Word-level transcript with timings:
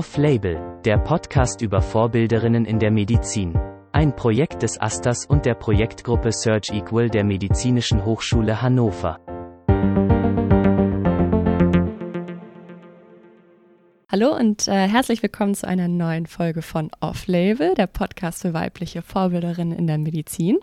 Off-Label, 0.00 0.80
der 0.86 0.96
Podcast 0.96 1.60
über 1.60 1.82
Vorbilderinnen 1.82 2.64
in 2.64 2.78
der 2.78 2.90
Medizin. 2.90 3.52
Ein 3.92 4.16
Projekt 4.16 4.62
des 4.62 4.80
Asters 4.80 5.26
und 5.26 5.44
der 5.44 5.52
Projektgruppe 5.52 6.32
Search 6.32 6.70
Equal 6.70 7.10
der 7.10 7.22
Medizinischen 7.22 8.06
Hochschule 8.06 8.62
Hannover. 8.62 9.18
Hallo 14.10 14.34
und 14.34 14.68
äh, 14.68 14.88
herzlich 14.88 15.22
willkommen 15.22 15.54
zu 15.54 15.68
einer 15.68 15.86
neuen 15.86 16.24
Folge 16.24 16.62
von 16.62 16.90
Off-Label, 17.00 17.74
der 17.74 17.86
Podcast 17.86 18.40
für 18.40 18.54
weibliche 18.54 19.02
Vorbilderinnen 19.02 19.78
in 19.78 19.86
der 19.86 19.98
Medizin. 19.98 20.60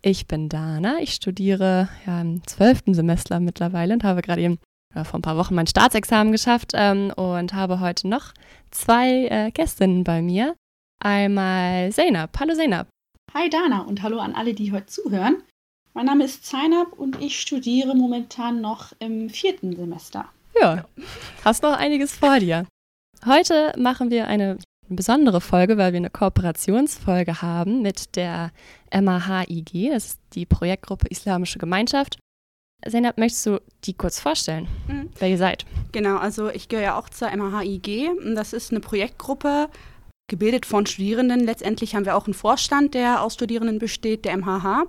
Ich 0.00 0.28
bin 0.28 0.48
Dana, 0.48 0.98
ich 1.00 1.10
studiere 1.10 1.88
ja, 2.06 2.20
im 2.20 2.46
zwölften 2.46 2.94
Semester 2.94 3.40
mittlerweile 3.40 3.94
und 3.94 4.04
habe 4.04 4.22
gerade 4.22 4.42
eben 4.42 4.58
äh, 4.96 5.04
vor 5.04 5.18
ein 5.18 5.22
paar 5.22 5.36
Wochen 5.36 5.54
mein 5.54 5.66
Staatsexamen 5.66 6.32
geschafft 6.32 6.72
ähm, 6.74 7.12
und 7.14 7.54
habe 7.54 7.80
heute 7.80 8.08
noch 8.08 8.32
zwei 8.70 9.26
äh, 9.26 9.50
Gästinnen 9.50 10.04
bei 10.04 10.22
mir. 10.22 10.56
Einmal 11.00 11.92
Zeynab. 11.92 12.30
Hallo 12.40 12.54
Zeynab. 12.54 12.88
Hi 13.34 13.50
Dana 13.50 13.82
und 13.82 14.02
hallo 14.02 14.18
an 14.18 14.34
alle, 14.34 14.54
die 14.54 14.72
heute 14.72 14.86
zuhören. 14.86 15.42
Mein 15.92 16.06
Name 16.06 16.24
ist 16.24 16.44
Zeynab 16.44 16.92
und 16.92 17.20
ich 17.22 17.40
studiere 17.40 17.94
momentan 17.94 18.60
noch 18.60 18.92
im 18.98 19.30
vierten 19.30 19.76
Semester. 19.76 20.26
Ja, 20.60 20.86
hast 21.44 21.62
noch 21.62 21.76
einiges 21.76 22.14
vor 22.14 22.38
dir. 22.38 22.66
Heute 23.24 23.72
machen 23.78 24.10
wir 24.10 24.26
eine 24.26 24.58
besondere 24.88 25.40
Folge, 25.40 25.76
weil 25.78 25.92
wir 25.92 25.98
eine 25.98 26.10
Kooperationsfolge 26.10 27.42
haben 27.42 27.82
mit 27.82 28.16
der 28.16 28.52
MAHIG, 28.92 29.90
das 29.90 30.06
ist 30.06 30.20
die 30.34 30.46
Projektgruppe 30.46 31.08
Islamische 31.08 31.58
Gemeinschaft. 31.58 32.18
Zeynep, 32.88 33.18
möchtest 33.18 33.46
du 33.46 33.60
die 33.84 33.94
kurz 33.94 34.20
vorstellen, 34.20 34.68
mhm. 34.88 35.10
wer 35.18 35.28
ihr 35.28 35.38
seid? 35.38 35.66
Genau, 35.92 36.16
also 36.18 36.50
ich 36.50 36.68
gehöre 36.68 36.84
ja 36.84 36.98
auch 36.98 37.08
zur 37.08 37.34
MAHIG. 37.34 38.10
Das 38.34 38.52
ist 38.52 38.70
eine 38.70 38.80
Projektgruppe, 38.80 39.68
gebildet 40.28 40.66
von 40.66 40.86
Studierenden. 40.86 41.40
Letztendlich 41.40 41.94
haben 41.94 42.04
wir 42.04 42.16
auch 42.16 42.26
einen 42.26 42.34
Vorstand, 42.34 42.94
der 42.94 43.22
aus 43.22 43.34
Studierenden 43.34 43.78
besteht, 43.78 44.24
der 44.24 44.36
MHH. 44.36 44.84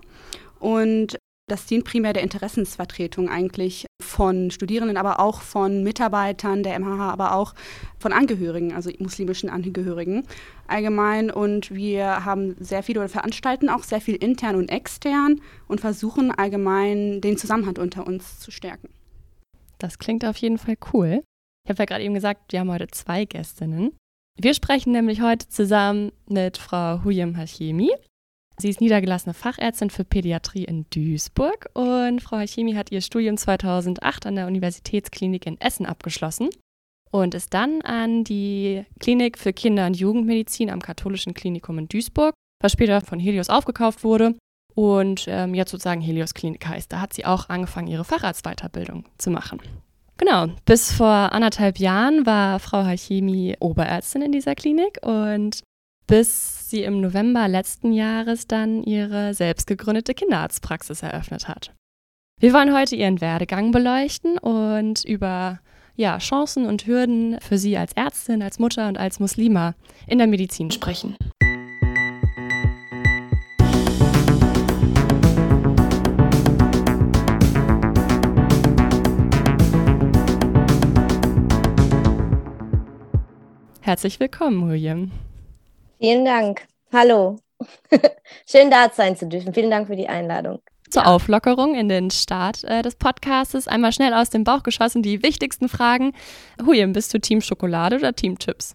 Und 0.59 1.17
das 1.47 1.65
dient 1.65 1.85
primär 1.85 2.13
der 2.13 2.23
Interessensvertretung 2.23 3.29
eigentlich 3.29 3.85
von 4.01 4.51
Studierenden, 4.51 4.97
aber 4.97 5.19
auch 5.19 5.41
von 5.41 5.81
Mitarbeitern 5.81 6.61
der 6.61 6.77
MHH, 6.77 7.11
aber 7.11 7.35
auch 7.35 7.55
von 7.99 8.11
Angehörigen, 8.11 8.73
also 8.73 8.91
muslimischen 8.99 9.49
Angehörigen 9.49 10.23
allgemein. 10.67 11.31
Und 11.31 11.73
wir 11.73 12.25
haben 12.25 12.55
sehr 12.59 12.83
viel 12.83 12.97
oder 12.97 13.07
veranstalten 13.07 13.69
auch 13.69 13.83
sehr 13.83 14.01
viel 14.01 14.15
intern 14.15 14.57
und 14.57 14.69
extern 14.69 15.41
und 15.67 15.79
versuchen 15.79 16.31
allgemein 16.31 17.21
den 17.21 17.37
Zusammenhang 17.37 17.77
unter 17.77 18.05
uns 18.05 18.39
zu 18.39 18.51
stärken. 18.51 18.89
Das 19.77 19.99
klingt 19.99 20.25
auf 20.25 20.37
jeden 20.37 20.57
Fall 20.57 20.75
cool. 20.93 21.23
Ich 21.65 21.69
habe 21.69 21.79
ja 21.79 21.85
gerade 21.85 22.03
eben 22.03 22.13
gesagt, 22.13 22.51
wir 22.51 22.59
haben 22.59 22.71
heute 22.71 22.87
zwei 22.87 23.25
Gästinnen. 23.25 23.95
Wir 24.39 24.53
sprechen 24.53 24.91
nämlich 24.91 25.21
heute 25.21 25.47
zusammen 25.47 26.11
mit 26.27 26.57
Frau 26.57 27.03
Huyem 27.03 27.35
Hashemi. 27.35 27.91
Sie 28.59 28.69
ist 28.69 28.81
niedergelassene 28.81 29.35
Fachärztin 29.35 29.91
für 29.91 30.03
Pädiatrie 30.03 30.63
in 30.63 30.87
Duisburg 30.89 31.69
und 31.73 32.23
Frau 32.23 32.37
Hachemi 32.37 32.73
hat 32.73 32.91
ihr 32.91 33.01
Studium 33.01 33.37
2008 33.37 34.25
an 34.25 34.35
der 34.35 34.47
Universitätsklinik 34.47 35.45
in 35.45 35.61
Essen 35.61 35.85
abgeschlossen 35.85 36.49
und 37.11 37.35
ist 37.35 37.53
dann 37.53 37.83
an 37.83 38.23
die 38.23 38.83
Klinik 38.99 39.37
für 39.37 39.53
Kinder- 39.53 39.85
und 39.85 39.95
Jugendmedizin 39.95 40.71
am 40.71 40.81
Katholischen 40.81 41.35
Klinikum 41.35 41.77
in 41.77 41.87
Duisburg, 41.87 42.33
was 42.59 42.71
später 42.71 43.01
von 43.01 43.19
Helios 43.19 43.49
aufgekauft 43.49 44.03
wurde 44.03 44.33
und 44.73 45.25
ähm, 45.27 45.53
jetzt 45.53 45.69
sozusagen 45.69 46.01
Helios 46.01 46.33
Klinik 46.33 46.67
heißt. 46.67 46.91
Da 46.91 46.99
hat 46.99 47.13
sie 47.13 47.25
auch 47.25 47.49
angefangen, 47.49 47.87
ihre 47.87 48.05
Facharztweiterbildung 48.05 49.05
zu 49.19 49.29
machen. 49.29 49.61
Genau, 50.17 50.47
bis 50.65 50.91
vor 50.91 51.07
anderthalb 51.07 51.77
Jahren 51.77 52.25
war 52.25 52.57
Frau 52.59 52.83
Hachemi 52.83 53.55
Oberärztin 53.59 54.23
in 54.23 54.31
dieser 54.31 54.55
Klinik 54.55 54.97
und 55.03 55.61
bis 56.07 56.69
sie 56.69 56.83
im 56.83 57.01
November 57.01 57.47
letzten 57.47 57.91
Jahres 57.91 58.47
dann 58.47 58.81
ihre 58.83 59.33
selbst 59.33 59.67
gegründete 59.67 60.13
Kinderarztpraxis 60.13 61.03
eröffnet 61.03 61.47
hat. 61.47 61.73
Wir 62.39 62.53
wollen 62.53 62.73
heute 62.73 62.95
ihren 62.95 63.19
Werdegang 63.19 63.71
beleuchten 63.71 64.37
und 64.37 65.03
über 65.03 65.59
ja, 65.95 66.17
Chancen 66.19 66.65
und 66.65 66.85
Hürden 66.85 67.37
für 67.41 67.57
sie 67.57 67.77
als 67.77 67.93
Ärztin, 67.93 68.41
als 68.41 68.59
Mutter 68.59 68.87
und 68.87 68.97
als 68.97 69.19
Muslima 69.19 69.75
in 70.07 70.19
der 70.19 70.27
Medizin 70.27 70.71
sprechen. 70.71 71.17
Herzlich 83.81 84.19
willkommen, 84.19 84.69
William. 84.69 85.11
Vielen 85.99 86.25
Dank. 86.25 86.67
Hallo. 86.93 87.39
Schön 88.45 88.69
da 88.69 88.89
sein 88.93 89.17
zu 89.17 89.27
dürfen. 89.27 89.53
Vielen 89.53 89.71
Dank 89.71 89.87
für 89.87 89.95
die 89.95 90.07
Einladung. 90.07 90.59
Zur 90.89 91.03
ja. 91.03 91.09
Auflockerung 91.09 91.75
in 91.75 91.89
den 91.89 92.11
Start 92.11 92.63
äh, 92.63 92.81
des 92.81 92.95
Podcasts 92.95 93.67
einmal 93.67 93.91
schnell 93.91 94.13
aus 94.13 94.29
dem 94.29 94.43
Bauch 94.43 94.63
geschossen 94.63 95.01
die 95.01 95.23
wichtigsten 95.23 95.67
Fragen. 95.67 96.13
Huyem, 96.65 96.93
bist 96.93 97.13
du 97.13 97.19
Team 97.19 97.41
Schokolade 97.41 97.97
oder 97.97 98.13
Team 98.13 98.37
Chips? 98.37 98.73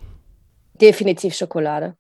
Definitiv 0.75 1.34
Schokolade. 1.34 1.97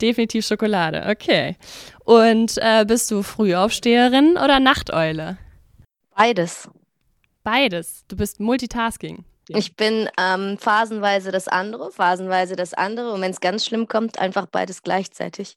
Definitiv 0.00 0.46
Schokolade, 0.46 1.06
okay. 1.10 1.56
Und 2.04 2.56
äh, 2.58 2.84
bist 2.86 3.10
du 3.10 3.22
Frühaufsteherin 3.22 4.32
oder 4.32 4.60
Nachteule? 4.60 5.38
Beides. 6.14 6.68
Beides. 7.42 8.04
Du 8.08 8.16
bist 8.16 8.40
Multitasking. 8.40 9.24
Ich 9.48 9.76
bin 9.76 10.08
ähm, 10.18 10.58
phasenweise 10.58 11.30
das 11.30 11.46
andere, 11.46 11.92
phasenweise 11.92 12.56
das 12.56 12.74
andere. 12.74 13.12
Und 13.12 13.20
wenn 13.20 13.30
es 13.30 13.40
ganz 13.40 13.64
schlimm 13.64 13.86
kommt, 13.86 14.18
einfach 14.18 14.46
beides 14.46 14.82
gleichzeitig. 14.82 15.56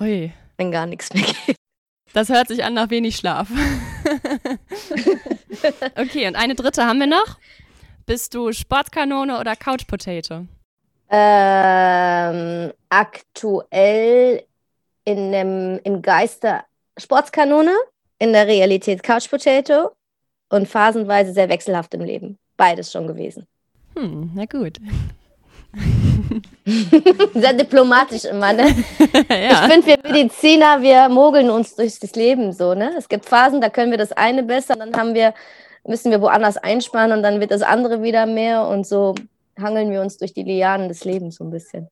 Ui. 0.00 0.32
Wenn 0.56 0.72
gar 0.72 0.86
nichts 0.86 1.12
mehr 1.14 1.22
geht. 1.22 1.56
Das 2.12 2.30
hört 2.30 2.48
sich 2.48 2.64
an 2.64 2.74
nach 2.74 2.90
wenig 2.90 3.16
Schlaf. 3.16 3.44
okay, 5.96 6.26
und 6.26 6.36
eine 6.36 6.54
dritte 6.54 6.84
haben 6.84 6.98
wir 6.98 7.06
noch. 7.06 7.38
Bist 8.06 8.34
du 8.34 8.52
Sportkanone 8.52 9.38
oder 9.38 9.54
Couch 9.54 9.86
Potato? 9.86 10.46
Ähm, 11.10 12.72
aktuell 12.88 14.44
in 15.04 15.32
dem, 15.32 15.80
im 15.84 16.02
Geiste 16.02 16.62
Sportskanone, 16.96 17.74
in 18.18 18.32
der 18.32 18.46
Realität 18.46 19.02
Couch 19.02 19.30
Potato 19.30 19.92
und 20.48 20.66
phasenweise 20.66 21.32
sehr 21.32 21.48
wechselhaft 21.48 21.94
im 21.94 22.00
Leben 22.00 22.38
beides 22.58 22.92
schon 22.92 23.06
gewesen. 23.06 23.46
Hm, 23.96 24.32
na 24.34 24.44
gut. 24.44 24.76
Sehr 27.34 27.52
diplomatisch 27.54 28.26
immer, 28.26 28.52
ne? 28.52 28.64
ja. 29.30 29.66
Ich 29.66 29.72
finde, 29.72 29.86
wir 29.86 29.98
Mediziner, 30.02 30.82
wir 30.82 31.08
mogeln 31.08 31.48
uns 31.48 31.74
durch 31.76 31.98
das 31.98 32.14
Leben 32.14 32.52
so, 32.52 32.74
ne? 32.74 32.92
Es 32.98 33.08
gibt 33.08 33.24
Phasen, 33.24 33.62
da 33.62 33.70
können 33.70 33.90
wir 33.90 33.98
das 33.98 34.12
eine 34.12 34.42
besser, 34.42 34.76
dann 34.76 34.94
haben 34.94 35.14
wir, 35.14 35.32
müssen 35.86 36.10
wir 36.10 36.20
woanders 36.20 36.58
einsparen 36.58 37.12
und 37.12 37.22
dann 37.22 37.40
wird 37.40 37.50
das 37.50 37.62
andere 37.62 38.02
wieder 38.02 38.26
mehr 38.26 38.66
und 38.66 38.86
so 38.86 39.14
hangeln 39.58 39.90
wir 39.90 40.02
uns 40.02 40.18
durch 40.18 40.34
die 40.34 40.42
Lianen 40.42 40.88
des 40.88 41.04
Lebens 41.04 41.36
so 41.36 41.44
ein 41.44 41.50
bisschen. 41.50 41.88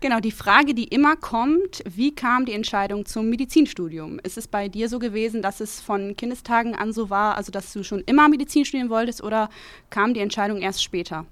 Genau, 0.00 0.18
die 0.18 0.30
Frage, 0.30 0.72
die 0.72 0.84
immer 0.84 1.14
kommt, 1.14 1.82
wie 1.84 2.14
kam 2.14 2.46
die 2.46 2.54
Entscheidung 2.54 3.04
zum 3.04 3.28
Medizinstudium? 3.28 4.18
Ist 4.20 4.38
es 4.38 4.48
bei 4.48 4.66
dir 4.68 4.88
so 4.88 4.98
gewesen, 4.98 5.42
dass 5.42 5.60
es 5.60 5.78
von 5.80 6.16
Kindestagen 6.16 6.74
an 6.74 6.94
so 6.94 7.10
war, 7.10 7.36
also 7.36 7.52
dass 7.52 7.70
du 7.74 7.82
schon 7.82 8.00
immer 8.06 8.30
Medizin 8.30 8.64
studieren 8.64 8.88
wolltest 8.88 9.22
oder 9.22 9.50
kam 9.90 10.14
die 10.14 10.20
Entscheidung 10.20 10.62
erst 10.62 10.82
später? 10.82 11.26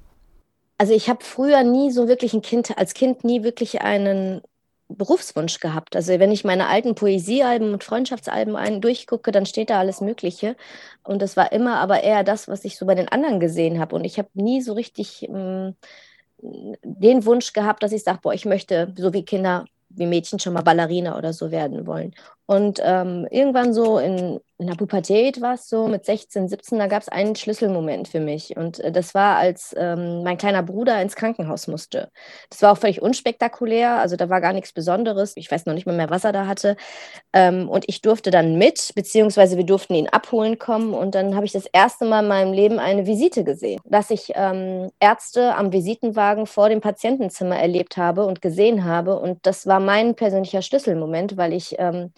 Also 0.77 0.93
ich 0.93 1.09
habe 1.09 1.25
früher 1.25 1.65
nie 1.65 1.91
so 1.91 2.09
wirklich 2.09 2.35
ein 2.35 2.43
Kind, 2.43 2.77
als 2.77 2.93
Kind 2.93 3.25
nie 3.25 3.43
wirklich 3.43 3.81
einen 3.81 4.43
Berufswunsch 4.89 5.61
gehabt. 5.61 5.97
Also 5.97 6.19
wenn 6.19 6.31
ich 6.31 6.45
meine 6.45 6.69
alten 6.69 6.95
Poesiealben 6.95 7.73
und 7.73 7.85
Freundschaftsalben 7.85 8.55
ein 8.55 8.83
durchgucke, 8.83 9.33
dann 9.33 9.47
steht 9.47 9.71
da 9.71 9.79
alles 9.79 10.03
Mögliche. 10.03 10.57
Und 11.05 11.23
das 11.23 11.39
war 11.39 11.53
immer 11.53 11.77
aber 11.79 12.03
eher 12.03 12.23
das, 12.23 12.49
was 12.49 12.67
ich 12.67 12.77
so 12.77 12.85
bei 12.85 12.95
den 12.95 13.09
anderen 13.09 13.41
gesehen 13.41 13.81
habe. 13.81 13.97
Und 13.97 14.05
ich 14.05 14.19
habe 14.19 14.29
nie 14.35 14.61
so 14.61 14.75
richtig 14.75 15.27
mh, 15.31 15.39
hm, 15.69 15.77
den 16.41 17.25
Wunsch 17.25 17.53
gehabt, 17.53 17.83
dass 17.83 17.93
ich 17.93 18.05
sage, 18.05 18.21
boah, 18.23 18.35
ich 18.35 18.45
möchte, 18.45 18.95
so 18.97 19.13
wie 19.13 19.25
Kinder, 19.25 19.65
wie 19.91 20.07
Mädchen 20.07 20.39
schon 20.39 20.53
mal 20.53 20.63
Ballerina 20.63 21.17
oder 21.19 21.33
so 21.33 21.51
werden 21.51 21.87
wollen. 21.87 22.15
Und 22.51 22.81
ähm, 22.83 23.27
irgendwann 23.31 23.75
so 23.75 23.99
in, 23.99 24.41
in 24.57 24.69
der 24.69 24.75
Pubertät 24.75 25.43
war 25.43 25.53
es 25.53 25.69
so, 25.69 25.87
mit 25.87 26.07
16, 26.07 26.49
17, 26.49 26.79
da 26.79 26.87
gab 26.87 27.03
es 27.03 27.11
einen 27.11 27.37
Schlüsselmoment 27.37 28.09
für 28.09 28.21
mich. 28.21 28.57
Und 28.57 28.81
äh, 28.81 28.91
das 28.91 29.15
war, 29.15 29.37
als 29.37 29.75
ähm, 29.77 30.23
mein 30.23 30.39
kleiner 30.39 30.63
Bruder 30.63 30.99
ins 31.03 31.15
Krankenhaus 31.15 31.69
musste. 31.69 32.11
Das 32.49 32.63
war 32.63 32.73
auch 32.73 32.79
völlig 32.79 33.03
unspektakulär, 33.03 33.99
also 33.99 34.17
da 34.17 34.31
war 34.31 34.41
gar 34.41 34.55
nichts 34.55 34.73
Besonderes. 34.73 35.35
Ich 35.37 35.51
weiß 35.51 35.67
noch 35.67 35.75
nicht 35.75 35.85
mal 35.85 35.95
mehr, 35.95 36.09
was 36.09 36.25
er 36.25 36.33
da 36.33 36.47
hatte. 36.47 36.79
Ähm, 37.35 37.69
und 37.69 37.85
ich 37.87 38.01
durfte 38.01 38.31
dann 38.31 38.57
mit, 38.57 38.93
beziehungsweise 38.95 39.59
wir 39.59 39.67
durften 39.67 39.95
ihn 39.95 40.09
abholen 40.09 40.59
kommen. 40.59 40.95
Und 40.95 41.15
dann 41.15 41.35
habe 41.35 41.45
ich 41.45 41.53
das 41.53 41.67
erste 41.67 42.07
Mal 42.07 42.23
in 42.23 42.29
meinem 42.29 42.55
Leben 42.55 42.79
eine 42.79 43.07
Visite 43.07 43.45
gesehen, 43.45 43.79
dass 43.85 44.09
ich 44.11 44.33
ähm, 44.37 44.91
Ärzte 45.01 45.55
am 45.55 45.71
Visitenwagen 45.71 46.47
vor 46.47 46.71
dem 46.71 46.81
Patientenzimmer 46.81 47.59
erlebt 47.59 47.99
habe 47.99 48.25
und 48.25 48.41
gesehen 48.41 48.87
habe. 48.87 49.21
Und 49.21 49.45
das 49.45 49.67
war 49.67 49.81
mein 49.81 50.15
persönlicher 50.15 50.63
Schlüsselmoment, 50.63 51.37
weil 51.37 51.53
ich 51.53 51.75
ähm, 51.79 52.15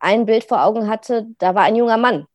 ein 0.00 0.26
Bild 0.26 0.44
vor 0.44 0.64
Augen 0.64 0.88
hatte, 0.88 1.26
da 1.38 1.54
war 1.54 1.62
ein 1.64 1.76
junger 1.76 1.96
Mann. 1.98 2.26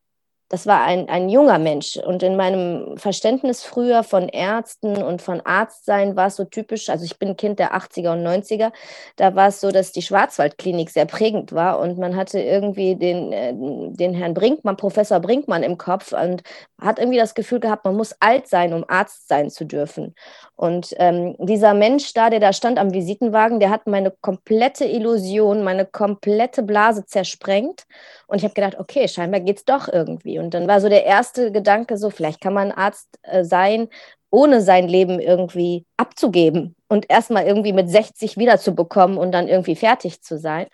Das 0.49 0.67
war 0.67 0.83
ein, 0.83 1.09
ein 1.09 1.29
junger 1.29 1.57
Mensch. 1.57 1.97
Und 1.97 2.21
in 2.21 2.35
meinem 2.35 2.97
Verständnis 2.97 3.63
früher 3.63 4.03
von 4.03 4.29
Ärzten 4.29 5.01
und 5.01 5.21
von 5.21 5.41
Arztsein 5.41 6.15
war 6.15 6.27
es 6.27 6.35
so 6.35 6.43
typisch, 6.43 6.89
also 6.89 7.03
ich 7.03 7.17
bin 7.17 7.35
Kind 7.35 7.57
der 7.57 7.75
80er 7.75 8.13
und 8.13 8.23
90er, 8.25 8.71
da 9.15 9.35
war 9.35 9.47
es 9.47 9.59
so, 9.59 9.71
dass 9.71 9.91
die 9.91 10.03
Schwarzwaldklinik 10.03 10.91
sehr 10.91 11.05
prägend 11.05 11.53
war 11.53 11.79
und 11.79 11.97
man 11.97 12.15
hatte 12.15 12.39
irgendwie 12.39 12.95
den, 12.95 13.33
äh, 13.33 13.53
den 13.55 14.13
Herrn 14.13 14.35
Brinkmann, 14.35 14.77
Professor 14.77 15.19
Brinkmann 15.19 15.63
im 15.63 15.77
Kopf 15.77 16.13
und 16.13 16.43
hat 16.79 16.99
irgendwie 16.99 17.17
das 17.17 17.33
Gefühl 17.33 17.59
gehabt, 17.59 17.85
man 17.85 17.95
muss 17.95 18.15
alt 18.19 18.47
sein, 18.47 18.73
um 18.73 18.85
Arzt 18.87 19.27
sein 19.27 19.49
zu 19.49 19.65
dürfen. 19.65 20.13
Und 20.55 20.93
ähm, 20.97 21.35
dieser 21.39 21.73
Mensch 21.73 22.13
da, 22.13 22.29
der 22.29 22.39
da 22.39 22.53
stand 22.53 22.79
am 22.79 22.93
Visitenwagen, 22.93 23.59
der 23.59 23.69
hat 23.69 23.87
meine 23.87 24.11
komplette 24.11 24.85
Illusion, 24.85 25.63
meine 25.63 25.85
komplette 25.85 26.63
Blase 26.63 27.05
zersprengt. 27.05 27.85
Und 28.27 28.37
ich 28.37 28.43
habe 28.43 28.53
gedacht, 28.53 28.79
okay, 28.79 29.07
scheinbar 29.07 29.41
geht 29.41 29.57
es 29.57 29.65
doch 29.65 29.87
irgendwie. 29.91 30.34
Und 30.39 30.53
dann 30.53 30.67
war 30.67 30.81
so 30.81 30.89
der 30.89 31.05
erste 31.05 31.51
Gedanke 31.51 31.97
so, 31.97 32.09
vielleicht 32.09 32.41
kann 32.41 32.53
man 32.53 32.71
Arzt 32.71 33.19
äh, 33.23 33.43
sein, 33.43 33.89
ohne 34.29 34.61
sein 34.61 34.87
Leben 34.87 35.19
irgendwie 35.19 35.85
abzugeben 35.97 36.75
und 36.87 37.09
erstmal 37.09 37.45
irgendwie 37.45 37.73
mit 37.73 37.89
60 37.89 38.37
wiederzubekommen 38.37 39.17
und 39.17 39.31
dann 39.31 39.47
irgendwie 39.47 39.75
fertig 39.75 40.21
zu 40.21 40.37
sein. 40.37 40.67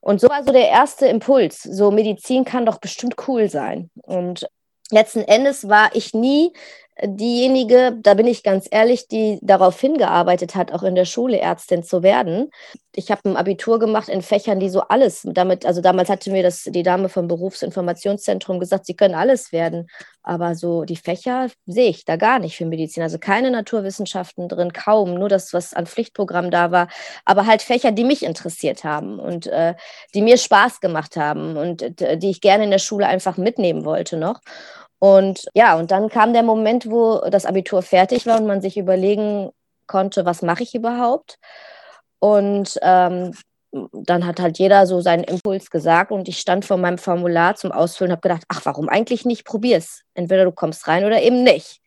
Und 0.00 0.20
so 0.20 0.28
war 0.28 0.44
so 0.44 0.52
der 0.52 0.68
erste 0.68 1.06
Impuls. 1.06 1.62
So 1.62 1.90
Medizin 1.90 2.44
kann 2.44 2.66
doch 2.66 2.78
bestimmt 2.78 3.16
cool 3.26 3.48
sein. 3.48 3.90
Und 4.02 4.46
letzten 4.90 5.22
Endes 5.22 5.68
war 5.68 5.90
ich 5.94 6.14
nie 6.14 6.52
diejenige, 7.04 7.96
da 8.02 8.14
bin 8.14 8.26
ich 8.26 8.42
ganz 8.42 8.66
ehrlich, 8.70 9.08
die 9.08 9.38
darauf 9.42 9.80
hingearbeitet 9.80 10.54
hat, 10.54 10.72
auch 10.72 10.82
in 10.82 10.94
der 10.94 11.04
Schule 11.04 11.38
Ärztin 11.38 11.82
zu 11.82 12.02
werden. 12.02 12.50
Ich 12.94 13.10
habe 13.12 13.28
ein 13.28 13.36
Abitur 13.36 13.78
gemacht 13.78 14.08
in 14.08 14.22
Fächern, 14.22 14.58
die 14.58 14.68
so 14.68 14.80
alles 14.80 15.22
damit, 15.24 15.64
also 15.64 15.80
damals 15.80 16.08
hatte 16.08 16.30
mir 16.30 16.42
das 16.42 16.64
die 16.64 16.82
Dame 16.82 17.08
vom 17.08 17.28
Berufsinformationszentrum 17.28 18.58
gesagt, 18.58 18.86
sie 18.86 18.96
können 18.96 19.14
alles 19.14 19.52
werden. 19.52 19.86
Aber 20.22 20.54
so 20.56 20.84
die 20.84 20.96
Fächer 20.96 21.48
sehe 21.66 21.90
ich 21.90 22.04
da 22.04 22.16
gar 22.16 22.38
nicht 22.38 22.56
für 22.56 22.66
Medizin. 22.66 23.02
Also 23.02 23.18
keine 23.18 23.50
Naturwissenschaften 23.50 24.48
drin, 24.48 24.72
kaum, 24.72 25.14
nur 25.14 25.28
das, 25.28 25.52
was 25.54 25.74
an 25.74 25.86
Pflichtprogramm 25.86 26.50
da 26.50 26.70
war. 26.72 26.88
Aber 27.24 27.46
halt 27.46 27.62
Fächer, 27.62 27.92
die 27.92 28.04
mich 28.04 28.24
interessiert 28.24 28.84
haben 28.84 29.20
und 29.20 29.46
äh, 29.46 29.74
die 30.14 30.22
mir 30.22 30.36
Spaß 30.36 30.80
gemacht 30.80 31.16
haben 31.16 31.56
und 31.56 32.00
äh, 32.02 32.18
die 32.18 32.30
ich 32.30 32.40
gerne 32.40 32.64
in 32.64 32.70
der 32.70 32.78
Schule 32.78 33.06
einfach 33.06 33.36
mitnehmen 33.36 33.84
wollte 33.84 34.16
noch. 34.16 34.40
Und 34.98 35.46
ja, 35.54 35.76
und 35.76 35.90
dann 35.90 36.08
kam 36.08 36.32
der 36.32 36.42
Moment, 36.42 36.90
wo 36.90 37.20
das 37.30 37.46
Abitur 37.46 37.82
fertig 37.82 38.26
war 38.26 38.40
und 38.40 38.46
man 38.46 38.60
sich 38.60 38.76
überlegen 38.76 39.50
konnte, 39.86 40.24
was 40.24 40.42
mache 40.42 40.62
ich 40.64 40.74
überhaupt? 40.74 41.38
Und 42.18 42.78
ähm, 42.82 43.34
dann 43.92 44.26
hat 44.26 44.40
halt 44.40 44.58
jeder 44.58 44.86
so 44.86 45.00
seinen 45.00 45.24
Impuls 45.24 45.70
gesagt 45.70 46.10
und 46.10 46.28
ich 46.28 46.38
stand 46.38 46.64
vor 46.64 46.78
meinem 46.78 46.98
Formular 46.98 47.54
zum 47.54 47.70
Ausfüllen 47.70 48.10
und 48.10 48.16
habe 48.16 48.28
gedacht, 48.28 48.44
ach, 48.48 48.62
warum 48.64 48.88
eigentlich 48.88 49.24
nicht? 49.24 49.44
Probier's. 49.44 50.02
Entweder 50.14 50.44
du 50.44 50.52
kommst 50.52 50.88
rein 50.88 51.04
oder 51.04 51.22
eben 51.22 51.44
nicht. 51.44 51.80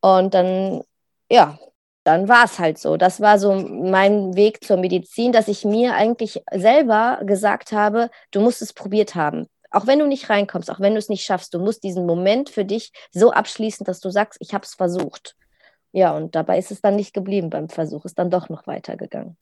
Und 0.00 0.34
dann, 0.34 0.82
ja, 1.30 1.58
dann 2.04 2.28
war 2.28 2.44
es 2.44 2.58
halt 2.58 2.78
so. 2.78 2.96
Das 2.96 3.20
war 3.20 3.38
so 3.38 3.54
mein 3.54 4.34
Weg 4.36 4.64
zur 4.64 4.76
Medizin, 4.76 5.32
dass 5.32 5.48
ich 5.48 5.64
mir 5.64 5.94
eigentlich 5.94 6.42
selber 6.52 7.20
gesagt 7.24 7.72
habe, 7.72 8.10
du 8.32 8.40
musst 8.40 8.62
es 8.62 8.72
probiert 8.72 9.14
haben 9.14 9.48
auch 9.70 9.86
wenn 9.86 9.98
du 9.98 10.06
nicht 10.06 10.30
reinkommst, 10.30 10.70
auch 10.70 10.80
wenn 10.80 10.94
du 10.94 10.98
es 10.98 11.08
nicht 11.08 11.24
schaffst, 11.24 11.54
du 11.54 11.58
musst 11.58 11.82
diesen 11.84 12.06
Moment 12.06 12.50
für 12.50 12.64
dich 12.64 12.92
so 13.12 13.32
abschließen, 13.32 13.84
dass 13.84 14.00
du 14.00 14.10
sagst, 14.10 14.38
ich 14.40 14.54
habe 14.54 14.64
es 14.64 14.74
versucht. 14.74 15.36
Ja, 15.92 16.16
und 16.16 16.34
dabei 16.34 16.58
ist 16.58 16.70
es 16.70 16.80
dann 16.80 16.96
nicht 16.96 17.14
geblieben 17.14 17.50
beim 17.50 17.68
Versuch, 17.68 18.04
ist 18.04 18.18
dann 18.18 18.30
doch 18.30 18.48
noch 18.48 18.66
weitergegangen. 18.66 19.36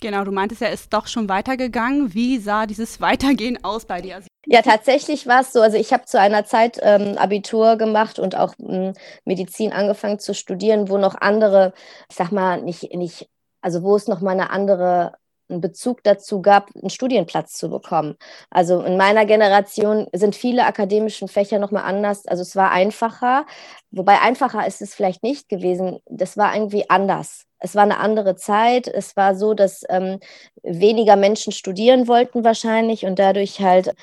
Genau, 0.00 0.24
du 0.24 0.32
meintest 0.32 0.60
ja, 0.60 0.68
ist 0.68 0.92
doch 0.92 1.06
schon 1.06 1.28
weitergegangen. 1.28 2.12
Wie 2.12 2.38
sah 2.38 2.66
dieses 2.66 3.00
Weitergehen 3.00 3.62
aus 3.64 3.86
bei 3.86 4.02
dir? 4.02 4.20
Ja, 4.46 4.62
tatsächlich 4.62 5.26
war 5.26 5.40
es 5.40 5.52
so. 5.52 5.60
Also 5.60 5.76
ich 5.76 5.92
habe 5.92 6.04
zu 6.04 6.20
einer 6.20 6.44
Zeit 6.44 6.78
ähm, 6.82 7.16
Abitur 7.18 7.76
gemacht 7.76 8.18
und 8.18 8.36
auch 8.36 8.54
ähm, 8.60 8.92
Medizin 9.24 9.72
angefangen 9.72 10.18
zu 10.18 10.34
studieren, 10.34 10.88
wo 10.88 10.98
noch 10.98 11.14
andere, 11.14 11.72
ich 12.10 12.16
sag 12.16 12.30
mal, 12.30 12.62
nicht, 12.62 12.94
nicht, 12.94 13.28
also 13.60 13.82
wo 13.82 13.96
es 13.96 14.06
noch 14.06 14.20
mal 14.20 14.32
eine 14.32 14.50
andere 14.50 15.14
einen 15.48 15.60
Bezug 15.60 16.02
dazu 16.02 16.42
gab, 16.42 16.70
einen 16.74 16.90
Studienplatz 16.90 17.54
zu 17.54 17.70
bekommen. 17.70 18.16
Also 18.50 18.82
in 18.82 18.96
meiner 18.96 19.26
Generation 19.26 20.06
sind 20.12 20.34
viele 20.34 20.66
akademische 20.66 21.28
Fächer 21.28 21.58
nochmal 21.58 21.84
anders. 21.84 22.26
Also 22.26 22.42
es 22.42 22.56
war 22.56 22.70
einfacher, 22.70 23.46
wobei 23.90 24.20
einfacher 24.20 24.66
ist 24.66 24.82
es 24.82 24.94
vielleicht 24.94 25.22
nicht 25.22 25.48
gewesen. 25.48 26.00
Das 26.06 26.36
war 26.36 26.54
irgendwie 26.54 26.90
anders. 26.90 27.44
Es 27.58 27.74
war 27.74 27.84
eine 27.84 27.98
andere 27.98 28.36
Zeit. 28.36 28.88
Es 28.88 29.16
war 29.16 29.34
so, 29.34 29.54
dass 29.54 29.82
ähm, 29.88 30.20
weniger 30.62 31.16
Menschen 31.16 31.52
studieren 31.52 32.08
wollten 32.08 32.44
wahrscheinlich 32.44 33.06
und 33.06 33.18
dadurch 33.18 33.60
halt 33.60 33.94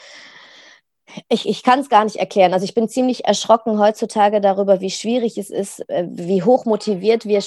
ich, 1.30 1.48
ich 1.48 1.64
kann 1.64 1.80
es 1.80 1.90
gar 1.90 2.04
nicht 2.06 2.16
erklären. 2.16 2.54
Also 2.54 2.64
ich 2.64 2.74
bin 2.74 2.88
ziemlich 2.88 3.26
erschrocken 3.26 3.80
heutzutage 3.80 4.42
darüber, 4.42 4.82
wie 4.82 4.90
schwierig 4.90 5.38
es 5.38 5.50
ist, 5.50 5.88
äh, 5.90 6.06
wie 6.10 6.44
hoch 6.44 6.66
motiviert 6.66 7.26
wir 7.26 7.44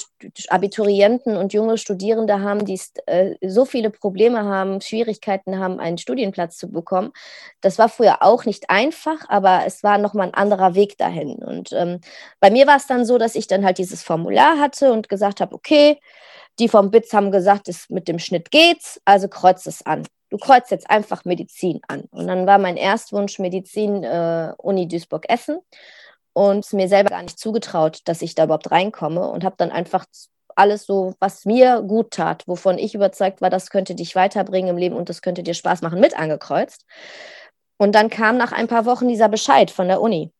Abiturienten 0.49 1.37
und 1.37 1.53
junge 1.53 1.79
Studierende 1.79 2.41
haben, 2.41 2.64
die 2.64 2.79
äh, 3.06 3.35
so 3.47 3.64
viele 3.64 3.91
Probleme 3.91 4.44
haben, 4.44 4.81
Schwierigkeiten 4.81 5.58
haben, 5.58 5.81
einen 5.81 5.99
Studienplatz 5.99 6.58
zu 6.58 6.70
bekommen. 6.70 7.12
Das 7.61 7.79
war 7.79 7.88
früher 7.88 8.23
auch 8.23 8.44
nicht 8.44 8.70
einfach, 8.70 9.29
aber 9.29 9.62
es 9.67 9.82
war 9.82 9.99
nochmal 9.99 10.29
ein 10.29 10.35
anderer 10.35 10.75
Weg 10.75 10.99
dahin. 10.99 11.37
Und 11.37 11.73
ähm, 11.73 12.00
bei 12.41 12.50
mir 12.50 12.67
war 12.67 12.76
es 12.76 12.87
dann 12.87 13.05
so, 13.05 13.19
dass 13.19 13.35
ich 13.35 13.47
dann 13.47 13.64
halt 13.64 13.79
dieses 13.79 14.03
Formular 14.03 14.58
hatte 14.58 14.93
und 14.93 15.08
gesagt 15.08 15.41
habe, 15.41 15.55
okay, 15.55 15.99
die 16.58 16.69
vom 16.69 16.91
BITS 16.91 17.12
haben 17.12 17.31
gesagt, 17.31 17.69
es 17.69 17.88
mit 17.91 18.08
dem 18.08 18.19
Schnitt 18.19 18.50
geht's, 18.50 19.00
also 19.05 19.29
kreuz 19.29 19.67
es 19.67 19.85
an 19.85 20.05
du 20.31 20.38
kreuzt 20.38 20.70
jetzt 20.70 20.91
einfach 20.91 21.25
Medizin 21.25 21.81
an. 21.88 22.03
Und 22.11 22.26
dann 22.26 22.47
war 22.47 22.58
mein 22.58 22.76
Erstwunsch 22.76 23.38
Medizin 23.38 24.03
äh, 24.05 24.53
Uni 24.58 24.88
Duisburg-Essen 24.88 25.58
und 26.32 26.73
mir 26.73 26.88
selber 26.88 27.11
gar 27.11 27.23
nicht 27.23 27.38
zugetraut, 27.38 28.00
dass 28.05 28.23
ich 28.23 28.35
da 28.35 28.44
überhaupt 28.44 28.70
reinkomme 28.70 29.29
und 29.29 29.44
habe 29.44 29.56
dann 29.58 29.70
einfach 29.70 30.05
alles 30.55 30.87
so, 30.87 31.14
was 31.19 31.44
mir 31.44 31.82
gut 31.82 32.12
tat, 32.12 32.43
wovon 32.47 32.79
ich 32.79 32.94
überzeugt 32.94 33.41
war, 33.41 33.50
das 33.50 33.70
könnte 33.70 33.94
dich 33.94 34.14
weiterbringen 34.14 34.70
im 34.70 34.79
Leben 34.79 34.97
und 34.97 35.08
das 35.08 35.20
könnte 35.20 35.43
dir 35.43 35.55
Spaß 35.55 35.82
machen, 35.82 36.00
mit 36.00 36.19
angekreuzt. 36.19 36.87
Und 37.76 37.94
dann 37.94 38.08
kam 38.08 38.38
nach 38.38 38.53
ein 38.53 38.69
paar 38.69 38.87
Wochen 38.87 39.06
dieser 39.06 39.29
Bescheid 39.29 39.70
von 39.70 39.88
der 39.88 40.00
Uni. 40.00 40.32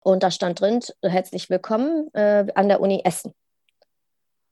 Und 0.00 0.22
da 0.22 0.30
stand 0.30 0.60
drin, 0.60 0.80
herzlich 1.02 1.50
willkommen 1.50 2.12
äh, 2.14 2.46
an 2.54 2.68
der 2.68 2.80
Uni 2.80 3.00
Essen. 3.04 3.34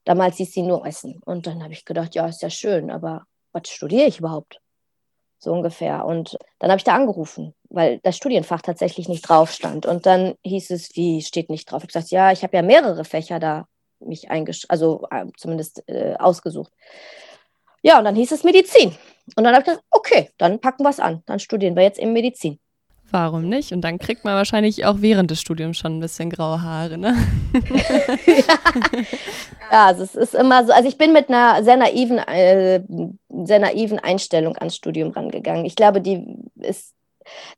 Damals 0.05 0.37
hieß 0.37 0.51
sie 0.51 0.63
nur 0.63 0.85
Essen. 0.85 1.21
Und 1.25 1.47
dann 1.47 1.63
habe 1.63 1.73
ich 1.73 1.85
gedacht, 1.85 2.15
ja, 2.15 2.27
ist 2.27 2.41
ja 2.41 2.49
schön, 2.49 2.91
aber 2.91 3.25
was 3.51 3.69
studiere 3.69 4.07
ich 4.07 4.19
überhaupt? 4.19 4.59
So 5.39 5.51
ungefähr. 5.51 6.05
Und 6.05 6.37
dann 6.59 6.69
habe 6.69 6.77
ich 6.77 6.83
da 6.83 6.95
angerufen, 6.95 7.53
weil 7.69 7.99
das 8.03 8.17
Studienfach 8.17 8.61
tatsächlich 8.61 9.09
nicht 9.09 9.27
drauf 9.27 9.51
stand. 9.51 9.85
Und 9.85 10.05
dann 10.05 10.35
hieß 10.43 10.71
es, 10.71 10.95
wie 10.95 11.21
steht 11.21 11.49
nicht 11.49 11.71
drauf? 11.71 11.83
Ich 11.83 11.89
gesagt, 11.89 12.11
ja, 12.11 12.31
ich 12.31 12.43
habe 12.43 12.55
ja 12.55 12.63
mehrere 12.63 13.05
Fächer 13.05 13.39
da 13.39 13.67
mich 13.99 14.29
eingesch 14.29 14.65
also 14.69 15.07
äh, 15.11 15.25
zumindest 15.37 15.87
äh, 15.87 16.15
ausgesucht. 16.15 16.73
Ja, 17.81 17.99
und 17.99 18.05
dann 18.05 18.15
hieß 18.15 18.31
es 18.31 18.43
Medizin. 18.43 18.95
Und 19.35 19.43
dann 19.43 19.53
habe 19.53 19.59
ich 19.59 19.65
gesagt, 19.65 19.85
okay, 19.89 20.29
dann 20.37 20.59
packen 20.59 20.83
wir 20.83 20.89
es 20.89 20.99
an. 20.99 21.23
Dann 21.25 21.39
studieren 21.39 21.75
wir 21.75 21.83
jetzt 21.83 21.99
eben 21.99 22.13
Medizin. 22.13 22.59
Warum 23.13 23.47
nicht? 23.47 23.71
Und 23.73 23.81
dann 23.81 23.99
kriegt 23.99 24.25
man 24.25 24.33
wahrscheinlich 24.33 24.85
auch 24.85 24.95
während 24.97 25.29
des 25.29 25.39
Studiums 25.39 25.77
schon 25.77 25.97
ein 25.97 25.99
bisschen 25.99 26.31
graue 26.31 26.63
Haare, 26.63 26.97
ne? 26.97 27.15
ja, 29.71 29.85
also 29.85 30.01
es 30.01 30.15
ist 30.15 30.33
immer 30.33 30.65
so, 30.65 30.73
also 30.73 30.89
ich 30.89 30.97
bin 30.97 31.13
mit 31.13 31.29
einer 31.29 31.63
sehr 31.63 31.77
naiven, 31.77 32.17
äh, 32.17 32.81
sehr 33.45 33.59
naiven 33.59 33.99
Einstellung 33.99 34.57
ans 34.57 34.75
Studium 34.75 35.11
rangegangen. 35.11 35.63
Ich 35.63 35.75
glaube, 35.75 36.01
die 36.01 36.25
ist 36.55 36.95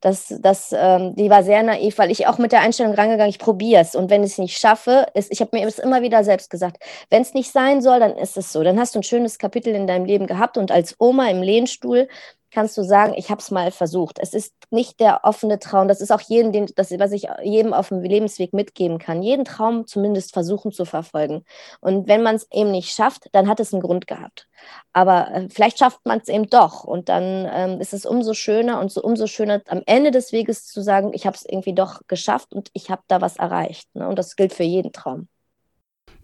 das, 0.01 0.33
das, 0.41 0.75
ähm, 0.77 1.15
die 1.15 1.29
war 1.29 1.41
sehr 1.41 1.63
naiv, 1.63 2.00
weil 2.00 2.12
ich 2.12 2.27
auch 2.27 2.38
mit 2.38 2.51
der 2.51 2.59
Einstellung 2.59 2.93
rangegangen, 2.93 3.29
ich 3.29 3.39
probiere 3.39 3.81
es. 3.81 3.95
Und 3.95 4.09
wenn 4.09 4.25
ich 4.25 4.31
es 4.31 4.38
nicht 4.38 4.57
schaffe, 4.57 5.05
ist, 5.13 5.31
ich 5.31 5.39
habe 5.39 5.57
mir 5.57 5.65
das 5.65 5.79
immer 5.79 6.01
wieder 6.01 6.25
selbst 6.25 6.50
gesagt, 6.50 6.83
wenn 7.09 7.21
es 7.21 7.33
nicht 7.33 7.53
sein 7.53 7.81
soll, 7.81 8.01
dann 8.01 8.17
ist 8.17 8.35
es 8.35 8.51
so. 8.51 8.62
Dann 8.62 8.77
hast 8.77 8.93
du 8.93 9.00
ein 9.00 9.03
schönes 9.03 9.39
Kapitel 9.39 9.74
in 9.74 9.88
deinem 9.88 10.03
Leben 10.03 10.27
gehabt 10.27 10.57
und 10.57 10.69
als 10.69 10.95
Oma 11.00 11.29
im 11.29 11.41
Lehnstuhl 11.41 12.09
kannst 12.51 12.77
du 12.77 12.83
sagen, 12.83 13.13
ich 13.15 13.29
habe 13.29 13.41
es 13.41 13.51
mal 13.51 13.71
versucht. 13.71 14.19
Es 14.19 14.33
ist 14.33 14.53
nicht 14.69 14.99
der 14.99 15.21
offene 15.23 15.59
Traum. 15.59 15.87
Das 15.87 16.01
ist 16.01 16.11
auch 16.11 16.21
jeden, 16.21 16.51
den, 16.51 16.67
das, 16.75 16.91
was 16.91 17.11
ich 17.11 17.27
jedem 17.43 17.73
auf 17.73 17.89
dem 17.89 18.01
Lebensweg 18.01 18.53
mitgeben 18.53 18.97
kann. 18.97 19.21
Jeden 19.21 19.45
Traum 19.45 19.87
zumindest 19.87 20.33
versuchen 20.33 20.71
zu 20.71 20.85
verfolgen. 20.85 21.43
Und 21.81 22.07
wenn 22.07 22.23
man 22.23 22.35
es 22.35 22.47
eben 22.51 22.71
nicht 22.71 22.91
schafft, 22.91 23.27
dann 23.33 23.47
hat 23.47 23.59
es 23.59 23.73
einen 23.73 23.81
Grund 23.81 24.07
gehabt. 24.07 24.47
Aber 24.93 25.31
äh, 25.31 25.49
vielleicht 25.49 25.79
schafft 25.79 26.05
man 26.05 26.19
es 26.19 26.27
eben 26.27 26.49
doch. 26.49 26.83
Und 26.83 27.09
dann 27.09 27.47
ähm, 27.51 27.81
ist 27.81 27.93
es 27.93 28.05
umso 28.05 28.33
schöner 28.33 28.79
und 28.79 28.91
so 28.91 29.01
umso 29.01 29.27
schöner 29.27 29.61
am 29.67 29.81
Ende 29.85 30.11
des 30.11 30.31
Weges 30.31 30.65
zu 30.65 30.81
sagen, 30.81 31.11
ich 31.13 31.25
habe 31.25 31.35
es 31.35 31.45
irgendwie 31.45 31.73
doch 31.73 32.01
geschafft 32.07 32.53
und 32.53 32.69
ich 32.73 32.89
habe 32.89 33.03
da 33.07 33.21
was 33.21 33.37
erreicht. 33.37 33.93
Ne? 33.95 34.07
Und 34.07 34.17
das 34.17 34.35
gilt 34.35 34.53
für 34.53 34.63
jeden 34.63 34.93
Traum. 34.93 35.27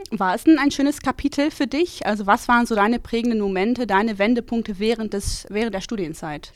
War 0.10 0.36
es 0.36 0.43
denn 0.43 0.58
ein 0.58 0.72
schönes 0.72 1.01
Kapitel 1.01 1.51
für 1.51 1.67
dich? 1.67 2.05
Also 2.05 2.27
was 2.27 2.48
waren 2.48 2.65
so 2.65 2.75
deine 2.75 3.00
prägenden 3.00 3.39
Momente, 3.39 3.88
deine 3.88 4.20
Wendepunkte 4.20 4.79
während, 4.79 5.13
des, 5.13 5.46
während 5.50 5.74
der 5.74 5.81
Studienzeit? 5.81 6.51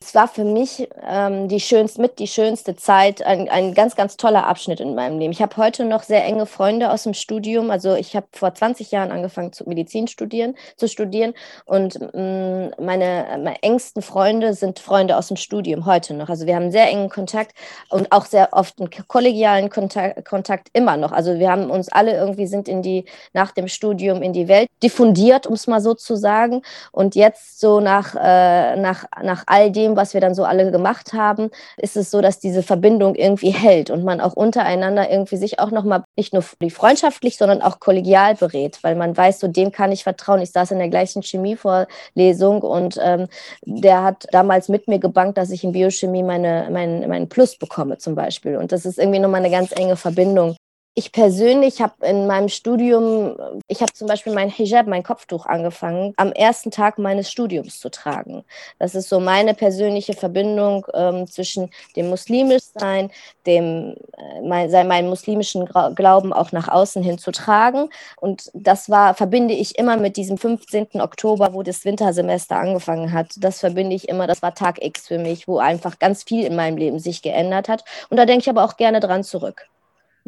Es 0.00 0.14
war 0.14 0.28
für 0.28 0.44
mich 0.44 0.88
ähm, 1.08 1.48
die 1.48 1.60
schönste, 1.60 2.00
mit 2.00 2.18
die 2.18 2.26
schönste 2.26 2.76
Zeit, 2.76 3.22
ein, 3.22 3.48
ein 3.48 3.74
ganz, 3.74 3.96
ganz 3.96 4.16
toller 4.16 4.46
Abschnitt 4.46 4.80
in 4.80 4.94
meinem 4.94 5.18
Leben. 5.18 5.32
Ich 5.32 5.42
habe 5.42 5.56
heute 5.56 5.84
noch 5.84 6.02
sehr 6.02 6.24
enge 6.24 6.46
Freunde 6.46 6.90
aus 6.90 7.04
dem 7.04 7.14
Studium. 7.14 7.70
Also 7.70 7.94
ich 7.94 8.14
habe 8.14 8.26
vor 8.32 8.54
20 8.54 8.90
Jahren 8.90 9.10
angefangen 9.10 9.52
zu 9.52 9.64
Medizin 9.68 10.06
studieren, 10.06 10.54
zu 10.76 10.86
studieren 10.86 11.34
und 11.64 11.98
ähm, 12.14 12.70
meine, 12.78 13.26
meine 13.42 13.62
engsten 13.62 14.02
Freunde 14.02 14.54
sind 14.54 14.78
Freunde 14.78 15.16
aus 15.16 15.28
dem 15.28 15.36
Studium 15.36 15.86
heute 15.86 16.14
noch. 16.14 16.28
Also 16.28 16.46
wir 16.46 16.54
haben 16.54 16.70
sehr 16.70 16.88
engen 16.88 17.08
Kontakt 17.08 17.56
und 17.88 18.12
auch 18.12 18.26
sehr 18.26 18.50
oft 18.52 18.78
einen 18.78 18.90
kollegialen 19.08 19.70
Kontakt, 19.70 20.24
Kontakt 20.24 20.68
immer 20.72 20.96
noch. 20.96 21.12
Also 21.12 21.38
wir 21.38 21.50
haben 21.50 21.70
uns 21.70 21.88
alle 21.88 22.16
irgendwie 22.16 22.46
sind 22.46 22.68
in 22.68 22.82
die 22.82 22.89
nach 23.32 23.52
dem 23.52 23.68
Studium 23.68 24.22
in 24.22 24.32
die 24.32 24.48
Welt 24.48 24.68
diffundiert, 24.82 25.46
um 25.46 25.54
es 25.54 25.66
mal 25.66 25.80
so 25.80 25.94
zu 25.94 26.16
sagen. 26.16 26.62
Und 26.92 27.14
jetzt 27.14 27.60
so 27.60 27.80
nach, 27.80 28.14
äh, 28.14 28.76
nach, 28.76 29.04
nach 29.22 29.44
all 29.46 29.70
dem, 29.70 29.96
was 29.96 30.14
wir 30.14 30.20
dann 30.20 30.34
so 30.34 30.44
alle 30.44 30.70
gemacht 30.70 31.12
haben, 31.12 31.50
ist 31.76 31.96
es 31.96 32.10
so, 32.10 32.20
dass 32.20 32.38
diese 32.38 32.62
Verbindung 32.62 33.14
irgendwie 33.14 33.50
hält 33.50 33.90
und 33.90 34.04
man 34.04 34.20
auch 34.20 34.34
untereinander 34.34 35.10
irgendwie 35.10 35.36
sich 35.36 35.58
auch 35.58 35.70
nochmal 35.70 36.04
nicht 36.16 36.32
nur 36.32 36.42
freundschaftlich, 36.42 37.36
sondern 37.36 37.62
auch 37.62 37.80
kollegial 37.80 38.34
berät, 38.34 38.78
weil 38.82 38.94
man 38.94 39.16
weiß, 39.16 39.40
so 39.40 39.48
dem 39.48 39.72
kann 39.72 39.92
ich 39.92 40.04
vertrauen. 40.04 40.40
Ich 40.42 40.52
saß 40.52 40.72
in 40.72 40.78
der 40.78 40.88
gleichen 40.88 41.22
Chemievorlesung 41.22 42.62
und 42.62 42.98
ähm, 43.02 43.28
der 43.64 44.02
hat 44.02 44.26
damals 44.32 44.68
mit 44.68 44.88
mir 44.88 44.98
gebankt, 44.98 45.38
dass 45.38 45.50
ich 45.50 45.64
in 45.64 45.72
Biochemie 45.72 46.22
meine, 46.22 46.68
mein, 46.70 47.08
meinen 47.08 47.28
Plus 47.28 47.56
bekomme 47.56 47.98
zum 47.98 48.14
Beispiel. 48.14 48.56
Und 48.56 48.72
das 48.72 48.84
ist 48.84 48.98
irgendwie 48.98 49.18
nochmal 49.18 49.40
eine 49.40 49.50
ganz 49.50 49.72
enge 49.72 49.96
Verbindung 49.96 50.56
ich 50.94 51.12
persönlich 51.12 51.80
habe 51.80 52.04
in 52.04 52.26
meinem 52.26 52.48
Studium, 52.48 53.36
ich 53.68 53.80
habe 53.80 53.92
zum 53.92 54.08
Beispiel 54.08 54.34
mein 54.34 54.50
Hijab, 54.50 54.86
mein 54.88 55.04
Kopftuch 55.04 55.46
angefangen, 55.46 56.12
am 56.16 56.32
ersten 56.32 56.72
Tag 56.72 56.98
meines 56.98 57.30
Studiums 57.30 57.78
zu 57.78 57.90
tragen. 57.90 58.44
Das 58.80 58.96
ist 58.96 59.08
so 59.08 59.20
meine 59.20 59.54
persönliche 59.54 60.14
Verbindung 60.14 60.84
ähm, 60.92 61.28
zwischen 61.28 61.70
dem 61.94 62.08
Muslimischsein, 62.10 63.10
dem 63.46 63.94
äh, 64.18 64.42
mein, 64.42 64.70
meinen 64.88 65.08
muslimischen 65.08 65.66
Glauben 65.94 66.32
auch 66.32 66.50
nach 66.50 66.68
außen 66.68 67.02
hin 67.04 67.18
zu 67.18 67.30
tragen. 67.30 67.88
Und 68.20 68.50
das 68.52 68.90
war, 68.90 69.14
verbinde 69.14 69.54
ich 69.54 69.78
immer 69.78 69.96
mit 69.96 70.16
diesem 70.16 70.38
15. 70.38 71.00
Oktober, 71.00 71.54
wo 71.54 71.62
das 71.62 71.84
Wintersemester 71.84 72.56
angefangen 72.56 73.12
hat. 73.12 73.28
Das 73.38 73.60
verbinde 73.60 73.94
ich 73.94 74.08
immer, 74.08 74.26
das 74.26 74.42
war 74.42 74.54
Tag 74.54 74.84
X 74.84 75.06
für 75.06 75.18
mich, 75.18 75.46
wo 75.46 75.58
einfach 75.58 76.00
ganz 76.00 76.24
viel 76.24 76.44
in 76.44 76.56
meinem 76.56 76.76
Leben 76.76 76.98
sich 76.98 77.22
geändert 77.22 77.68
hat. 77.68 77.84
Und 78.10 78.16
da 78.16 78.26
denke 78.26 78.42
ich 78.42 78.50
aber 78.50 78.64
auch 78.64 78.76
gerne 78.76 78.98
dran 78.98 79.22
zurück. 79.22 79.70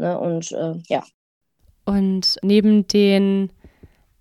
Ne? 0.02 0.18
Und 0.18 0.52
äh, 0.52 0.75
ja. 0.88 1.02
Und 1.85 2.37
neben 2.42 2.87
den 2.88 3.50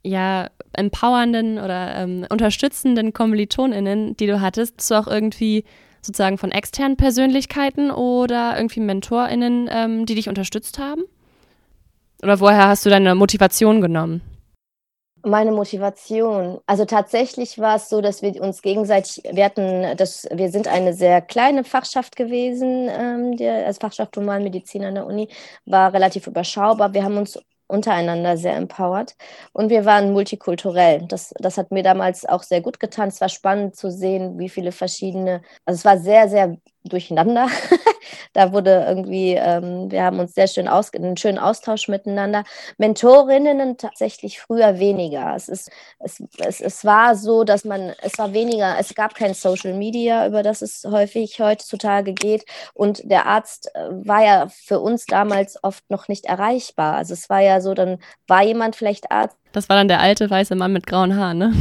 ja, 0.04 0.50
empowernden 0.74 1.58
oder 1.58 1.96
ähm, 1.96 2.26
unterstützenden 2.30 3.14
KommilitonInnen, 3.14 4.16
die 4.18 4.28
du 4.28 4.42
hattest, 4.42 4.76
hast 4.78 4.92
du 4.92 4.96
auch 4.96 5.08
irgendwie 5.08 5.66
sozusagen 6.02 6.38
von 6.38 6.52
externen 6.52 6.98
Persönlichkeiten 6.98 7.92
oder 7.92 8.56
irgendwie 8.58 8.80
MentorInnen, 8.80 9.70
ähm, 9.72 10.06
die 10.06 10.16
dich 10.16 10.30
unterstützt 10.30 10.80
haben? 10.80 11.04
Oder 12.24 12.40
woher 12.40 12.68
hast 12.68 12.86
du 12.86 12.90
deine 12.90 13.16
Motivation 13.16 13.82
genommen? 13.82 14.22
Meine 15.24 15.52
Motivation. 15.52 16.60
Also 16.66 16.86
tatsächlich 16.86 17.60
war 17.60 17.76
es 17.76 17.90
so, 17.90 18.02
dass 18.02 18.24
wir 18.24 18.42
uns 18.42 18.64
gegenseitig, 18.64 19.24
wir 19.32 19.46
hatten, 19.46 19.96
das, 19.96 20.28
wir 20.32 20.50
sind 20.50 20.68
eine 20.68 20.94
sehr 20.94 21.22
kleine 21.22 21.64
Fachschaft 21.64 22.16
gewesen, 22.16 22.90
ähm, 22.90 23.38
der, 23.38 23.68
als 23.68 23.78
Fachschaft 23.78 24.18
Humanmedizin 24.18 24.84
an 24.84 24.96
der 24.96 25.06
Uni, 25.06 25.30
war 25.66 25.94
relativ 25.94 26.26
überschaubar. 26.26 26.94
Wir 26.96 27.04
haben 27.04 27.18
uns 27.18 27.38
untereinander 27.68 28.36
sehr 28.38 28.56
empowered 28.56 29.16
und 29.54 29.70
wir 29.70 29.86
waren 29.86 30.12
multikulturell. 30.12 31.06
Das, 31.08 31.34
das 31.40 31.58
hat 31.58 31.72
mir 31.72 31.84
damals 31.84 32.26
auch 32.26 32.44
sehr 32.44 32.62
gut 32.62 32.80
getan. 32.80 33.10
Es 33.10 33.22
war 33.22 33.30
spannend 33.30 33.76
zu 33.76 33.92
sehen, 33.92 34.40
wie 34.40 34.50
viele 34.50 34.72
verschiedene, 34.72 35.42
also 35.66 35.78
es 35.78 35.86
war 35.86 35.98
sehr, 36.00 36.30
sehr 36.30 36.58
durcheinander. 36.84 37.48
da 38.34 38.52
wurde 38.54 38.86
irgendwie, 38.88 39.34
ähm, 39.34 39.92
wir 39.92 40.04
haben 40.04 40.20
uns 40.20 40.34
sehr 40.34 40.48
schön 40.48 40.68
aus, 40.68 40.94
einen 40.94 41.18
schönen 41.18 41.38
Austausch 41.38 41.88
miteinander. 41.88 42.44
Mentorinnen 42.78 43.78
tatsächlich 43.78 44.40
früher 44.40 44.80
weniger. 44.80 45.36
Es, 45.36 45.48
ist, 45.48 45.70
es, 46.00 46.24
es, 46.38 46.62
es 46.62 46.86
war 46.86 47.16
so, 47.16 47.44
dass 47.44 47.66
man, 47.66 47.94
es 48.02 48.18
war 48.18 48.34
weniger, 48.34 48.78
es 48.80 48.94
gab 48.96 49.16
kein 49.16 49.34
Social 49.34 49.74
Media, 49.74 50.28
über 50.28 50.44
das 50.44 50.62
es 50.62 50.86
häufig 50.90 51.40
heutzutage 51.40 52.14
geht. 52.14 52.46
Und 52.74 53.02
der 53.10 53.26
Arzt 53.26 53.70
äh, 53.76 53.90
war 53.90 54.24
ja 54.24 54.48
für 54.50 54.80
uns 54.80 55.06
damals 55.06 55.64
oft 55.64 55.90
noch 55.90 56.08
nicht 56.08 56.26
erreichbar. 56.26 56.96
Also 56.96 57.14
es 57.14 57.30
war 57.30 57.42
ja 57.42 57.62
so, 57.62 57.74
dann 57.74 58.00
war 58.28 58.44
jemand 58.44 58.76
vielleicht 58.76 59.12
Arzt. 59.12 59.38
Das 59.52 59.70
war 59.70 59.76
dann 59.76 59.88
der 59.88 60.00
alte 60.00 60.30
weiße 60.30 60.56
Mann 60.56 60.74
mit 60.74 60.88
grauen 60.88 61.16
Haaren, 61.16 61.38
ne? 61.38 61.54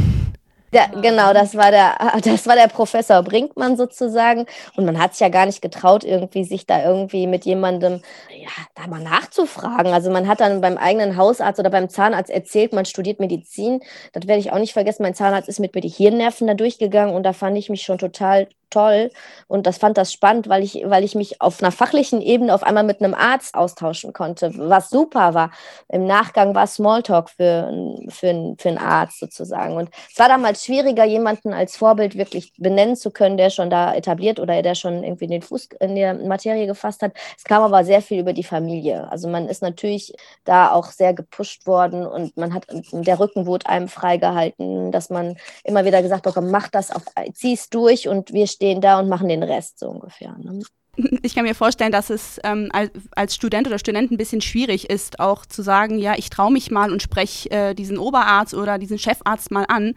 Der, 0.73 0.87
genau, 1.01 1.33
das 1.33 1.55
war 1.55 1.69
der, 1.69 1.97
das 2.23 2.47
war 2.47 2.55
der 2.55 2.67
Professor 2.67 3.21
Brinkmann 3.23 3.75
sozusagen. 3.75 4.45
Und 4.75 4.85
man 4.85 4.99
hat 4.99 5.13
sich 5.13 5.19
ja 5.21 5.29
gar 5.29 5.45
nicht 5.45 5.61
getraut, 5.61 6.03
irgendwie 6.03 6.43
sich 6.45 6.65
da 6.65 6.83
irgendwie 6.83 7.27
mit 7.27 7.45
jemandem, 7.45 8.01
ja, 8.29 8.49
da 8.75 8.87
mal 8.87 9.01
nachzufragen. 9.01 9.93
Also 9.93 10.09
man 10.11 10.27
hat 10.27 10.39
dann 10.39 10.61
beim 10.61 10.77
eigenen 10.77 11.17
Hausarzt 11.17 11.59
oder 11.59 11.69
beim 11.69 11.89
Zahnarzt 11.89 12.29
erzählt, 12.31 12.73
man 12.73 12.85
studiert 12.85 13.19
Medizin. 13.19 13.81
Das 14.13 14.27
werde 14.27 14.39
ich 14.39 14.51
auch 14.51 14.59
nicht 14.59 14.73
vergessen. 14.73 15.03
Mein 15.03 15.15
Zahnarzt 15.15 15.49
ist 15.49 15.59
mit 15.59 15.75
mir 15.75 15.81
die 15.81 15.89
Hirnnerven 15.89 16.47
da 16.47 16.53
durchgegangen 16.53 17.15
und 17.15 17.23
da 17.23 17.33
fand 17.33 17.57
ich 17.57 17.69
mich 17.69 17.81
schon 17.83 17.97
total 17.97 18.47
toll 18.71 19.11
und 19.47 19.67
das 19.67 19.77
fand 19.77 19.97
das 19.97 20.11
spannend, 20.11 20.49
weil 20.49 20.63
ich, 20.63 20.83
weil 20.85 21.03
ich 21.03 21.15
mich 21.15 21.41
auf 21.41 21.61
einer 21.61 21.71
fachlichen 21.71 22.21
Ebene 22.21 22.53
auf 22.55 22.63
einmal 22.63 22.83
mit 22.83 23.01
einem 23.01 23.13
Arzt 23.13 23.53
austauschen 23.55 24.13
konnte, 24.13 24.51
was 24.55 24.89
super 24.89 25.33
war. 25.33 25.51
Im 25.89 26.05
Nachgang 26.07 26.55
war 26.55 26.67
Smalltalk 26.67 27.29
für, 27.29 27.97
für, 28.09 28.55
für 28.57 28.69
einen 28.69 28.77
Arzt 28.77 29.19
sozusagen. 29.19 29.75
Und 29.75 29.89
es 30.11 30.17
war 30.17 30.29
damals 30.29 30.65
schwieriger, 30.65 31.05
jemanden 31.05 31.53
als 31.53 31.77
Vorbild 31.77 32.17
wirklich 32.17 32.53
benennen 32.57 32.95
zu 32.95 33.11
können, 33.11 33.37
der 33.37 33.49
schon 33.49 33.69
da 33.69 33.93
etabliert 33.93 34.39
oder 34.39 34.61
der 34.61 34.75
schon 34.75 35.03
irgendwie 35.03 35.27
den 35.27 35.41
Fuß 35.41 35.69
in 35.79 35.95
der 35.95 36.13
Materie 36.13 36.65
gefasst 36.65 37.01
hat. 37.01 37.13
Es 37.37 37.43
kam 37.43 37.63
aber 37.63 37.83
sehr 37.83 38.01
viel 38.01 38.19
über 38.19 38.33
die 38.33 38.43
Familie. 38.43 39.11
Also 39.11 39.27
man 39.27 39.47
ist 39.47 39.61
natürlich 39.61 40.13
da 40.43 40.71
auch 40.71 40.91
sehr 40.91 41.13
gepusht 41.13 41.67
worden 41.67 42.05
und 42.05 42.37
man 42.37 42.53
hat, 42.53 42.67
der 42.69 43.19
Rücken 43.19 43.45
wurde 43.45 43.67
einem 43.67 43.87
freigehalten, 43.87 44.91
dass 44.91 45.09
man 45.09 45.37
immer 45.63 45.85
wieder 45.85 46.01
gesagt 46.01 46.25
hat, 46.25 46.35
mach 46.41 46.69
das, 46.69 46.91
auf, 46.91 47.03
zieh's 47.33 47.69
durch 47.69 48.07
und 48.07 48.33
wir 48.33 48.47
da 48.81 48.99
und 48.99 49.09
machen 49.09 49.27
den 49.29 49.43
Rest 49.43 49.79
so 49.79 49.89
ungefähr. 49.89 50.37
Ne? 50.37 50.61
Ich 51.23 51.35
kann 51.35 51.45
mir 51.45 51.55
vorstellen, 51.55 51.91
dass 51.91 52.09
es 52.09 52.39
ähm, 52.43 52.71
als 53.11 53.35
Student 53.35 53.67
oder 53.67 53.79
Student 53.79 54.11
ein 54.11 54.17
bisschen 54.17 54.41
schwierig 54.41 54.89
ist, 54.89 55.19
auch 55.19 55.45
zu 55.45 55.61
sagen, 55.61 55.99
ja, 55.99 56.15
ich 56.17 56.29
traue 56.29 56.51
mich 56.51 56.71
mal 56.71 56.91
und 56.91 57.01
spreche 57.01 57.49
äh, 57.51 57.75
diesen 57.75 57.97
Oberarzt 57.97 58.53
oder 58.53 58.77
diesen 58.77 58.97
Chefarzt 58.97 59.51
mal 59.51 59.65
an. 59.67 59.93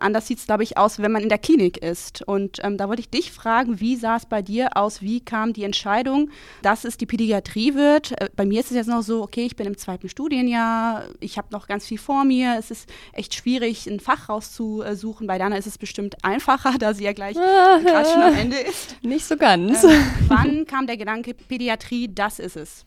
Anders 0.00 0.28
sieht 0.28 0.38
es, 0.38 0.46
glaube 0.46 0.62
ich, 0.62 0.78
aus, 0.78 1.00
wenn 1.00 1.10
man 1.10 1.22
in 1.22 1.28
der 1.28 1.38
Klinik 1.38 1.78
ist. 1.78 2.22
Und 2.22 2.58
ähm, 2.62 2.76
da 2.76 2.88
wollte 2.88 3.00
ich 3.00 3.10
dich 3.10 3.32
fragen, 3.32 3.80
wie 3.80 3.96
sah 3.96 4.16
es 4.16 4.26
bei 4.26 4.42
dir 4.42 4.76
aus? 4.76 5.02
Wie 5.02 5.20
kam 5.20 5.52
die 5.52 5.64
Entscheidung, 5.64 6.30
dass 6.62 6.84
es 6.84 6.96
die 6.96 7.06
Pädiatrie 7.06 7.74
wird? 7.74 8.12
Äh, 8.20 8.28
bei 8.36 8.46
mir 8.46 8.60
ist 8.60 8.70
es 8.70 8.76
jetzt 8.76 8.86
noch 8.86 9.02
so, 9.02 9.22
okay, 9.22 9.44
ich 9.44 9.56
bin 9.56 9.66
im 9.66 9.76
zweiten 9.76 10.08
Studienjahr, 10.08 11.04
ich 11.18 11.36
habe 11.36 11.48
noch 11.50 11.66
ganz 11.66 11.84
viel 11.84 11.98
vor 11.98 12.24
mir. 12.24 12.56
Es 12.58 12.70
ist 12.70 12.88
echt 13.12 13.34
schwierig, 13.34 13.88
ein 13.88 13.98
Fach 13.98 14.28
rauszusuchen. 14.28 15.26
Bei 15.26 15.38
Dana 15.38 15.56
ist 15.56 15.66
es 15.66 15.78
bestimmt 15.78 16.16
einfacher, 16.22 16.74
da 16.78 16.94
sie 16.94 17.04
ja 17.04 17.12
gleich 17.12 17.34
gerade 17.84 18.08
schon 18.08 18.22
am 18.22 18.34
Ende 18.34 18.56
ist. 18.56 19.02
Nicht 19.02 19.26
so 19.26 19.36
ganz. 19.36 19.82
Ähm, 19.82 19.90
wann 20.48 20.66
kam 20.66 20.86
der 20.86 20.96
Gedanke, 20.96 21.34
Pädiatrie, 21.34 22.08
das 22.12 22.38
ist 22.38 22.56
es? 22.56 22.84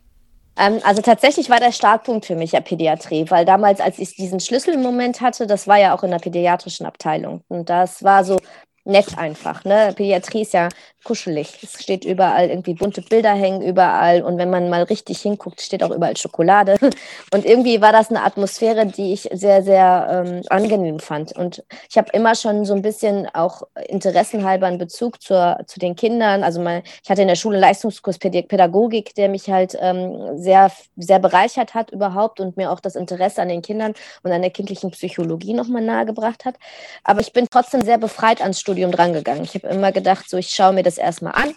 Ähm, 0.58 0.80
also 0.84 1.02
tatsächlich 1.02 1.50
war 1.50 1.60
der 1.60 1.72
Startpunkt 1.72 2.26
für 2.26 2.36
mich 2.36 2.52
ja 2.52 2.62
Pädiatrie, 2.62 3.26
weil 3.30 3.46
damals, 3.46 3.80
als 3.80 4.00
ich 4.00 4.16
diesen 4.16 4.40
Schlüsselmoment 4.40 5.22
hatte, 5.22 5.48
das 5.48 5.68
war 5.68 5.80
ja 5.80 5.96
auch 5.96 6.04
in 6.04 6.12
der 6.12 6.20
pädiatrischen 6.20 6.86
Abteilung. 6.86 7.44
Und 7.48 7.70
das 7.70 8.04
war 8.04 8.24
so 8.24 8.38
nett 8.84 9.18
einfach. 9.18 9.64
Ne? 9.64 9.94
Pädiatrie 9.96 10.42
ist 10.42 10.54
ja 10.54 10.70
kuschelig. 11.04 11.60
Es 11.64 11.82
steht 11.82 12.06
überall 12.06 12.50
irgendwie 12.50 12.74
bunte 12.74 13.02
Bilder 13.02 13.34
hängen 13.34 13.62
überall 13.62 14.22
und 14.22 14.38
wenn 14.38 14.50
man 14.50 14.70
mal 14.70 14.84
richtig 14.84 15.22
hinguckt, 15.22 15.62
steht 15.62 15.84
auch 15.84 15.92
überall 15.92 16.18
Schokolade. 16.18 16.78
Und 17.34 17.46
irgendwie 17.46 17.82
war 17.82 17.92
das 17.92 18.10
eine 18.10 18.24
Atmosphäre, 18.24 18.86
die 18.86 19.14
ich 19.14 19.30
sehr, 19.32 19.64
sehr 19.64 20.26
ähm, 20.26 20.42
angenehm 20.50 21.00
fand. 21.00 21.36
Und 21.36 21.64
ich 21.90 21.98
habe 21.98 22.10
immer 22.14 22.36
schon 22.36 22.66
so 22.66 22.74
ein 22.74 22.82
bisschen 22.82 23.28
auch 23.34 23.64
interessenhalber 23.88 24.68
einen 24.68 24.78
Bezug 24.78 25.22
zur, 25.22 25.60
zu 25.66 25.80
den 25.80 25.96
Kindern. 25.96 26.44
Also 26.44 26.62
mal, 26.62 26.84
ich 27.04 27.10
hatte 27.10 27.22
in 27.22 27.28
der 27.28 27.36
Schule 27.36 27.58
Leistungskurs 27.58 28.18
Pädagogik, 28.18 29.16
der 29.16 29.30
mich 29.30 29.50
halt 29.50 29.78
ähm, 29.80 30.38
sehr, 30.38 30.72
sehr 30.98 31.20
bereichert 31.20 31.74
hat 31.74 31.92
überhaupt 31.92 32.40
und 32.40 32.58
mir 32.58 32.72
auch 32.72 32.80
das 32.80 32.96
Interesse 32.96 33.42
an 33.42 33.50
den 33.50 33.62
Kindern 33.62 33.94
und 34.24 34.32
an 34.32 34.42
der 34.42 34.52
kindlichen 34.52 34.92
Psychologie 34.92 35.54
nochmal 35.54 35.82
nahegebracht 35.82 36.46
hat. 36.46 36.56
Aber 37.04 37.22
ich 37.22 37.34
bin 37.34 37.48
trotzdem 37.50 37.82
sehr 37.82 37.98
befreit 37.98 38.42
ans 38.42 38.60
Studium 38.60 38.92
drangegangen. 38.92 39.44
Ich 39.44 39.56
habe 39.56 39.68
immer 39.68 39.92
gedacht, 39.92 40.30
so 40.30 40.38
ich 40.38 40.50
schaue 40.50 40.74
mir 40.74 40.84
das 40.84 40.91
das 40.92 41.04
erstmal 41.04 41.34
an 41.34 41.56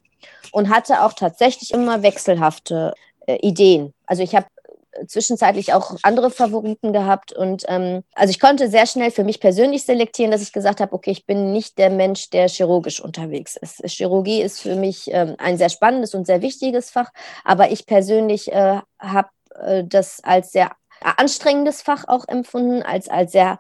und 0.53 0.71
hatte 0.71 1.03
auch 1.03 1.13
tatsächlich 1.13 1.73
immer 1.73 2.03
wechselhafte 2.03 2.95
äh, 3.27 3.37
Ideen. 3.37 3.93
Also 4.07 4.23
ich 4.23 4.35
habe 4.35 4.47
äh, 4.93 5.07
zwischenzeitlich 5.07 5.73
auch 5.73 5.97
andere 6.03 6.31
Favoriten 6.31 6.93
gehabt 6.93 7.33
und 7.33 7.65
ähm, 7.69 8.05
also 8.15 8.31
ich 8.31 8.41
konnte 8.41 8.69
sehr 8.69 8.87
schnell 8.87 9.11
für 9.11 9.25
mich 9.25 9.41
persönlich 9.41 9.85
selektieren, 9.85 10.31
dass 10.31 10.43
ich 10.43 10.53
gesagt 10.53 10.81
habe, 10.81 10.93
okay, 10.93 11.11
ich 11.11 11.27
bin 11.27 11.53
nicht 11.53 11.79
der 11.79 11.91
Mensch, 11.91 12.31
der 12.31 12.49
chirurgisch 12.49 13.01
unterwegs 13.01 13.57
ist. 13.57 13.83
Chirurgie 13.87 14.43
ist 14.43 14.61
für 14.61 14.77
mich 14.77 15.11
ähm, 15.13 15.35
ein 15.39 15.59
sehr 15.59 15.71
spannendes 15.71 16.15
und 16.15 16.27
sehr 16.27 16.43
wichtiges 16.43 16.91
Fach, 16.91 17.11
aber 17.45 17.71
ich 17.71 17.87
persönlich 17.87 18.53
äh, 18.53 18.81
habe 18.99 19.29
äh, 19.61 19.85
das 19.85 20.21
als 20.23 20.53
sehr 20.53 20.71
anstrengendes 21.01 21.83
Fach 21.83 22.05
auch 22.07 22.27
empfunden, 22.29 22.83
als, 22.83 23.09
als 23.09 23.33
sehr 23.33 23.59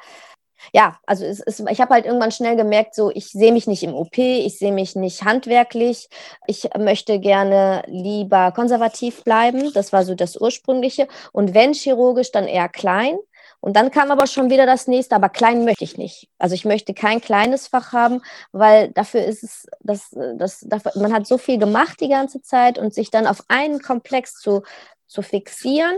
ja, 0.73 0.99
also 1.07 1.25
es 1.25 1.41
ist, 1.41 1.65
ich 1.69 1.81
habe 1.81 1.95
halt 1.95 2.07
irgendwann 2.07 2.33
schnell 2.33 2.57
gemerkt, 2.57 2.95
so 2.95 3.11
ich 3.15 3.29
sehe 3.29 3.53
mich 3.53 3.67
nicht 3.67 3.83
im 3.83 3.95
OP, 3.95 4.19
ich 4.19 4.59
sehe 4.59 4.73
mich 4.73 4.97
nicht 4.97 5.25
handwerklich, 5.25 6.09
ich 6.47 6.69
möchte 6.79 7.19
gerne 7.21 7.83
lieber 7.87 8.53
konservativ 8.53 9.25
bleiben. 9.25 9.73
Das 9.73 9.93
war 9.93 10.05
so 10.05 10.15
das 10.15 10.37
ursprüngliche. 10.37 11.09
Und 11.33 11.55
wenn 11.55 11.75
chirurgisch, 11.75 12.33
dann 12.33 12.47
eher 12.47 12.69
klein. 12.69 13.17
Und 13.61 13.77
dann 13.77 13.91
kam 13.91 14.11
aber 14.11 14.27
schon 14.27 14.51
wieder 14.51 14.67
das 14.67 14.89
nächste, 14.89 15.17
aber 15.17 15.31
klein 15.31 15.65
möchte 15.65 15.85
ich 15.85 15.97
nicht. 15.97 16.29
Also 16.39 16.55
ich 16.55 16.67
möchte 16.67 16.93
kein 16.93 17.23
kleines 17.23 17.67
Fach 17.67 17.93
haben, 17.93 18.21
weil 18.53 18.91
dafür 18.91 19.25
ist 19.25 19.43
es, 19.43 19.67
das, 19.81 20.15
das, 20.37 20.67
man 20.97 21.15
hat 21.15 21.27
so 21.27 21.39
viel 21.39 21.59
gemacht 21.59 21.99
die 22.01 22.11
ganze 22.11 22.43
Zeit 22.43 22.79
und 22.79 22.93
sich 22.93 23.11
dann 23.11 23.27
auf 23.27 23.43
einen 23.49 23.81
Komplex 23.81 24.35
zu, 24.35 24.63
zu 25.07 25.23
fixieren, 25.23 25.97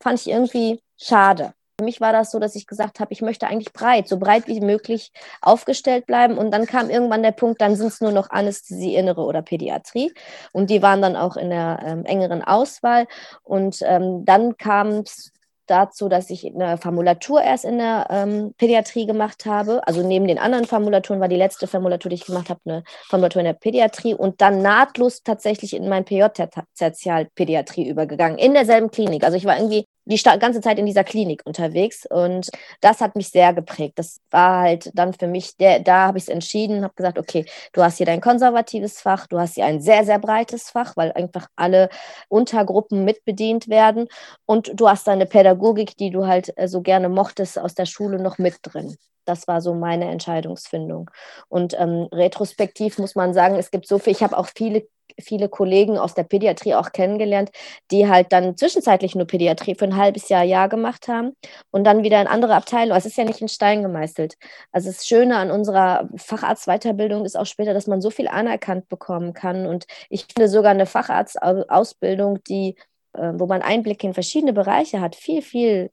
fand 0.00 0.20
ich 0.20 0.28
irgendwie 0.28 0.80
schade. 0.96 1.52
Für 1.78 1.84
mich 1.84 2.00
war 2.00 2.12
das 2.12 2.30
so, 2.30 2.38
dass 2.38 2.54
ich 2.54 2.66
gesagt 2.66 3.00
habe, 3.00 3.12
ich 3.12 3.22
möchte 3.22 3.46
eigentlich 3.46 3.72
breit, 3.72 4.08
so 4.08 4.18
breit 4.18 4.46
wie 4.46 4.60
möglich 4.60 5.12
aufgestellt 5.40 6.06
bleiben. 6.06 6.38
Und 6.38 6.50
dann 6.50 6.66
kam 6.66 6.90
irgendwann 6.90 7.22
der 7.22 7.32
Punkt, 7.32 7.60
dann 7.60 7.76
sind 7.76 7.88
es 7.88 8.00
nur 8.00 8.12
noch 8.12 8.30
Anästhesie, 8.30 8.94
Innere 8.94 9.22
oder 9.22 9.42
Pädiatrie. 9.42 10.12
Und 10.52 10.70
die 10.70 10.82
waren 10.82 11.02
dann 11.02 11.16
auch 11.16 11.36
in 11.36 11.50
der 11.50 11.80
ähm, 11.84 12.04
engeren 12.04 12.42
Auswahl. 12.42 13.06
Und 13.42 13.78
ähm, 13.82 14.24
dann 14.24 14.56
kam 14.56 14.88
es 15.00 15.32
dazu, 15.66 16.08
dass 16.08 16.30
ich 16.30 16.46
eine 16.46 16.76
Formulatur 16.76 17.42
erst 17.42 17.64
in 17.64 17.78
der 17.78 18.06
ähm, 18.10 18.54
Pädiatrie 18.58 19.06
gemacht 19.06 19.46
habe. 19.46 19.86
Also 19.86 20.06
neben 20.06 20.26
den 20.26 20.38
anderen 20.38 20.66
Formulaturen 20.66 21.20
war 21.20 21.28
die 21.28 21.36
letzte 21.36 21.66
Formulatur, 21.66 22.10
die 22.10 22.16
ich 22.16 22.26
gemacht 22.26 22.50
habe, 22.50 22.60
eine 22.66 22.84
Formulatur 23.08 23.40
in 23.40 23.46
der 23.46 23.54
Pädiatrie 23.54 24.14
und 24.14 24.40
dann 24.40 24.60
nahtlos 24.60 25.22
tatsächlich 25.22 25.74
in 25.74 25.88
mein 25.88 26.04
PJ-Tertialpädiatrie 26.04 27.88
übergegangen, 27.88 28.38
in 28.38 28.54
derselben 28.54 28.90
Klinik. 28.90 29.24
Also 29.24 29.36
ich 29.36 29.44
war 29.44 29.56
irgendwie 29.56 29.86
die 30.04 30.20
ganze 30.22 30.60
Zeit 30.60 30.78
in 30.78 30.86
dieser 30.86 31.04
Klinik 31.04 31.42
unterwegs 31.44 32.06
und 32.08 32.50
das 32.80 33.00
hat 33.00 33.16
mich 33.16 33.28
sehr 33.28 33.52
geprägt. 33.52 33.98
Das 33.98 34.20
war 34.30 34.62
halt 34.62 34.90
dann 34.94 35.12
für 35.12 35.26
mich, 35.26 35.56
der, 35.56 35.80
da 35.80 36.08
habe 36.08 36.18
ich 36.18 36.24
es 36.24 36.28
entschieden, 36.28 36.82
habe 36.84 36.94
gesagt, 36.94 37.18
okay, 37.18 37.44
du 37.72 37.82
hast 37.82 37.98
hier 37.98 38.06
dein 38.06 38.20
konservatives 38.20 39.00
Fach, 39.00 39.26
du 39.26 39.38
hast 39.38 39.54
hier 39.54 39.66
ein 39.66 39.80
sehr, 39.80 40.04
sehr 40.04 40.18
breites 40.18 40.70
Fach, 40.70 40.96
weil 40.96 41.12
einfach 41.12 41.46
alle 41.56 41.88
Untergruppen 42.28 43.04
mitbedient 43.04 43.68
werden 43.68 44.08
und 44.46 44.72
du 44.74 44.88
hast 44.88 45.06
deine 45.06 45.26
Pädagogik, 45.26 45.96
die 45.96 46.10
du 46.10 46.26
halt 46.26 46.52
äh, 46.56 46.68
so 46.68 46.82
gerne 46.82 47.08
mochtest, 47.08 47.58
aus 47.58 47.74
der 47.74 47.86
Schule 47.86 48.20
noch 48.20 48.38
mit 48.38 48.56
drin. 48.62 48.96
Das 49.24 49.46
war 49.46 49.60
so 49.60 49.74
meine 49.74 50.10
Entscheidungsfindung. 50.10 51.10
Und 51.48 51.78
ähm, 51.78 52.08
retrospektiv 52.12 52.98
muss 52.98 53.14
man 53.14 53.34
sagen, 53.34 53.54
es 53.56 53.70
gibt 53.70 53.86
so 53.86 53.98
viel, 53.98 54.12
ich 54.12 54.22
habe 54.22 54.36
auch 54.36 54.48
viele 54.54 54.88
viele 55.20 55.48
Kollegen 55.48 55.98
aus 55.98 56.14
der 56.14 56.24
Pädiatrie 56.24 56.74
auch 56.74 56.92
kennengelernt, 56.92 57.50
die 57.90 58.08
halt 58.08 58.32
dann 58.32 58.56
zwischenzeitlich 58.56 59.14
nur 59.14 59.26
Pädiatrie 59.26 59.74
für 59.74 59.84
ein 59.84 59.96
halbes 59.96 60.28
Jahr, 60.28 60.44
Jahr 60.44 60.68
gemacht 60.68 61.08
haben 61.08 61.32
und 61.70 61.84
dann 61.84 62.02
wieder 62.02 62.20
in 62.20 62.26
andere 62.26 62.54
Abteilungen. 62.54 62.98
Es 62.98 63.06
ist 63.06 63.16
ja 63.16 63.24
nicht 63.24 63.40
in 63.40 63.48
Stein 63.48 63.82
gemeißelt. 63.82 64.36
Also 64.72 64.90
das 64.90 65.06
Schöne 65.06 65.36
an 65.36 65.50
unserer 65.50 66.08
Facharztweiterbildung 66.16 67.24
ist 67.24 67.36
auch 67.36 67.46
später, 67.46 67.74
dass 67.74 67.86
man 67.86 68.00
so 68.00 68.10
viel 68.10 68.28
anerkannt 68.28 68.88
bekommen 68.88 69.32
kann. 69.34 69.66
Und 69.66 69.86
ich 70.08 70.26
finde 70.26 70.48
sogar 70.48 70.72
eine 70.72 70.86
Facharztausbildung, 70.86 72.42
die, 72.44 72.76
äh, 73.14 73.32
wo 73.34 73.46
man 73.46 73.62
Einblick 73.62 74.04
in 74.04 74.14
verschiedene 74.14 74.52
Bereiche 74.52 75.00
hat, 75.00 75.16
viel, 75.16 75.42
viel 75.42 75.90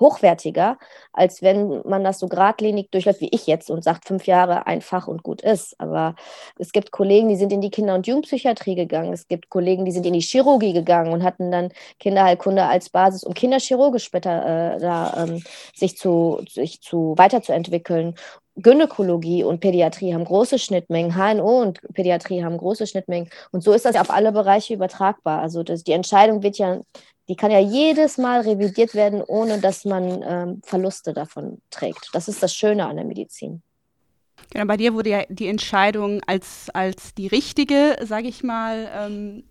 hochwertiger, 0.00 0.78
als 1.12 1.42
wenn 1.42 1.82
man 1.84 2.04
das 2.04 2.18
so 2.18 2.28
geradlinig 2.28 2.90
durchläuft 2.90 3.20
wie 3.20 3.30
ich 3.30 3.46
jetzt 3.46 3.70
und 3.70 3.84
sagt, 3.84 4.06
fünf 4.06 4.26
Jahre 4.26 4.66
einfach 4.66 5.06
und 5.08 5.22
gut 5.22 5.40
ist. 5.42 5.78
Aber 5.78 6.14
es 6.58 6.72
gibt 6.72 6.90
Kollegen, 6.90 7.28
die 7.28 7.36
sind 7.36 7.52
in 7.52 7.60
die 7.60 7.70
Kinder- 7.70 7.94
und 7.94 8.06
Jugendpsychiatrie 8.06 8.74
gegangen. 8.74 9.12
Es 9.12 9.28
gibt 9.28 9.48
Kollegen, 9.48 9.84
die 9.84 9.92
sind 9.92 10.06
in 10.06 10.14
die 10.14 10.20
Chirurgie 10.20 10.72
gegangen 10.72 11.12
und 11.12 11.22
hatten 11.22 11.50
dann 11.50 11.70
Kinderheilkunde 12.00 12.64
als 12.64 12.90
Basis, 12.90 13.24
um 13.24 13.34
kinderchirurgisch 13.34 14.04
später 14.04 14.74
äh, 14.74 14.78
da, 14.78 15.24
ähm, 15.24 15.42
sich, 15.74 15.96
zu, 15.96 16.42
sich 16.48 16.80
zu 16.80 17.14
weiterzuentwickeln. 17.16 18.14
Gynäkologie 18.56 19.44
und 19.44 19.60
Pädiatrie 19.60 20.12
haben 20.12 20.24
große 20.24 20.58
Schnittmengen, 20.58 21.16
HNO 21.16 21.62
und 21.62 21.80
Pädiatrie 21.94 22.44
haben 22.44 22.58
große 22.58 22.86
Schnittmengen. 22.86 23.30
Und 23.50 23.62
so 23.62 23.72
ist 23.72 23.86
das 23.86 23.96
auf 23.96 24.10
alle 24.10 24.30
Bereiche 24.30 24.74
übertragbar. 24.74 25.40
Also 25.40 25.62
das, 25.62 25.84
die 25.84 25.92
Entscheidung 25.92 26.42
wird 26.42 26.58
ja 26.58 26.80
die 27.28 27.36
kann 27.36 27.50
ja 27.50 27.60
jedes 27.60 28.18
Mal 28.18 28.40
revidiert 28.40 28.94
werden, 28.94 29.22
ohne 29.22 29.58
dass 29.58 29.84
man 29.84 30.22
ähm, 30.26 30.60
Verluste 30.64 31.12
davon 31.12 31.60
trägt. 31.70 32.10
Das 32.12 32.28
ist 32.28 32.42
das 32.42 32.54
Schöne 32.54 32.86
an 32.86 32.96
der 32.96 33.04
Medizin. 33.04 33.62
Genau, 34.50 34.66
bei 34.66 34.76
dir 34.76 34.94
wurde 34.94 35.10
ja 35.10 35.22
die 35.28 35.46
Entscheidung 35.46 36.20
als, 36.26 36.68
als 36.70 37.14
die 37.14 37.26
richtige, 37.26 37.96
sage 38.02 38.28
ich 38.28 38.42
mal, 38.42 38.90
ähm, 38.94 39.44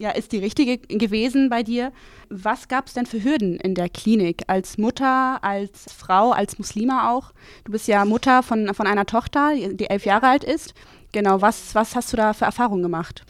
ja, 0.00 0.10
ist 0.10 0.32
die 0.32 0.38
richtige 0.38 0.78
gewesen 0.78 1.48
bei 1.48 1.62
dir. 1.62 1.92
Was 2.28 2.66
gab 2.66 2.88
es 2.88 2.94
denn 2.94 3.06
für 3.06 3.22
Hürden 3.22 3.56
in 3.60 3.76
der 3.76 3.88
Klinik 3.88 4.42
als 4.48 4.76
Mutter, 4.76 5.42
als 5.42 5.86
Frau, 5.96 6.32
als 6.32 6.58
Muslima 6.58 7.12
auch? 7.12 7.32
Du 7.64 7.72
bist 7.72 7.86
ja 7.86 8.04
Mutter 8.04 8.42
von, 8.42 8.74
von 8.74 8.88
einer 8.88 9.06
Tochter, 9.06 9.52
die 9.54 9.88
elf 9.88 10.04
Jahre 10.04 10.26
alt 10.26 10.42
ist. 10.42 10.74
Genau, 11.12 11.40
was, 11.40 11.76
was 11.76 11.94
hast 11.94 12.12
du 12.12 12.16
da 12.16 12.32
für 12.32 12.44
Erfahrungen 12.44 12.82
gemacht? 12.82 13.24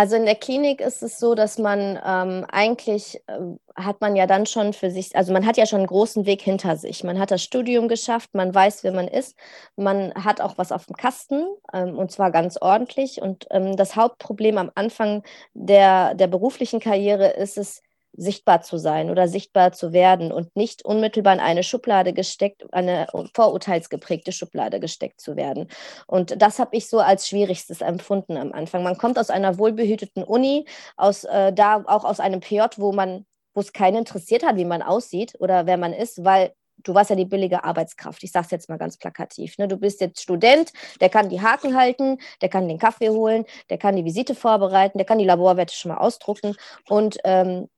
Also 0.00 0.14
in 0.14 0.26
der 0.26 0.36
Klinik 0.36 0.80
ist 0.80 1.02
es 1.02 1.18
so, 1.18 1.34
dass 1.34 1.58
man 1.58 1.98
ähm, 2.06 2.46
eigentlich 2.52 3.20
äh, 3.26 3.40
hat 3.74 4.00
man 4.00 4.14
ja 4.14 4.28
dann 4.28 4.46
schon 4.46 4.72
für 4.72 4.92
sich, 4.92 5.16
also 5.16 5.32
man 5.32 5.44
hat 5.44 5.56
ja 5.56 5.66
schon 5.66 5.80
einen 5.80 5.88
großen 5.88 6.24
Weg 6.24 6.40
hinter 6.40 6.76
sich. 6.76 7.02
Man 7.02 7.18
hat 7.18 7.32
das 7.32 7.42
Studium 7.42 7.88
geschafft, 7.88 8.32
man 8.32 8.54
weiß, 8.54 8.84
wer 8.84 8.92
man 8.92 9.08
ist, 9.08 9.36
man 9.74 10.14
hat 10.14 10.40
auch 10.40 10.56
was 10.56 10.70
auf 10.70 10.86
dem 10.86 10.94
Kasten 10.94 11.44
ähm, 11.72 11.98
und 11.98 12.12
zwar 12.12 12.30
ganz 12.30 12.58
ordentlich. 12.62 13.20
Und 13.20 13.48
ähm, 13.50 13.74
das 13.74 13.96
Hauptproblem 13.96 14.56
am 14.58 14.70
Anfang 14.76 15.24
der, 15.54 16.14
der 16.14 16.28
beruflichen 16.28 16.78
Karriere 16.78 17.30
ist 17.30 17.58
es, 17.58 17.82
sichtbar 18.12 18.62
zu 18.62 18.78
sein 18.78 19.10
oder 19.10 19.28
sichtbar 19.28 19.72
zu 19.72 19.92
werden 19.92 20.32
und 20.32 20.54
nicht 20.56 20.84
unmittelbar 20.84 21.34
in 21.34 21.40
eine 21.40 21.62
Schublade 21.62 22.12
gesteckt, 22.12 22.64
eine 22.72 23.06
vorurteilsgeprägte 23.34 24.32
Schublade 24.32 24.80
gesteckt 24.80 25.20
zu 25.20 25.36
werden. 25.36 25.68
Und 26.06 26.40
das 26.42 26.58
habe 26.58 26.76
ich 26.76 26.88
so 26.88 26.98
als 26.98 27.28
schwierigstes 27.28 27.80
empfunden 27.80 28.36
am 28.36 28.52
Anfang. 28.52 28.82
Man 28.82 28.98
kommt 28.98 29.18
aus 29.18 29.30
einer 29.30 29.58
wohlbehüteten 29.58 30.24
Uni, 30.24 30.66
aus 30.96 31.24
äh, 31.24 31.52
da 31.52 31.84
auch 31.86 32.04
aus 32.04 32.20
einem 32.20 32.40
PJ, 32.40 32.62
wo 32.76 32.92
man 32.92 33.24
wo 33.54 33.60
es 33.60 33.72
keinen 33.72 33.96
interessiert 33.96 34.44
hat, 34.44 34.56
wie 34.56 34.64
man 34.64 34.82
aussieht 34.82 35.34
oder 35.40 35.66
wer 35.66 35.78
man 35.78 35.92
ist, 35.92 36.24
weil 36.24 36.52
du 36.84 36.94
warst 36.94 37.10
ja 37.10 37.16
die 37.16 37.24
billige 37.24 37.64
Arbeitskraft. 37.64 38.22
Ich 38.22 38.30
sage 38.30 38.44
es 38.46 38.50
jetzt 38.52 38.68
mal 38.68 38.78
ganz 38.78 38.96
plakativ. 38.96 39.58
Ne? 39.58 39.66
Du 39.66 39.76
bist 39.76 40.00
jetzt 40.00 40.22
Student, 40.22 40.72
der 41.00 41.08
kann 41.08 41.28
die 41.28 41.40
Haken 41.40 41.76
halten, 41.76 42.18
der 42.40 42.48
kann 42.48 42.68
den 42.68 42.78
Kaffee 42.78 43.10
holen, 43.10 43.44
der 43.68 43.78
kann 43.78 43.96
die 43.96 44.04
Visite 44.04 44.34
vorbereiten, 44.34 44.98
der 44.98 45.06
kann 45.06 45.18
die 45.18 45.24
Laborwerte 45.24 45.74
schon 45.74 45.90
mal 45.90 45.98
ausdrucken 45.98 46.54
und 46.88 47.18
ähm, 47.24 47.68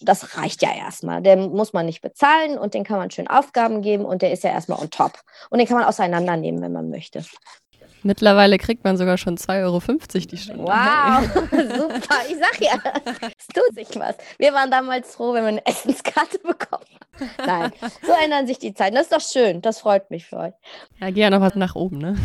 das 0.00 0.36
reicht 0.36 0.62
ja 0.62 0.74
erstmal. 0.74 1.22
Der 1.22 1.36
muss 1.36 1.72
man 1.72 1.86
nicht 1.86 2.00
bezahlen 2.00 2.58
und 2.58 2.74
den 2.74 2.84
kann 2.84 2.98
man 2.98 3.10
schön 3.10 3.28
Aufgaben 3.28 3.82
geben 3.82 4.04
und 4.04 4.22
der 4.22 4.32
ist 4.32 4.44
ja 4.44 4.50
erstmal 4.50 4.80
on 4.80 4.90
top. 4.90 5.20
Und 5.50 5.58
den 5.58 5.66
kann 5.66 5.76
man 5.76 5.86
auseinandernehmen, 5.86 6.62
wenn 6.62 6.72
man 6.72 6.88
möchte. 6.90 7.24
Mittlerweile 8.02 8.58
kriegt 8.58 8.84
man 8.84 8.96
sogar 8.96 9.18
schon 9.18 9.36
2,50 9.36 9.62
Euro 9.64 9.80
die 10.26 10.36
Stunde. 10.36 10.64
Wow, 10.64 11.24
super. 11.50 12.16
Ich 12.28 12.36
sag 12.38 12.60
ja, 12.60 12.78
es 13.36 13.46
tut 13.48 13.74
sich 13.74 13.98
was. 13.98 14.16
Wir 14.38 14.52
waren 14.52 14.70
damals 14.70 15.14
froh, 15.14 15.32
wenn 15.32 15.42
wir 15.42 15.48
eine 15.48 15.66
Essenskarte 15.66 16.38
bekommen. 16.38 16.84
Nein, 17.44 17.72
so 17.80 18.12
ändern 18.24 18.46
sich 18.46 18.58
die 18.58 18.74
Zeiten. 18.74 18.94
Das 18.94 19.04
ist 19.04 19.12
doch 19.12 19.20
schön. 19.20 19.60
Das 19.60 19.80
freut 19.80 20.10
mich 20.10 20.26
für 20.26 20.36
euch. 20.36 20.54
Ja, 21.00 21.10
geh 21.10 21.20
ja 21.20 21.30
noch 21.30 21.40
was 21.40 21.56
nach 21.56 21.74
oben, 21.74 21.98
ne? 21.98 22.16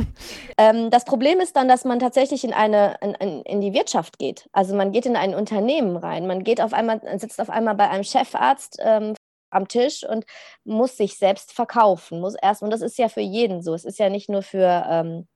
ähm, 0.58 0.90
das 0.90 1.04
Problem 1.04 1.40
ist 1.40 1.56
dann, 1.56 1.68
dass 1.68 1.84
man 1.84 1.98
tatsächlich 1.98 2.44
in, 2.44 2.52
eine, 2.52 2.96
in, 3.00 3.42
in, 3.42 3.60
die 3.60 3.72
Wirtschaft 3.72 4.18
geht. 4.18 4.48
Also 4.52 4.74
man 4.74 4.92
geht 4.92 5.06
in 5.06 5.16
ein 5.16 5.34
Unternehmen 5.34 5.96
rein. 5.96 6.26
Man 6.26 6.44
geht 6.44 6.60
auf 6.60 6.74
einmal, 6.74 7.00
sitzt 7.18 7.40
auf 7.40 7.50
einmal 7.50 7.74
bei 7.74 7.88
einem 7.88 8.04
Chefarzt 8.04 8.78
ähm, 8.82 9.14
am 9.54 9.68
Tisch 9.68 10.04
und 10.04 10.24
muss 10.64 10.96
sich 10.96 11.18
selbst 11.18 11.52
verkaufen, 11.52 12.20
muss 12.20 12.34
erst, 12.40 12.62
und 12.62 12.70
das 12.70 12.82
ist 12.82 12.98
ja 12.98 13.08
für 13.08 13.20
jeden 13.20 13.62
so. 13.62 13.74
Es 13.74 13.84
ist 13.84 13.98
ja 13.98 14.08
nicht 14.08 14.28
nur 14.28 14.42
für, 14.42 14.86
ähm, 14.88 15.26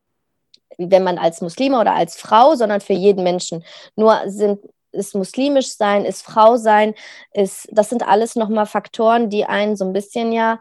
wenn 0.79 1.03
man 1.03 1.19
als 1.19 1.41
Muslime 1.41 1.79
oder 1.81 1.95
als 1.95 2.17
Frau, 2.17 2.55
sondern 2.55 2.81
für 2.81 2.93
jeden 2.93 3.25
Menschen. 3.25 3.65
Nur 3.97 4.23
sind 4.27 4.61
ist 4.93 5.15
muslimisch 5.15 5.77
sein, 5.77 6.05
ist 6.05 6.23
Frau 6.23 6.57
sein, 6.57 6.95
ist, 7.33 7.69
das 7.71 7.91
sind 7.91 8.07
alles 8.07 8.37
nochmal 8.37 8.67
Faktoren, 8.67 9.31
die 9.31 9.45
einen 9.45 9.77
so 9.77 9.85
ein 9.85 9.93
bisschen 9.93 10.33
ja 10.33 10.61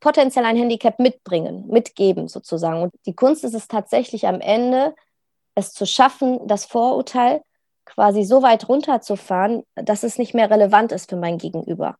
potenziell 0.00 0.44
ein 0.44 0.56
Handicap 0.56 0.98
mitbringen, 0.98 1.66
mitgeben 1.68 2.28
sozusagen. 2.28 2.82
Und 2.82 2.92
die 3.06 3.14
Kunst 3.14 3.44
ist 3.44 3.54
es 3.54 3.68
tatsächlich 3.68 4.26
am 4.26 4.40
Ende, 4.40 4.94
es 5.54 5.72
zu 5.72 5.86
schaffen, 5.86 6.46
das 6.46 6.66
Vorurteil 6.66 7.42
quasi 7.84 8.24
so 8.24 8.42
weit 8.42 8.68
runterzufahren, 8.68 9.64
dass 9.74 10.02
es 10.02 10.18
nicht 10.18 10.34
mehr 10.34 10.50
relevant 10.50 10.92
ist 10.92 11.10
für 11.10 11.16
mein 11.16 11.38
Gegenüber 11.38 11.96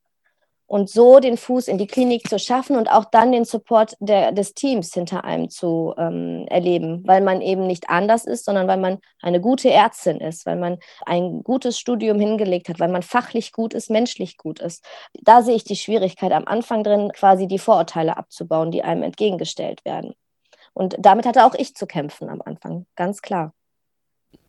und 0.69 0.91
so 0.91 1.19
den 1.19 1.39
Fuß 1.39 1.67
in 1.67 1.79
die 1.79 1.87
Klinik 1.87 2.29
zu 2.29 2.39
schaffen 2.39 2.77
und 2.77 2.93
auch 2.93 3.07
dann 3.07 3.33
den 3.33 3.47
Support 3.47 3.97
der, 4.01 4.33
des 4.33 4.53
Teams 4.53 4.93
hinter 4.93 5.25
einem 5.25 5.49
zu 5.49 5.95
ähm, 5.97 6.45
erleben, 6.49 7.03
weil 7.07 7.23
man 7.23 7.41
eben 7.41 7.67
nicht 7.67 7.89
anders 7.89 8.27
ist, 8.27 8.45
sondern 8.45 8.69
weil 8.69 8.77
man 8.77 8.99
eine 9.23 9.41
gute 9.41 9.71
Ärztin 9.71 10.21
ist, 10.21 10.45
weil 10.45 10.57
man 10.57 10.79
ein 11.07 11.43
gutes 11.43 11.79
Studium 11.79 12.21
hingelegt 12.21 12.69
hat, 12.69 12.79
weil 12.81 12.91
man 12.91 13.03
fachlich 13.03 13.53
gut 13.53 13.73
ist, 13.73 13.89
menschlich 13.89 14.37
gut 14.37 14.61
ist. 14.61 14.85
Da 15.15 15.43
sehe 15.43 15.57
ich 15.57 15.65
die 15.65 15.77
Schwierigkeit 15.77 16.33
am 16.33 16.45
Anfang 16.45 16.85
drin, 16.85 17.11
quasi 17.15 17.49
die 17.49 17.59
Vorurteile 17.59 18.19
abzubauen, 18.19 18.71
die 18.71 18.83
einem 18.85 19.03
entgegengestellt 19.03 19.87
werden. 19.87 20.13
Und 20.75 20.97
damit 20.99 21.25
hatte 21.25 21.47
auch 21.47 21.55
ich 21.55 21.75
zu 21.75 21.87
kämpfen 21.87 22.29
am 22.29 22.43
Anfang, 22.43 22.87
ganz 22.95 23.23
klar. 23.23 23.55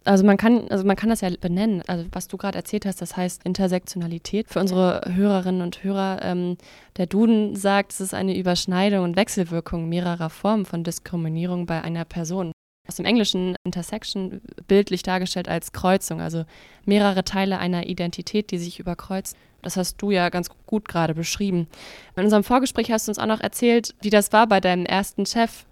Also 0.05 0.25
man 0.25 0.37
kann, 0.37 0.67
also 0.69 0.85
man 0.85 0.95
kann 0.95 1.09
das 1.09 1.21
ja 1.21 1.29
benennen. 1.39 1.83
Also 1.87 2.05
was 2.11 2.27
du 2.27 2.37
gerade 2.37 2.57
erzählt 2.57 2.85
hast, 2.85 3.01
das 3.01 3.17
heißt 3.17 3.43
Intersektionalität. 3.43 4.47
Für 4.49 4.59
unsere 4.59 5.01
Hörerinnen 5.05 5.61
und 5.61 5.83
Hörer, 5.83 6.19
ähm, 6.23 6.57
der 6.97 7.05
Duden 7.05 7.55
sagt, 7.55 7.91
es 7.93 8.01
ist 8.01 8.13
eine 8.13 8.37
Überschneidung 8.37 9.03
und 9.03 9.15
Wechselwirkung 9.15 9.89
mehrerer 9.89 10.29
Formen 10.29 10.65
von 10.65 10.83
Diskriminierung 10.83 11.65
bei 11.65 11.81
einer 11.83 12.05
Person. 12.05 12.51
Aus 12.87 12.95
dem 12.95 13.05
Englischen 13.05 13.55
Intersection 13.63 14.41
bildlich 14.67 15.03
dargestellt 15.03 15.47
als 15.47 15.73
Kreuzung, 15.73 16.21
also 16.21 16.45
mehrere 16.85 17.23
Teile 17.23 17.59
einer 17.59 17.85
Identität, 17.85 18.49
die 18.49 18.57
sich 18.57 18.79
überkreuzen. 18.79 19.37
Das 19.61 19.77
hast 19.77 19.97
du 19.97 20.09
ja 20.09 20.29
ganz 20.29 20.49
gut 20.65 20.87
gerade 20.87 21.13
beschrieben. 21.13 21.67
In 22.15 22.23
unserem 22.23 22.43
Vorgespräch 22.43 22.91
hast 22.91 23.07
du 23.07 23.11
uns 23.11 23.19
auch 23.19 23.27
noch 23.27 23.41
erzählt, 23.41 23.93
wie 24.01 24.09
das 24.09 24.33
war 24.33 24.47
bei 24.47 24.59
deinem 24.59 24.85
ersten 24.85 25.25
Chef, 25.25 25.65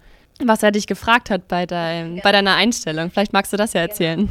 was 0.44 0.62
er 0.62 0.70
dich 0.70 0.86
gefragt 0.86 1.30
hat 1.30 1.48
bei, 1.48 1.66
dein, 1.66 2.16
ja. 2.16 2.22
bei 2.22 2.32
deiner 2.32 2.54
Einstellung. 2.54 3.10
Vielleicht 3.10 3.32
magst 3.32 3.52
du 3.52 3.56
das 3.56 3.72
ja 3.72 3.80
erzählen. 3.80 4.28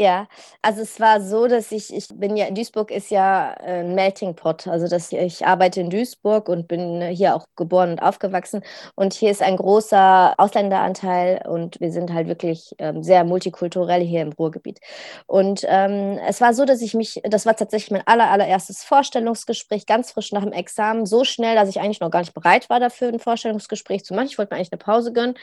Ja, 0.00 0.28
also 0.62 0.80
es 0.80 0.98
war 0.98 1.20
so, 1.20 1.46
dass 1.46 1.70
ich, 1.72 1.92
ich 1.94 2.08
bin 2.14 2.34
ja, 2.34 2.50
Duisburg 2.50 2.90
ist 2.90 3.10
ja 3.10 3.50
ein 3.58 3.94
Melting 3.94 4.34
Pot. 4.34 4.66
Also 4.66 4.88
dass 4.88 5.12
ich 5.12 5.44
arbeite 5.46 5.82
in 5.82 5.90
Duisburg 5.90 6.48
und 6.48 6.68
bin 6.68 7.02
hier 7.10 7.36
auch 7.36 7.44
geboren 7.54 7.90
und 7.90 8.02
aufgewachsen. 8.02 8.62
Und 8.94 9.12
hier 9.12 9.30
ist 9.30 9.42
ein 9.42 9.56
großer 9.58 10.32
Ausländeranteil 10.38 11.42
und 11.46 11.78
wir 11.80 11.92
sind 11.92 12.14
halt 12.14 12.28
wirklich 12.28 12.74
ähm, 12.78 13.02
sehr 13.02 13.24
multikulturell 13.24 14.00
hier 14.00 14.22
im 14.22 14.32
Ruhrgebiet. 14.32 14.80
Und 15.26 15.66
ähm, 15.68 16.18
es 16.26 16.40
war 16.40 16.54
so, 16.54 16.64
dass 16.64 16.80
ich 16.80 16.94
mich, 16.94 17.20
das 17.24 17.44
war 17.44 17.54
tatsächlich 17.54 17.90
mein 17.90 18.06
aller, 18.06 18.30
allererstes 18.30 18.82
Vorstellungsgespräch, 18.82 19.84
ganz 19.84 20.12
frisch 20.12 20.32
nach 20.32 20.44
dem 20.44 20.52
Examen, 20.52 21.04
so 21.04 21.24
schnell, 21.24 21.56
dass 21.56 21.68
ich 21.68 21.78
eigentlich 21.78 22.00
noch 22.00 22.10
gar 22.10 22.20
nicht 22.20 22.32
bereit 22.32 22.70
war 22.70 22.80
dafür, 22.80 23.08
ein 23.08 23.18
Vorstellungsgespräch 23.20 24.02
zu 24.06 24.14
machen. 24.14 24.28
Ich 24.28 24.38
wollte 24.38 24.54
mir 24.54 24.56
eigentlich 24.60 24.72
eine 24.72 24.78
Pause 24.78 25.12
gönnen. 25.12 25.34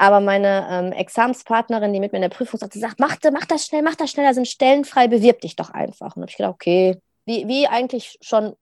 Aber 0.00 0.20
meine 0.20 0.66
ähm, 0.70 0.92
Examenspartnerin, 0.92 1.92
die 1.92 2.00
mit 2.00 2.12
mir 2.12 2.16
in 2.16 2.22
der 2.22 2.30
Prüfung 2.30 2.58
sagte, 2.58 2.78
sagt, 2.78 2.98
mach, 2.98 3.18
mach 3.32 3.44
das 3.44 3.66
schnell, 3.66 3.82
mach 3.82 3.96
das 3.96 4.10
schnell, 4.10 4.24
da 4.24 4.32
sind 4.32 4.48
Stellen 4.48 4.86
frei, 4.86 5.08
bewirb 5.08 5.42
dich 5.42 5.56
doch 5.56 5.68
einfach. 5.68 6.16
Und 6.16 6.22
habe 6.22 6.30
ich 6.30 6.38
gedacht, 6.38 6.54
okay, 6.54 6.98
wie, 7.26 7.46
wie 7.46 7.66
eigentlich 7.66 8.16
schon 8.22 8.56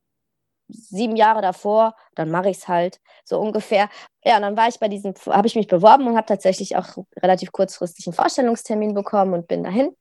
sieben 0.66 1.14
Jahre 1.14 1.40
davor, 1.40 1.94
dann 2.16 2.32
mache 2.32 2.50
ich 2.50 2.56
es 2.56 2.66
halt 2.66 2.98
so 3.24 3.38
ungefähr. 3.38 3.88
Ja, 4.24 4.34
und 4.34 4.42
dann 4.42 4.56
war 4.56 4.66
ich 4.66 4.80
bei 4.80 4.88
diesem, 4.88 5.14
habe 5.28 5.46
ich 5.46 5.54
mich 5.54 5.68
beworben 5.68 6.08
und 6.08 6.16
habe 6.16 6.26
tatsächlich 6.26 6.74
auch 6.74 6.96
relativ 7.22 7.52
kurzfristig 7.52 8.08
einen 8.08 8.14
Vorstellungstermin 8.14 8.92
bekommen 8.92 9.32
und 9.32 9.46
bin 9.46 9.62
dahin. 9.62 9.94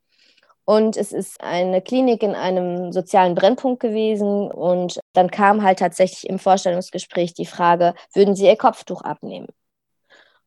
Und 0.65 0.97
es 0.97 1.11
ist 1.11 1.39
eine 1.39 1.83
Klinik 1.83 2.23
in 2.23 2.33
einem 2.33 2.91
sozialen 2.91 3.35
Brennpunkt 3.35 3.79
gewesen. 3.79 4.49
Und 4.51 4.99
dann 5.13 5.29
kam 5.29 5.61
halt 5.61 5.77
tatsächlich 5.77 6.27
im 6.27 6.39
Vorstellungsgespräch 6.39 7.35
die 7.35 7.45
Frage, 7.45 7.93
würden 8.15 8.35
Sie 8.35 8.47
Ihr 8.47 8.57
Kopftuch 8.57 9.03
abnehmen? 9.03 9.49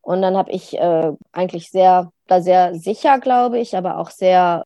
Und 0.03 0.23
dann 0.23 0.37
habe 0.37 0.51
ich 0.51 0.77
äh, 0.79 1.13
eigentlich 1.33 1.71
sehr, 1.71 2.13
da 2.27 2.41
sehr 2.41 2.75
sicher, 2.75 3.19
glaube 3.21 3.59
ich, 3.59 3.77
aber 3.77 3.99
auch 3.99 4.11
sehr 4.11 4.65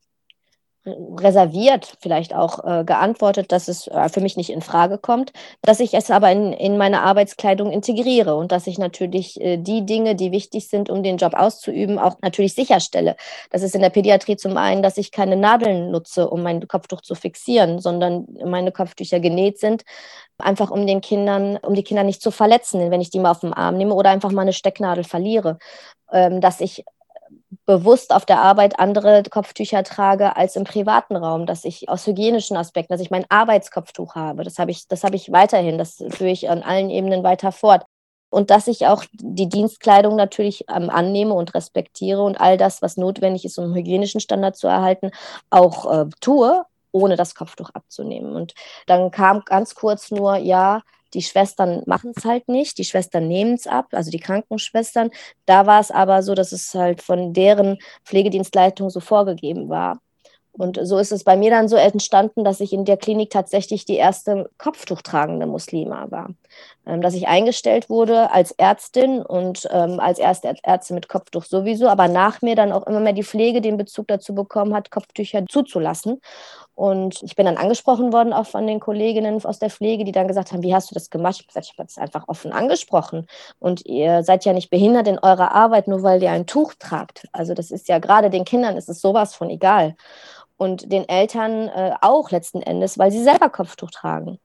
reserviert 0.86 1.96
vielleicht 2.00 2.34
auch 2.34 2.62
äh, 2.64 2.84
geantwortet, 2.84 3.52
dass 3.52 3.68
es 3.68 3.86
äh, 3.86 4.08
für 4.10 4.20
mich 4.20 4.36
nicht 4.36 4.50
in 4.50 4.60
Frage 4.60 4.98
kommt, 4.98 5.32
dass 5.62 5.80
ich 5.80 5.94
es 5.94 6.10
aber 6.10 6.30
in, 6.30 6.52
in 6.52 6.76
meine 6.76 7.02
Arbeitskleidung 7.02 7.72
integriere 7.72 8.36
und 8.36 8.52
dass 8.52 8.66
ich 8.66 8.78
natürlich 8.78 9.40
äh, 9.40 9.56
die 9.56 9.86
Dinge, 9.86 10.14
die 10.14 10.30
wichtig 10.30 10.68
sind, 10.68 10.90
um 10.90 11.02
den 11.02 11.16
Job 11.16 11.34
auszuüben, 11.34 11.98
auch 11.98 12.16
natürlich 12.20 12.54
sicherstelle. 12.54 13.16
Das 13.50 13.62
ist 13.62 13.74
in 13.74 13.80
der 13.80 13.90
Pädiatrie 13.90 14.36
zum 14.36 14.56
einen, 14.58 14.82
dass 14.82 14.98
ich 14.98 15.10
keine 15.10 15.36
Nadeln 15.36 15.90
nutze, 15.90 16.28
um 16.28 16.42
mein 16.42 16.66
Kopftuch 16.68 17.00
zu 17.00 17.14
fixieren, 17.14 17.80
sondern 17.80 18.26
meine 18.44 18.70
Kopftücher 18.70 19.20
genäht 19.20 19.58
sind, 19.58 19.84
einfach 20.38 20.70
um 20.70 20.86
den 20.86 21.00
Kindern, 21.00 21.56
um 21.58 21.74
die 21.74 21.84
Kinder 21.84 22.02
nicht 22.04 22.20
zu 22.20 22.30
verletzen, 22.30 22.90
wenn 22.90 23.00
ich 23.00 23.10
die 23.10 23.20
mal 23.20 23.30
auf 23.30 23.40
den 23.40 23.54
Arm 23.54 23.78
nehme 23.78 23.94
oder 23.94 24.10
einfach 24.10 24.32
mal 24.32 24.42
eine 24.42 24.52
Stecknadel 24.52 25.04
verliere. 25.04 25.58
Ähm, 26.12 26.40
dass 26.40 26.60
ich 26.60 26.84
bewusst 27.66 28.12
auf 28.12 28.26
der 28.26 28.40
Arbeit 28.40 28.78
andere 28.78 29.22
Kopftücher 29.22 29.82
trage 29.84 30.36
als 30.36 30.56
im 30.56 30.64
privaten 30.64 31.16
Raum, 31.16 31.46
dass 31.46 31.64
ich 31.64 31.88
aus 31.88 32.06
hygienischen 32.06 32.56
Aspekten, 32.56 32.92
dass 32.92 33.00
ich 33.00 33.10
mein 33.10 33.24
Arbeitskopftuch 33.28 34.14
habe. 34.14 34.44
Das 34.44 34.58
habe 34.58 34.70
ich, 34.70 34.86
das 34.88 35.04
habe 35.04 35.16
ich 35.16 35.32
weiterhin, 35.32 35.78
das 35.78 36.04
führe 36.10 36.30
ich 36.30 36.50
an 36.50 36.62
allen 36.62 36.90
Ebenen 36.90 37.22
weiter 37.22 37.52
fort. 37.52 37.84
Und 38.30 38.50
dass 38.50 38.66
ich 38.66 38.86
auch 38.86 39.04
die 39.12 39.48
Dienstkleidung 39.48 40.16
natürlich 40.16 40.64
ähm, 40.68 40.90
annehme 40.90 41.34
und 41.34 41.54
respektiere 41.54 42.22
und 42.22 42.40
all 42.40 42.56
das, 42.56 42.82
was 42.82 42.96
notwendig 42.96 43.44
ist, 43.44 43.58
um 43.58 43.74
hygienischen 43.74 44.20
Standard 44.20 44.56
zu 44.56 44.66
erhalten, 44.66 45.12
auch 45.50 45.90
äh, 45.90 46.06
tue, 46.20 46.64
ohne 46.90 47.16
das 47.16 47.34
Kopftuch 47.36 47.70
abzunehmen. 47.74 48.34
Und 48.34 48.54
dann 48.86 49.12
kam 49.12 49.42
ganz 49.44 49.76
kurz 49.76 50.10
nur, 50.10 50.36
ja, 50.36 50.82
die 51.14 51.22
Schwestern 51.22 51.82
machen 51.86 52.12
es 52.16 52.24
halt 52.24 52.48
nicht, 52.48 52.78
die 52.78 52.84
Schwestern 52.84 53.28
nehmen 53.28 53.54
es 53.54 53.66
ab, 53.66 53.88
also 53.92 54.10
die 54.10 54.20
Krankenschwestern. 54.20 55.10
Da 55.46 55.66
war 55.66 55.80
es 55.80 55.90
aber 55.90 56.22
so, 56.22 56.34
dass 56.34 56.52
es 56.52 56.74
halt 56.74 57.02
von 57.02 57.32
deren 57.32 57.78
Pflegedienstleitung 58.04 58.90
so 58.90 59.00
vorgegeben 59.00 59.68
war. 59.68 59.98
Und 60.56 60.78
so 60.82 60.98
ist 60.98 61.10
es 61.10 61.24
bei 61.24 61.36
mir 61.36 61.50
dann 61.50 61.66
so 61.68 61.74
entstanden, 61.74 62.44
dass 62.44 62.60
ich 62.60 62.72
in 62.72 62.84
der 62.84 62.96
Klinik 62.96 63.30
tatsächlich 63.30 63.86
die 63.86 63.96
erste 63.96 64.48
Kopftuchtragende 64.56 65.46
Muslima 65.46 66.12
war. 66.12 66.30
Ähm, 66.86 67.02
dass 67.02 67.14
ich 67.14 67.26
eingestellt 67.26 67.90
wurde 67.90 68.30
als 68.30 68.52
Ärztin 68.52 69.20
und 69.20 69.66
ähm, 69.72 69.98
als 69.98 70.20
erste 70.20 70.54
Ärztin 70.62 70.94
mit 70.94 71.08
Kopftuch 71.08 71.44
sowieso, 71.44 71.88
aber 71.88 72.06
nach 72.06 72.40
mir 72.40 72.54
dann 72.54 72.70
auch 72.70 72.86
immer 72.86 73.00
mehr 73.00 73.14
die 73.14 73.24
Pflege 73.24 73.60
den 73.60 73.76
Bezug 73.76 74.06
dazu 74.06 74.32
bekommen 74.32 74.74
hat, 74.74 74.92
Kopftücher 74.92 75.44
zuzulassen. 75.48 76.20
Und 76.74 77.22
ich 77.22 77.36
bin 77.36 77.46
dann 77.46 77.56
angesprochen 77.56 78.12
worden 78.12 78.32
auch 78.32 78.46
von 78.46 78.66
den 78.66 78.80
Kolleginnen 78.80 79.44
aus 79.44 79.58
der 79.60 79.70
Pflege, 79.70 80.04
die 80.04 80.12
dann 80.12 80.26
gesagt 80.26 80.52
haben, 80.52 80.62
wie 80.62 80.74
hast 80.74 80.90
du 80.90 80.94
das 80.94 81.08
gemacht? 81.08 81.36
Ich 81.36 81.42
habe 81.42 81.46
gesagt, 81.48 81.66
ich 81.66 81.78
habe 81.78 81.86
das 81.86 81.98
einfach 81.98 82.26
offen 82.26 82.52
angesprochen. 82.52 83.26
Und 83.60 83.86
ihr 83.86 84.24
seid 84.24 84.44
ja 84.44 84.52
nicht 84.52 84.70
behindert 84.70 85.06
in 85.06 85.18
eurer 85.18 85.52
Arbeit, 85.52 85.86
nur 85.86 86.02
weil 86.02 86.22
ihr 86.22 86.32
ein 86.32 86.46
Tuch 86.46 86.74
tragt. 86.78 87.28
Also 87.32 87.54
das 87.54 87.70
ist 87.70 87.88
ja 87.88 87.98
gerade 87.98 88.30
den 88.30 88.44
Kindern 88.44 88.76
ist 88.76 88.88
es 88.88 89.00
sowas 89.00 89.34
von 89.34 89.50
egal 89.50 89.94
und 90.56 90.90
den 90.92 91.08
Eltern 91.08 91.68
äh, 91.68 91.94
auch 92.00 92.30
letzten 92.30 92.62
Endes, 92.62 92.98
weil 92.98 93.10
sie 93.10 93.22
selber 93.22 93.50
Kopftuch 93.50 93.90
tragen. 93.90 94.38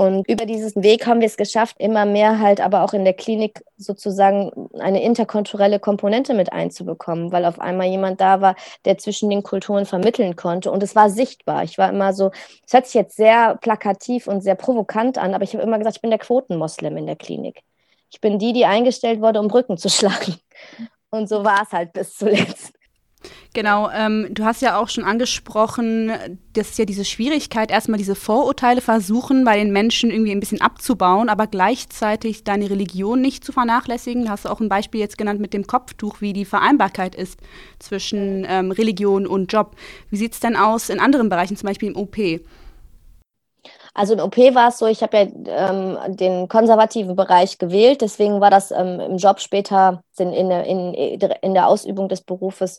Und 0.00 0.26
über 0.30 0.46
diesen 0.46 0.82
Weg 0.82 1.06
haben 1.06 1.20
wir 1.20 1.26
es 1.26 1.36
geschafft, 1.36 1.76
immer 1.78 2.06
mehr 2.06 2.38
halt 2.38 2.62
aber 2.62 2.84
auch 2.84 2.94
in 2.94 3.04
der 3.04 3.12
Klinik 3.12 3.62
sozusagen 3.76 4.70
eine 4.78 5.02
interkulturelle 5.02 5.78
Komponente 5.78 6.32
mit 6.32 6.54
einzubekommen, 6.54 7.32
weil 7.32 7.44
auf 7.44 7.60
einmal 7.60 7.86
jemand 7.86 8.18
da 8.18 8.40
war, 8.40 8.56
der 8.86 8.96
zwischen 8.96 9.28
den 9.28 9.42
Kulturen 9.42 9.84
vermitteln 9.84 10.36
konnte. 10.36 10.70
Und 10.70 10.82
es 10.82 10.96
war 10.96 11.10
sichtbar. 11.10 11.64
Ich 11.64 11.76
war 11.76 11.90
immer 11.90 12.14
so, 12.14 12.30
es 12.66 12.72
hört 12.72 12.86
sich 12.86 12.94
jetzt 12.94 13.14
sehr 13.14 13.56
plakativ 13.56 14.26
und 14.26 14.40
sehr 14.40 14.54
provokant 14.54 15.18
an, 15.18 15.34
aber 15.34 15.44
ich 15.44 15.52
habe 15.52 15.62
immer 15.62 15.76
gesagt, 15.76 15.96
ich 15.96 16.00
bin 16.00 16.08
der 16.08 16.18
Quotenmoslem 16.18 16.96
in 16.96 17.04
der 17.04 17.16
Klinik. 17.16 17.60
Ich 18.10 18.22
bin 18.22 18.38
die, 18.38 18.54
die 18.54 18.64
eingestellt 18.64 19.20
wurde, 19.20 19.38
um 19.38 19.48
Brücken 19.48 19.76
zu 19.76 19.90
schlagen. 19.90 20.36
Und 21.10 21.28
so 21.28 21.44
war 21.44 21.64
es 21.64 21.72
halt 21.72 21.92
bis 21.92 22.14
zuletzt. 22.16 22.72
Genau, 23.52 23.90
ähm, 23.90 24.28
du 24.30 24.44
hast 24.44 24.62
ja 24.62 24.78
auch 24.78 24.88
schon 24.88 25.04
angesprochen, 25.04 26.12
dass 26.52 26.78
ja 26.78 26.84
diese 26.84 27.04
Schwierigkeit, 27.04 27.70
erstmal 27.70 27.98
diese 27.98 28.14
Vorurteile 28.14 28.80
versuchen, 28.80 29.44
bei 29.44 29.56
den 29.56 29.72
Menschen 29.72 30.10
irgendwie 30.10 30.30
ein 30.30 30.40
bisschen 30.40 30.60
abzubauen, 30.60 31.28
aber 31.28 31.46
gleichzeitig 31.46 32.44
deine 32.44 32.70
Religion 32.70 33.20
nicht 33.20 33.44
zu 33.44 33.52
vernachlässigen. 33.52 34.24
Du 34.24 34.30
hast 34.30 34.46
auch 34.46 34.60
ein 34.60 34.68
Beispiel 34.68 35.00
jetzt 35.00 35.18
genannt 35.18 35.40
mit 35.40 35.52
dem 35.52 35.66
Kopftuch, 35.66 36.20
wie 36.20 36.32
die 36.32 36.44
Vereinbarkeit 36.44 37.14
ist 37.14 37.38
zwischen 37.78 38.46
ähm, 38.48 38.70
Religion 38.70 39.26
und 39.26 39.52
Job. 39.52 39.76
Wie 40.10 40.16
sieht 40.16 40.34
es 40.34 40.40
denn 40.40 40.56
aus 40.56 40.88
in 40.88 41.00
anderen 41.00 41.28
Bereichen, 41.28 41.56
zum 41.56 41.66
Beispiel 41.66 41.90
im 41.90 41.96
OP? 41.96 42.16
Also 43.94 44.14
im 44.14 44.20
OP 44.20 44.36
war 44.54 44.68
es 44.68 44.78
so, 44.78 44.86
ich 44.86 45.02
habe 45.02 45.16
ja 45.16 45.70
ähm, 45.70 46.16
den 46.16 46.48
konservativen 46.48 47.16
Bereich 47.16 47.58
gewählt, 47.58 48.00
deswegen 48.00 48.40
war 48.40 48.50
das 48.50 48.70
ähm, 48.70 49.00
im 49.00 49.16
Job 49.16 49.40
später 49.40 50.02
in, 50.18 50.32
in, 50.32 50.94
in 50.94 51.54
der 51.54 51.66
Ausübung 51.66 52.08
des 52.08 52.20
Berufes 52.20 52.78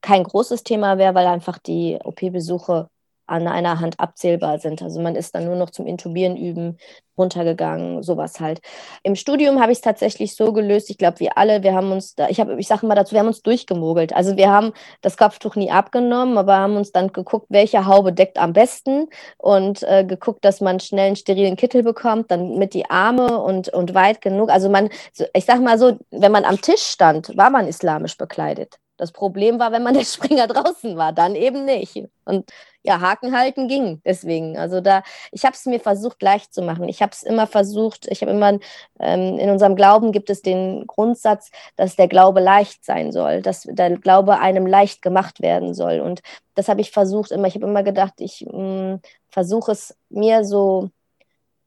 kein 0.00 0.24
großes 0.24 0.62
Thema 0.64 0.98
wäre, 0.98 1.14
weil 1.14 1.26
einfach 1.26 1.58
die 1.58 1.98
OP-Besuche 2.02 2.88
an 3.28 3.46
einer 3.46 3.78
Hand 3.80 4.00
abzählbar 4.00 4.58
sind. 4.58 4.82
Also 4.82 5.00
man 5.00 5.14
ist 5.14 5.34
dann 5.34 5.44
nur 5.44 5.56
noch 5.56 5.70
zum 5.70 5.86
Intubieren 5.86 6.36
üben, 6.36 6.78
runtergegangen, 7.16 8.02
sowas 8.02 8.40
halt. 8.40 8.60
Im 9.02 9.16
Studium 9.16 9.60
habe 9.60 9.72
ich 9.72 9.78
es 9.78 9.82
tatsächlich 9.82 10.34
so 10.34 10.52
gelöst, 10.52 10.88
ich 10.88 10.98
glaube, 10.98 11.20
wir 11.20 11.36
alle, 11.36 11.62
wir 11.62 11.74
haben 11.74 11.92
uns 11.92 12.14
da, 12.14 12.28
ich 12.28 12.40
habe, 12.40 12.58
ich 12.58 12.68
sage 12.68 12.86
mal 12.86 12.94
dazu, 12.94 13.12
wir 13.12 13.20
haben 13.20 13.26
uns 13.26 13.42
durchgemogelt. 13.42 14.14
Also 14.14 14.36
wir 14.36 14.50
haben 14.50 14.72
das 15.02 15.16
Kopftuch 15.16 15.56
nie 15.56 15.70
abgenommen, 15.70 16.38
aber 16.38 16.56
haben 16.56 16.76
uns 16.76 16.92
dann 16.92 17.12
geguckt, 17.12 17.46
welche 17.50 17.86
Haube 17.86 18.12
deckt 18.12 18.38
am 18.38 18.52
besten 18.52 19.08
und 19.36 19.82
äh, 19.82 20.04
geguckt, 20.04 20.44
dass 20.44 20.60
man 20.60 20.80
schnell 20.80 21.08
einen 21.08 21.16
sterilen 21.16 21.56
Kittel 21.56 21.82
bekommt, 21.82 22.30
dann 22.30 22.56
mit 22.56 22.72
die 22.72 22.88
Arme 22.88 23.38
und, 23.40 23.68
und 23.68 23.94
weit 23.94 24.20
genug. 24.22 24.48
Also 24.48 24.70
man, 24.70 24.88
ich 25.34 25.44
sage 25.44 25.60
mal 25.60 25.78
so, 25.78 25.98
wenn 26.10 26.32
man 26.32 26.44
am 26.44 26.60
Tisch 26.60 26.82
stand, 26.82 27.36
war 27.36 27.50
man 27.50 27.68
islamisch 27.68 28.16
bekleidet. 28.16 28.78
Das 28.98 29.12
Problem 29.12 29.58
war, 29.58 29.72
wenn 29.72 29.82
man 29.82 29.94
der 29.94 30.04
Springer 30.04 30.46
draußen 30.46 30.96
war, 30.96 31.12
dann 31.14 31.34
eben 31.34 31.64
nicht. 31.64 32.04
Und 32.24 32.50
ja, 32.82 33.00
Haken 33.00 33.36
halten 33.36 33.68
ging 33.68 34.00
deswegen. 34.04 34.58
Also 34.58 34.80
da, 34.80 35.02
ich 35.32 35.44
habe 35.44 35.54
es 35.54 35.64
mir 35.66 35.80
versucht 35.80 36.22
leicht 36.22 36.52
zu 36.52 36.62
machen. 36.62 36.88
Ich 36.88 37.00
habe 37.02 37.12
es 37.12 37.22
immer 37.22 37.46
versucht, 37.46 38.06
ich 38.08 38.22
habe 38.22 38.30
immer, 38.30 38.58
ähm, 39.00 39.38
in 39.38 39.50
unserem 39.50 39.76
Glauben 39.76 40.12
gibt 40.12 40.30
es 40.30 40.42
den 40.42 40.86
Grundsatz, 40.86 41.50
dass 41.76 41.96
der 41.96 42.08
Glaube 42.08 42.40
leicht 42.40 42.84
sein 42.84 43.12
soll, 43.12 43.42
dass 43.42 43.62
der 43.62 43.96
Glaube 43.98 44.38
einem 44.40 44.66
leicht 44.66 45.02
gemacht 45.02 45.40
werden 45.40 45.74
soll. 45.74 46.00
Und 46.00 46.20
das 46.54 46.68
habe 46.68 46.80
ich 46.80 46.90
versucht 46.90 47.30
immer. 47.30 47.48
Ich 47.48 47.54
habe 47.54 47.66
immer 47.66 47.82
gedacht, 47.82 48.14
ich 48.18 48.46
mm, 48.50 48.96
versuche 49.30 49.72
es 49.72 49.96
mir 50.08 50.44
so 50.44 50.90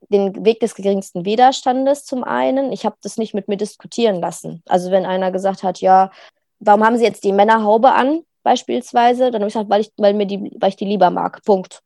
den 0.10 0.46
Weg 0.46 0.60
des 0.60 0.76
geringsten 0.76 1.26
Widerstandes 1.26 2.06
zum 2.06 2.24
einen. 2.24 2.72
Ich 2.72 2.86
habe 2.86 2.98
das 3.02 3.18
nicht 3.18 3.34
mit 3.34 3.48
mir 3.48 3.58
diskutieren 3.58 4.20
lassen. 4.20 4.64
Also 4.68 4.92
wenn 4.92 5.06
einer 5.06 5.32
gesagt 5.32 5.64
hat, 5.64 5.80
ja, 5.80 6.12
warum 6.62 6.86
haben 6.86 6.98
Sie 6.98 7.04
jetzt 7.04 7.24
die 7.26 7.34
Männerhaube 7.34 7.92
an? 7.92 8.24
beispielsweise. 8.44 9.32
Dann 9.32 9.42
habe 9.42 9.48
ich 9.48 9.54
gesagt, 9.54 9.70
weil 9.70 9.82
ich, 9.82 9.92
weil, 9.98 10.14
mir 10.14 10.26
die, 10.26 10.52
weil 10.60 10.70
ich 10.70 10.76
die 10.76 10.86
lieber 10.86 11.10
mag. 11.10 11.42
Punkt. 11.44 11.82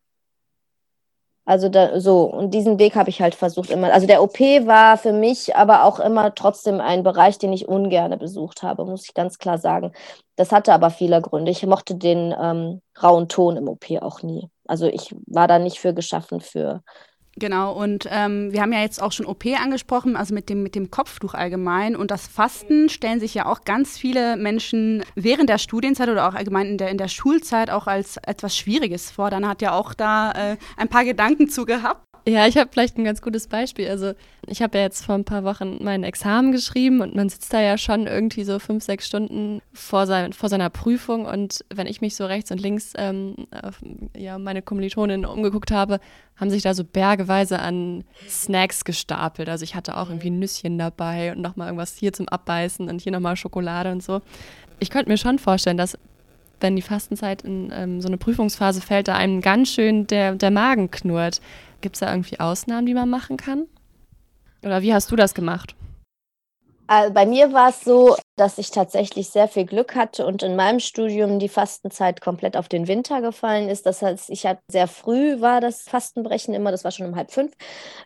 Also 1.48 1.70
da, 1.70 2.00
so, 2.00 2.24
und 2.24 2.56
diesen 2.56 2.80
Weg 2.80 2.96
habe 2.96 3.12
ich 3.12 3.22
halt 3.22 3.36
versucht 3.36 3.70
immer. 3.70 3.94
Also 3.94 4.08
der 4.08 4.24
OP 4.24 4.40
war 4.40 4.98
für 4.98 5.14
mich 5.14 5.56
aber 5.56 5.84
auch 5.84 6.00
immer 6.00 6.34
trotzdem 6.34 6.82
ein 6.82 7.04
Bereich, 7.04 7.38
den 7.38 7.54
ich 7.54 7.68
ungern 7.68 8.18
besucht 8.18 8.64
habe, 8.64 8.84
muss 8.84 9.06
ich 9.06 9.14
ganz 9.14 9.38
klar 9.38 9.60
sagen. 9.60 9.92
Das 10.38 10.52
hatte 10.52 10.74
aber 10.74 10.90
viele 10.90 11.22
Gründe. 11.22 11.52
Ich 11.52 11.64
mochte 11.68 11.96
den 11.96 12.34
ähm, 12.40 12.82
rauen 13.02 13.28
Ton 13.28 13.58
im 13.58 13.68
OP 13.68 13.86
auch 14.02 14.24
nie. 14.24 14.50
Also 14.68 14.88
ich 14.88 15.16
war 15.28 15.48
da 15.48 15.60
nicht 15.60 15.80
für 15.80 15.94
geschaffen 15.94 16.42
für 16.42 16.82
Genau, 17.38 17.74
und 17.74 18.08
ähm, 18.10 18.54
wir 18.54 18.62
haben 18.62 18.72
ja 18.72 18.80
jetzt 18.80 19.02
auch 19.02 19.12
schon 19.12 19.26
OP 19.26 19.46
angesprochen, 19.46 20.16
also 20.16 20.34
mit 20.34 20.50
dem, 20.50 20.64
mit 20.64 20.74
dem 20.74 20.90
Kopftuch 20.90 21.34
allgemein. 21.34 21.98
Und 21.98 22.10
das 22.10 22.28
Fasten 22.28 22.88
stellen 22.88 23.20
sich 23.20 23.34
ja 23.34 23.46
auch 23.46 23.66
ganz 23.66 23.98
viele 23.98 24.38
Menschen 24.38 25.04
während 25.16 25.50
der 25.50 25.58
Studienzeit 25.58 26.08
oder 26.08 26.30
auch 26.30 26.34
allgemein 26.34 26.68
in 26.68 26.78
der, 26.78 26.90
in 26.90 26.98
der 26.98 27.10
Schulzeit 27.10 27.70
auch 27.70 27.88
als 27.88 28.16
etwas 28.18 28.56
Schwieriges 28.58 29.12
vor. 29.12 29.32
Dann 29.32 29.46
hat 29.46 29.62
ja 29.62 29.74
auch 29.74 29.94
da 29.94 30.32
äh, 30.32 30.58
ein 30.78 30.88
paar 30.88 31.04
Gedanken 31.04 31.50
zu 31.50 31.66
gehabt. 31.66 32.06
Ja, 32.28 32.48
ich 32.48 32.58
habe 32.58 32.72
vielleicht 32.74 32.98
ein 32.98 33.04
ganz 33.04 33.22
gutes 33.22 33.46
Beispiel. 33.46 33.88
Also 33.88 34.14
ich 34.48 34.64
habe 34.64 34.80
ja 34.80 34.84
jetzt 34.84 35.06
vor 35.06 35.14
ein 35.14 35.26
paar 35.26 35.44
Wochen 35.44 35.78
mein 35.84 36.04
Examen 36.04 36.52
geschrieben 36.52 37.02
und 37.02 37.14
man 37.14 37.30
sitzt 37.30 37.54
da 37.54 37.62
ja 37.62 37.78
schon 37.78 38.08
irgendwie 38.08 38.44
so 38.44 38.58
fünf, 38.58 38.84
sechs 38.84 39.06
Stunden 39.06 39.62
vor, 39.74 40.08
sein, 40.08 40.34
vor 40.34 40.50
seiner 40.50 40.72
Prüfung 40.72 41.26
und 41.26 41.64
wenn 41.72 41.86
ich 41.86 42.02
mich 42.02 42.16
so 42.16 42.26
rechts 42.26 42.50
und 42.50 42.60
links 42.60 42.94
ähm, 42.98 43.36
auf 43.62 43.80
ja, 44.18 44.40
meine 44.40 44.64
Kommilitonin 44.64 45.24
umgeguckt 45.24 45.70
habe, 45.70 46.00
haben 46.36 46.50
sich 46.50 46.64
da 46.64 46.74
so 46.74 46.84
bergeweise 46.84 47.60
an 47.60 48.04
Snacks 48.28 48.86
gestapelt. 48.86 49.48
Also 49.48 49.64
ich 49.64 49.76
hatte 49.76 49.96
auch 49.96 50.10
irgendwie 50.10 50.32
ein 50.32 50.40
Nüsschen 50.40 50.80
dabei 50.80 51.32
und 51.32 51.42
nochmal 51.42 51.68
irgendwas 51.68 51.96
hier 51.96 52.12
zum 52.12 52.28
Abbeißen 52.28 52.90
und 52.90 53.02
hier 53.02 53.12
nochmal 53.12 53.36
Schokolade 53.36 53.92
und 53.92 54.02
so. 54.02 54.24
Ich 54.80 54.90
könnte 54.90 55.12
mir 55.12 55.18
schon 55.18 55.38
vorstellen, 55.38 55.78
dass 55.78 55.96
wenn 56.60 56.76
die 56.76 56.82
Fastenzeit 56.82 57.44
in 57.44 57.72
ähm, 57.74 58.02
so 58.02 58.08
eine 58.08 58.18
Prüfungsphase 58.18 58.82
fällt, 58.82 59.08
da 59.08 59.16
einem 59.16 59.42
ganz 59.42 59.70
schön 59.70 60.08
der, 60.08 60.36
der 60.36 60.52
Magen 60.52 60.90
knurrt. 60.90 61.42
Gibt 61.86 61.98
es 61.98 62.00
da 62.00 62.10
irgendwie 62.10 62.40
Ausnahmen, 62.40 62.88
die 62.88 62.96
man 62.96 63.08
machen 63.08 63.38
kann? 63.38 63.68
Oder 64.64 64.82
wie 64.82 64.92
hast 64.92 65.12
du 65.12 65.16
das 65.16 65.36
gemacht? 65.36 65.76
Also 66.88 67.14
bei 67.14 67.28
mir 67.28 67.54
war 67.54 67.70
es 67.70 67.82
so, 67.82 68.16
dass 68.38 68.58
ich 68.58 68.72
tatsächlich 68.72 69.30
sehr 69.30 69.48
viel 69.48 69.66
Glück 69.66 69.96
hatte 69.96 70.26
und 70.26 70.42
in 70.42 70.56
meinem 70.56 70.80
Studium 70.80 71.38
die 71.38 71.48
Fastenzeit 71.48 72.22
komplett 72.22 72.58
auf 72.58 72.68
den 72.68 72.88
Winter 72.88 73.22
gefallen 73.22 73.70
ist. 73.70 73.86
Das 73.86 74.02
heißt, 74.02 74.32
ich 74.32 74.48
hatte 74.48 74.62
sehr 74.68 74.88
früh 74.88 75.42
war 75.42 75.62
das 75.62 75.84
Fastenbrechen 75.84 76.56
immer, 76.56 76.72
das 76.72 76.84
war 76.84 76.90
schon 76.90 77.06
um 77.06 77.16
halb 77.16 77.30
fünf. 77.30 77.54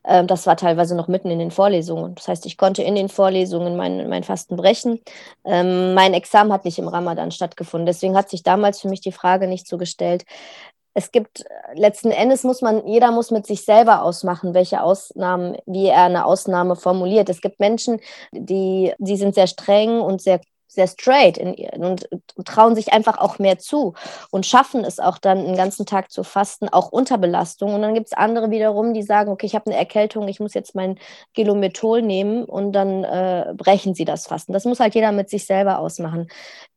Ähm, 0.04 0.28
das 0.28 0.46
war 0.46 0.58
teilweise 0.58 0.94
noch 0.98 1.08
mitten 1.08 1.32
in 1.32 1.40
den 1.40 1.52
Vorlesungen. 1.52 2.16
Das 2.16 2.28
heißt, 2.28 2.46
ich 2.48 2.58
konnte 2.58 2.84
in 2.84 2.96
den 2.96 3.08
Vorlesungen 3.08 3.78
mein, 3.78 4.10
mein 4.10 4.26
Fasten 4.26 4.58
brechen. 4.58 5.00
Ähm, 5.46 5.94
mein 5.94 6.14
Examen 6.14 6.52
hat 6.52 6.66
nicht 6.66 6.80
im 6.80 6.90
Ramadan 6.90 7.32
stattgefunden. 7.32 7.86
Deswegen 7.86 8.18
hat 8.18 8.30
sich 8.30 8.44
damals 8.44 8.82
für 8.82 8.90
mich 8.90 9.00
die 9.00 9.14
Frage 9.14 9.48
nicht 9.48 9.70
so 9.70 9.78
gestellt, 9.78 10.26
es 11.00 11.12
gibt 11.12 11.46
letzten 11.76 12.12
Endes 12.12 12.44
muss 12.44 12.62
man, 12.62 12.86
jeder 12.86 13.12
muss 13.12 13.32
mit 13.32 13.48
sich 13.48 13.64
selber 13.64 14.04
ausmachen, 14.04 14.54
welche 14.54 14.84
Ausnahmen, 14.84 15.56
wie 15.66 15.88
er 15.88 16.04
eine 16.04 16.26
Ausnahme 16.26 16.76
formuliert. 16.76 17.30
Es 17.30 17.40
gibt 17.40 17.60
Menschen, 17.62 18.02
die, 18.34 18.94
die 18.98 19.16
sind 19.16 19.34
sehr 19.34 19.48
streng 19.48 20.02
und 20.02 20.22
sehr 20.22 20.42
sehr 20.70 20.88
straight 20.88 21.38
in, 21.38 21.56
und 21.82 22.08
trauen 22.46 22.76
sich 22.76 22.94
einfach 22.94 23.18
auch 23.18 23.40
mehr 23.40 23.58
zu 23.58 23.96
und 24.32 24.46
schaffen 24.46 24.86
es 24.86 25.00
auch 25.00 25.18
dann 25.18 25.46
den 25.46 25.58
ganzen 25.58 25.86
Tag 25.86 26.12
zu 26.12 26.24
fasten, 26.24 26.70
auch 26.70 26.92
unter 26.92 27.18
Belastung. 27.18 27.74
Und 27.74 27.82
dann 27.82 27.96
gibt 27.96 28.08
es 28.08 28.14
andere 28.14 28.52
wiederum, 28.52 28.94
die 28.94 29.04
sagen, 29.04 29.32
okay, 29.32 29.48
ich 29.48 29.56
habe 29.56 29.66
eine 29.66 29.78
Erkältung, 29.78 30.28
ich 30.28 30.40
muss 30.40 30.54
jetzt 30.54 30.76
mein 30.76 31.00
Gelomethol 31.34 32.02
nehmen 32.02 32.46
und 32.46 32.72
dann 32.74 33.04
äh, 33.04 33.54
brechen 33.58 33.96
sie 33.96 34.06
das 34.06 34.28
Fasten. 34.28 34.54
Das 34.54 34.66
muss 34.66 34.80
halt 34.80 34.96
jeder 34.96 35.12
mit 35.12 35.30
sich 35.30 35.46
selber 35.46 35.80
ausmachen. 35.80 36.28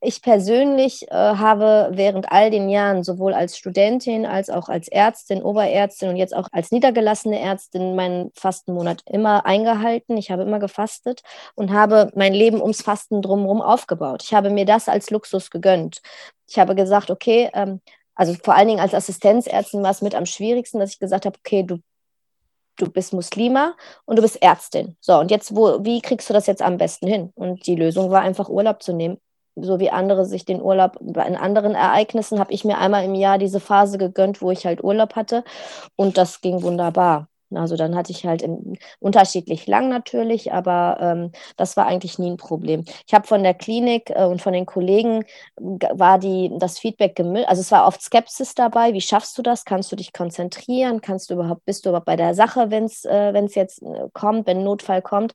Ich 0.00 0.22
persönlich 0.22 1.06
äh, 1.10 1.14
habe 1.14 1.90
während 1.92 2.32
all 2.32 2.50
den 2.50 2.68
Jahren 2.70 3.04
sowohl 3.04 3.34
als 3.34 3.56
Studentin 3.56 4.26
als 4.26 4.50
auch 4.50 4.68
als 4.68 4.88
Ärztin, 4.88 5.42
Oberärztin 5.42 6.08
und 6.08 6.16
jetzt 6.16 6.34
auch 6.34 6.48
als 6.50 6.70
niedergelassene 6.70 7.38
Ärztin 7.38 7.94
meinen 7.94 8.32
Fastenmonat 8.34 9.02
immer 9.06 9.44
eingehalten. 9.44 10.16
Ich 10.16 10.30
habe 10.30 10.42
immer 10.42 10.58
gefastet 10.58 11.22
und 11.54 11.72
habe 11.72 12.10
mein 12.14 12.32
Leben 12.32 12.60
ums 12.60 12.82
Fasten 12.82 13.20
drumherum 13.22 13.60
auf 13.60 13.81
aufgebaut. 13.82 14.22
Ich 14.22 14.34
habe 14.34 14.50
mir 14.50 14.64
das 14.64 14.88
als 14.88 15.10
Luxus 15.10 15.50
gegönnt. 15.50 16.00
Ich 16.48 16.58
habe 16.58 16.74
gesagt, 16.74 17.10
okay, 17.10 17.50
ähm, 17.54 17.80
also 18.14 18.34
vor 18.42 18.54
allen 18.54 18.68
Dingen 18.68 18.80
als 18.80 18.94
Assistenzärztin 18.94 19.82
war 19.82 19.90
es 19.90 20.02
mit 20.02 20.14
am 20.14 20.26
schwierigsten, 20.26 20.78
dass 20.78 20.90
ich 20.90 20.98
gesagt 20.98 21.26
habe, 21.26 21.36
okay, 21.38 21.62
du, 21.62 21.78
du 22.76 22.90
bist 22.90 23.12
Muslima 23.12 23.74
und 24.04 24.16
du 24.16 24.22
bist 24.22 24.42
Ärztin. 24.42 24.96
So, 25.00 25.18
und 25.18 25.30
jetzt, 25.30 25.56
wo, 25.56 25.84
wie 25.84 26.00
kriegst 26.00 26.28
du 26.28 26.34
das 26.34 26.46
jetzt 26.46 26.62
am 26.62 26.76
besten 26.76 27.06
hin? 27.06 27.32
Und 27.34 27.66
die 27.66 27.76
Lösung 27.76 28.10
war 28.10 28.22
einfach 28.22 28.48
Urlaub 28.48 28.82
zu 28.82 28.92
nehmen. 28.92 29.18
So 29.54 29.80
wie 29.80 29.90
andere 29.90 30.24
sich 30.24 30.46
den 30.46 30.62
Urlaub 30.62 30.96
bei 31.00 31.24
anderen 31.24 31.74
Ereignissen, 31.74 32.38
habe 32.38 32.52
ich 32.52 32.64
mir 32.64 32.78
einmal 32.78 33.04
im 33.04 33.14
Jahr 33.14 33.36
diese 33.36 33.60
Phase 33.60 33.98
gegönnt, 33.98 34.40
wo 34.40 34.50
ich 34.50 34.64
halt 34.64 34.82
Urlaub 34.82 35.14
hatte. 35.14 35.44
Und 35.96 36.16
das 36.16 36.40
ging 36.40 36.62
wunderbar. 36.62 37.28
Also 37.56 37.76
dann 37.76 37.94
hatte 37.94 38.12
ich 38.12 38.24
halt 38.26 38.42
in, 38.42 38.78
unterschiedlich 39.00 39.66
lang 39.66 39.88
natürlich, 39.88 40.52
aber 40.52 40.98
ähm, 41.00 41.32
das 41.56 41.76
war 41.76 41.86
eigentlich 41.86 42.18
nie 42.18 42.30
ein 42.30 42.36
Problem. 42.36 42.84
Ich 43.06 43.14
habe 43.14 43.26
von 43.26 43.42
der 43.42 43.54
Klinik 43.54 44.10
äh, 44.10 44.24
und 44.24 44.42
von 44.42 44.52
den 44.52 44.66
Kollegen 44.66 45.24
war 45.56 46.18
die, 46.18 46.50
das 46.58 46.78
Feedback 46.78 47.16
gemischt. 47.16 47.48
Also 47.48 47.60
es 47.60 47.70
war 47.70 47.86
oft 47.86 48.02
Skepsis 48.02 48.54
dabei. 48.54 48.92
Wie 48.92 49.00
schaffst 49.00 49.36
du 49.38 49.42
das? 49.42 49.64
Kannst 49.64 49.90
du 49.92 49.96
dich 49.96 50.12
konzentrieren? 50.12 51.00
Kannst 51.00 51.30
du 51.30 51.34
überhaupt, 51.34 51.64
bist 51.64 51.84
du 51.84 51.90
überhaupt 51.90 52.06
bei 52.06 52.16
der 52.16 52.34
Sache, 52.34 52.70
wenn 52.70 52.84
es 52.84 53.04
äh, 53.04 53.32
jetzt 53.54 53.82
äh, 53.82 54.08
kommt, 54.12 54.46
wenn 54.46 54.58
ein 54.58 54.64
Notfall 54.64 55.02
kommt? 55.02 55.34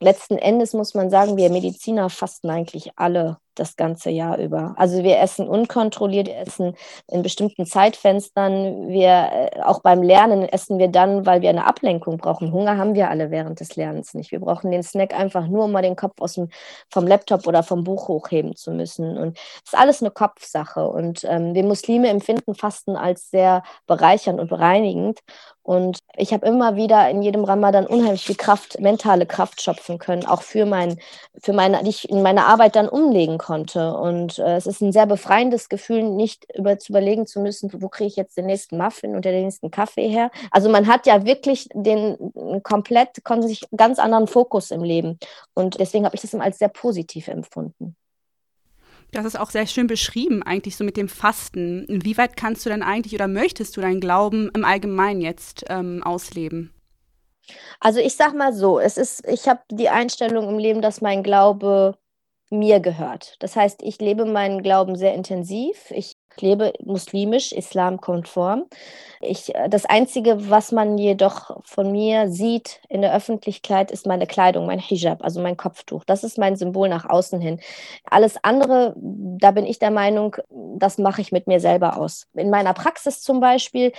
Letzten 0.00 0.38
Endes 0.38 0.72
muss 0.72 0.94
man 0.94 1.10
sagen, 1.10 1.36
wir 1.36 1.50
Mediziner 1.50 2.10
fasten 2.10 2.50
eigentlich 2.50 2.90
alle 2.96 3.38
das 3.54 3.76
ganze 3.76 4.10
Jahr 4.10 4.38
über. 4.38 4.74
Also 4.76 5.02
wir 5.02 5.18
essen 5.18 5.48
unkontrolliert, 5.48 6.28
wir 6.28 6.38
essen 6.38 6.76
in 7.10 7.22
bestimmten 7.22 7.66
Zeitfenstern. 7.66 8.88
Wir 8.88 9.08
äh, 9.54 9.60
auch 9.62 9.80
beim 9.80 10.02
Lernen 10.02 10.48
essen 10.48 10.78
wir 10.78 10.88
dann, 10.88 11.26
weil 11.26 11.42
wir 11.42 11.50
eine 11.50 11.66
Ablenkung 11.66 12.18
brauchen. 12.18 12.52
Hunger 12.52 12.76
haben 12.76 12.94
wir 12.94 13.10
alle 13.10 13.30
während 13.30 13.60
des 13.60 13.76
Lernens 13.76 14.14
nicht. 14.14 14.32
Wir 14.32 14.40
brauchen 14.40 14.70
den 14.70 14.82
Snack 14.82 15.14
einfach 15.14 15.46
nur, 15.46 15.64
um 15.64 15.72
mal 15.72 15.82
den 15.82 15.96
Kopf 15.96 16.20
aus 16.20 16.34
dem, 16.34 16.48
vom 16.90 17.06
Laptop 17.06 17.46
oder 17.46 17.62
vom 17.62 17.84
Buch 17.84 18.08
hochheben 18.08 18.56
zu 18.56 18.70
müssen. 18.70 19.16
Und 19.18 19.38
es 19.64 19.72
ist 19.72 19.78
alles 19.78 20.02
eine 20.02 20.10
Kopfsache. 20.10 20.88
Und 20.88 21.24
ähm, 21.24 21.54
wir 21.54 21.64
Muslime 21.64 22.08
empfinden 22.08 22.54
Fasten 22.54 22.96
als 22.96 23.30
sehr 23.30 23.62
bereichernd 23.86 24.40
und 24.40 24.48
bereinigend. 24.48 25.20
Und 25.64 26.00
ich 26.14 26.34
habe 26.34 26.46
immer 26.46 26.76
wieder 26.76 27.08
in 27.08 27.22
jedem 27.22 27.42
Ramadan 27.42 27.86
unheimlich 27.86 28.26
viel 28.26 28.36
Kraft, 28.36 28.78
mentale 28.80 29.24
Kraft 29.24 29.62
schöpfen 29.62 29.98
können, 29.98 30.26
auch 30.26 30.42
für 30.42 30.66
mein, 30.66 31.00
für 31.42 31.54
meine, 31.54 31.82
die 31.82 31.88
ich 31.88 32.10
in 32.10 32.22
meine 32.22 32.44
Arbeit 32.44 32.76
dann 32.76 32.86
umlegen 32.86 33.38
konnte. 33.38 33.43
Und 33.96 34.38
äh, 34.38 34.56
es 34.56 34.66
ist 34.66 34.80
ein 34.80 34.92
sehr 34.92 35.06
befreiendes 35.06 35.68
Gefühl, 35.68 36.02
nicht 36.02 36.46
über, 36.56 36.78
zu 36.78 36.92
überlegen 36.92 37.26
zu 37.26 37.40
müssen, 37.40 37.70
wo 37.80 37.88
kriege 37.88 38.08
ich 38.08 38.16
jetzt 38.16 38.36
den 38.36 38.46
nächsten 38.46 38.78
Muffin 38.78 39.14
und 39.14 39.24
den 39.24 39.44
nächsten 39.44 39.70
Kaffee 39.70 40.08
her. 40.08 40.30
Also 40.50 40.68
man 40.68 40.86
hat 40.86 41.06
ja 41.06 41.24
wirklich 41.24 41.68
den 41.74 42.16
komplett, 42.62 43.24
konnte 43.24 43.48
sich 43.48 43.62
ganz 43.76 43.98
anderen 43.98 44.26
Fokus 44.26 44.70
im 44.70 44.82
Leben. 44.82 45.18
Und 45.54 45.78
deswegen 45.80 46.04
habe 46.04 46.14
ich 46.14 46.22
das 46.22 46.34
immer 46.34 46.44
als 46.44 46.58
sehr 46.58 46.68
positiv 46.68 47.28
empfunden. 47.28 47.96
Das 49.12 49.24
ist 49.24 49.38
auch 49.38 49.50
sehr 49.50 49.66
schön 49.66 49.86
beschrieben, 49.86 50.42
eigentlich 50.42 50.76
so 50.76 50.82
mit 50.82 50.96
dem 50.96 51.08
Fasten. 51.08 51.84
Inwieweit 51.84 52.36
kannst 52.36 52.66
du 52.66 52.70
denn 52.70 52.82
eigentlich 52.82 53.14
oder 53.14 53.28
möchtest 53.28 53.76
du 53.76 53.80
deinen 53.80 54.00
Glauben 54.00 54.50
im 54.54 54.64
Allgemeinen 54.64 55.20
jetzt 55.20 55.64
ähm, 55.68 56.02
ausleben? 56.02 56.72
Also 57.78 58.00
ich 58.00 58.16
sag 58.16 58.34
mal 58.34 58.52
so, 58.52 58.80
es 58.80 58.96
ist, 58.96 59.26
ich 59.28 59.48
habe 59.48 59.60
die 59.70 59.88
Einstellung 59.88 60.48
im 60.48 60.58
Leben, 60.58 60.82
dass 60.82 61.00
mein 61.00 61.22
Glaube 61.22 61.96
mir 62.58 62.80
gehört. 62.80 63.36
Das 63.40 63.56
heißt, 63.56 63.82
ich 63.82 63.98
lebe 64.00 64.24
meinen 64.24 64.62
Glauben 64.62 64.96
sehr 64.96 65.14
intensiv. 65.14 65.90
Ich 65.90 66.16
lebe 66.40 66.72
muslimisch, 66.84 67.52
islamkonform. 67.52 68.66
Ich, 69.20 69.54
äh, 69.54 69.68
das 69.68 69.86
Einzige, 69.86 70.50
was 70.50 70.72
man 70.72 70.98
jedoch 70.98 71.60
von 71.64 71.92
mir 71.92 72.28
sieht 72.28 72.80
in 72.88 73.02
der 73.02 73.14
Öffentlichkeit, 73.14 73.90
ist 73.90 74.06
meine 74.06 74.26
Kleidung, 74.26 74.66
mein 74.66 74.78
Hijab, 74.78 75.22
also 75.22 75.40
mein 75.40 75.56
Kopftuch. 75.56 76.04
Das 76.04 76.24
ist 76.24 76.38
mein 76.38 76.56
Symbol 76.56 76.88
nach 76.88 77.08
außen 77.08 77.40
hin. 77.40 77.60
Alles 78.04 78.36
andere, 78.42 78.94
da 78.96 79.50
bin 79.50 79.66
ich 79.66 79.78
der 79.78 79.90
Meinung, 79.90 80.36
das 80.50 80.98
mache 80.98 81.20
ich 81.20 81.32
mit 81.32 81.46
mir 81.46 81.60
selber 81.60 81.98
aus. 81.98 82.26
In 82.34 82.50
meiner 82.50 82.74
Praxis 82.74 83.22
zum 83.22 83.40
Beispiel 83.40 83.92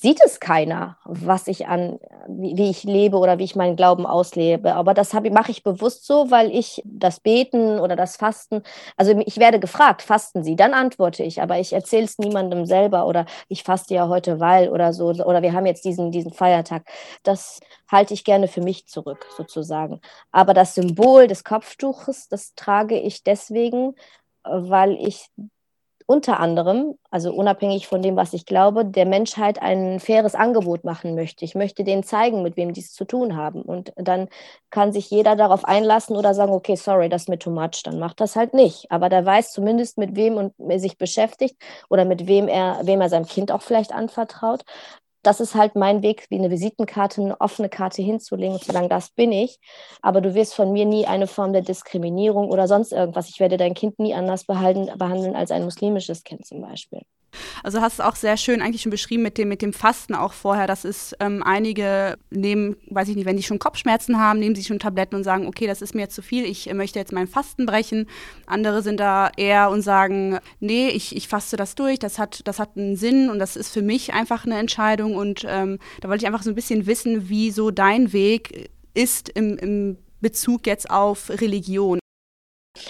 sieht 0.00 0.20
es 0.24 0.38
keiner, 0.38 0.96
was 1.04 1.48
ich 1.48 1.66
an, 1.66 1.98
wie, 2.28 2.56
wie, 2.56 2.70
ich 2.70 2.84
lebe 2.84 3.16
oder 3.16 3.38
wie 3.38 3.44
ich 3.44 3.56
meinen 3.56 3.74
Glauben 3.74 4.06
auslebe. 4.06 4.74
Aber 4.74 4.94
das 4.94 5.12
mache 5.12 5.50
ich 5.50 5.64
bewusst 5.64 6.06
so, 6.06 6.30
weil 6.30 6.54
ich 6.54 6.80
das 6.84 7.18
Beten 7.18 7.80
oder 7.80 7.96
das 7.96 8.16
Fasten, 8.16 8.62
also 8.96 9.18
ich 9.26 9.38
werde 9.38 9.58
gefragt, 9.58 10.02
fasten 10.02 10.44
Sie? 10.44 10.54
Dann 10.54 10.72
antworte 10.72 11.24
ich, 11.24 11.42
aber 11.42 11.58
ich 11.58 11.72
erzähle 11.72 12.04
es 12.04 12.16
niemandem 12.18 12.64
selber 12.64 13.06
oder 13.06 13.26
ich 13.48 13.64
faste 13.64 13.94
ja 13.94 14.06
heute, 14.08 14.38
weil 14.38 14.68
oder 14.68 14.92
so, 14.92 15.08
oder 15.08 15.42
wir 15.42 15.52
haben 15.52 15.66
jetzt 15.66 15.84
diesen, 15.84 16.12
diesen 16.12 16.32
Feiertag. 16.32 16.84
Das 17.24 17.58
halte 17.90 18.14
ich 18.14 18.22
gerne 18.22 18.46
für 18.46 18.60
mich 18.60 18.86
zurück, 18.86 19.26
sozusagen. 19.36 20.00
Aber 20.30 20.54
das 20.54 20.76
Symbol 20.76 21.26
des 21.26 21.42
Kopftuches, 21.42 22.28
das 22.28 22.54
trage 22.54 23.00
ich 23.00 23.24
deswegen, 23.24 23.96
weil 24.44 24.92
ich 24.92 25.28
unter 26.10 26.40
anderem, 26.40 26.94
also 27.10 27.34
unabhängig 27.34 27.86
von 27.86 28.00
dem, 28.00 28.16
was 28.16 28.32
ich 28.32 28.46
glaube, 28.46 28.86
der 28.86 29.04
Menschheit 29.04 29.60
ein 29.60 30.00
faires 30.00 30.34
Angebot 30.34 30.82
machen 30.82 31.14
möchte. 31.14 31.44
Ich 31.44 31.54
möchte 31.54 31.84
denen 31.84 32.02
zeigen, 32.02 32.42
mit 32.42 32.56
wem 32.56 32.72
die 32.72 32.80
es 32.80 32.94
zu 32.94 33.04
tun 33.04 33.36
haben. 33.36 33.60
Und 33.60 33.92
dann 33.96 34.28
kann 34.70 34.90
sich 34.90 35.10
jeder 35.10 35.36
darauf 35.36 35.66
einlassen 35.66 36.16
oder 36.16 36.32
sagen, 36.32 36.52
okay, 36.52 36.76
sorry, 36.76 37.10
das 37.10 37.22
ist 37.24 37.28
mir 37.28 37.38
too 37.38 37.50
much, 37.50 37.82
dann 37.84 37.98
macht 37.98 38.20
das 38.20 38.36
halt 38.36 38.54
nicht. 38.54 38.90
Aber 38.90 39.10
der 39.10 39.26
weiß 39.26 39.52
zumindest, 39.52 39.98
mit 39.98 40.16
wem 40.16 40.50
er 40.58 40.80
sich 40.80 40.96
beschäftigt 40.96 41.56
oder 41.90 42.06
mit 42.06 42.26
wem 42.26 42.48
er, 42.48 42.80
wem 42.84 43.02
er 43.02 43.10
seinem 43.10 43.26
Kind 43.26 43.52
auch 43.52 43.60
vielleicht 43.60 43.92
anvertraut 43.92 44.64
das 45.22 45.40
ist 45.40 45.54
halt 45.54 45.74
mein 45.74 46.02
Weg, 46.02 46.26
wie 46.30 46.36
eine 46.38 46.50
Visitenkarte, 46.50 47.20
eine 47.20 47.40
offene 47.40 47.68
Karte 47.68 48.02
hinzulegen 48.02 48.54
und 48.54 48.64
zu 48.64 48.72
sagen, 48.72 48.88
das 48.88 49.10
bin 49.10 49.32
ich. 49.32 49.58
Aber 50.02 50.20
du 50.20 50.34
wirst 50.34 50.54
von 50.54 50.72
mir 50.72 50.84
nie 50.84 51.06
eine 51.06 51.26
Form 51.26 51.52
der 51.52 51.62
Diskriminierung 51.62 52.48
oder 52.50 52.68
sonst 52.68 52.92
irgendwas. 52.92 53.28
Ich 53.28 53.40
werde 53.40 53.56
dein 53.56 53.74
Kind 53.74 53.98
nie 53.98 54.14
anders 54.14 54.44
behandeln 54.44 55.36
als 55.36 55.50
ein 55.50 55.64
muslimisches 55.64 56.24
Kind 56.24 56.46
zum 56.46 56.60
Beispiel. 56.62 57.02
Also 57.62 57.80
hast 57.80 57.98
du 57.98 58.06
auch 58.06 58.16
sehr 58.16 58.36
schön 58.36 58.62
eigentlich 58.62 58.82
schon 58.82 58.90
beschrieben 58.90 59.22
mit 59.22 59.38
dem, 59.38 59.48
mit 59.48 59.62
dem 59.62 59.72
Fasten 59.72 60.14
auch 60.14 60.32
vorher, 60.32 60.66
dass 60.66 60.84
es 60.84 61.14
ähm, 61.20 61.42
einige 61.42 62.16
nehmen, 62.30 62.76
weiß 62.88 63.08
ich 63.08 63.16
nicht, 63.16 63.26
wenn 63.26 63.36
die 63.36 63.42
schon 63.42 63.58
Kopfschmerzen 63.58 64.18
haben, 64.18 64.38
nehmen 64.38 64.54
sie 64.54 64.64
schon 64.64 64.78
Tabletten 64.78 65.16
und 65.16 65.24
sagen, 65.24 65.46
okay, 65.46 65.66
das 65.66 65.82
ist 65.82 65.94
mir 65.94 66.08
zu 66.08 66.22
viel, 66.22 66.44
ich 66.44 66.68
äh, 66.68 66.74
möchte 66.74 66.98
jetzt 66.98 67.12
mein 67.12 67.26
Fasten 67.26 67.66
brechen. 67.66 68.06
Andere 68.46 68.82
sind 68.82 69.00
da 69.00 69.30
eher 69.36 69.70
und 69.70 69.82
sagen, 69.82 70.38
nee, 70.60 70.88
ich, 70.88 71.14
ich 71.14 71.28
faste 71.28 71.56
das 71.56 71.74
durch, 71.74 71.98
das 71.98 72.18
hat, 72.18 72.40
das 72.44 72.58
hat 72.58 72.76
einen 72.76 72.96
Sinn 72.96 73.30
und 73.30 73.38
das 73.38 73.56
ist 73.56 73.72
für 73.72 73.82
mich 73.82 74.14
einfach 74.14 74.46
eine 74.46 74.58
Entscheidung. 74.58 75.16
Und 75.16 75.44
ähm, 75.46 75.78
da 76.00 76.08
wollte 76.08 76.22
ich 76.22 76.26
einfach 76.26 76.42
so 76.42 76.50
ein 76.50 76.56
bisschen 76.56 76.86
wissen, 76.86 77.28
wie 77.28 77.50
so 77.50 77.70
dein 77.70 78.12
Weg 78.12 78.70
ist 78.94 79.28
im, 79.28 79.56
im 79.58 79.98
Bezug 80.20 80.66
jetzt 80.66 80.90
auf 80.90 81.30
Religion. 81.30 81.98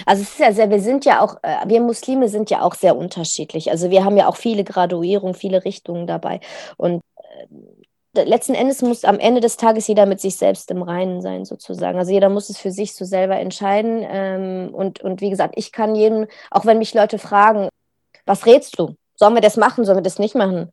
Also 0.09 0.23
es 0.23 0.31
ist 0.31 0.39
ja 0.39 0.53
sehr, 0.55 0.71
wir 0.71 0.81
sind 0.81 1.05
ja 1.05 1.21
auch, 1.21 1.37
äh, 1.43 1.69
wir 1.69 1.83
Muslime 1.83 2.31
sind 2.31 2.49
ja 2.49 2.63
auch 2.63 2.75
sehr 2.75 2.97
unterschiedlich. 2.97 3.71
Also 3.71 3.91
wir 3.91 4.07
haben 4.07 4.17
ja 4.17 4.27
auch 4.27 4.37
viele 4.37 4.65
Graduierungen, 4.65 5.35
viele 5.35 5.67
Richtungen 5.67 6.07
dabei. 6.07 6.41
Und 6.79 7.03
äh, 8.15 8.25
letzten 8.25 8.55
Endes 8.55 8.81
muss 8.81 9.05
am 9.05 9.19
Ende 9.19 9.43
des 9.43 9.59
Tages 9.59 9.87
jeder 9.87 10.07
mit 10.07 10.19
sich 10.19 10.37
selbst 10.37 10.71
im 10.71 10.81
Reinen 10.83 11.21
sein, 11.21 11.45
sozusagen. 11.45 11.99
Also 11.99 12.11
jeder 12.11 12.31
muss 12.31 12.49
es 12.49 12.57
für 12.57 12.71
sich 12.71 12.95
so 12.95 13.05
selber 13.05 13.39
entscheiden. 13.39 14.03
Ähm, 14.09 14.71
und, 14.73 15.03
und 15.03 15.21
wie 15.21 15.29
gesagt, 15.29 15.55
ich 15.59 15.73
kann 15.73 15.95
jedem, 15.95 16.27
auch 16.51 16.65
wenn 16.65 16.79
mich 16.79 16.95
Leute 16.95 17.19
fragen, 17.19 17.69
was 18.25 18.47
rätst 18.47 18.79
du? 18.79 18.95
Sollen 19.15 19.35
wir 19.35 19.43
das 19.43 19.59
machen, 19.59 19.85
sollen 19.85 19.99
wir 19.99 20.03
das 20.03 20.19
nicht 20.19 20.35
machen? 20.35 20.73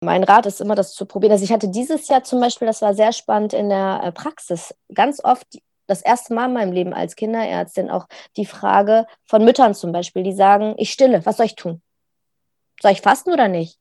Mein 0.00 0.22
Rat 0.22 0.46
ist 0.46 0.60
immer, 0.60 0.76
das 0.76 0.94
zu 0.94 1.06
probieren. 1.06 1.32
Also 1.32 1.42
ich 1.42 1.52
hatte 1.52 1.68
dieses 1.68 2.06
Jahr 2.06 2.22
zum 2.22 2.38
Beispiel, 2.40 2.68
das 2.68 2.82
war 2.82 2.94
sehr 2.94 3.12
spannend 3.12 3.52
in 3.52 3.68
der 3.68 4.00
äh, 4.04 4.12
Praxis, 4.12 4.72
ganz 4.94 5.24
oft 5.24 5.58
das 5.86 6.02
erste 6.02 6.34
Mal 6.34 6.46
in 6.46 6.54
meinem 6.54 6.72
Leben 6.72 6.94
als 6.94 7.16
Kinderärztin 7.16 7.90
auch 7.90 8.06
die 8.36 8.46
Frage 8.46 9.06
von 9.24 9.44
Müttern 9.44 9.74
zum 9.74 9.92
Beispiel, 9.92 10.22
die 10.22 10.32
sagen, 10.32 10.74
ich 10.76 10.92
stille, 10.92 11.24
was 11.24 11.36
soll 11.36 11.46
ich 11.46 11.56
tun? 11.56 11.82
Soll 12.80 12.92
ich 12.92 13.00
fasten 13.00 13.32
oder 13.32 13.48
nicht? 13.48 13.78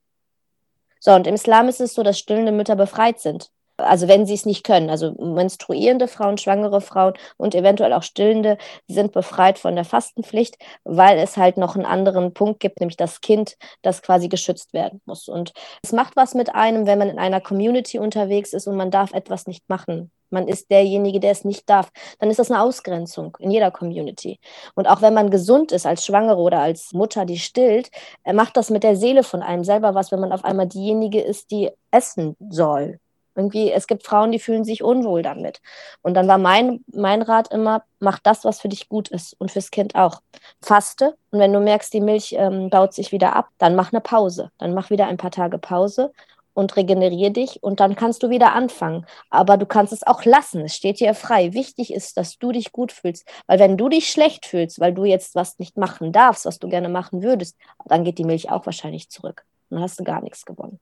So, 0.99 1.13
und 1.13 1.27
im 1.27 1.35
Islam 1.35 1.67
ist 1.67 1.81
es 1.81 1.93
so, 1.93 2.03
dass 2.03 2.17
stillende 2.17 2.51
Mütter 2.51 2.75
befreit 2.75 3.19
sind. 3.19 3.51
Also 3.77 4.07
wenn 4.07 4.25
sie 4.25 4.33
es 4.33 4.45
nicht 4.45 4.63
können, 4.63 4.89
also 4.89 5.11
menstruierende 5.19 6.07
Frauen, 6.07 6.37
schwangere 6.37 6.79
Frauen 6.79 7.13
und 7.35 7.53
eventuell 7.55 7.91
auch 7.91 8.03
stillende 8.03 8.57
sind 8.87 9.11
befreit 9.11 9.59
von 9.59 9.75
der 9.75 9.83
Fastenpflicht, 9.83 10.57
weil 10.85 11.17
es 11.17 11.35
halt 11.35 11.57
noch 11.57 11.75
einen 11.75 11.85
anderen 11.85 12.33
Punkt 12.33 12.61
gibt, 12.61 12.79
nämlich 12.79 12.95
das 12.95 13.19
Kind, 13.19 13.57
das 13.81 14.01
quasi 14.01 14.29
geschützt 14.29 14.73
werden 14.73 15.01
muss. 15.05 15.27
Und 15.27 15.51
es 15.83 15.91
macht 15.91 16.15
was 16.15 16.35
mit 16.35 16.55
einem, 16.55 16.85
wenn 16.87 16.99
man 16.99 17.09
in 17.09 17.19
einer 17.19 17.41
Community 17.41 17.99
unterwegs 17.99 18.53
ist 18.53 18.65
und 18.65 18.77
man 18.77 18.91
darf 18.91 19.11
etwas 19.13 19.45
nicht 19.45 19.67
machen 19.67 20.09
man 20.29 20.47
ist 20.47 20.71
derjenige, 20.71 21.19
der 21.19 21.31
es 21.31 21.45
nicht 21.45 21.69
darf, 21.69 21.91
dann 22.19 22.29
ist 22.29 22.39
das 22.39 22.51
eine 22.51 22.61
Ausgrenzung 22.61 23.37
in 23.39 23.51
jeder 23.51 23.71
Community. 23.71 24.39
Und 24.75 24.87
auch 24.87 25.01
wenn 25.01 25.13
man 25.13 25.29
gesund 25.29 25.71
ist 25.71 25.85
als 25.85 26.05
Schwangere 26.05 26.39
oder 26.39 26.59
als 26.59 26.93
Mutter, 26.93 27.25
die 27.25 27.39
stillt, 27.39 27.89
äh, 28.23 28.33
macht 28.33 28.57
das 28.57 28.69
mit 28.69 28.83
der 28.83 28.95
Seele 28.95 29.23
von 29.23 29.41
einem 29.41 29.63
selber 29.63 29.95
was, 29.95 30.11
wenn 30.11 30.19
man 30.19 30.31
auf 30.31 30.45
einmal 30.45 30.67
diejenige 30.67 31.21
ist, 31.21 31.51
die 31.51 31.71
essen 31.91 32.35
soll. 32.49 32.99
Irgendwie, 33.35 33.69
es 33.69 33.87
gibt 33.87 34.05
Frauen, 34.05 34.31
die 34.31 34.39
fühlen 34.39 34.63
sich 34.63 34.81
unwohl 34.81 35.21
damit. 35.21 35.61
Und 36.01 36.13
dann 36.13 36.27
war 36.27 36.37
mein, 36.37 36.85
mein 36.87 37.21
Rat 37.21 37.51
immer, 37.51 37.83
mach 37.99 38.19
das, 38.19 38.45
was 38.45 38.61
für 38.61 38.69
dich 38.69 38.87
gut 38.87 39.09
ist 39.09 39.35
und 39.39 39.51
fürs 39.51 39.71
Kind 39.71 39.95
auch. 39.95 40.21
Faste 40.61 41.17
und 41.31 41.39
wenn 41.39 41.51
du 41.51 41.59
merkst, 41.59 41.93
die 41.93 41.99
Milch 41.99 42.33
ähm, 42.37 42.69
baut 42.69 42.93
sich 42.93 43.11
wieder 43.11 43.35
ab, 43.35 43.49
dann 43.57 43.75
mach 43.75 43.91
eine 43.91 43.99
Pause. 43.99 44.51
Dann 44.57 44.73
mach 44.73 44.89
wieder 44.89 45.07
ein 45.07 45.17
paar 45.17 45.31
Tage 45.31 45.57
Pause 45.57 46.13
und 46.55 46.75
regeneriere 46.75 47.31
dich 47.31 47.61
und 47.61 47.79
dann 47.79 47.95
kannst 47.95 48.23
du 48.23 48.29
wieder 48.29 48.53
anfangen. 48.53 49.05
Aber 49.29 49.57
du 49.57 49.67
kannst 49.67 49.93
es 49.93 50.01
auch 50.07 50.25
lassen. 50.25 50.61
Es 50.61 50.75
steht 50.75 50.99
dir 50.99 51.13
frei. 51.13 51.53
Wichtig 51.53 51.93
ist, 51.93 52.17
dass 52.17 52.39
du 52.39 52.51
dich 52.51 52.71
gut 52.71 52.91
fühlst. 52.91 53.27
Weil 53.45 53.59
wenn 53.59 53.77
du 53.77 53.89
dich 53.89 54.09
schlecht 54.09 54.45
fühlst, 54.45 54.79
weil 54.79 54.93
du 54.93 55.05
jetzt 55.05 55.35
was 55.35 55.59
nicht 55.59 55.77
machen 55.77 56.11
darfst, 56.11 56.45
was 56.45 56.57
du 56.57 56.69
gerne 56.69 56.89
machen 56.89 57.21
würdest, 57.21 57.57
dann 57.85 58.03
geht 58.05 58.17
die 58.17 58.23
Milch 58.23 58.49
auch 58.49 58.65
wahrscheinlich 58.65 59.09
zurück. 59.09 59.45
Dann 59.69 59.81
hast 59.81 59.99
du 59.99 60.03
gar 60.03 60.21
nichts 60.21 60.45
gewonnen. 60.45 60.79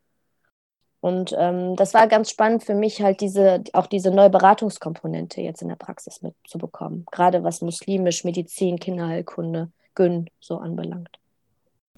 Und 1.02 1.36
ähm, 1.38 1.76
das 1.76 1.94
war 1.94 2.08
ganz 2.08 2.30
spannend 2.30 2.64
für 2.64 2.76
mich, 2.76 3.02
halt 3.02 3.20
diese, 3.20 3.62
auch 3.74 3.88
diese 3.88 4.12
neue 4.12 4.30
Beratungskomponente 4.30 5.42
jetzt 5.42 5.62
in 5.62 5.68
der 5.68 5.76
Praxis 5.76 6.22
mitzubekommen. 6.22 7.06
Gerade 7.12 7.44
was 7.44 7.62
muslimisch, 7.62 8.24
Medizin, 8.24 8.80
Kinderheilkunde, 8.80 9.70
Gyn 9.96 10.30
so 10.40 10.60
anbelangt. 10.60 11.20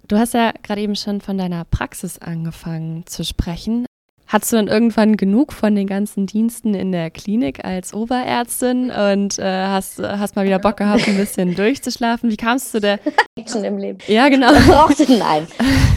Du 0.08 0.18
hast 0.18 0.34
ja 0.36 0.52
gerade 0.62 0.82
eben 0.82 0.96
schon 0.96 1.20
von 1.20 1.38
deiner 1.38 1.66
Praxis 1.66 2.20
angefangen 2.20 3.08
zu 3.08 3.24
sprechen. 3.24 3.86
Hattest 4.28 4.52
du 4.52 4.58
dann 4.58 4.68
irgendwann 4.68 5.18
genug 5.18 5.54
von 5.54 5.76
den 5.76 5.88
ganzen 5.88 6.26
Diensten 6.26 6.74
in 6.74 6.92
der 6.92 7.12
Klinik 7.12 7.64
als 7.64 7.94
Oberärztin 7.94 8.90
und 8.92 9.38
äh, 9.38 9.68
hast, 9.68 10.00
hast 10.00 10.36
mal 10.36 10.46
wieder 10.46 10.60
Bock 10.60 10.78
gehabt, 10.78 11.08
ein 11.08 11.18
bisschen 11.18 11.56
durchzuschlafen? 11.56 12.30
Wie 12.30 12.38
kamst 12.38 12.74
du 12.74 12.80
der 12.80 13.00
Action 13.38 13.64
im 13.64 13.78
Leben? 13.78 14.00
Ja, 14.08 14.30
genau. 14.30 14.52
Nein. 15.20 15.48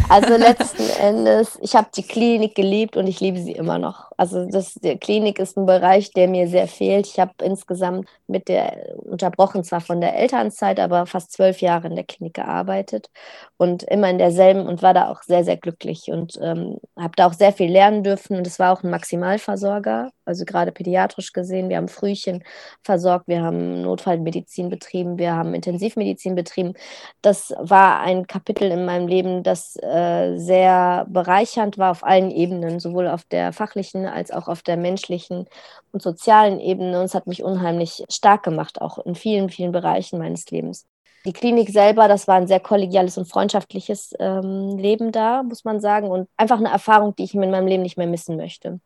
Also 0.08 0.36
letzten 0.36 0.88
Endes, 1.00 1.58
ich 1.62 1.74
habe 1.74 1.88
die 1.94 2.02
Klinik 2.02 2.54
geliebt 2.54 2.96
und 2.96 3.06
ich 3.06 3.20
liebe 3.20 3.38
sie 3.40 3.52
immer 3.52 3.78
noch. 3.78 4.07
Also 4.18 4.46
das, 4.46 4.74
die 4.74 4.98
Klinik 4.98 5.38
ist 5.38 5.56
ein 5.56 5.64
Bereich, 5.64 6.10
der 6.10 6.26
mir 6.26 6.48
sehr 6.48 6.66
fehlt. 6.66 7.06
Ich 7.06 7.20
habe 7.20 7.32
insgesamt 7.40 8.08
mit 8.26 8.48
der, 8.48 8.96
unterbrochen 8.98 9.62
zwar 9.62 9.80
von 9.80 10.00
der 10.00 10.16
Elternzeit, 10.16 10.80
aber 10.80 11.06
fast 11.06 11.30
zwölf 11.30 11.60
Jahre 11.60 11.86
in 11.86 11.94
der 11.94 12.04
Klinik 12.04 12.34
gearbeitet 12.34 13.10
und 13.58 13.84
immer 13.84 14.10
in 14.10 14.18
derselben 14.18 14.66
und 14.66 14.82
war 14.82 14.92
da 14.92 15.08
auch 15.08 15.22
sehr, 15.22 15.44
sehr 15.44 15.56
glücklich 15.56 16.10
und 16.10 16.36
ähm, 16.42 16.78
habe 16.98 17.12
da 17.14 17.28
auch 17.28 17.32
sehr 17.32 17.52
viel 17.52 17.70
lernen 17.70 18.02
dürfen. 18.02 18.36
Und 18.36 18.46
es 18.46 18.58
war 18.58 18.72
auch 18.72 18.82
ein 18.82 18.90
Maximalversorger, 18.90 20.10
also 20.24 20.44
gerade 20.44 20.72
pädiatrisch 20.72 21.32
gesehen. 21.32 21.68
Wir 21.68 21.76
haben 21.76 21.88
Frühchen 21.88 22.42
versorgt, 22.82 23.28
wir 23.28 23.42
haben 23.42 23.82
Notfallmedizin 23.82 24.68
betrieben, 24.68 25.18
wir 25.18 25.36
haben 25.36 25.54
Intensivmedizin 25.54 26.34
betrieben. 26.34 26.74
Das 27.22 27.54
war 27.56 28.00
ein 28.00 28.26
Kapitel 28.26 28.68
in 28.72 28.84
meinem 28.84 29.06
Leben, 29.06 29.44
das 29.44 29.76
äh, 29.76 30.36
sehr 30.36 31.06
bereichernd 31.08 31.78
war 31.78 31.92
auf 31.92 32.02
allen 32.04 32.32
Ebenen, 32.32 32.80
sowohl 32.80 33.06
auf 33.06 33.22
der 33.22 33.52
fachlichen 33.52 34.07
als 34.12 34.30
auch 34.30 34.48
auf 34.48 34.62
der 34.62 34.76
menschlichen 34.76 35.46
und 35.92 36.02
sozialen 36.02 36.60
Ebene. 36.60 36.98
Und 36.98 37.06
es 37.06 37.14
hat 37.14 37.26
mich 37.26 37.42
unheimlich 37.42 38.04
stark 38.10 38.42
gemacht, 38.42 38.80
auch 38.80 38.98
in 38.98 39.14
vielen, 39.14 39.50
vielen 39.50 39.72
Bereichen 39.72 40.18
meines 40.18 40.50
Lebens. 40.50 40.86
Die 41.24 41.32
Klinik 41.32 41.70
selber, 41.70 42.08
das 42.08 42.28
war 42.28 42.36
ein 42.36 42.46
sehr 42.46 42.60
kollegiales 42.60 43.18
und 43.18 43.26
freundschaftliches 43.26 44.14
ähm, 44.18 44.78
Leben 44.78 45.12
da, 45.12 45.42
muss 45.42 45.64
man 45.64 45.80
sagen. 45.80 46.08
Und 46.08 46.28
einfach 46.36 46.58
eine 46.58 46.70
Erfahrung, 46.70 47.14
die 47.16 47.24
ich 47.24 47.34
in 47.34 47.50
meinem 47.50 47.66
Leben 47.66 47.82
nicht 47.82 47.98
mehr 47.98 48.06
missen 48.06 48.36
möchte. 48.36 48.80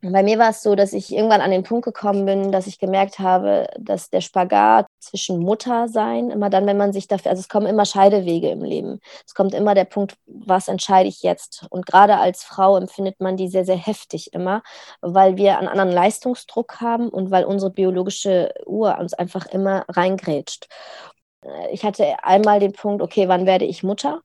Bei 0.00 0.22
mir 0.22 0.38
war 0.38 0.50
es 0.50 0.62
so, 0.62 0.76
dass 0.76 0.92
ich 0.92 1.12
irgendwann 1.12 1.40
an 1.40 1.50
den 1.50 1.64
Punkt 1.64 1.84
gekommen 1.84 2.24
bin, 2.24 2.52
dass 2.52 2.68
ich 2.68 2.78
gemerkt 2.78 3.18
habe, 3.18 3.66
dass 3.76 4.10
der 4.10 4.20
Spagat 4.20 4.86
zwischen 5.00 5.40
Muttersein, 5.40 6.30
immer 6.30 6.50
dann, 6.50 6.66
wenn 6.66 6.76
man 6.76 6.92
sich 6.92 7.08
dafür, 7.08 7.32
also 7.32 7.40
es 7.40 7.48
kommen 7.48 7.66
immer 7.66 7.84
Scheidewege 7.84 8.48
im 8.48 8.62
Leben. 8.62 9.00
Es 9.26 9.34
kommt 9.34 9.54
immer 9.54 9.74
der 9.74 9.86
Punkt, 9.86 10.16
was 10.26 10.68
entscheide 10.68 11.08
ich 11.08 11.22
jetzt? 11.22 11.66
Und 11.70 11.84
gerade 11.84 12.18
als 12.18 12.44
Frau 12.44 12.76
empfindet 12.76 13.18
man 13.20 13.36
die 13.36 13.48
sehr, 13.48 13.64
sehr 13.64 13.76
heftig 13.76 14.32
immer, 14.32 14.62
weil 15.00 15.36
wir 15.36 15.58
einen 15.58 15.66
anderen 15.66 15.90
Leistungsdruck 15.90 16.80
haben 16.80 17.08
und 17.08 17.32
weil 17.32 17.44
unsere 17.44 17.72
biologische 17.72 18.54
Uhr 18.66 18.96
uns 18.98 19.14
einfach 19.14 19.46
immer 19.46 19.84
reingrätscht. 19.88 20.68
Ich 21.72 21.84
hatte 21.84 22.22
einmal 22.22 22.60
den 22.60 22.72
Punkt, 22.72 23.02
okay, 23.02 23.26
wann 23.26 23.46
werde 23.46 23.64
ich 23.64 23.82
Mutter? 23.82 24.20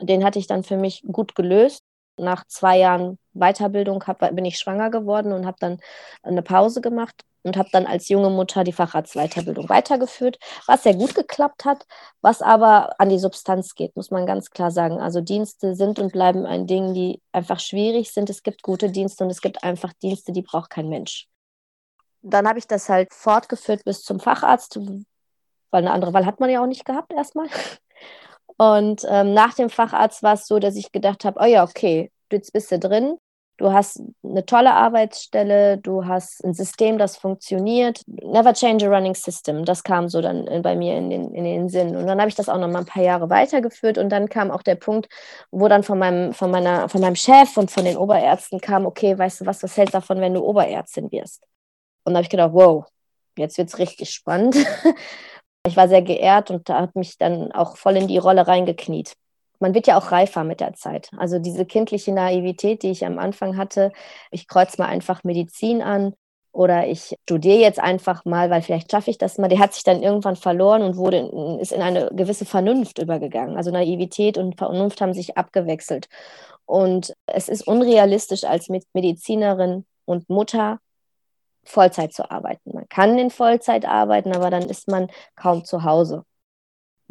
Den 0.00 0.24
hatte 0.24 0.40
ich 0.40 0.48
dann 0.48 0.64
für 0.64 0.76
mich 0.76 1.04
gut 1.06 1.36
gelöst 1.36 1.84
nach 2.16 2.46
zwei 2.46 2.78
Jahren 2.78 3.18
Weiterbildung 3.32 4.04
hab, 4.06 4.18
bin 4.18 4.44
ich 4.44 4.58
schwanger 4.58 4.90
geworden 4.90 5.32
und 5.32 5.46
habe 5.46 5.56
dann 5.60 5.80
eine 6.22 6.42
Pause 6.42 6.80
gemacht 6.80 7.24
und 7.42 7.56
habe 7.56 7.68
dann 7.72 7.86
als 7.86 8.08
junge 8.08 8.30
Mutter 8.30 8.64
die 8.64 8.72
Facharztweiterbildung 8.72 9.68
weitergeführt, 9.68 10.38
was 10.66 10.82
sehr 10.82 10.94
gut 10.94 11.14
geklappt 11.14 11.64
hat, 11.64 11.86
was 12.20 12.42
aber 12.42 13.00
an 13.00 13.08
die 13.08 13.18
Substanz 13.18 13.74
geht, 13.74 13.96
muss 13.96 14.10
man 14.10 14.26
ganz 14.26 14.50
klar 14.50 14.70
sagen. 14.70 15.00
Also 15.00 15.20
Dienste 15.20 15.74
sind 15.74 15.98
und 15.98 16.12
bleiben 16.12 16.46
ein 16.46 16.66
Ding, 16.66 16.94
die 16.94 17.20
einfach 17.32 17.60
schwierig 17.60 18.12
sind. 18.12 18.30
Es 18.30 18.42
gibt 18.42 18.62
gute 18.62 18.90
Dienste 18.90 19.24
und 19.24 19.30
es 19.30 19.40
gibt 19.40 19.64
einfach 19.64 19.92
Dienste, 19.94 20.32
die 20.32 20.42
braucht 20.42 20.70
kein 20.70 20.88
Mensch. 20.88 21.28
Dann 22.22 22.46
habe 22.48 22.58
ich 22.58 22.68
das 22.68 22.88
halt 22.88 23.12
fortgeführt 23.12 23.84
bis 23.84 24.02
zum 24.02 24.20
Facharzt, 24.20 24.78
weil 24.78 25.82
eine 25.82 25.90
andere 25.90 26.12
Wahl 26.12 26.26
hat 26.26 26.38
man 26.38 26.50
ja 26.50 26.62
auch 26.62 26.66
nicht 26.66 26.84
gehabt 26.84 27.12
erstmal. 27.12 27.48
Und 28.62 29.04
ähm, 29.08 29.34
nach 29.34 29.54
dem 29.54 29.70
Facharzt 29.70 30.22
war 30.22 30.34
es 30.34 30.46
so, 30.46 30.60
dass 30.60 30.76
ich 30.76 30.92
gedacht 30.92 31.24
habe, 31.24 31.40
oh 31.42 31.46
ja, 31.46 31.64
okay, 31.64 32.12
jetzt 32.30 32.52
bist 32.52 32.70
du 32.70 32.78
drin. 32.78 33.16
Du 33.56 33.72
hast 33.72 34.00
eine 34.22 34.46
tolle 34.46 34.72
Arbeitsstelle, 34.72 35.78
du 35.78 36.06
hast 36.06 36.44
ein 36.44 36.54
System, 36.54 36.96
das 36.96 37.16
funktioniert. 37.16 38.02
Never 38.06 38.52
change 38.54 38.86
a 38.86 38.88
running 38.88 39.16
system. 39.16 39.64
Das 39.64 39.82
kam 39.82 40.08
so 40.08 40.20
dann 40.20 40.62
bei 40.62 40.76
mir 40.76 40.96
in 40.96 41.10
den, 41.10 41.34
in 41.34 41.42
den 41.42 41.68
Sinn. 41.68 41.96
Und 41.96 42.06
dann 42.06 42.20
habe 42.20 42.28
ich 42.28 42.36
das 42.36 42.48
auch 42.48 42.58
noch 42.58 42.68
mal 42.68 42.80
ein 42.80 42.86
paar 42.86 43.02
Jahre 43.02 43.28
weitergeführt. 43.30 43.98
Und 43.98 44.10
dann 44.10 44.28
kam 44.28 44.52
auch 44.52 44.62
der 44.62 44.76
Punkt, 44.76 45.08
wo 45.50 45.66
dann 45.66 45.82
von 45.82 45.98
meinem, 45.98 46.32
von 46.32 46.52
meiner, 46.52 46.88
von 46.88 47.00
meinem 47.00 47.16
Chef 47.16 47.56
und 47.56 47.68
von 47.68 47.84
den 47.84 47.96
Oberärzten 47.96 48.60
kam, 48.60 48.86
okay, 48.86 49.18
weißt 49.18 49.40
du 49.40 49.46
was, 49.46 49.64
was 49.64 49.76
hält 49.76 49.92
davon, 49.92 50.20
wenn 50.20 50.34
du 50.34 50.44
Oberärztin 50.44 51.10
wirst? 51.10 51.42
Und 52.04 52.12
da 52.12 52.18
habe 52.18 52.24
ich 52.24 52.30
gedacht, 52.30 52.52
wow, 52.52 52.84
jetzt 53.36 53.58
wird 53.58 53.68
es 53.68 53.78
richtig 53.80 54.10
spannend. 54.10 54.56
Ich 55.66 55.76
war 55.76 55.88
sehr 55.88 56.02
geehrt 56.02 56.50
und 56.50 56.68
da 56.68 56.80
hat 56.80 56.96
mich 56.96 57.18
dann 57.18 57.52
auch 57.52 57.76
voll 57.76 57.96
in 57.96 58.08
die 58.08 58.18
Rolle 58.18 58.46
reingekniet 58.46 59.14
man 59.62 59.74
wird 59.74 59.86
ja 59.86 59.96
auch 59.96 60.12
reifer 60.12 60.44
mit 60.44 60.60
der 60.60 60.74
Zeit. 60.74 61.08
Also 61.16 61.38
diese 61.38 61.64
kindliche 61.64 62.12
Naivität, 62.12 62.82
die 62.82 62.90
ich 62.90 63.06
am 63.06 63.18
Anfang 63.18 63.56
hatte, 63.56 63.92
ich 64.30 64.48
kreuze 64.48 64.82
mal 64.82 64.88
einfach 64.88 65.24
Medizin 65.24 65.80
an 65.80 66.14
oder 66.52 66.86
ich 66.86 67.16
studiere 67.22 67.60
jetzt 67.60 67.78
einfach 67.78 68.26
mal, 68.26 68.50
weil 68.50 68.60
vielleicht 68.60 68.90
schaffe 68.90 69.10
ich 69.10 69.16
das 69.16 69.38
mal, 69.38 69.48
die 69.48 69.58
hat 69.58 69.72
sich 69.72 69.84
dann 69.84 70.02
irgendwann 70.02 70.36
verloren 70.36 70.82
und 70.82 70.96
wurde, 70.96 71.58
ist 71.60 71.72
in 71.72 71.80
eine 71.80 72.10
gewisse 72.12 72.44
Vernunft 72.44 72.98
übergegangen. 72.98 73.56
Also 73.56 73.70
Naivität 73.70 74.36
und 74.36 74.58
Vernunft 74.58 75.00
haben 75.00 75.14
sich 75.14 75.38
abgewechselt. 75.38 76.08
Und 76.66 77.14
es 77.26 77.48
ist 77.48 77.66
unrealistisch 77.66 78.44
als 78.44 78.68
Medizinerin 78.92 79.86
und 80.04 80.28
Mutter 80.28 80.78
Vollzeit 81.64 82.12
zu 82.12 82.30
arbeiten. 82.30 82.72
Man 82.74 82.88
kann 82.88 83.18
in 83.18 83.30
Vollzeit 83.30 83.84
arbeiten, 83.86 84.34
aber 84.34 84.50
dann 84.50 84.62
ist 84.68 84.88
man 84.88 85.08
kaum 85.36 85.64
zu 85.64 85.84
Hause. 85.84 86.24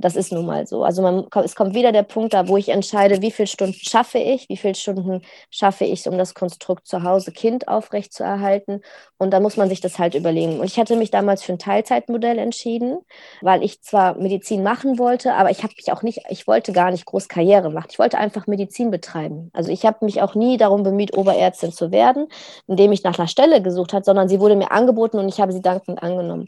Das 0.02 0.16
ist 0.16 0.32
nun 0.32 0.46
mal 0.48 0.66
so. 0.66 0.84
Also 0.84 1.02
man, 1.04 1.28
es 1.46 1.56
kommt 1.56 1.76
wieder 1.76 1.92
der 1.92 2.04
Punkt 2.04 2.34
da, 2.34 2.48
wo 2.48 2.58
ich 2.58 2.70
entscheide, 2.70 3.22
wie 3.22 3.30
viele 3.32 3.48
Stunden 3.48 3.74
schaffe 3.76 4.18
ich, 4.18 4.50
wie 4.50 4.58
viele 4.58 4.74
Stunden 4.76 5.22
schaffe 5.52 5.86
ich, 5.86 6.08
um 6.08 6.18
das 6.18 6.34
Konstrukt 6.34 6.88
zu 6.88 7.04
Hause 7.04 7.32
Kind 7.32 7.68
aufrechtzuerhalten. 7.68 8.82
Und 9.18 9.32
da 9.32 9.40
muss 9.40 9.58
man 9.58 9.70
sich 9.70 9.80
das 9.80 10.00
halt 10.00 10.16
überlegen. 10.16 10.60
Und 10.60 10.66
ich 10.66 10.80
hatte 10.80 10.96
mich 10.96 11.12
damals 11.12 11.44
für 11.44 11.54
ein 11.54 11.60
Teilzeitmodell 11.60 12.40
entschieden, 12.40 13.00
weil 13.42 13.64
ich 13.64 13.82
zwar 13.82 14.18
Medizin 14.18 14.64
machen 14.64 14.98
wollte, 14.98 15.34
aber 15.36 15.52
ich 15.52 15.64
habe 15.64 15.74
mich 15.78 15.92
auch 15.92 16.02
nicht, 16.02 16.22
ich 16.30 16.48
wollte 16.48 16.74
gar 16.74 16.90
nicht 16.92 17.06
groß 17.06 17.28
Karriere 17.28 17.70
machen. 17.70 17.90
Ich 17.92 18.00
wollte 18.00 18.18
einfach 18.18 18.48
Medizin 18.48 18.90
betreiben. 18.90 19.52
Also 19.54 19.72
ich 19.72 19.86
habe 19.86 20.04
mich 20.06 20.22
auch 20.22 20.34
nie 20.34 20.58
darum 20.58 20.84
bemüht, 20.84 21.16
Oberärztin 21.16 21.72
zu 21.72 21.92
werden, 21.92 22.28
indem 22.68 22.92
ich 22.92 23.04
nach 23.04 23.20
einer 23.20 23.28
Stelle 23.28 23.62
gesucht 23.62 23.94
habe, 23.94 24.04
sondern 24.04 24.30
sie 24.30 24.40
wurde 24.40 24.56
mir 24.56 24.72
angeboten 24.72 25.20
und 25.20 25.30
ich 25.30 25.40
habe 25.40 25.52
sie 25.54 25.62
dankend 25.62 26.02
angenommen. 26.02 26.48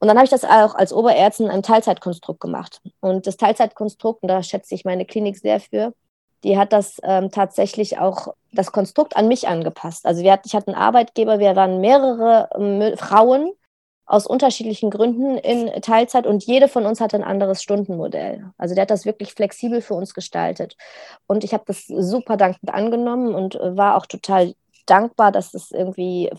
Und 0.00 0.08
dann 0.08 0.16
habe 0.16 0.24
ich 0.24 0.30
das 0.30 0.44
auch 0.44 0.74
als 0.74 0.92
Oberärztin 0.92 1.46
in 1.46 1.52
einem 1.52 1.62
Teilzeitkonstrukt 1.62 2.40
gemacht. 2.40 2.80
Und 3.00 3.26
das 3.26 3.36
Teilzeitkonstrukt, 3.36 4.22
und 4.22 4.28
da 4.28 4.42
schätze 4.42 4.74
ich 4.74 4.84
meine 4.84 5.04
Klinik 5.04 5.38
sehr 5.38 5.60
für, 5.60 5.92
die 6.44 6.56
hat 6.56 6.72
das 6.72 7.00
ähm, 7.02 7.30
tatsächlich 7.30 7.98
auch 7.98 8.34
das 8.52 8.70
Konstrukt 8.70 9.16
an 9.16 9.28
mich 9.28 9.48
angepasst. 9.48 10.06
Also 10.06 10.22
wir 10.22 10.32
hat, 10.32 10.46
ich 10.46 10.54
hatte 10.54 10.68
einen 10.68 10.76
Arbeitgeber, 10.76 11.40
wir 11.40 11.56
waren 11.56 11.80
mehrere 11.80 12.48
ähm, 12.54 12.96
Frauen 12.96 13.52
aus 14.06 14.26
unterschiedlichen 14.26 14.90
Gründen 14.90 15.36
in 15.36 15.82
Teilzeit 15.82 16.26
und 16.26 16.44
jede 16.44 16.68
von 16.68 16.86
uns 16.86 17.00
hatte 17.00 17.16
ein 17.16 17.24
anderes 17.24 17.62
Stundenmodell. 17.62 18.52
Also 18.56 18.74
der 18.74 18.82
hat 18.82 18.90
das 18.90 19.04
wirklich 19.04 19.34
flexibel 19.34 19.82
für 19.82 19.94
uns 19.94 20.14
gestaltet. 20.14 20.76
Und 21.26 21.44
ich 21.44 21.52
habe 21.52 21.64
das 21.66 21.86
super 21.86 22.38
dankend 22.38 22.72
angenommen 22.72 23.34
und 23.34 23.56
äh, 23.56 23.76
war 23.76 23.96
auch 23.96 24.06
total 24.06 24.54
dankbar, 24.86 25.32
dass 25.32 25.52
es 25.54 25.72
irgendwie 25.72 26.30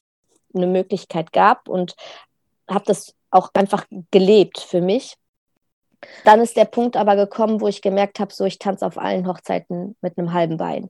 eine 0.56 0.66
Möglichkeit 0.66 1.32
gab 1.32 1.68
und 1.68 1.96
habe 2.68 2.86
das 2.86 3.14
auch 3.32 3.50
einfach 3.54 3.86
gelebt 4.12 4.60
für 4.60 4.82
mich. 4.82 5.16
Dann 6.24 6.40
ist 6.40 6.56
der 6.56 6.66
Punkt 6.66 6.96
aber 6.96 7.16
gekommen, 7.16 7.62
wo 7.62 7.68
ich 7.68 7.82
gemerkt 7.82 8.20
habe, 8.20 8.34
so 8.34 8.46
ich 8.46 8.58
tanze 8.58 8.86
auf 8.86 8.98
allen 8.98 9.28
Hochzeiten 9.28 9.96
mit 10.02 10.18
einem 10.18 10.34
halben 10.34 10.58
Bein. 10.58 10.90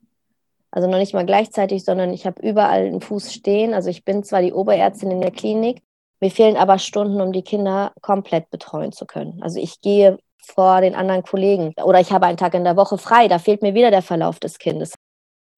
Also 0.71 0.87
noch 0.87 0.99
nicht 0.99 1.13
mal 1.13 1.25
gleichzeitig, 1.25 1.83
sondern 1.83 2.13
ich 2.13 2.25
habe 2.25 2.41
überall 2.47 2.85
einen 2.85 3.01
Fuß 3.01 3.33
stehen. 3.33 3.73
Also 3.73 3.89
ich 3.89 4.05
bin 4.05 4.23
zwar 4.23 4.41
die 4.41 4.53
Oberärztin 4.53 5.09
in 5.09 5.21
der 5.21 5.31
Klinik, 5.31 5.81
mir 6.19 6.29
fehlen 6.29 6.57
aber 6.57 6.79
Stunden, 6.79 7.21
um 7.21 7.31
die 7.31 7.43
Kinder 7.43 7.93
komplett 8.01 8.49
betreuen 8.49 8.91
zu 8.91 9.05
können. 9.05 9.41
Also 9.41 9.59
ich 9.59 9.81
gehe 9.81 10.19
vor 10.37 10.81
den 10.81 10.95
anderen 10.95 11.23
Kollegen 11.23 11.73
oder 11.83 11.99
ich 11.99 12.11
habe 12.11 12.25
einen 12.25 12.37
Tag 12.37 12.53
in 12.53 12.63
der 12.63 12.75
Woche 12.75 12.97
frei, 12.97 13.27
da 13.27 13.39
fehlt 13.39 13.61
mir 13.61 13.73
wieder 13.73 13.91
der 13.91 14.01
Verlauf 14.01 14.39
des 14.39 14.59
Kindes. 14.59 14.93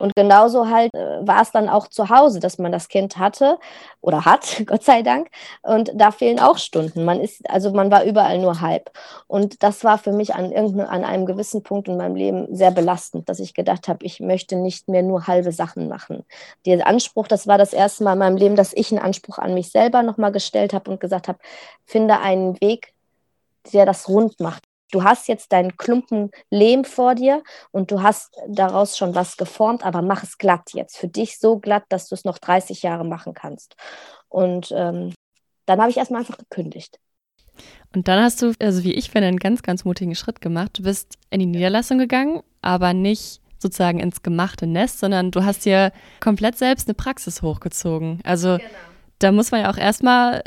Und 0.01 0.15
genauso 0.15 0.67
halt 0.67 0.93
äh, 0.95 1.25
war 1.27 1.41
es 1.41 1.51
dann 1.51 1.69
auch 1.69 1.87
zu 1.87 2.09
Hause, 2.09 2.39
dass 2.39 2.57
man 2.57 2.71
das 2.71 2.87
Kind 2.87 3.17
hatte 3.17 3.59
oder 4.01 4.25
hat, 4.25 4.63
Gott 4.65 4.83
sei 4.83 5.03
Dank. 5.03 5.29
Und 5.61 5.91
da 5.93 6.11
fehlen 6.11 6.39
auch 6.39 6.57
Stunden. 6.57 7.05
Man 7.05 7.21
ist, 7.21 7.47
also 7.49 7.71
man 7.71 7.91
war 7.91 8.03
überall 8.03 8.39
nur 8.39 8.61
halb. 8.61 8.91
Und 9.27 9.61
das 9.61 9.83
war 9.83 9.99
für 9.99 10.11
mich 10.11 10.33
an, 10.33 10.53
an 10.53 11.03
einem 11.03 11.25
gewissen 11.27 11.61
Punkt 11.61 11.87
in 11.87 11.97
meinem 11.97 12.15
Leben 12.15 12.55
sehr 12.55 12.71
belastend, 12.71 13.29
dass 13.29 13.39
ich 13.39 13.53
gedacht 13.53 13.87
habe, 13.87 14.03
ich 14.03 14.19
möchte 14.19 14.55
nicht 14.55 14.87
mehr 14.87 15.03
nur 15.03 15.27
halbe 15.27 15.51
Sachen 15.51 15.87
machen. 15.87 16.25
Der 16.65 16.87
Anspruch, 16.87 17.27
das 17.27 17.45
war 17.45 17.59
das 17.59 17.71
erste 17.71 18.03
Mal 18.03 18.13
in 18.13 18.19
meinem 18.19 18.37
Leben, 18.37 18.55
dass 18.55 18.73
ich 18.73 18.91
einen 18.91 19.01
Anspruch 19.01 19.37
an 19.37 19.53
mich 19.53 19.71
selber 19.71 20.01
nochmal 20.01 20.31
gestellt 20.31 20.73
habe 20.73 20.89
und 20.89 20.99
gesagt 20.99 21.27
habe, 21.27 21.37
finde 21.85 22.19
einen 22.19 22.59
Weg, 22.59 22.93
der 23.71 23.85
das 23.85 24.09
rund 24.09 24.39
macht 24.39 24.63
du 24.91 25.03
hast 25.03 25.27
jetzt 25.27 25.51
deinen 25.51 25.77
Klumpen 25.77 26.31
Lehm 26.49 26.83
vor 26.83 27.15
dir 27.15 27.43
und 27.71 27.91
du 27.91 28.01
hast 28.01 28.35
daraus 28.47 28.97
schon 28.97 29.15
was 29.15 29.37
geformt, 29.37 29.83
aber 29.83 30.01
mach 30.01 30.23
es 30.23 30.37
glatt 30.37 30.73
jetzt. 30.73 30.97
Für 30.97 31.07
dich 31.07 31.39
so 31.39 31.57
glatt, 31.57 31.83
dass 31.89 32.07
du 32.07 32.15
es 32.15 32.25
noch 32.25 32.37
30 32.37 32.83
Jahre 32.83 33.05
machen 33.05 33.33
kannst. 33.33 33.75
Und 34.29 34.71
ähm, 34.75 35.13
dann 35.65 35.79
habe 35.79 35.89
ich 35.89 35.97
erstmal 35.97 36.21
einfach 36.21 36.37
gekündigt. 36.37 36.99
Und 37.93 38.07
dann 38.07 38.23
hast 38.23 38.41
du, 38.41 38.53
also 38.59 38.83
wie 38.83 38.93
ich 38.93 39.11
finde, 39.11 39.27
einen 39.27 39.37
ganz, 39.37 39.63
ganz 39.63 39.83
mutigen 39.83 40.15
Schritt 40.15 40.41
gemacht. 40.41 40.77
Du 40.77 40.83
bist 40.83 41.17
in 41.29 41.39
die 41.39 41.45
Niederlassung 41.45 41.97
gegangen, 41.97 42.41
aber 42.61 42.93
nicht 42.93 43.41
sozusagen 43.59 43.99
ins 43.99 44.23
gemachte 44.23 44.65
Nest, 44.65 44.99
sondern 44.99 45.31
du 45.31 45.43
hast 45.43 45.65
dir 45.65 45.91
komplett 46.19 46.57
selbst 46.57 46.87
eine 46.87 46.95
Praxis 46.95 47.41
hochgezogen. 47.41 48.19
Also 48.23 48.57
genau. 48.57 48.69
da 49.19 49.31
muss 49.31 49.51
man 49.51 49.61
ja 49.61 49.71
auch 49.71 49.77
erstmal 49.77 50.43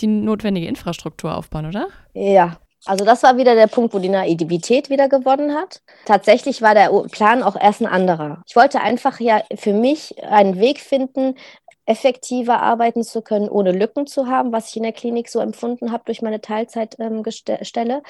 die 0.00 0.06
notwendige 0.06 0.66
Infrastruktur 0.66 1.36
aufbauen, 1.36 1.66
oder? 1.66 1.88
Ja, 2.12 2.58
also 2.84 3.04
das 3.04 3.22
war 3.22 3.36
wieder 3.36 3.54
der 3.54 3.66
Punkt, 3.66 3.92
wo 3.92 3.98
die 3.98 4.08
Naivität 4.08 4.88
wieder 4.88 5.08
gewonnen 5.08 5.54
hat. 5.54 5.80
Tatsächlich 6.04 6.62
war 6.62 6.74
der 6.74 6.90
Plan 7.10 7.42
auch 7.42 7.56
erst 7.60 7.80
ein 7.80 7.86
anderer. 7.86 8.42
Ich 8.46 8.56
wollte 8.56 8.80
einfach 8.80 9.20
ja 9.20 9.42
für 9.56 9.72
mich 9.72 10.22
einen 10.22 10.58
Weg 10.60 10.80
finden, 10.80 11.34
effektiver 11.88 12.60
arbeiten 12.60 13.02
zu 13.02 13.22
können, 13.22 13.48
ohne 13.48 13.72
Lücken 13.72 14.06
zu 14.06 14.26
haben, 14.26 14.52
was 14.52 14.68
ich 14.68 14.76
in 14.76 14.82
der 14.82 14.92
Klinik 14.92 15.30
so 15.30 15.40
empfunden 15.40 15.90
habe 15.90 16.04
durch 16.04 16.20
meine 16.20 16.40
Teilzeitstelle. 16.40 18.02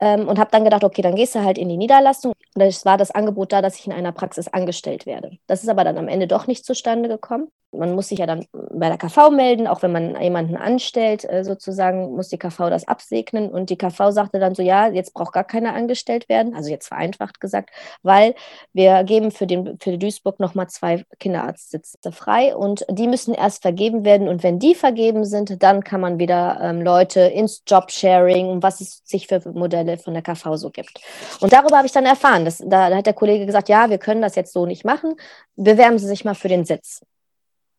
Ähm, 0.00 0.20
ähm, 0.20 0.28
und 0.28 0.38
habe 0.38 0.50
dann 0.50 0.64
gedacht, 0.64 0.82
okay, 0.82 1.02
dann 1.02 1.14
gehst 1.14 1.36
du 1.36 1.44
halt 1.44 1.56
in 1.56 1.68
die 1.68 1.76
Niederlassung. 1.76 2.32
Und 2.54 2.62
es 2.62 2.84
war 2.84 2.98
das 2.98 3.12
Angebot 3.12 3.52
da, 3.52 3.62
dass 3.62 3.78
ich 3.78 3.86
in 3.86 3.92
einer 3.92 4.10
Praxis 4.12 4.48
angestellt 4.48 5.06
werde. 5.06 5.38
Das 5.46 5.62
ist 5.62 5.68
aber 5.68 5.84
dann 5.84 5.98
am 5.98 6.08
Ende 6.08 6.26
doch 6.26 6.48
nicht 6.48 6.64
zustande 6.64 7.08
gekommen. 7.08 7.48
Man 7.72 7.94
muss 7.94 8.08
sich 8.08 8.18
ja 8.18 8.26
dann 8.26 8.46
bei 8.52 8.88
der 8.88 8.98
KV 8.98 9.30
melden, 9.30 9.68
auch 9.68 9.82
wenn 9.82 9.92
man 9.92 10.20
jemanden 10.20 10.56
anstellt, 10.56 11.24
äh, 11.30 11.44
sozusagen, 11.44 12.16
muss 12.16 12.28
die 12.28 12.38
KV 12.38 12.68
das 12.68 12.88
absegnen. 12.88 13.48
Und 13.48 13.70
die 13.70 13.78
KV 13.78 14.10
sagte 14.10 14.40
dann 14.40 14.56
so, 14.56 14.62
ja, 14.62 14.88
jetzt 14.88 15.14
braucht 15.14 15.32
gar 15.32 15.44
keiner 15.44 15.74
angestellt 15.74 16.28
werden, 16.28 16.56
also 16.56 16.68
jetzt 16.68 16.88
vereinfacht 16.88 17.40
gesagt, 17.40 17.70
weil 18.02 18.34
wir 18.72 19.04
geben 19.04 19.30
für, 19.30 19.46
den, 19.46 19.78
für 19.80 19.96
Duisburg 19.98 20.40
nochmal 20.40 20.68
zwei 20.68 21.04
Kinderarztsitze 21.20 22.10
frei 22.10 22.56
und 22.56 22.84
die 22.90 23.06
müssen 23.06 23.19
erst 23.28 23.62
vergeben 23.62 24.04
werden. 24.04 24.28
Und 24.28 24.42
wenn 24.42 24.58
die 24.58 24.74
vergeben 24.74 25.24
sind, 25.24 25.62
dann 25.62 25.84
kann 25.84 26.00
man 26.00 26.18
wieder 26.18 26.58
ähm, 26.62 26.82
Leute 26.82 27.20
ins 27.20 27.62
Jobsharing 27.66 28.48
und 28.48 28.62
was 28.62 28.80
es 28.80 29.02
sich 29.04 29.26
für 29.26 29.40
Modelle 29.52 29.98
von 29.98 30.14
der 30.14 30.22
KV 30.22 30.56
so 30.56 30.70
gibt. 30.70 31.00
Und 31.40 31.52
darüber 31.52 31.76
habe 31.76 31.86
ich 31.86 31.92
dann 31.92 32.06
erfahren. 32.06 32.44
Dass, 32.44 32.58
da, 32.58 32.90
da 32.90 32.96
hat 32.96 33.06
der 33.06 33.14
Kollege 33.14 33.46
gesagt, 33.46 33.68
ja, 33.68 33.90
wir 33.90 33.98
können 33.98 34.22
das 34.22 34.34
jetzt 34.34 34.52
so 34.52 34.66
nicht 34.66 34.84
machen. 34.84 35.14
Bewerben 35.56 35.98
Sie 35.98 36.06
sich 36.06 36.24
mal 36.24 36.34
für 36.34 36.48
den 36.48 36.64
Sitz. 36.64 37.00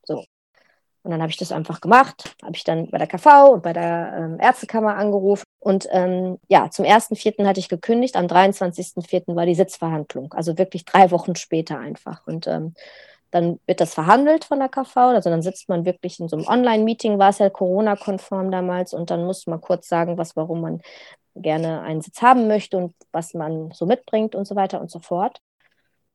So. 0.04 0.24
Und 1.04 1.12
dann 1.12 1.22
habe 1.22 1.32
ich 1.32 1.38
das 1.38 1.52
einfach 1.52 1.82
gemacht, 1.82 2.36
habe 2.44 2.56
ich 2.56 2.64
dann 2.64 2.90
bei 2.92 3.00
der 3.00 3.08
KV 3.08 3.54
und 3.54 3.64
bei 3.64 3.74
der 3.74 4.14
ähm, 4.16 4.38
Ärztekammer 4.40 4.96
angerufen. 4.96 5.46
Und 5.60 5.88
ähm, 5.92 6.38
ja, 6.48 6.70
zum 6.70 6.86
1.4. 6.86 7.44
hatte 7.48 7.60
ich 7.60 7.70
gekündigt, 7.70 8.16
am 8.16 8.28
23.4. 8.28 9.36
war 9.36 9.48
die 9.48 9.56
Sitzverhandlung, 9.56 10.32
also 10.34 10.60
wirklich 10.60 10.86
drei 10.86 11.10
Wochen 11.10 11.36
später 11.36 11.80
einfach. 11.80 12.28
Und 12.28 12.46
ähm, 12.46 12.76
dann 13.32 13.60
wird 13.66 13.82
das 13.82 13.94
verhandelt 13.94 14.46
von 14.46 14.60
der 14.60 14.70
KV, 14.70 14.96
also 14.98 15.30
dann 15.30 15.42
sitzt 15.42 15.70
man 15.70 15.86
wirklich 15.86 16.20
in 16.20 16.28
so 16.28 16.38
einem 16.38 16.48
Online-Meeting, 16.48 17.18
war 17.18 17.30
es 17.30 17.40
ja 17.40 17.50
Corona-konform 17.50 18.52
damals, 18.52 18.94
und 18.94 19.10
dann 19.10 19.26
muss 19.26 19.48
man 19.48 19.62
kurz 19.62 19.88
sagen, 19.88 20.18
was, 20.18 20.36
warum 20.36 20.62
man 20.62 20.82
gerne 21.36 21.82
einen 21.82 22.02
Sitz 22.02 22.22
haben 22.22 22.48
möchte 22.48 22.78
und 22.78 22.94
was 23.12 23.34
man 23.34 23.72
so 23.72 23.86
mitbringt 23.86 24.36
und 24.36 24.46
so 24.46 24.56
weiter 24.56 24.82
und 24.82 24.92
so 24.92 25.00
fort. 25.00 25.40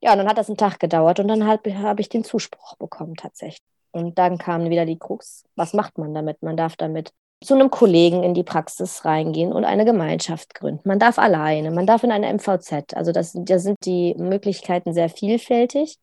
Ja, 0.00 0.12
und 0.12 0.18
dann 0.18 0.28
hat 0.28 0.38
das 0.38 0.48
einen 0.48 0.58
Tag 0.58 0.78
gedauert 0.78 1.20
und 1.20 1.28
dann 1.28 1.46
habe 1.46 1.82
hab 1.82 2.00
ich 2.00 2.08
den 2.08 2.22
Zuspruch 2.22 2.76
bekommen 2.76 3.14
tatsächlich. 3.16 3.62
Und 3.92 4.18
dann 4.18 4.36
kam 4.36 4.68
wieder 4.68 4.84
die 4.84 4.98
Krux. 4.98 5.44
Was 5.56 5.72
macht 5.72 5.96
man 5.96 6.12
damit? 6.12 6.42
Man 6.42 6.56
darf 6.56 6.76
damit 6.76 7.12
zu 7.42 7.54
einem 7.54 7.70
Kollegen 7.70 8.22
in 8.22 8.34
die 8.34 8.42
Praxis 8.42 9.04
reingehen 9.04 9.52
und 9.52 9.64
eine 9.64 9.84
Gemeinschaft 9.84 10.54
gründen. 10.54 10.86
Man 10.88 10.98
darf 10.98 11.18
alleine, 11.18 11.70
man 11.70 11.86
darf 11.86 12.02
in 12.02 12.12
eine 12.12 12.32
MVZ. 12.32 12.94
Also 12.94 13.12
das, 13.12 13.32
da 13.34 13.58
sind 13.58 13.78
die 13.84 14.14
Möglichkeiten 14.18 14.92
sehr 14.92 15.08
vielfältig. 15.08 15.98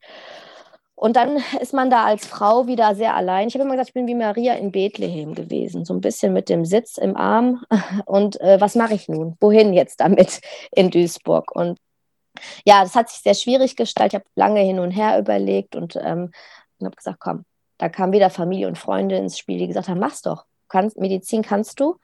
Und 0.95 1.15
dann 1.15 1.43
ist 1.59 1.73
man 1.73 1.89
da 1.89 2.05
als 2.05 2.25
Frau 2.25 2.67
wieder 2.67 2.95
sehr 2.95 3.15
allein. 3.15 3.47
Ich 3.47 3.55
habe 3.55 3.63
immer 3.63 3.73
gesagt, 3.73 3.89
ich 3.89 3.93
bin 3.93 4.07
wie 4.07 4.15
Maria 4.15 4.53
in 4.53 4.71
Bethlehem 4.71 5.33
gewesen, 5.33 5.85
so 5.85 5.93
ein 5.93 6.01
bisschen 6.01 6.33
mit 6.33 6.49
dem 6.49 6.65
Sitz 6.65 6.97
im 6.97 7.17
Arm. 7.17 7.63
Und 8.05 8.39
äh, 8.41 8.61
was 8.61 8.75
mache 8.75 8.93
ich 8.93 9.09
nun? 9.09 9.35
Wohin 9.39 9.73
jetzt 9.73 9.99
damit 9.99 10.41
in 10.71 10.91
Duisburg? 10.91 11.55
Und 11.55 11.79
ja, 12.65 12.83
das 12.83 12.95
hat 12.95 13.09
sich 13.09 13.21
sehr 13.21 13.33
schwierig 13.35 13.75
gestaltet. 13.75 14.13
Ich 14.13 14.19
habe 14.19 14.29
lange 14.35 14.61
hin 14.61 14.79
und 14.79 14.91
her 14.91 15.19
überlegt 15.19 15.75
und 15.75 15.95
ähm, 15.97 16.31
habe 16.83 16.95
gesagt, 16.95 17.19
komm, 17.19 17.45
da 17.77 17.89
kam 17.89 18.11
wieder 18.11 18.29
Familie 18.29 18.67
und 18.67 18.77
Freunde 18.77 19.17
ins 19.17 19.37
Spiel, 19.37 19.59
die 19.59 19.67
gesagt 19.67 19.87
haben, 19.87 19.99
mach's 19.99 20.21
doch. 20.21 20.45
Kannst, 20.67 20.97
Medizin 20.97 21.43
kannst 21.43 21.79
du 21.79 21.97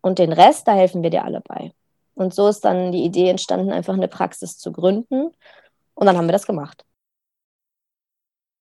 und 0.00 0.18
den 0.18 0.32
Rest, 0.32 0.68
da 0.68 0.74
helfen 0.74 1.02
wir 1.02 1.10
dir 1.10 1.24
alle 1.24 1.40
bei. 1.40 1.72
Und 2.14 2.34
so 2.34 2.48
ist 2.48 2.64
dann 2.64 2.92
die 2.92 3.04
Idee 3.04 3.28
entstanden, 3.28 3.72
einfach 3.72 3.94
eine 3.94 4.08
Praxis 4.08 4.58
zu 4.58 4.72
gründen. 4.72 5.32
Und 5.94 6.06
dann 6.06 6.16
haben 6.16 6.26
wir 6.26 6.32
das 6.32 6.46
gemacht. 6.46 6.84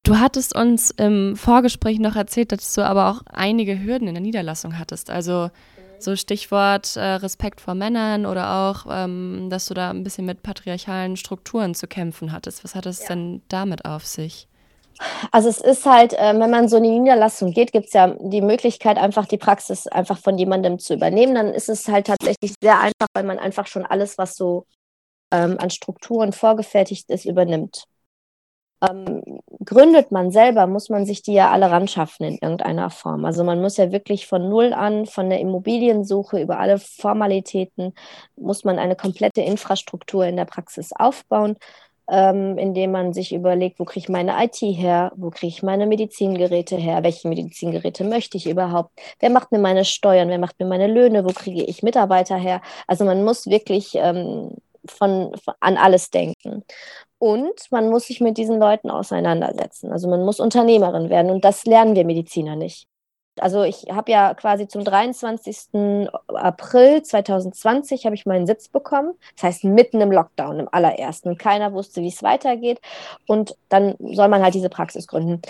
Du 0.06 0.20
hattest 0.20 0.56
uns 0.56 0.92
im 0.92 1.36
Vorgespräch 1.36 1.98
noch 1.98 2.16
erzählt, 2.16 2.52
dass 2.52 2.76
du 2.76 2.86
aber 2.86 3.10
auch 3.10 3.22
einige 3.34 3.82
Hürden 3.82 4.08
in 4.08 4.14
der 4.14 4.22
Niederlassung 4.22 4.78
hattest. 4.78 5.10
Also 5.10 5.50
so 5.98 6.16
Stichwort 6.16 6.96
äh, 6.96 7.04
Respekt 7.04 7.60
vor 7.60 7.74
Männern 7.74 8.28
oder 8.28 8.70
auch, 8.70 8.86
ähm, 8.88 9.48
dass 9.50 9.66
du 9.66 9.74
da 9.74 9.90
ein 9.90 10.04
bisschen 10.04 10.28
mit 10.28 10.44
patriarchalen 10.44 11.18
Strukturen 11.18 11.74
zu 11.74 11.88
kämpfen 11.88 12.32
hattest. 12.32 12.64
Was 12.64 12.76
hat 12.76 12.86
es 12.86 13.02
ja. 13.02 13.08
denn 13.10 13.42
damit 13.48 13.86
auf 13.86 14.06
sich? 14.06 14.48
Also 15.32 15.50
es 15.50 15.60
ist 15.60 15.88
halt, 15.88 16.14
äh, 16.14 16.40
wenn 16.40 16.52
man 16.52 16.70
so 16.70 16.78
in 16.78 16.84
die 16.84 17.00
Niederlassung 17.00 17.52
geht, 17.52 17.72
gibt 17.72 17.88
es 17.88 17.94
ja 17.94 18.16
die 18.20 18.42
Möglichkeit, 18.42 19.00
einfach 19.00 19.26
die 19.26 19.40
Praxis 19.40 19.88
einfach 19.88 20.20
von 20.20 20.38
jemandem 20.38 20.78
zu 20.78 20.94
übernehmen. 20.94 21.34
Dann 21.34 21.48
ist 21.48 21.68
es 21.68 21.88
halt 21.88 22.06
tatsächlich 22.06 22.54
sehr 22.62 22.80
einfach, 22.80 23.08
weil 23.16 23.24
man 23.24 23.40
einfach 23.40 23.66
schon 23.66 23.88
alles, 23.88 24.20
was 24.20 24.36
so 24.36 24.68
ähm, 25.32 25.58
an 25.60 25.72
Strukturen 25.72 26.32
vorgefertigt 26.32 27.10
ist, 27.10 27.26
übernimmt. 27.26 27.86
Ähm, 28.90 29.42
gründet 29.64 30.12
man 30.12 30.32
selber, 30.32 30.68
muss 30.68 30.90
man 30.90 31.06
sich 31.06 31.22
die 31.22 31.34
ja 31.34 31.52
alle 31.52 31.72
ran 31.72 31.88
schaffen 31.88 32.26
in 32.26 32.38
irgendeiner 32.42 32.90
Form. 32.90 33.26
Also 33.26 33.44
man 33.44 33.62
muss 33.62 33.78
ja 33.78 33.92
wirklich 33.92 34.28
von 34.28 34.50
Null 34.50 34.74
an, 34.74 35.06
von 35.06 35.30
der 35.30 35.40
Immobiliensuche 35.40 36.42
über 36.42 36.60
alle 36.60 36.78
Formalitäten, 36.80 37.94
muss 38.36 38.64
man 38.64 38.80
eine 38.80 38.96
komplette 38.96 39.42
Infrastruktur 39.42 40.26
in 40.26 40.36
der 40.38 40.46
Praxis 40.46 40.92
aufbauen 40.94 41.58
ähm, 42.08 42.58
indem 42.58 42.92
man 42.92 43.14
sich 43.14 43.34
überlegt, 43.34 43.80
wo 43.80 43.86
kriege 43.86 44.04
ich 44.04 44.10
meine 44.10 44.44
IT 44.44 44.58
her, 44.62 45.12
wo 45.16 45.32
kriege 45.32 45.48
ich 45.48 45.64
meine 45.64 45.88
Medizingeräte 45.88 46.76
her, 46.76 47.04
welche 47.04 47.28
Medizingeräte 47.28 48.04
möchte 48.04 48.38
ich 48.38 48.48
überhaupt, 48.48 48.92
wer 49.20 49.30
macht 49.30 49.52
mir 49.52 49.60
meine 49.60 49.86
Steuern, 49.86 50.30
wer 50.30 50.38
macht 50.38 50.60
mir 50.60 50.68
meine 50.68 50.88
Löhne, 50.88 51.26
wo 51.26 51.30
kriege 51.30 51.64
ich 51.64 51.84
Mitarbeiter 51.84 52.38
her. 52.38 52.62
Also 52.88 53.06
man 53.06 53.24
muss 53.24 53.48
wirklich 53.48 53.96
ähm, 53.96 54.52
von, 54.88 55.36
von, 55.44 55.54
an 55.60 55.78
alles 55.78 56.10
denken. 56.10 56.64
Und 57.18 57.72
man 57.72 57.90
muss 57.90 58.08
sich 58.08 58.22
mit 58.22 58.38
diesen 58.38 58.60
Leuten 58.60 58.90
auseinandersetzen. 58.90 59.92
Also 59.92 60.10
man 60.10 60.24
muss 60.24 60.40
Unternehmerin 60.40 61.10
werden 61.10 61.32
und 61.32 61.46
das 61.46 61.66
lernen 61.66 61.96
wir 61.96 62.06
Mediziner 62.06 62.56
nicht. 62.56 62.88
Also 63.40 63.64
ich 63.64 63.88
habe 63.92 64.12
ja 64.12 64.34
quasi 64.34 64.68
zum 64.68 64.84
23. 64.86 65.80
April 66.28 67.04
2020 67.04 68.06
habe 68.06 68.16
ich 68.16 68.26
meinen 68.26 68.48
Sitz 68.48 68.70
bekommen. 68.70 69.14
Das 69.36 69.44
heißt 69.44 69.64
mitten 69.66 70.00
im 70.02 70.12
Lockdown, 70.12 70.60
im 70.60 70.70
allerersten. 70.72 71.38
Keiner 71.38 71.74
wusste, 71.74 72.02
wie 72.02 72.08
es 72.08 72.24
weitergeht. 72.24 72.80
Und 73.28 73.58
dann 73.70 73.96
soll 74.00 74.30
man 74.30 74.42
halt 74.42 74.56
diese 74.56 74.70
Praxis 74.70 75.08
gründen. 75.08 75.42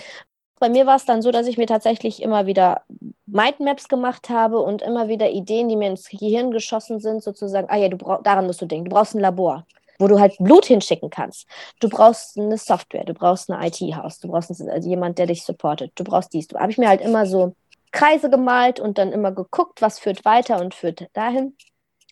Bei 0.60 0.70
mir 0.70 0.86
war 0.86 0.96
es 0.96 1.06
dann 1.06 1.22
so, 1.22 1.32
dass 1.32 1.48
ich 1.48 1.58
mir 1.58 1.68
tatsächlich 1.68 2.22
immer 2.22 2.46
wieder 2.46 2.84
Mindmaps 3.26 3.90
gemacht 3.90 4.30
habe 4.30 4.60
und 4.60 4.82
immer 4.82 5.10
wieder 5.10 5.30
Ideen, 5.30 5.68
die 5.68 5.76
mir 5.76 5.90
ins 5.90 6.08
Gehirn 6.08 6.52
geschossen 6.52 7.00
sind, 7.00 7.22
sozusagen, 7.24 7.68
ah 7.70 7.76
ja, 7.76 7.90
du 7.90 7.98
brauch, 7.98 8.24
daran 8.24 8.46
musst 8.46 8.62
du 8.62 8.66
denken, 8.66 8.90
du 8.90 8.96
brauchst 8.96 9.16
ein 9.16 9.20
Labor 9.20 9.66
wo 10.00 10.08
du 10.08 10.20
halt 10.20 10.36
Blut 10.40 10.66
hinschicken 10.66 11.10
kannst. 11.10 11.48
Du 11.80 11.90
brauchst 11.90 12.38
eine 12.38 12.58
Software, 12.58 13.06
du 13.06 13.14
brauchst 13.14 13.50
eine 13.50 13.66
IT-Haus, 13.68 14.20
du 14.20 14.28
brauchst 14.28 14.52
also 14.52 14.90
jemand, 14.90 15.18
der 15.18 15.28
dich 15.28 15.44
supportet, 15.44 15.92
du 15.96 16.04
brauchst 16.04 16.34
dies. 16.34 16.48
Du 16.48 16.60
habe 16.60 16.72
ich 16.72 16.78
mir 16.78 16.90
halt 16.90 17.02
immer 17.02 17.26
so 17.26 17.56
Kreise 17.92 18.30
gemalt 18.30 18.80
und 18.80 18.98
dann 18.98 19.12
immer 19.12 19.32
geguckt, 19.32 19.82
was 19.82 20.00
führt 20.00 20.26
weiter 20.26 20.60
und 20.60 20.76
führt 20.76 21.08
dahin. 21.14 21.56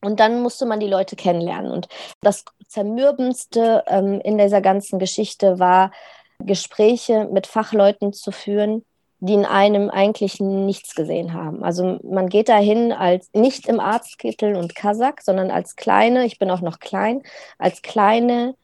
Und 0.02 0.20
dann 0.20 0.42
musste 0.42 0.66
man 0.66 0.80
die 0.80 0.88
Leute 0.88 1.16
kennenlernen. 1.16 1.72
Und 1.72 1.88
das 2.22 2.44
Zermürbendste 2.68 3.84
ähm, 3.88 4.20
in 4.22 4.38
dieser 4.38 4.62
ganzen 4.62 5.00
Geschichte 5.00 5.60
war, 5.60 5.92
Gespräche 6.40 7.28
mit 7.32 7.48
Fachleuten 7.48 8.14
zu 8.14 8.32
führen, 8.32 8.84
die 9.20 9.34
in 9.36 9.46
einem 9.46 9.90
eigentlich 9.90 10.42
nichts 10.42 10.96
gesehen 10.96 11.34
haben. 11.34 11.64
Also 11.64 11.98
man 12.04 12.28
geht 12.28 12.50
dahin 12.50 12.92
als 12.92 13.30
nicht 13.34 13.68
im 13.68 13.80
Arztkittel 13.80 14.56
und 14.56 14.76
Kasach, 14.76 15.22
sondern 15.22 15.50
als 15.50 15.78
kleine, 15.78 16.26
ich 16.26 16.40
bin 16.40 16.52
auch 16.52 16.60
noch 16.60 16.80
klein, 16.80 17.24
als 17.58 17.82
kleine 17.82 18.56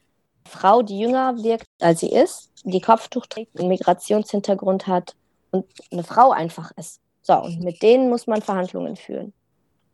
Frau, 0.45 0.81
die 0.81 0.99
jünger 0.99 1.41
wirkt, 1.43 1.67
als 1.79 2.01
sie 2.01 2.11
ist, 2.11 2.51
die 2.63 2.81
Kopftuch 2.81 3.25
trägt, 3.27 3.57
einen 3.57 3.69
Migrationshintergrund 3.69 4.87
hat 4.87 5.15
und 5.51 5.65
eine 5.91 6.03
Frau 6.03 6.31
einfach 6.31 6.71
ist. 6.75 6.99
So, 7.21 7.35
und 7.35 7.61
mit 7.61 7.81
denen 7.81 8.09
muss 8.09 8.27
man 8.27 8.41
Verhandlungen 8.41 8.97
führen. 8.97 9.31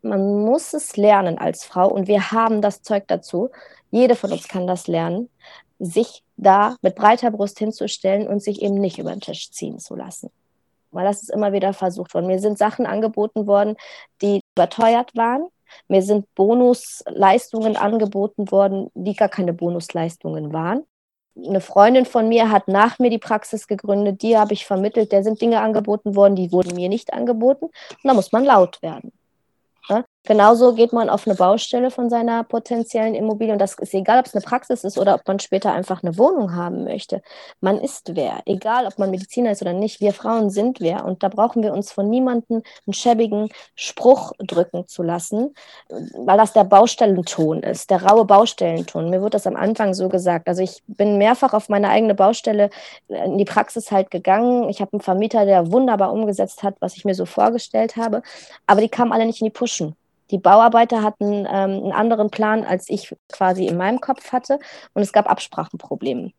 Man 0.08 0.44
muss 0.44 0.72
es 0.72 0.96
lernen 0.96 1.38
als 1.38 1.64
Frau 1.64 1.88
und 1.88 2.08
wir 2.08 2.30
haben 2.30 2.62
das 2.62 2.82
Zeug 2.82 3.04
dazu. 3.06 3.50
Jede 3.90 4.16
von 4.16 4.32
uns 4.32 4.48
kann 4.48 4.66
das 4.66 4.86
lernen, 4.86 5.28
sich 5.78 6.22
da 6.36 6.76
mit 6.82 6.94
breiter 6.94 7.30
Brust 7.30 7.58
hinzustellen 7.58 8.26
und 8.26 8.42
sich 8.42 8.62
eben 8.62 8.74
nicht 8.74 8.98
über 8.98 9.10
den 9.10 9.20
Tisch 9.20 9.50
ziehen 9.50 9.78
zu 9.78 9.94
lassen. 9.94 10.30
Weil 10.90 11.04
das 11.04 11.22
ist 11.22 11.30
immer 11.30 11.52
wieder 11.52 11.72
versucht 11.72 12.14
worden. 12.14 12.26
Mir 12.26 12.38
sind 12.38 12.58
Sachen 12.58 12.86
angeboten 12.86 13.46
worden, 13.46 13.76
die 14.22 14.40
überteuert 14.56 15.14
waren. 15.16 15.46
Mir 15.88 16.02
sind 16.02 16.32
Bonusleistungen 16.34 17.76
angeboten 17.76 18.50
worden, 18.50 18.90
die 18.94 19.14
gar 19.14 19.28
keine 19.28 19.52
Bonusleistungen 19.52 20.52
waren 20.52 20.84
eine 21.36 21.60
Freundin 21.60 22.06
von 22.06 22.28
mir 22.28 22.50
hat 22.50 22.68
nach 22.68 22.98
mir 22.98 23.10
die 23.10 23.18
Praxis 23.18 23.66
gegründet, 23.66 24.22
die 24.22 24.36
habe 24.36 24.54
ich 24.54 24.64
vermittelt, 24.64 25.12
der 25.12 25.22
sind 25.22 25.40
Dinge 25.40 25.60
angeboten 25.60 26.16
worden, 26.16 26.36
die 26.36 26.50
wurden 26.52 26.74
mir 26.74 26.88
nicht 26.88 27.12
angeboten. 27.12 27.66
Und 27.66 28.04
da 28.04 28.14
muss 28.14 28.32
man 28.32 28.44
laut 28.44 28.80
werden. 28.82 29.12
Genauso 30.26 30.74
geht 30.74 30.92
man 30.92 31.08
auf 31.08 31.24
eine 31.24 31.36
Baustelle 31.36 31.92
von 31.92 32.10
seiner 32.10 32.42
potenziellen 32.42 33.14
Immobilie 33.14 33.52
und 33.52 33.60
das 33.60 33.74
ist 33.74 33.94
egal, 33.94 34.18
ob 34.18 34.26
es 34.26 34.34
eine 34.34 34.42
Praxis 34.42 34.82
ist 34.82 34.98
oder 34.98 35.14
ob 35.14 35.26
man 35.28 35.38
später 35.38 35.72
einfach 35.72 36.02
eine 36.02 36.18
Wohnung 36.18 36.56
haben 36.56 36.82
möchte. 36.82 37.22
Man 37.60 37.78
ist 37.78 38.16
wer, 38.16 38.40
egal 38.44 38.88
ob 38.88 38.98
man 38.98 39.12
Mediziner 39.12 39.52
ist 39.52 39.62
oder 39.62 39.72
nicht. 39.72 40.00
Wir 40.00 40.12
Frauen 40.12 40.50
sind 40.50 40.80
wer 40.80 41.04
und 41.04 41.22
da 41.22 41.28
brauchen 41.28 41.62
wir 41.62 41.72
uns 41.72 41.92
von 41.92 42.10
niemandem 42.10 42.64
einen 42.86 42.92
schäbigen 42.92 43.50
Spruch 43.76 44.32
drücken 44.38 44.88
zu 44.88 45.04
lassen, 45.04 45.54
weil 45.88 46.38
das 46.38 46.52
der 46.52 46.64
Baustellenton 46.64 47.62
ist, 47.62 47.90
der 47.90 48.02
raue 48.02 48.24
Baustellenton. 48.24 49.10
Mir 49.10 49.20
wurde 49.20 49.30
das 49.30 49.46
am 49.46 49.54
Anfang 49.54 49.94
so 49.94 50.08
gesagt. 50.08 50.48
Also 50.48 50.60
ich 50.60 50.82
bin 50.88 51.18
mehrfach 51.18 51.52
auf 51.52 51.68
meine 51.68 51.88
eigene 51.88 52.16
Baustelle 52.16 52.70
in 53.06 53.38
die 53.38 53.44
Praxis 53.44 53.92
halt 53.92 54.10
gegangen. 54.10 54.68
Ich 54.70 54.80
habe 54.80 54.94
einen 54.94 55.02
Vermieter, 55.02 55.44
der 55.44 55.70
wunderbar 55.70 56.12
umgesetzt 56.12 56.64
hat, 56.64 56.74
was 56.80 56.96
ich 56.96 57.04
mir 57.04 57.14
so 57.14 57.26
vorgestellt 57.26 57.94
habe, 57.94 58.22
aber 58.66 58.80
die 58.80 58.88
kamen 58.88 59.12
alle 59.12 59.24
nicht 59.24 59.40
in 59.40 59.44
die 59.44 59.50
Puschen. 59.50 59.94
Die 60.30 60.38
Bauarbeiter 60.38 61.02
hatten 61.02 61.46
ähm, 61.46 61.46
einen 61.46 61.92
anderen 61.92 62.30
Plan, 62.30 62.64
als 62.64 62.88
ich 62.88 63.14
quasi 63.32 63.66
in 63.66 63.76
meinem 63.76 64.00
Kopf 64.00 64.32
hatte. 64.32 64.58
Und 64.94 65.02
es 65.02 65.12
gab 65.12 65.30
Absprachenprobleme. 65.30 66.32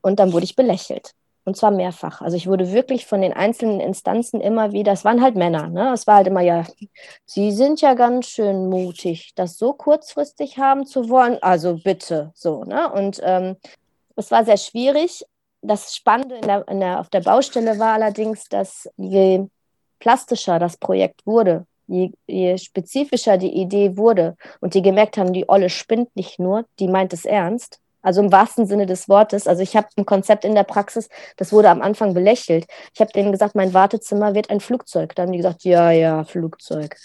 Und 0.00 0.18
dann 0.18 0.32
wurde 0.32 0.44
ich 0.44 0.56
belächelt. 0.56 1.14
Und 1.44 1.56
zwar 1.56 1.72
mehrfach. 1.72 2.20
Also 2.20 2.36
ich 2.36 2.46
wurde 2.46 2.72
wirklich 2.72 3.06
von 3.06 3.20
den 3.20 3.32
einzelnen 3.32 3.80
Instanzen 3.80 4.40
immer 4.40 4.70
wieder, 4.70 4.92
es 4.92 5.04
waren 5.04 5.20
halt 5.20 5.34
Männer, 5.34 5.68
ne? 5.68 5.92
Es 5.92 6.06
war 6.06 6.16
halt 6.16 6.28
immer, 6.28 6.40
ja, 6.40 6.64
sie 7.24 7.50
sind 7.50 7.80
ja 7.80 7.94
ganz 7.94 8.26
schön 8.26 8.68
mutig, 8.68 9.32
das 9.34 9.58
so 9.58 9.72
kurzfristig 9.72 10.58
haben 10.58 10.86
zu 10.86 11.08
wollen. 11.08 11.42
Also 11.42 11.78
bitte, 11.82 12.30
so, 12.34 12.62
ne? 12.62 12.92
Und 12.92 13.20
ähm, 13.24 13.56
es 14.14 14.30
war 14.30 14.44
sehr 14.44 14.56
schwierig. 14.56 15.24
Das 15.62 15.96
Spannende 15.96 16.36
in 16.36 16.42
der, 16.42 16.68
in 16.68 16.78
der, 16.78 17.00
auf 17.00 17.08
der 17.08 17.20
Baustelle 17.20 17.76
war 17.80 17.94
allerdings, 17.94 18.48
dass 18.48 18.88
je 18.96 19.46
plastischer 19.98 20.60
das 20.60 20.76
Projekt 20.76 21.26
wurde, 21.26 21.66
je, 21.92 22.10
je 22.26 22.58
spezifischer 22.58 23.38
die 23.38 23.52
Idee 23.52 23.96
wurde 23.96 24.36
und 24.60 24.74
die 24.74 24.82
gemerkt 24.82 25.16
haben, 25.16 25.32
die 25.32 25.48
Olle 25.48 25.68
spinnt 25.68 26.14
nicht 26.16 26.38
nur, 26.38 26.64
die 26.78 26.88
meint 26.88 27.12
es 27.12 27.24
ernst, 27.24 27.78
also 28.02 28.20
im 28.20 28.32
wahrsten 28.32 28.66
Sinne 28.66 28.86
des 28.86 29.08
Wortes. 29.08 29.46
Also 29.46 29.62
ich 29.62 29.76
habe 29.76 29.88
ein 29.96 30.06
Konzept 30.06 30.44
in 30.44 30.54
der 30.54 30.64
Praxis, 30.64 31.08
das 31.36 31.52
wurde 31.52 31.70
am 31.70 31.82
Anfang 31.82 32.14
belächelt. 32.14 32.66
Ich 32.94 33.00
habe 33.00 33.12
denen 33.12 33.30
gesagt, 33.30 33.54
mein 33.54 33.74
Wartezimmer 33.74 34.34
wird 34.34 34.50
ein 34.50 34.60
Flugzeug. 34.60 35.14
Da 35.14 35.22
haben 35.22 35.32
die 35.32 35.38
gesagt, 35.38 35.64
ja, 35.64 35.90
ja, 35.90 36.24
Flugzeug. 36.24 36.96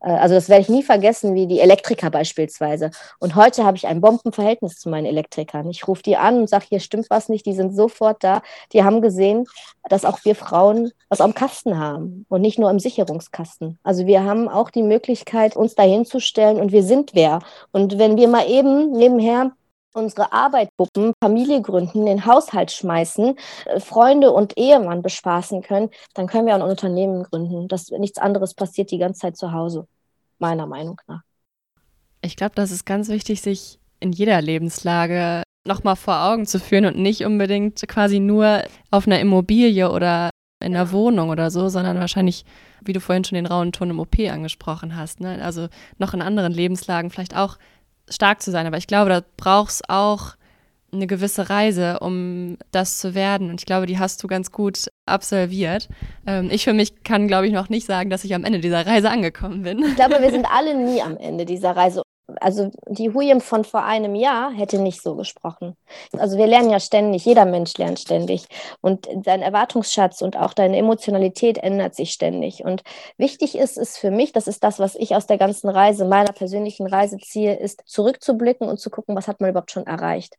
Äh, 0.00 0.10
also 0.10 0.34
das 0.34 0.48
werde 0.48 0.62
ich 0.62 0.68
nie 0.68 0.82
vergessen, 0.82 1.34
wie 1.34 1.46
die 1.46 1.60
Elektriker 1.60 2.10
beispielsweise. 2.10 2.90
Und 3.18 3.34
heute 3.34 3.64
habe 3.64 3.76
ich 3.76 3.86
ein 3.86 4.00
Bombenverhältnis 4.00 4.78
zu 4.78 4.88
meinen 4.88 5.06
Elektrikern. 5.06 5.68
Ich 5.70 5.86
rufe 5.86 6.02
die 6.02 6.16
an 6.16 6.40
und 6.40 6.48
sage, 6.48 6.66
hier 6.68 6.80
stimmt 6.80 7.08
was 7.10 7.28
nicht, 7.28 7.46
die 7.46 7.54
sind 7.54 7.74
sofort 7.74 8.22
da. 8.24 8.42
Die 8.72 8.84
haben 8.84 9.02
gesehen, 9.02 9.46
dass 9.88 10.04
auch 10.04 10.24
wir 10.24 10.34
Frauen 10.34 10.92
was 11.08 11.20
am 11.20 11.34
Kasten 11.34 11.78
haben 11.78 12.26
und 12.28 12.40
nicht 12.40 12.58
nur 12.58 12.70
im 12.70 12.78
Sicherungskasten. 12.78 13.78
Also 13.82 14.06
wir 14.06 14.24
haben 14.24 14.48
auch 14.48 14.70
die 14.70 14.82
Möglichkeit, 14.82 15.56
uns 15.56 15.74
dahin 15.74 16.04
zu 16.04 16.20
stellen 16.20 16.60
und 16.60 16.72
wir 16.72 16.82
sind 16.82 17.14
wer. 17.14 17.40
Und 17.72 17.98
wenn 17.98 18.16
wir 18.16 18.28
mal 18.28 18.48
eben 18.48 18.92
nebenher 18.92 19.52
unsere 19.94 20.32
Arbeit 20.32 20.70
buppen, 20.76 21.12
Familie 21.22 21.62
gründen, 21.62 22.06
den 22.06 22.26
Haushalt 22.26 22.70
schmeißen, 22.70 23.36
äh, 23.66 23.80
Freunde 23.80 24.32
und 24.32 24.56
Ehemann 24.56 25.02
bespaßen 25.02 25.62
können, 25.62 25.90
dann 26.14 26.26
können 26.26 26.46
wir 26.46 26.54
ein 26.54 26.62
Unternehmen 26.62 27.22
gründen. 27.24 27.68
Das 27.68 27.90
nichts 27.90 28.18
anderes 28.18 28.54
passiert 28.54 28.90
die 28.90 28.98
ganze 28.98 29.20
Zeit 29.20 29.36
zu 29.36 29.52
Hause, 29.52 29.86
meiner 30.38 30.66
Meinung 30.66 31.00
nach. 31.06 31.22
Ich 32.22 32.36
glaube, 32.36 32.54
das 32.54 32.70
ist 32.70 32.84
ganz 32.84 33.08
wichtig, 33.08 33.40
sich 33.40 33.78
in 33.98 34.12
jeder 34.12 34.40
Lebenslage 34.40 35.42
nochmal 35.66 35.96
vor 35.96 36.24
Augen 36.24 36.46
zu 36.46 36.58
führen 36.58 36.86
und 36.86 36.98
nicht 36.98 37.24
unbedingt 37.24 37.86
quasi 37.86 38.18
nur 38.18 38.64
auf 38.90 39.06
einer 39.06 39.20
Immobilie 39.20 39.90
oder 39.90 40.30
in 40.62 40.74
einer 40.74 40.92
Wohnung 40.92 41.30
oder 41.30 41.50
so, 41.50 41.68
sondern 41.68 41.98
wahrscheinlich, 41.98 42.44
wie 42.82 42.92
du 42.92 43.00
vorhin 43.00 43.24
schon 43.24 43.36
den 43.36 43.46
rauen 43.46 43.72
Ton 43.72 43.90
im 43.90 44.00
OP 44.00 44.18
angesprochen 44.18 44.96
hast, 44.96 45.20
ne? 45.20 45.42
also 45.42 45.68
noch 45.98 46.12
in 46.12 46.22
anderen 46.22 46.52
Lebenslagen 46.52 47.10
vielleicht 47.10 47.36
auch 47.36 47.58
stark 48.10 48.42
zu 48.42 48.50
sein. 48.50 48.66
Aber 48.66 48.76
ich 48.76 48.86
glaube, 48.86 49.10
da 49.10 49.22
braucht 49.36 49.70
es 49.70 49.82
auch 49.88 50.34
eine 50.92 51.06
gewisse 51.06 51.50
Reise, 51.50 52.00
um 52.00 52.56
das 52.72 52.98
zu 52.98 53.14
werden. 53.14 53.50
Und 53.50 53.60
ich 53.60 53.66
glaube, 53.66 53.86
die 53.86 53.98
hast 53.98 54.22
du 54.22 54.26
ganz 54.26 54.50
gut 54.50 54.88
absolviert. 55.06 55.88
Ähm, 56.26 56.48
ich 56.50 56.64
für 56.64 56.72
mich 56.72 57.04
kann, 57.04 57.28
glaube 57.28 57.46
ich, 57.46 57.52
noch 57.52 57.68
nicht 57.68 57.86
sagen, 57.86 58.10
dass 58.10 58.24
ich 58.24 58.34
am 58.34 58.44
Ende 58.44 58.60
dieser 58.60 58.86
Reise 58.86 59.10
angekommen 59.10 59.62
bin. 59.62 59.84
Ich 59.84 59.96
glaube, 59.96 60.20
wir 60.20 60.30
sind 60.30 60.46
alle 60.50 60.74
nie 60.76 61.00
am 61.00 61.16
Ende 61.16 61.44
dieser 61.44 61.76
Reise 61.76 62.02
also 62.40 62.70
die 62.88 63.12
Huyem 63.12 63.40
von 63.40 63.64
vor 63.64 63.84
einem 63.84 64.14
Jahr 64.14 64.52
hätte 64.52 64.78
nicht 64.78 65.02
so 65.02 65.16
gesprochen. 65.16 65.76
Also 66.16 66.38
wir 66.38 66.46
lernen 66.46 66.70
ja 66.70 66.80
ständig, 66.80 67.24
jeder 67.24 67.44
Mensch 67.44 67.76
lernt 67.78 68.00
ständig 68.00 68.46
und 68.80 69.08
dein 69.14 69.42
Erwartungsschatz 69.42 70.22
und 70.22 70.36
auch 70.36 70.52
deine 70.52 70.76
Emotionalität 70.76 71.58
ändert 71.58 71.94
sich 71.94 72.12
ständig. 72.12 72.64
Und 72.64 72.82
wichtig 73.16 73.56
ist 73.56 73.78
es 73.78 73.96
für 73.96 74.10
mich, 74.10 74.32
das 74.32 74.46
ist 74.46 74.64
das, 74.64 74.78
was 74.78 74.94
ich 74.94 75.14
aus 75.14 75.26
der 75.26 75.38
ganzen 75.38 75.68
Reise, 75.68 76.04
meiner 76.04 76.32
persönlichen 76.32 76.86
Reise 76.86 77.18
ziehe, 77.18 77.56
ist 77.56 77.82
zurückzublicken 77.86 78.68
und 78.68 78.78
zu 78.78 78.90
gucken, 78.90 79.16
was 79.16 79.28
hat 79.28 79.40
man 79.40 79.50
überhaupt 79.50 79.70
schon 79.70 79.86
erreicht. 79.86 80.36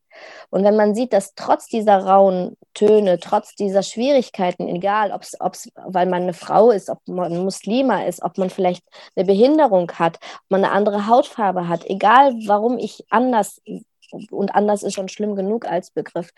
Und 0.50 0.64
wenn 0.64 0.76
man 0.76 0.96
sieht, 0.96 1.14
dass 1.14 1.36
trotz 1.36 1.68
dieser 1.68 1.98
rauen 1.98 2.58
Töne, 2.74 3.20
trotz 3.20 3.56
dieser 3.56 3.84
Schwierigkeiten, 3.84 4.68
egal 4.68 5.12
ob 5.12 5.24
es, 5.24 5.72
weil 5.86 6.06
man 6.06 6.24
eine 6.24 6.34
Frau 6.34 6.72
ist, 6.72 6.90
ob 6.90 7.00
man 7.08 7.44
Muslima 7.44 8.04
ist, 8.04 8.22
ob 8.22 8.38
man 8.38 8.50
vielleicht 8.50 8.84
eine 9.16 9.26
Behinderung 9.26 9.92
hat, 9.94 10.18
ob 10.18 10.52
man 10.52 10.64
eine 10.64 10.74
andere 10.74 11.08
Hautfarbe 11.08 11.68
hat, 11.68 11.81
egal 11.86 12.34
warum 12.46 12.78
ich 12.78 13.06
anders 13.10 13.62
und 14.30 14.56
anders 14.56 14.84
ist 14.84 14.94
schon 14.94 15.10
schlimm 15.10 15.36
genug 15.36 15.66
als 15.66 15.92
Begriff. 15.92 16.32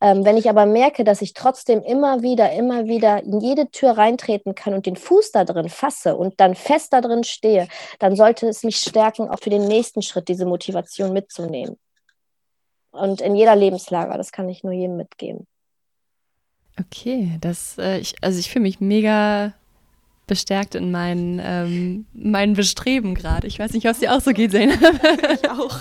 Ähm, 0.00 0.24
wenn 0.24 0.36
ich 0.36 0.48
aber 0.48 0.66
merke, 0.66 1.04
dass 1.04 1.22
ich 1.22 1.34
trotzdem 1.34 1.82
immer 1.82 2.22
wieder, 2.22 2.52
immer 2.52 2.86
wieder 2.86 3.22
in 3.22 3.40
jede 3.40 3.70
Tür 3.70 3.92
reintreten 3.92 4.54
kann 4.54 4.74
und 4.74 4.86
den 4.86 4.96
Fuß 4.96 5.32
da 5.32 5.44
drin 5.44 5.68
fasse 5.68 6.16
und 6.16 6.40
dann 6.40 6.54
fest 6.54 6.92
da 6.92 7.00
drin 7.00 7.24
stehe, 7.24 7.68
dann 7.98 8.16
sollte 8.16 8.48
es 8.48 8.64
mich 8.64 8.78
stärken, 8.78 9.28
auch 9.28 9.38
für 9.40 9.50
den 9.50 9.66
nächsten 9.66 10.02
Schritt 10.02 10.28
diese 10.28 10.46
Motivation 10.46 11.12
mitzunehmen. 11.12 11.76
Und 12.90 13.20
in 13.20 13.36
jeder 13.36 13.54
Lebenslage, 13.54 14.16
das 14.16 14.32
kann 14.32 14.48
ich 14.48 14.64
nur 14.64 14.72
jedem 14.72 14.96
mitgeben. 14.96 15.46
Okay, 16.78 17.36
das, 17.40 17.78
äh, 17.78 17.98
ich, 17.98 18.14
also 18.22 18.38
ich 18.38 18.50
fühle 18.50 18.62
mich 18.62 18.80
mega 18.80 19.54
bestärkt 20.30 20.76
in 20.76 20.92
meinen, 20.92 21.40
ähm, 21.44 22.06
meinen 22.14 22.54
Bestreben 22.54 23.16
gerade. 23.16 23.48
Ich 23.48 23.58
weiß 23.58 23.72
nicht, 23.72 23.84
ob 23.86 23.92
es 23.92 23.98
dir 23.98 24.14
auch 24.14 24.20
so 24.20 24.30
geht, 24.30 24.52
Zane. 24.52 24.74
ich 25.34 25.50
auch. 25.50 25.80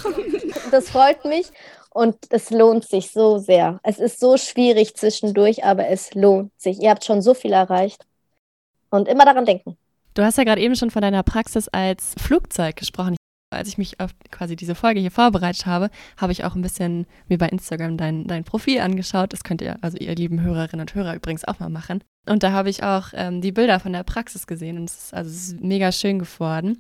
Das 0.72 0.89
freut 0.89 1.24
mich 1.24 1.45
und 1.91 2.18
es 2.32 2.50
lohnt 2.50 2.84
sich 2.84 3.12
so 3.12 3.38
sehr. 3.38 3.80
Es 3.84 4.00
ist 4.00 4.20
so 4.20 4.38
schwierig 4.38 4.95
zwischendurch, 4.95 5.64
aber 5.64 5.88
es 5.88 6.16
lohnt 6.16 6.52
sich. 6.60 6.82
Ihr 6.82 6.89
habt 6.89 7.06
schon 7.06 7.22
so 7.22 7.36
viel 7.36 7.54
erreicht. 7.54 8.06
Und 8.89 9.08
immer 9.08 9.24
daran 9.24 9.45
denken. 9.45 9.78
Du 10.16 10.24
hast 10.24 10.39
ja 10.39 10.43
gerade 10.43 10.62
eben 10.62 10.76
schon 10.76 10.89
von 10.89 11.04
deiner 11.04 11.22
Praxis 11.22 11.68
als 11.68 12.16
Flugzeug 12.18 12.76
gesprochen 12.76 13.16
als 13.52 13.68
ich 13.68 13.78
mich 13.78 14.00
auf 14.00 14.12
quasi 14.32 14.56
diese 14.56 14.76
Folge 14.76 15.00
hier 15.00 15.12
vorbereitet 15.12 15.66
habe, 15.66 15.89
habe 16.18 16.32
ich 16.32 16.43
auch 16.43 16.56
ein 16.56 16.62
bisschen 16.62 17.08
mir 17.28 17.38
bei 17.38 17.47
Instagram 17.47 17.97
dein, 17.97 18.28
dein 18.28 18.43
Profil 18.43 18.80
angeschaut. 18.80 19.34
Das 19.34 19.43
könnt 19.43 19.62
ihr, 19.62 19.78
also 19.82 19.97
ihr 19.97 20.16
lieben 20.16 20.41
Hörerinnen 20.41 20.82
und 20.82 20.93
Hörer 20.93 21.16
übrigens 21.16 21.45
auch 21.45 21.60
mal 21.60 21.70
machen. 21.70 22.04
Und 22.30 22.43
da 22.43 22.51
habe 22.51 22.69
ich 22.69 22.84
auch 22.84 23.07
ähm, 23.13 23.41
die 23.41 23.51
Bilder 23.51 23.80
von 23.80 23.91
der 23.91 24.03
Praxis 24.03 24.45
gesehen 24.45 24.77
und 24.77 24.89
es 24.89 25.05
ist, 25.05 25.13
also 25.15 25.30
es 25.32 25.47
ist 25.47 25.61
mega 25.61 25.91
schön 25.91 26.19
geworden. 26.19 26.80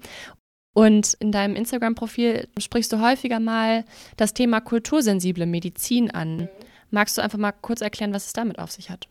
Und 0.75 1.15
in 1.15 1.31
deinem 1.31 1.55
Instagram-Profil 1.55 2.47
sprichst 2.59 2.93
du 2.93 3.01
häufiger 3.01 3.39
mal 3.39 3.83
das 4.15 4.35
Thema 4.35 4.61
kultursensible 4.61 5.47
Medizin 5.47 6.11
an. 6.11 6.47
Magst 6.91 7.17
du 7.17 7.23
einfach 7.23 7.39
mal 7.39 7.51
kurz 7.51 7.81
erklären, 7.81 8.13
was 8.13 8.27
es 8.27 8.33
damit 8.33 8.59
auf 8.59 8.71
sich 8.71 8.91
hat? 8.91 9.07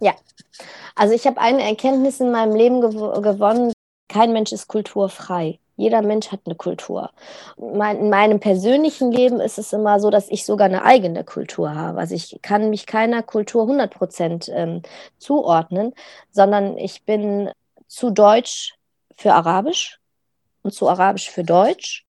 Ja, 0.00 0.14
also 0.96 1.14
ich 1.14 1.24
habe 1.26 1.40
eine 1.40 1.62
Erkenntnis 1.62 2.18
in 2.18 2.32
meinem 2.32 2.56
Leben 2.56 2.80
gew 2.80 3.20
gewonnen. 3.20 3.72
Kein 4.08 4.32
Mensch 4.32 4.50
ist 4.50 4.66
kulturfrei. 4.66 5.60
Jeder 5.80 6.02
Mensch 6.02 6.30
hat 6.30 6.40
eine 6.44 6.56
Kultur. 6.56 7.10
in 7.56 8.10
meinem 8.10 8.38
persönlichen 8.38 9.10
Leben 9.10 9.40
ist 9.40 9.58
es 9.58 9.72
immer 9.72 9.98
so, 9.98 10.10
dass 10.10 10.30
ich 10.30 10.44
sogar 10.44 10.66
eine 10.66 10.84
eigene 10.84 11.24
Kultur 11.24 11.74
habe. 11.74 11.98
Also 11.98 12.14
ich 12.14 12.38
kann 12.42 12.68
mich 12.68 12.84
keiner 12.84 13.22
Kultur 13.22 13.62
100 13.62 13.90
Prozent 13.90 14.50
ähm, 14.52 14.82
zuordnen, 15.16 15.94
sondern 16.30 16.76
ich 16.76 17.04
bin 17.04 17.50
zu 17.86 18.10
deutsch 18.10 18.74
für 19.16 19.32
arabisch 19.32 19.98
und 20.62 20.74
zu 20.74 20.86
arabisch 20.86 21.30
für 21.30 21.44
deutsch. 21.44 22.04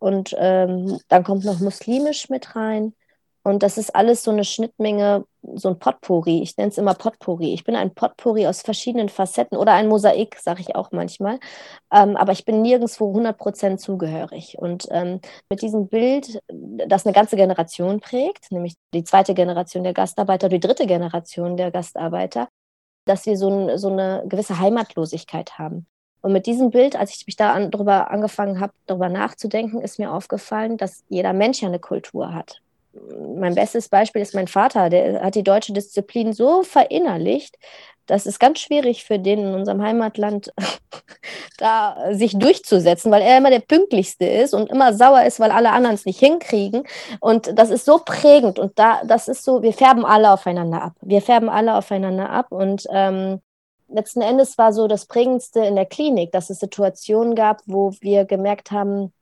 Und 0.00 0.34
ähm, 0.36 0.98
dann 1.06 1.22
kommt 1.22 1.44
noch 1.44 1.60
muslimisch 1.60 2.28
mit 2.28 2.56
rein. 2.56 2.92
Und 3.44 3.64
das 3.64 3.76
ist 3.76 3.94
alles 3.94 4.22
so 4.22 4.30
eine 4.30 4.44
Schnittmenge, 4.44 5.24
so 5.54 5.68
ein 5.70 5.78
Potpourri. 5.78 6.42
Ich 6.42 6.56
nenne 6.56 6.70
es 6.70 6.78
immer 6.78 6.94
Potpourri. 6.94 7.52
Ich 7.52 7.64
bin 7.64 7.74
ein 7.74 7.92
Potpourri 7.92 8.46
aus 8.46 8.62
verschiedenen 8.62 9.08
Facetten 9.08 9.58
oder 9.58 9.72
ein 9.72 9.88
Mosaik, 9.88 10.36
sage 10.38 10.60
ich 10.60 10.76
auch 10.76 10.92
manchmal. 10.92 11.40
Ähm, 11.92 12.16
aber 12.16 12.30
ich 12.32 12.44
bin 12.44 12.62
nirgendwo 12.62 13.12
100% 13.12 13.78
zugehörig. 13.78 14.58
Und 14.58 14.86
ähm, 14.90 15.20
mit 15.50 15.60
diesem 15.60 15.88
Bild, 15.88 16.40
das 16.48 17.04
eine 17.04 17.12
ganze 17.12 17.34
Generation 17.34 18.00
prägt, 18.00 18.52
nämlich 18.52 18.74
die 18.94 19.02
zweite 19.02 19.34
Generation 19.34 19.82
der 19.82 19.94
Gastarbeiter, 19.94 20.48
die 20.48 20.60
dritte 20.60 20.86
Generation 20.86 21.56
der 21.56 21.72
Gastarbeiter, 21.72 22.48
dass 23.06 23.26
wir 23.26 23.36
so, 23.36 23.48
ein, 23.50 23.76
so 23.78 23.88
eine 23.88 24.22
gewisse 24.26 24.60
Heimatlosigkeit 24.60 25.58
haben. 25.58 25.86
Und 26.20 26.32
mit 26.32 26.46
diesem 26.46 26.70
Bild, 26.70 26.94
als 26.94 27.16
ich 27.16 27.26
mich 27.26 27.34
da 27.34 27.52
an, 27.52 27.72
darüber 27.72 28.12
angefangen 28.12 28.60
habe, 28.60 28.72
darüber 28.86 29.08
nachzudenken, 29.08 29.80
ist 29.80 29.98
mir 29.98 30.12
aufgefallen, 30.12 30.76
dass 30.76 31.02
jeder 31.08 31.32
Mensch 31.32 31.62
ja 31.62 31.66
eine 31.66 31.80
Kultur 31.80 32.32
hat 32.32 32.62
mein 33.38 33.54
bestes 33.54 33.88
Beispiel 33.88 34.22
ist 34.22 34.34
mein 34.34 34.48
Vater, 34.48 34.90
der 34.90 35.22
hat 35.22 35.34
die 35.34 35.44
deutsche 35.44 35.72
Disziplin 35.72 36.32
so 36.32 36.62
verinnerlicht, 36.62 37.56
das 38.06 38.26
ist 38.26 38.40
ganz 38.40 38.58
schwierig 38.58 39.04
für 39.04 39.18
den 39.18 39.40
in 39.40 39.54
unserem 39.54 39.82
Heimatland, 39.82 40.52
da 41.58 42.12
sich 42.12 42.38
durchzusetzen, 42.38 43.12
weil 43.12 43.22
er 43.22 43.38
immer 43.38 43.50
der 43.50 43.60
Pünktlichste 43.60 44.24
ist 44.24 44.54
und 44.54 44.70
immer 44.70 44.92
sauer 44.92 45.22
ist, 45.22 45.40
weil 45.40 45.50
alle 45.50 45.70
anderen 45.70 45.94
es 45.94 46.04
nicht 46.04 46.18
hinkriegen. 46.18 46.82
Und 47.20 47.56
das 47.58 47.70
ist 47.70 47.84
so 47.84 48.00
prägend 48.04 48.58
und 48.58 48.78
da, 48.78 49.02
das 49.04 49.28
ist 49.28 49.44
so, 49.44 49.62
wir 49.62 49.72
färben 49.72 50.04
alle 50.04 50.32
aufeinander 50.32 50.82
ab. 50.82 50.92
Wir 51.00 51.22
färben 51.22 51.48
alle 51.48 51.76
aufeinander 51.76 52.30
ab 52.30 52.50
und 52.50 52.86
ähm, 52.90 53.40
letzten 53.88 54.20
Endes 54.20 54.58
war 54.58 54.72
so 54.72 54.88
das 54.88 55.06
Prägendste 55.06 55.60
in 55.60 55.76
der 55.76 55.86
Klinik, 55.86 56.32
dass 56.32 56.50
es 56.50 56.58
Situationen 56.58 57.34
gab, 57.34 57.62
wo 57.66 57.92
wir 58.00 58.24
gemerkt 58.24 58.72
haben, 58.72 59.12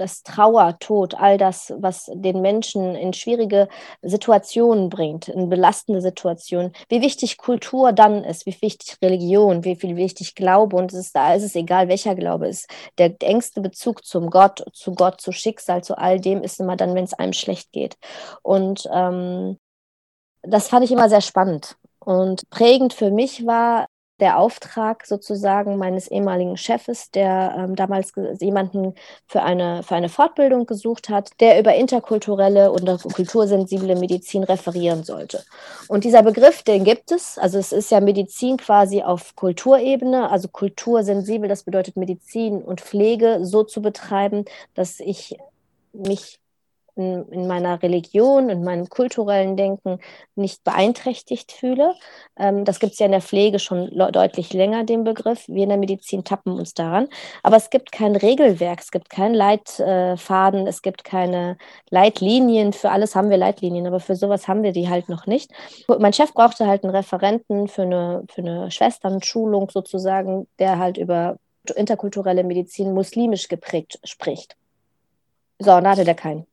das 0.00 0.22
Trauer, 0.22 0.78
Tod, 0.80 1.14
all 1.14 1.36
das, 1.36 1.72
was 1.76 2.10
den 2.14 2.40
Menschen 2.40 2.94
in 2.94 3.12
schwierige 3.12 3.68
Situationen 4.02 4.88
bringt, 4.88 5.28
in 5.28 5.48
belastende 5.48 6.00
Situationen, 6.00 6.72
wie 6.88 7.02
wichtig 7.02 7.36
Kultur 7.36 7.92
dann 7.92 8.24
ist, 8.24 8.46
wie 8.46 8.56
wichtig 8.62 8.96
Religion, 9.02 9.64
wie 9.64 9.76
viel 9.76 9.96
wichtig 9.96 10.34
Glaube 10.34 10.76
und 10.76 10.92
es 10.92 10.98
ist, 10.98 11.16
da 11.16 11.34
ist 11.34 11.42
es 11.42 11.54
egal, 11.54 11.88
welcher 11.88 12.14
Glaube 12.14 12.48
ist. 12.48 12.68
Der 12.98 13.14
engste 13.20 13.60
Bezug 13.60 14.04
zum 14.04 14.30
Gott, 14.30 14.64
zu 14.72 14.94
Gott, 14.94 15.20
zu 15.20 15.32
Schicksal, 15.32 15.84
zu 15.84 15.98
all 15.98 16.18
dem 16.18 16.42
ist 16.42 16.60
immer 16.60 16.76
dann, 16.76 16.94
wenn 16.94 17.04
es 17.04 17.14
einem 17.14 17.34
schlecht 17.34 17.72
geht. 17.72 17.96
Und 18.42 18.88
ähm, 18.92 19.58
das 20.42 20.68
fand 20.68 20.84
ich 20.84 20.92
immer 20.92 21.08
sehr 21.08 21.20
spannend. 21.20 21.76
Und 21.98 22.48
prägend 22.48 22.94
für 22.94 23.10
mich 23.10 23.46
war 23.46 23.86
der 24.20 24.38
Auftrag 24.38 25.06
sozusagen 25.06 25.76
meines 25.76 26.08
ehemaligen 26.08 26.56
Chefes, 26.56 27.10
der 27.10 27.54
ähm, 27.56 27.76
damals 27.76 28.12
jemanden 28.40 28.94
für 29.26 29.42
eine, 29.42 29.82
für 29.82 29.94
eine 29.94 30.08
Fortbildung 30.08 30.66
gesucht 30.66 31.08
hat, 31.08 31.30
der 31.40 31.58
über 31.58 31.74
interkulturelle 31.74 32.70
und 32.70 32.86
kultursensible 33.02 33.96
Medizin 33.96 34.44
referieren 34.44 35.04
sollte. 35.04 35.42
Und 35.88 36.04
dieser 36.04 36.22
Begriff, 36.22 36.62
den 36.62 36.84
gibt 36.84 37.12
es. 37.12 37.38
Also 37.38 37.58
es 37.58 37.72
ist 37.72 37.90
ja 37.90 38.00
Medizin 38.00 38.56
quasi 38.56 39.02
auf 39.02 39.34
Kulturebene, 39.36 40.30
also 40.30 40.48
kultursensibel, 40.48 41.48
das 41.48 41.62
bedeutet 41.62 41.96
Medizin 41.96 42.62
und 42.62 42.80
Pflege 42.80 43.40
so 43.42 43.64
zu 43.64 43.80
betreiben, 43.82 44.44
dass 44.74 45.00
ich 45.00 45.36
mich 45.92 46.38
in, 46.96 47.26
in 47.28 47.46
meiner 47.46 47.82
Religion 47.82 48.50
und 48.50 48.64
meinem 48.64 48.88
kulturellen 48.88 49.56
Denken 49.56 49.98
nicht 50.34 50.64
beeinträchtigt 50.64 51.52
fühle. 51.52 51.94
Ähm, 52.38 52.64
das 52.64 52.80
gibt 52.80 52.94
es 52.94 52.98
ja 52.98 53.06
in 53.06 53.12
der 53.12 53.20
Pflege 53.20 53.58
schon 53.58 53.90
deutlich 54.12 54.52
länger, 54.52 54.84
den 54.84 55.04
Begriff. 55.04 55.46
Wir 55.48 55.64
in 55.64 55.68
der 55.68 55.78
Medizin 55.78 56.24
tappen 56.24 56.52
uns 56.52 56.74
daran. 56.74 57.08
Aber 57.42 57.56
es 57.56 57.70
gibt 57.70 57.92
kein 57.92 58.16
Regelwerk, 58.16 58.80
es 58.80 58.90
gibt 58.90 59.10
keinen 59.10 59.34
Leitfaden, 59.34 60.66
es 60.66 60.82
gibt 60.82 61.04
keine 61.04 61.56
Leitlinien. 61.90 62.72
Für 62.72 62.90
alles 62.90 63.14
haben 63.14 63.30
wir 63.30 63.36
Leitlinien, 63.36 63.86
aber 63.86 64.00
für 64.00 64.16
sowas 64.16 64.48
haben 64.48 64.62
wir 64.62 64.72
die 64.72 64.88
halt 64.88 65.08
noch 65.08 65.26
nicht. 65.26 65.50
Mein 65.86 66.12
Chef 66.12 66.32
brauchte 66.32 66.66
halt 66.66 66.84
einen 66.84 66.94
Referenten 66.94 67.68
für 67.68 67.82
eine, 67.82 68.24
für 68.28 68.42
eine 68.42 68.70
Schwesternschulung 68.70 69.70
sozusagen, 69.70 70.46
der 70.58 70.78
halt 70.78 70.96
über 70.96 71.36
interkulturelle 71.74 72.44
Medizin 72.44 72.92
muslimisch 72.92 73.48
geprägt 73.48 73.98
spricht. 74.04 74.56
So, 75.58 75.72
und 75.74 75.84
da 75.84 75.90
hatte 75.90 76.04
der 76.04 76.14
keinen. 76.14 76.46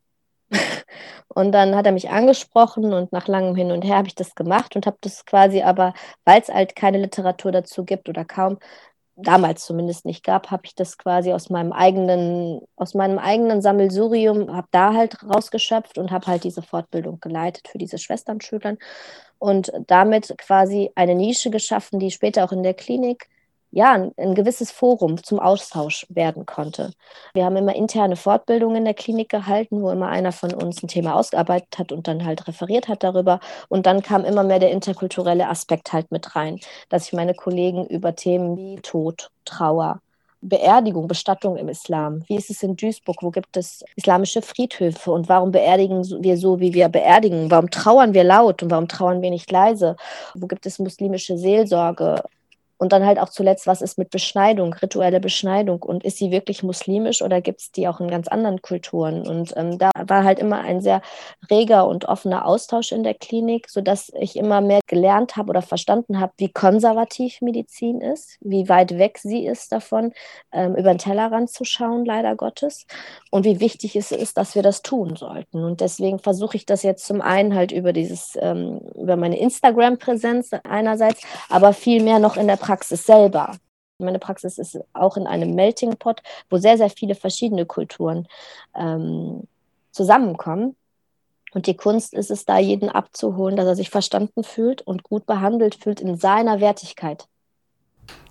Und 1.29 1.51
dann 1.51 1.75
hat 1.75 1.85
er 1.85 1.91
mich 1.91 2.09
angesprochen 2.09 2.93
und 2.93 3.11
nach 3.11 3.27
langem 3.27 3.55
Hin 3.55 3.71
und 3.71 3.83
Her 3.83 3.97
habe 3.97 4.07
ich 4.07 4.15
das 4.15 4.35
gemacht 4.35 4.75
und 4.75 4.85
habe 4.85 4.97
das 5.01 5.25
quasi 5.25 5.61
aber, 5.61 5.93
weil 6.25 6.41
es 6.41 6.49
halt 6.49 6.75
keine 6.75 6.97
Literatur 6.99 7.51
dazu 7.51 7.85
gibt 7.85 8.09
oder 8.09 8.25
kaum, 8.25 8.57
damals 9.17 9.65
zumindest 9.65 10.05
nicht 10.05 10.23
gab, 10.23 10.51
habe 10.51 10.63
ich 10.65 10.75
das 10.75 10.97
quasi 10.97 11.33
aus 11.33 11.49
meinem 11.49 11.73
eigenen, 11.73 12.61
aus 12.75 12.93
meinem 12.93 13.17
eigenen 13.17 13.61
Sammelsurium, 13.61 14.55
habe 14.55 14.67
da 14.71 14.93
halt 14.93 15.17
rausgeschöpft 15.23 15.97
und 15.97 16.11
habe 16.11 16.27
halt 16.27 16.43
diese 16.43 16.61
Fortbildung 16.61 17.19
geleitet 17.19 17.67
für 17.67 17.79
diese 17.79 17.97
Schwesternschülern 17.97 18.77
und 19.39 19.71
damit 19.87 20.35
quasi 20.37 20.91
eine 20.95 21.15
Nische 21.15 21.49
geschaffen, 21.49 21.99
die 21.99 22.11
später 22.11 22.43
auch 22.45 22.51
in 22.51 22.63
der 22.63 22.75
Klinik 22.75 23.27
ja, 23.71 23.93
ein, 23.93 24.11
ein, 24.17 24.33
gewisses 24.33 24.71
Forum 24.71 25.21
zum 25.23 25.39
Austausch 25.39 26.05
werden 26.09 26.45
konnte. 26.45 26.93
Wir 27.33 27.45
haben 27.45 27.57
immer 27.57 27.75
interne 27.75 28.15
Fortbildungen 28.15 28.77
in 28.77 28.85
der 28.85 28.93
Klinik 28.93 29.29
gehalten, 29.29 29.81
wo 29.81 29.91
immer 29.91 30.07
einer 30.07 30.31
von 30.31 30.53
uns 30.53 30.81
ein 30.81 30.87
Thema 30.87 31.15
ausgearbeitet 31.15 31.77
hat 31.77 31.91
und 31.91 32.07
dann 32.07 32.25
halt 32.25 32.47
referiert 32.47 32.87
hat 32.87 33.03
darüber. 33.03 33.39
Und 33.67 33.85
dann 33.85 34.01
kam 34.01 34.23
immer 34.25 34.43
mehr 34.43 34.59
der 34.59 34.71
interkulturelle 34.71 35.49
Aspekt 35.49 35.91
halt 35.93 36.11
mit 36.11 36.35
rein, 36.35 36.59
dass 36.89 37.07
ich 37.07 37.13
meine 37.13 37.33
Kollegen 37.33 37.85
über 37.87 38.15
Themen 38.15 38.57
wie 38.57 38.77
Tod, 38.77 39.29
Trauer, 39.45 40.01
Beerdigung, 40.41 41.07
Bestattung 41.07 41.57
im 41.57 41.67
Islam. 41.67 42.23
Wie 42.27 42.35
ist 42.35 42.49
es 42.49 42.63
in 42.63 42.75
Duisburg? 42.75 43.17
Wo 43.21 43.31
gibt 43.31 43.57
es 43.57 43.83
islamische 43.95 44.41
Friedhöfe? 44.41 45.11
Und 45.11 45.29
warum 45.29 45.51
beerdigen 45.51 46.03
wir 46.21 46.37
so, 46.37 46.59
wie 46.59 46.73
wir 46.73 46.89
beerdigen? 46.89 47.49
Warum 47.49 47.69
trauern 47.71 48.13
wir 48.13 48.23
laut 48.23 48.61
und 48.63 48.71
warum 48.71 48.87
trauern 48.87 49.21
wir 49.21 49.31
nicht 49.31 49.51
leise? 49.51 49.95
Wo 50.35 50.47
gibt 50.47 50.65
es 50.65 50.79
muslimische 50.79 51.37
Seelsorge? 51.37 52.23
Und 52.77 52.91
dann 52.93 53.05
halt 53.05 53.19
auch 53.19 53.29
zuletzt, 53.29 53.67
was 53.67 53.81
ist 53.81 53.97
mit 53.97 54.09
Beschneidung, 54.09 54.73
rituelle 54.73 55.19
Beschneidung? 55.19 55.81
Und 55.81 56.03
ist 56.03 56.17
sie 56.17 56.31
wirklich 56.31 56.63
muslimisch 56.63 57.21
oder 57.21 57.41
gibt 57.41 57.61
es 57.61 57.71
die 57.71 57.87
auch 57.87 57.99
in 57.99 58.07
ganz 58.07 58.27
anderen 58.27 58.61
Kulturen? 58.61 59.27
Und 59.27 59.53
ähm, 59.57 59.77
da 59.77 59.91
war 60.05 60.23
halt 60.23 60.39
immer 60.39 60.59
ein 60.59 60.81
sehr 60.81 61.01
reger 61.49 61.87
und 61.87 62.05
offener 62.05 62.45
Austausch 62.45 62.91
in 62.91 63.03
der 63.03 63.13
Klinik, 63.13 63.69
sodass 63.69 64.11
ich 64.19 64.35
immer 64.35 64.61
mehr 64.61 64.81
gelernt 64.87 65.35
habe 65.35 65.49
oder 65.49 65.61
verstanden 65.61 66.19
habe, 66.19 66.33
wie 66.37 66.49
konservativ 66.51 67.41
Medizin 67.41 68.01
ist, 68.01 68.37
wie 68.41 68.69
weit 68.69 68.97
weg 68.97 69.17
sie 69.17 69.45
ist 69.45 69.71
davon, 69.71 70.13
ähm, 70.51 70.75
über 70.75 70.93
den 70.93 70.99
Tellerrand 70.99 71.49
zu 71.49 71.63
schauen, 71.63 72.05
leider 72.05 72.35
Gottes. 72.35 72.85
Und 73.31 73.45
wie 73.45 73.59
wichtig 73.59 73.95
es 73.95 74.11
ist, 74.11 74.37
dass 74.37 74.55
wir 74.55 74.61
das 74.61 74.81
tun 74.81 75.15
sollten. 75.15 75.63
Und 75.63 75.81
deswegen 75.81 76.19
versuche 76.19 76.57
ich 76.57 76.65
das 76.65 76.83
jetzt 76.83 77.05
zum 77.05 77.21
einen 77.21 77.55
halt 77.55 77.71
über 77.71 77.93
dieses, 77.93 78.37
ähm, 78.39 78.81
über 78.95 79.15
meine 79.15 79.39
Instagram-Präsenz 79.39 80.51
einerseits, 80.63 81.21
aber 81.49 81.73
viel 81.73 82.03
mehr 82.03 82.19
noch 82.19 82.37
in 82.37 82.47
der 82.47 82.57
Praxis 82.67 83.05
selber. 83.05 83.57
Meine 83.97 84.19
Praxis 84.19 84.57
ist 84.57 84.77
auch 84.91 85.15
in 85.15 85.25
einem 85.25 85.55
Melting 85.55 85.95
Pot, 85.95 86.21
wo 86.49 86.57
sehr, 86.57 86.77
sehr 86.77 86.89
viele 86.89 87.15
verschiedene 87.15 87.65
Kulturen 87.65 88.27
ähm, 88.75 89.43
zusammenkommen. 89.91 90.75
Und 91.53 91.65
die 91.65 91.77
Kunst 91.77 92.13
ist 92.13 92.29
es 92.29 92.43
da, 92.43 92.59
jeden 92.59 92.89
abzuholen, 92.89 93.55
dass 93.55 93.67
er 93.67 93.75
sich 93.77 93.89
verstanden 93.89 94.43
fühlt 94.43 94.81
und 94.81 95.03
gut 95.03 95.25
behandelt 95.25 95.75
fühlt 95.75 96.01
in 96.01 96.17
seiner 96.17 96.59
Wertigkeit. 96.59 97.27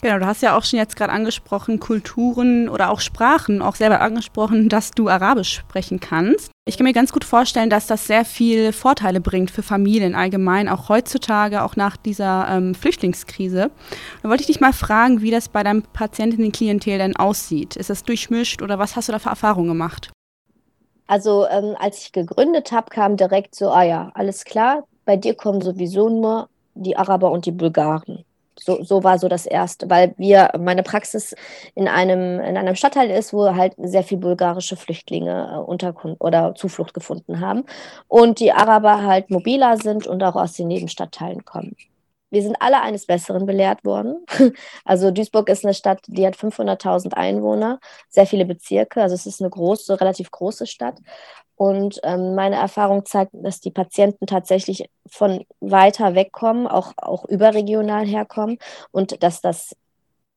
Genau, 0.02 0.18
du 0.18 0.26
hast 0.26 0.42
ja 0.42 0.56
auch 0.56 0.64
schon 0.64 0.78
jetzt 0.78 0.96
gerade 0.96 1.12
angesprochen, 1.12 1.80
Kulturen 1.80 2.68
oder 2.68 2.90
auch 2.90 3.00
Sprachen, 3.00 3.62
auch 3.62 3.74
selber 3.74 4.00
angesprochen, 4.00 4.68
dass 4.68 4.90
du 4.90 5.08
Arabisch 5.08 5.54
sprechen 5.54 6.00
kannst. 6.00 6.50
Ich 6.68 6.76
kann 6.76 6.84
mir 6.84 6.92
ganz 6.92 7.12
gut 7.12 7.24
vorstellen, 7.24 7.70
dass 7.70 7.86
das 7.86 8.06
sehr 8.06 8.24
viele 8.24 8.72
Vorteile 8.72 9.20
bringt 9.20 9.50
für 9.50 9.62
Familien 9.62 10.14
allgemein, 10.14 10.68
auch 10.68 10.88
heutzutage, 10.88 11.62
auch 11.62 11.76
nach 11.76 11.96
dieser 11.96 12.46
ähm, 12.50 12.74
Flüchtlingskrise. 12.74 13.70
Da 14.22 14.28
wollte 14.28 14.42
ich 14.42 14.48
dich 14.48 14.60
mal 14.60 14.72
fragen, 14.72 15.22
wie 15.22 15.30
das 15.30 15.48
bei 15.48 15.62
deinem 15.62 15.82
Patientinnenklientel 15.82 16.98
denn 16.98 17.16
aussieht. 17.16 17.76
Ist 17.76 17.90
das 17.90 18.02
durchmischt 18.02 18.62
oder 18.62 18.78
was 18.78 18.96
hast 18.96 19.08
du 19.08 19.12
da 19.12 19.18
für 19.18 19.30
Erfahrungen 19.30 19.68
gemacht? 19.68 20.10
Also 21.06 21.46
ähm, 21.48 21.76
als 21.78 22.00
ich 22.00 22.12
gegründet 22.12 22.72
habe, 22.72 22.90
kam 22.90 23.16
direkt 23.16 23.54
so, 23.54 23.70
ah 23.70 23.84
ja, 23.84 24.10
alles 24.14 24.44
klar, 24.44 24.84
bei 25.04 25.16
dir 25.16 25.34
kommen 25.34 25.60
sowieso 25.60 26.08
nur 26.08 26.48
die 26.74 26.96
Araber 26.96 27.30
und 27.30 27.46
die 27.46 27.52
Bulgaren. 27.52 28.24
So, 28.59 28.82
so 28.82 29.04
war 29.04 29.18
so 29.18 29.28
das 29.28 29.46
erste, 29.46 29.88
weil 29.90 30.14
wir, 30.16 30.50
meine 30.59 30.82
Praxis 30.82 31.34
in 31.74 31.88
einem, 31.88 32.40
in 32.40 32.57
einem 32.57 32.74
Stadtteil 32.74 33.11
ist, 33.11 33.32
wo 33.32 33.54
halt 33.54 33.74
sehr 33.78 34.02
viel 34.02 34.18
bulgarische 34.18 34.76
Flüchtlinge 34.76 35.50
äh, 35.52 35.59
Unterkunft 35.59 36.20
oder 36.20 36.54
Zuflucht 36.54 36.94
gefunden 36.94 37.40
haben 37.40 37.64
und 38.09 38.40
die 38.40 38.52
Araber 38.52 39.02
halt 39.02 39.30
mobiler 39.30 39.76
sind 39.76 40.07
und 40.07 40.22
auch 40.22 40.36
aus 40.36 40.54
den 40.54 40.68
Nebenstadtteilen 40.68 41.44
kommen. 41.44 41.76
Wir 42.30 42.42
sind 42.42 42.56
alle 42.60 42.80
eines 42.82 43.06
Besseren 43.06 43.46
belehrt 43.46 43.84
worden. 43.84 44.24
Also 44.84 45.10
Duisburg 45.10 45.48
ist 45.48 45.64
eine 45.64 45.74
Stadt, 45.74 46.00
die 46.06 46.26
hat 46.26 46.36
500.000 46.36 47.14
Einwohner, 47.14 47.80
sehr 48.08 48.26
viele 48.26 48.44
Bezirke. 48.44 49.02
Also 49.02 49.14
es 49.14 49.26
ist 49.26 49.40
eine 49.40 49.50
große, 49.50 50.00
relativ 50.00 50.30
große 50.30 50.66
Stadt. 50.66 50.98
Und 51.56 52.00
ähm, 52.02 52.34
meine 52.34 52.56
Erfahrung 52.56 53.06
zeigt, 53.06 53.32
dass 53.32 53.60
die 53.60 53.70
Patienten 53.70 54.26
tatsächlich 54.26 54.90
von 55.06 55.44
weiter 55.60 56.14
wegkommen, 56.14 56.66
auch, 56.66 56.92
auch 56.98 57.24
überregional 57.24 58.06
herkommen 58.06 58.58
und 58.92 59.22
dass 59.22 59.40
das 59.40 59.74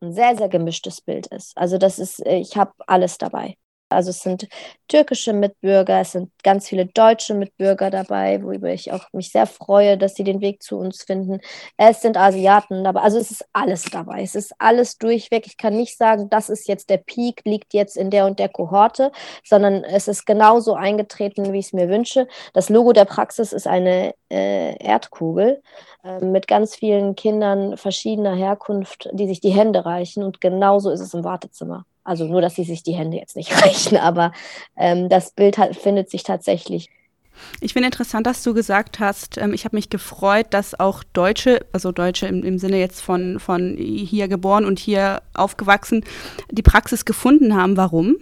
ein 0.02 0.14
sehr, 0.14 0.38
sehr 0.38 0.50
gemischtes 0.50 1.02
Bild 1.02 1.28
ist. 1.28 1.58
Also 1.58 1.78
das 1.78 2.00
ist, 2.00 2.26
ich 2.26 2.56
habe 2.56 2.72
alles 2.88 3.18
dabei. 3.18 3.58
Also 3.90 4.12
es 4.12 4.22
sind 4.22 4.48
türkische 4.88 5.34
Mitbürger, 5.34 6.00
es 6.02 6.14
sind 6.14 6.32
ganz 6.44 6.68
viele 6.68 6.86
deutsche 6.86 7.34
Mitbürger 7.34 7.90
dabei, 7.90 8.42
worüber 8.44 8.70
ich 8.70 8.92
auch 8.92 9.12
mich 9.14 9.32
sehr 9.32 9.46
freue, 9.48 9.98
dass 9.98 10.16
sie 10.16 10.24
den 10.24 10.42
Weg 10.42 10.64
zu 10.64 10.78
uns 10.78 11.04
finden. 11.04 11.40
Es 11.78 12.02
sind 12.02 12.18
Asiaten 12.18 12.84
dabei, 12.84 13.02
also 13.02 13.18
es 13.18 13.32
ist 13.32 13.46
alles 13.54 13.84
dabei. 13.86 14.22
Es 14.22 14.36
ist 14.36 14.54
alles 14.60 14.98
durchweg. 14.98 15.46
Ich 15.48 15.58
kann 15.58 15.76
nicht 15.76 15.98
sagen, 15.98 16.30
das 16.30 16.50
ist 16.50 16.68
jetzt 16.68 16.90
der 16.90 16.98
Peak, 16.98 17.42
liegt 17.46 17.74
jetzt 17.74 17.98
in 17.98 18.10
der 18.10 18.26
und 18.26 18.40
der 18.40 18.50
Kohorte, 18.50 19.12
sondern 19.44 19.84
es 19.84 20.08
ist 20.08 20.26
genauso 20.26 20.74
eingetreten, 20.76 21.52
wie 21.54 21.60
ich 21.60 21.68
es 21.68 21.74
mir 21.74 21.90
wünsche. 21.90 22.28
Das 22.54 22.70
Logo 22.70 22.94
der 22.94 23.06
Praxis 23.06 23.54
ist 23.54 23.68
eine 23.68 24.14
äh, 24.30 24.76
Erdkugel 24.84 25.62
äh, 26.04 26.24
mit 26.24 26.48
ganz 26.48 26.76
vielen 26.76 27.16
Kindern 27.16 27.78
verschiedener 27.78 28.36
Herkunft, 28.36 29.10
die 29.14 29.28
sich 29.28 29.42
die 29.42 29.50
Hände 29.50 29.86
reichen 29.86 30.24
und 30.24 30.42
genauso 30.42 30.90
ist 30.92 31.02
es 31.02 31.14
im 31.14 31.24
Wartezimmer. 31.24 31.86
Also 32.10 32.26
nur, 32.26 32.42
dass 32.42 32.56
sie 32.56 32.64
sich 32.64 32.82
die 32.82 32.94
Hände 32.94 33.18
jetzt 33.18 33.36
nicht 33.36 33.52
reichen, 33.64 33.96
aber 33.96 34.32
ähm, 34.76 35.10
das 35.10 35.30
Bild 35.30 35.60
hat, 35.60 35.76
findet 35.76 36.10
sich 36.10 36.24
tatsächlich. 36.24 36.90
Ich 37.62 37.74
finde 37.74 37.86
interessant, 37.86 38.26
dass 38.26 38.42
du 38.42 38.56
gesagt 38.56 39.00
hast, 39.00 39.38
ähm, 39.38 39.54
ich 39.54 39.64
habe 39.64 39.76
mich 39.76 39.92
gefreut, 39.92 40.48
dass 40.50 40.80
auch 40.80 41.04
Deutsche, 41.04 41.68
also 41.72 41.92
Deutsche 41.92 42.26
im, 42.26 42.44
im, 42.44 42.58
Sinne 42.58 42.80
jetzt 42.80 43.00
von, 43.00 43.40
von 43.40 43.78
hier 43.78 44.28
geboren 44.28 44.66
und 44.66 44.80
hier 44.80 45.22
aufgewachsen, 45.36 46.04
die 46.50 46.64
Praxis 46.64 47.06
gefunden 47.06 47.56
haben. 47.56 47.78
Warum? 47.78 48.18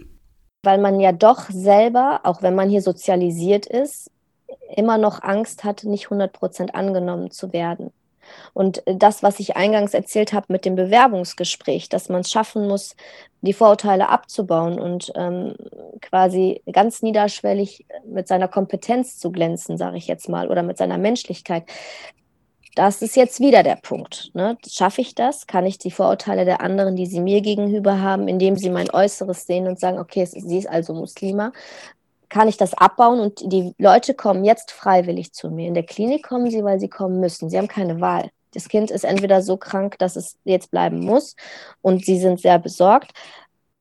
Weil 0.64 0.78
man 0.78 1.00
ja 1.00 1.12
doch 1.12 1.48
selber, 1.48 2.20
auch 2.24 2.42
wenn 2.42 2.54
man 2.54 2.68
hier 2.68 2.82
sozialisiert 2.82 3.64
ist, 3.64 4.10
immer 4.76 4.98
noch 4.98 5.22
Angst 5.22 5.64
hat, 5.64 5.84
nicht 5.84 6.04
100 6.04 6.30
Prozent 6.30 6.74
angenommen 6.74 7.30
zu 7.30 7.54
werden. 7.54 7.90
Und 8.54 8.82
das, 8.86 9.22
was 9.22 9.40
ich 9.40 9.56
eingangs 9.56 9.94
erzählt 9.94 10.32
habe 10.32 10.46
mit 10.48 10.64
dem 10.64 10.74
Bewerbungsgespräch, 10.76 11.88
dass 11.88 12.08
man 12.08 12.20
es 12.20 12.30
schaffen 12.30 12.68
muss, 12.68 12.96
die 13.40 13.52
Vorurteile 13.52 14.08
abzubauen 14.08 14.78
und 14.78 15.12
ähm, 15.14 15.54
quasi 16.00 16.62
ganz 16.72 17.02
niederschwellig 17.02 17.86
mit 18.04 18.26
seiner 18.28 18.48
Kompetenz 18.48 19.18
zu 19.18 19.30
glänzen, 19.30 19.78
sage 19.78 19.96
ich 19.96 20.06
jetzt 20.06 20.28
mal, 20.28 20.48
oder 20.48 20.62
mit 20.62 20.76
seiner 20.76 20.98
Menschlichkeit. 20.98 21.64
Das 22.74 23.02
ist 23.02 23.16
jetzt 23.16 23.40
wieder 23.40 23.64
der 23.64 23.74
Punkt. 23.74 24.30
Ne? 24.34 24.56
Schaffe 24.68 25.00
ich 25.00 25.16
das? 25.16 25.48
Kann 25.48 25.66
ich 25.66 25.78
die 25.78 25.90
Vorurteile 25.90 26.44
der 26.44 26.60
anderen, 26.60 26.94
die 26.94 27.06
sie 27.06 27.20
mir 27.20 27.40
gegenüber 27.40 28.00
haben, 28.00 28.28
indem 28.28 28.56
sie 28.56 28.70
mein 28.70 28.88
Äußeres 28.90 29.46
sehen 29.46 29.66
und 29.66 29.80
sagen, 29.80 29.98
okay, 29.98 30.24
sie 30.24 30.58
ist 30.58 30.68
also 30.68 30.94
Muslima, 30.94 31.52
kann 32.28 32.48
ich 32.48 32.56
das 32.56 32.74
abbauen 32.74 33.20
und 33.20 33.40
die 33.52 33.74
Leute 33.78 34.14
kommen 34.14 34.44
jetzt 34.44 34.70
freiwillig 34.70 35.32
zu 35.32 35.50
mir. 35.50 35.68
In 35.68 35.74
der 35.74 35.86
Klinik 35.86 36.26
kommen 36.26 36.50
sie, 36.50 36.62
weil 36.64 36.80
sie 36.80 36.88
kommen 36.88 37.20
müssen. 37.20 37.50
Sie 37.50 37.58
haben 37.58 37.68
keine 37.68 38.00
Wahl. 38.00 38.30
Das 38.54 38.68
Kind 38.68 38.90
ist 38.90 39.04
entweder 39.04 39.42
so 39.42 39.56
krank, 39.56 39.98
dass 39.98 40.16
es 40.16 40.38
jetzt 40.44 40.70
bleiben 40.70 41.00
muss 41.00 41.36
und 41.82 42.04
sie 42.04 42.18
sind 42.18 42.40
sehr 42.40 42.58
besorgt 42.58 43.12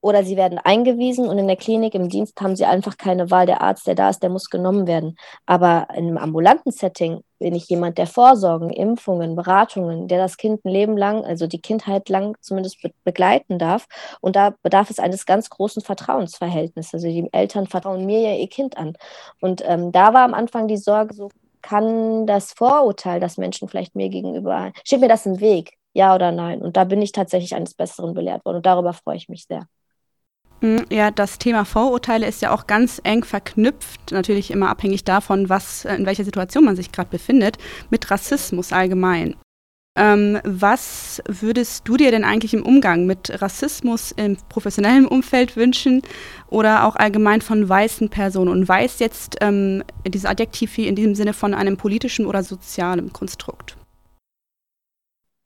oder 0.08 0.24
sie 0.24 0.38
werden 0.38 0.58
eingewiesen 0.58 1.28
und 1.28 1.38
in 1.38 1.48
der 1.48 1.58
Klinik 1.58 1.94
im 1.94 2.08
Dienst 2.08 2.40
haben 2.40 2.56
sie 2.56 2.66
einfach 2.66 2.98
keine 2.98 3.30
Wahl. 3.30 3.46
Der 3.46 3.62
Arzt, 3.62 3.88
der 3.88 3.96
da 3.96 4.10
ist, 4.10 4.24
der 4.24 4.30
muss 4.30 4.50
genommen 4.50 4.88
werden. 4.88 5.18
Aber 5.46 5.88
in 5.94 6.08
einem 6.08 6.18
ambulanten 6.18 6.72
Setting 6.72 7.24
bin 7.40 7.54
ich 7.54 7.68
jemand, 7.68 7.98
der 7.98 8.08
Vorsorgen, 8.08 8.70
Impfungen, 8.70 9.36
Beratungen, 9.36 10.08
der 10.08 10.18
das 10.18 10.38
Kind 10.38 10.64
ein 10.64 10.70
Leben 10.70 10.96
lang, 10.96 11.26
also 11.26 11.46
die 11.46 11.60
Kindheit 11.60 12.08
lang 12.08 12.38
zumindest 12.40 12.82
be 12.82 12.92
begleiten 13.04 13.60
darf. 13.60 13.88
Und 14.22 14.38
da 14.38 14.54
bedarf 14.64 14.90
es 14.90 15.00
eines 15.00 15.26
ganz 15.26 15.50
großen 15.50 15.82
Vertrauensverhältnisses. 15.82 16.94
Also 16.94 17.08
die 17.08 17.28
Eltern 17.34 17.68
vertrauen 17.68 18.06
mir 18.06 18.22
ja 18.22 18.34
ihr 18.34 18.48
Kind 18.50 18.78
an. 18.78 18.94
Und 19.42 19.62
ähm, 19.66 19.92
da 19.92 20.14
war 20.14 20.24
am 20.24 20.34
Anfang 20.34 20.70
die 20.70 20.78
Sorge 20.78 21.14
so, 21.14 21.30
kann 21.62 22.26
das 22.26 22.54
Vorurteil, 22.54 23.20
das 23.20 23.38
Menschen 23.38 23.68
vielleicht 23.68 23.94
mir 23.94 24.08
gegenüber, 24.08 24.72
steht 24.86 25.02
mir 25.02 25.10
das 25.10 25.26
im 25.26 25.42
Weg? 25.42 25.74
Ja 25.94 26.16
oder 26.16 26.32
nein? 26.32 26.62
Und 26.62 26.78
da 26.78 26.86
bin 26.86 27.02
ich 27.02 27.12
tatsächlich 27.12 27.56
eines 27.56 27.74
Besseren 27.74 28.14
belehrt 28.14 28.46
worden. 28.46 28.58
Und 28.58 28.66
darüber 28.66 28.94
freue 28.94 29.18
ich 29.18 29.30
mich 29.30 29.46
sehr. 29.48 29.68
Mm, 30.62 30.78
ja, 30.90 31.12
das 31.12 31.38
Thema 31.38 31.66
Vorurteile 31.66 32.28
ist 32.28 32.42
ja 32.42 32.52
auch 32.52 32.68
ganz 32.68 33.00
eng 33.04 33.24
verknüpft, 33.24 34.12
natürlich 34.12 34.52
immer 34.52 34.70
abhängig 34.70 35.04
davon, 35.04 35.50
was, 35.50 35.86
äh, 35.86 35.96
in 35.96 36.06
welcher 36.06 36.24
Situation 36.24 36.66
man 36.66 36.76
sich 36.76 36.92
gerade 36.92 37.10
befindet, 37.10 37.58
mit 37.90 38.10
Rassismus 38.10 38.74
allgemein. 38.74 39.36
Ähm, 39.98 40.40
was 40.44 41.24
würdest 41.28 41.88
du 41.88 41.98
dir 41.98 42.12
denn 42.12 42.24
eigentlich 42.24 42.54
im 42.54 42.64
Umgang 42.64 43.08
mit 43.08 43.42
Rassismus 43.42 44.12
im 44.12 44.38
professionellen 44.48 45.08
Umfeld 45.08 45.56
wünschen 45.56 46.04
oder 46.50 46.86
auch 46.86 46.96
allgemein 46.96 47.42
von 47.42 47.68
weißen 47.68 48.10
Personen? 48.10 48.52
Und 48.52 48.68
weiß 48.68 49.00
jetzt 49.00 49.38
ähm, 49.42 49.84
dieses 50.08 50.26
Adjektiv 50.26 50.78
in 50.78 50.96
diesem 50.96 51.16
Sinne 51.16 51.34
von 51.34 51.56
einem 51.56 51.78
politischen 51.78 52.28
oder 52.28 52.44
sozialen 52.44 53.12
Konstrukt? 53.12 53.77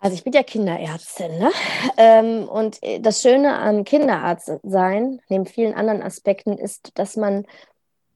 Also 0.03 0.15
ich 0.15 0.23
bin 0.23 0.33
ja 0.33 0.41
Kinderärztin, 0.41 1.37
ne? 1.37 1.51
Ähm, 1.95 2.49
und 2.49 2.81
äh, 2.81 2.99
das 2.99 3.21
Schöne 3.21 3.59
am 3.59 3.83
Kinderarzt 3.83 4.51
sein, 4.63 5.21
neben 5.29 5.45
vielen 5.45 5.75
anderen 5.75 6.01
Aspekten, 6.01 6.57
ist, 6.57 6.97
dass 6.97 7.17
man 7.17 7.45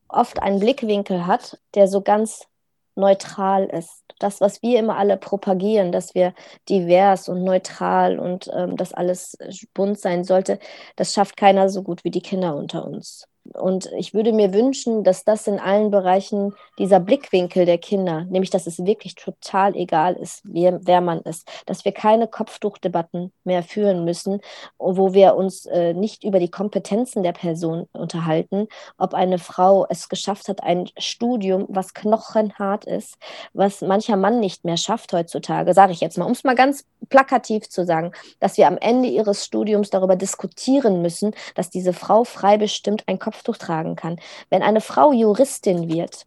oft 0.08 0.42
einen 0.42 0.60
Blickwinkel 0.60 1.28
hat, 1.28 1.60
der 1.76 1.88
so 1.88 2.02
ganz 2.02 2.48
neutral 2.96 3.66
ist. 3.66 4.04
Das, 4.20 4.42
was 4.42 4.64
wir 4.64 4.80
immer 4.80 4.98
alle 4.98 5.18
propagieren, 5.18 5.92
dass 5.92 6.16
wir 6.16 6.34
divers 6.70 7.30
und 7.30 7.44
neutral 7.44 8.18
und 8.18 8.50
ähm, 8.56 8.78
dass 8.78 8.94
alles 8.94 9.38
bunt 9.76 10.00
sein 10.00 10.24
sollte, 10.24 10.58
das 10.96 11.14
schafft 11.14 11.38
keiner 11.38 11.70
so 11.70 11.84
gut 11.84 12.04
wie 12.04 12.12
die 12.12 12.22
Kinder 12.22 12.56
unter 12.56 12.86
uns. 12.86 13.28
Und 13.54 13.92
ich 13.98 14.14
würde 14.14 14.34
mir 14.34 14.54
wünschen, 14.54 15.04
dass 15.04 15.24
das 15.24 15.46
in 15.48 15.60
allen 15.60 15.92
Bereichen 15.92 16.54
dieser 16.80 17.00
Blickwinkel 17.00 17.66
der 17.66 17.78
Kinder, 17.78 18.26
nämlich 18.26 18.50
dass 18.50 18.66
es 18.66 18.84
wirklich 18.86 19.16
total 19.16 19.76
egal 19.76 20.16
ist, 20.16 20.42
wer, 20.44 20.80
wer 20.86 21.02
man 21.02 21.22
ist, 21.22 21.48
dass 21.66 21.86
wir 21.86 21.92
keine 21.92 22.28
Kopftuchdebatten 22.28 23.32
mehr 23.44 23.62
führen 23.62 24.04
müssen, 24.04 24.42
wo 24.80 25.14
wir 25.14 25.36
uns 25.36 25.66
äh, 25.68 25.94
nicht 25.94 26.24
über 26.24 26.40
die 26.40 26.50
Kompetenzen 26.50 27.22
der 27.22 27.34
Person 27.34 27.88
unterhalten, 27.94 28.68
ob 28.98 29.14
eine 29.14 29.38
Frau 29.38 29.86
es 29.90 30.10
geschafft 30.10 30.50
hat, 30.50 30.64
ein 30.64 30.90
Studium, 30.98 31.66
was 31.70 31.94
knochenhart 31.94 32.86
ist, 32.86 33.18
was 33.54 33.82
mancher 33.82 34.18
Mann 34.18 34.40
nicht 34.40 34.66
mehr 34.66 34.78
schafft 34.78 35.14
heutzutage, 35.14 35.74
sage 35.74 35.92
ich 35.92 36.02
jetzt 36.02 36.18
mal, 36.18 36.26
um 36.26 36.32
es 36.32 36.44
mal 36.44 36.56
ganz 36.56 36.86
plakativ 37.10 37.70
zu 37.70 37.86
sagen, 37.86 38.12
dass 38.40 38.58
wir 38.58 38.68
am 38.68 38.78
Ende 38.78 39.08
ihres 39.08 39.46
Studiums 39.46 39.92
darüber 39.92 40.16
diskutieren 40.16 41.02
müssen, 41.02 41.36
dass 41.54 41.70
diese 41.70 41.94
Frau 41.94 42.24
frei 42.24 42.58
bestimmt 42.58 43.04
ein 43.08 43.20
Kopf 43.20 43.35
Kopftuch 43.36 43.58
tragen 43.58 43.96
kann. 43.96 44.18
Wenn 44.50 44.64
eine 44.64 44.82
Frau 44.82 45.12
Juristin 45.12 45.90
wird, 45.90 46.26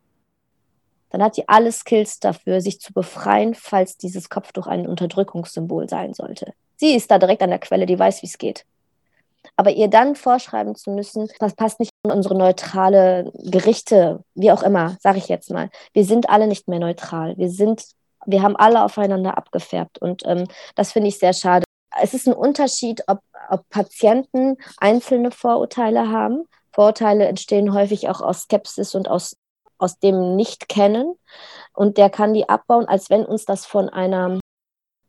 dann 1.10 1.22
hat 1.22 1.34
sie 1.34 1.48
alle 1.48 1.72
Skills 1.72 2.20
dafür, 2.20 2.60
sich 2.60 2.80
zu 2.80 2.92
befreien, 2.92 3.54
falls 3.54 3.96
dieses 3.96 4.28
Kopftuch 4.28 4.66
ein 4.66 4.86
Unterdrückungssymbol 4.86 5.88
sein 5.88 6.12
sollte. 6.12 6.52
Sie 6.76 6.94
ist 6.94 7.10
da 7.10 7.18
direkt 7.18 7.42
an 7.42 7.50
der 7.50 7.58
Quelle, 7.58 7.86
die 7.86 7.98
weiß, 7.98 8.22
wie 8.22 8.26
es 8.26 8.36
geht. 8.36 8.66
Aber 9.56 9.70
ihr 9.70 9.88
dann 9.88 10.14
vorschreiben 10.16 10.74
zu 10.74 10.90
müssen, 10.90 11.28
das 11.38 11.54
passt 11.54 11.80
nicht 11.80 11.90
in 12.04 12.12
unsere 12.12 12.36
neutrale 12.36 13.32
Gerichte, 13.34 14.22
wie 14.34 14.52
auch 14.52 14.62
immer, 14.62 14.98
sage 15.00 15.18
ich 15.18 15.28
jetzt 15.28 15.50
mal. 15.50 15.70
Wir 15.94 16.04
sind 16.04 16.28
alle 16.28 16.46
nicht 16.46 16.68
mehr 16.68 16.78
neutral. 16.78 17.36
Wir 17.38 17.48
sind, 17.48 17.84
wir 18.26 18.42
haben 18.42 18.56
alle 18.56 18.84
aufeinander 18.84 19.38
abgefärbt. 19.38 19.98
Und 19.98 20.24
ähm, 20.26 20.46
das 20.74 20.92
finde 20.92 21.08
ich 21.08 21.18
sehr 21.18 21.32
schade. 21.32 21.64
Es 22.00 22.12
ist 22.12 22.28
ein 22.28 22.34
Unterschied, 22.34 23.02
ob, 23.06 23.20
ob 23.48 23.66
Patienten 23.70 24.58
einzelne 24.76 25.30
Vorurteile 25.30 26.10
haben 26.10 26.44
Vorurteile 26.78 27.26
entstehen 27.26 27.74
häufig 27.74 28.08
auch 28.08 28.20
aus 28.20 28.42
Skepsis 28.42 28.94
und 28.94 29.08
aus, 29.08 29.36
aus 29.78 29.98
dem 29.98 30.36
Nicht-Kennen. 30.36 31.16
Und 31.74 31.98
der 31.98 32.08
kann 32.08 32.34
die 32.34 32.48
abbauen, 32.48 32.86
als 32.86 33.10
wenn 33.10 33.24
uns 33.26 33.44
das 33.44 33.66
von 33.66 33.88
einer 33.88 34.38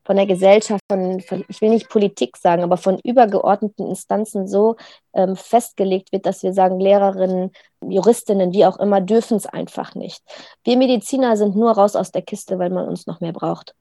von 0.03 0.15
der 0.15 0.26
Gesellschaft, 0.26 0.82
von, 0.91 1.22
von, 1.22 1.45
ich 1.47 1.61
will 1.61 1.70
nicht 1.70 1.88
Politik 1.88 2.38
sagen, 2.38 2.63
aber 2.63 2.78
von 2.78 2.97
übergeordneten 3.03 3.88
Instanzen 3.88 4.47
so 4.47 4.78
ähm, 5.13 5.36
festgelegt 5.36 6.11
wird, 6.11 6.26
dass 6.26 6.41
wir 6.41 6.53
sagen, 6.53 6.80
Lehrerinnen, 6.80 7.51
Juristinnen, 7.88 8.51
wie 8.51 8.65
auch 8.65 8.80
immer, 8.80 9.01
dürfen 9.01 9.38
es 9.38 9.45
einfach 9.45 9.93
nicht. 9.93 10.24
Wir 10.63 10.76
Mediziner 10.76 11.38
sind 11.38 11.55
nur 11.55 11.74
raus 11.74 11.95
aus 11.95 12.11
der 12.11 12.24
Kiste, 12.24 12.57
weil 12.57 12.72
man 12.72 12.88
uns 12.88 13.05
noch 13.05 13.20
mehr 13.20 13.34
braucht 13.34 13.76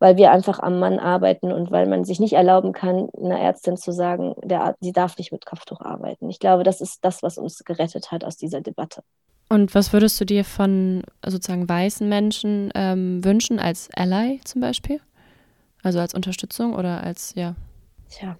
weil 0.00 0.16
wir 0.16 0.32
einfach 0.32 0.58
am 0.58 0.80
Mann 0.80 0.98
arbeiten 0.98 1.52
und 1.52 1.70
weil 1.70 1.86
man 1.86 2.04
sich 2.04 2.18
nicht 2.18 2.32
erlauben 2.32 2.72
kann, 2.72 3.08
einer 3.16 3.38
Ärztin 3.38 3.76
zu 3.76 3.92
sagen, 3.92 4.34
der, 4.42 4.74
sie 4.80 4.92
darf 4.92 5.16
nicht 5.18 5.30
mit 5.30 5.46
Kopftuch 5.46 5.80
arbeiten. 5.80 6.28
Ich 6.30 6.40
glaube, 6.40 6.64
das 6.64 6.80
ist 6.80 7.04
das, 7.04 7.22
was 7.22 7.38
uns 7.38 7.62
gerettet 7.64 8.10
hat 8.10 8.24
aus 8.24 8.36
dieser 8.36 8.62
Debatte. 8.62 9.02
Und 9.50 9.74
was 9.74 9.92
würdest 9.92 10.20
du 10.20 10.24
dir 10.24 10.44
von 10.44 11.02
sozusagen 11.24 11.68
weißen 11.68 12.08
Menschen 12.08 12.70
ähm, 12.74 13.22
wünschen, 13.24 13.58
als 13.58 13.88
Ally 13.94 14.40
zum 14.44 14.60
Beispiel? 14.62 15.00
Also 15.82 15.98
als 16.00 16.14
Unterstützung 16.14 16.74
oder 16.74 17.02
als, 17.02 17.34
ja. 17.34 17.54
Tja, 18.08 18.36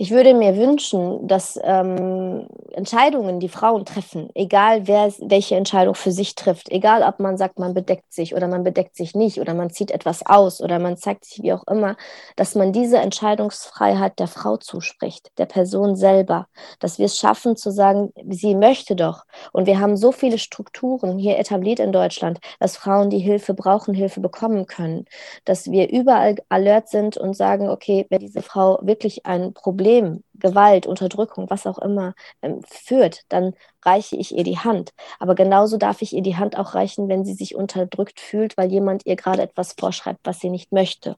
ich 0.00 0.12
würde 0.12 0.32
mir 0.32 0.56
wünschen, 0.56 1.26
dass 1.26 1.58
ähm, 1.60 2.46
Entscheidungen, 2.70 3.40
die 3.40 3.48
Frauen 3.48 3.84
treffen, 3.84 4.30
egal 4.34 4.86
wer 4.86 5.12
welche 5.18 5.56
Entscheidung 5.56 5.96
für 5.96 6.12
sich 6.12 6.36
trifft, 6.36 6.70
egal 6.70 7.02
ob 7.02 7.18
man 7.18 7.36
sagt, 7.36 7.58
man 7.58 7.74
bedeckt 7.74 8.12
sich 8.12 8.36
oder 8.36 8.46
man 8.46 8.62
bedeckt 8.62 8.94
sich 8.94 9.16
nicht 9.16 9.40
oder 9.40 9.54
man 9.54 9.70
zieht 9.70 9.90
etwas 9.90 10.24
aus 10.24 10.60
oder 10.60 10.78
man 10.78 10.96
zeigt 10.96 11.24
sich 11.24 11.42
wie 11.42 11.52
auch 11.52 11.66
immer, 11.66 11.96
dass 12.36 12.54
man 12.54 12.72
diese 12.72 12.98
Entscheidungsfreiheit 12.98 14.20
der 14.20 14.28
Frau 14.28 14.56
zuspricht, 14.56 15.32
der 15.36 15.46
Person 15.46 15.96
selber, 15.96 16.46
dass 16.78 17.00
wir 17.00 17.06
es 17.06 17.18
schaffen 17.18 17.56
zu 17.56 17.72
sagen, 17.72 18.12
sie 18.28 18.54
möchte 18.54 18.94
doch. 18.94 19.24
Und 19.50 19.66
wir 19.66 19.80
haben 19.80 19.96
so 19.96 20.12
viele 20.12 20.38
Strukturen 20.38 21.18
hier 21.18 21.38
etabliert 21.38 21.80
in 21.80 21.90
Deutschland, 21.90 22.38
dass 22.60 22.76
Frauen, 22.76 23.10
die 23.10 23.18
Hilfe 23.18 23.52
brauchen, 23.52 23.94
Hilfe 23.94 24.20
bekommen 24.20 24.66
können, 24.66 25.06
dass 25.44 25.72
wir 25.72 25.90
überall 25.90 26.36
alert 26.48 26.88
sind 26.88 27.16
und 27.16 27.34
sagen, 27.34 27.68
okay, 27.68 28.06
wenn 28.10 28.20
diese 28.20 28.42
Frau 28.42 28.78
wirklich 28.82 29.26
ein 29.26 29.54
Problem 29.54 29.87
Problem, 29.88 30.22
Gewalt, 30.34 30.86
Unterdrückung, 30.86 31.48
was 31.48 31.66
auch 31.66 31.78
immer 31.78 32.14
ähm, 32.42 32.60
führt, 32.68 33.22
dann 33.30 33.54
reiche 33.82 34.16
ich 34.16 34.36
ihr 34.36 34.44
die 34.44 34.58
Hand. 34.58 34.92
Aber 35.18 35.34
genauso 35.34 35.78
darf 35.78 36.02
ich 36.02 36.12
ihr 36.12 36.22
die 36.22 36.36
Hand 36.36 36.58
auch 36.58 36.74
reichen, 36.74 37.08
wenn 37.08 37.24
sie 37.24 37.32
sich 37.32 37.54
unterdrückt 37.54 38.20
fühlt, 38.20 38.58
weil 38.58 38.70
jemand 38.70 39.06
ihr 39.06 39.16
gerade 39.16 39.40
etwas 39.40 39.74
vorschreibt, 39.78 40.20
was 40.24 40.40
sie 40.40 40.50
nicht 40.50 40.72
möchte. 40.72 41.16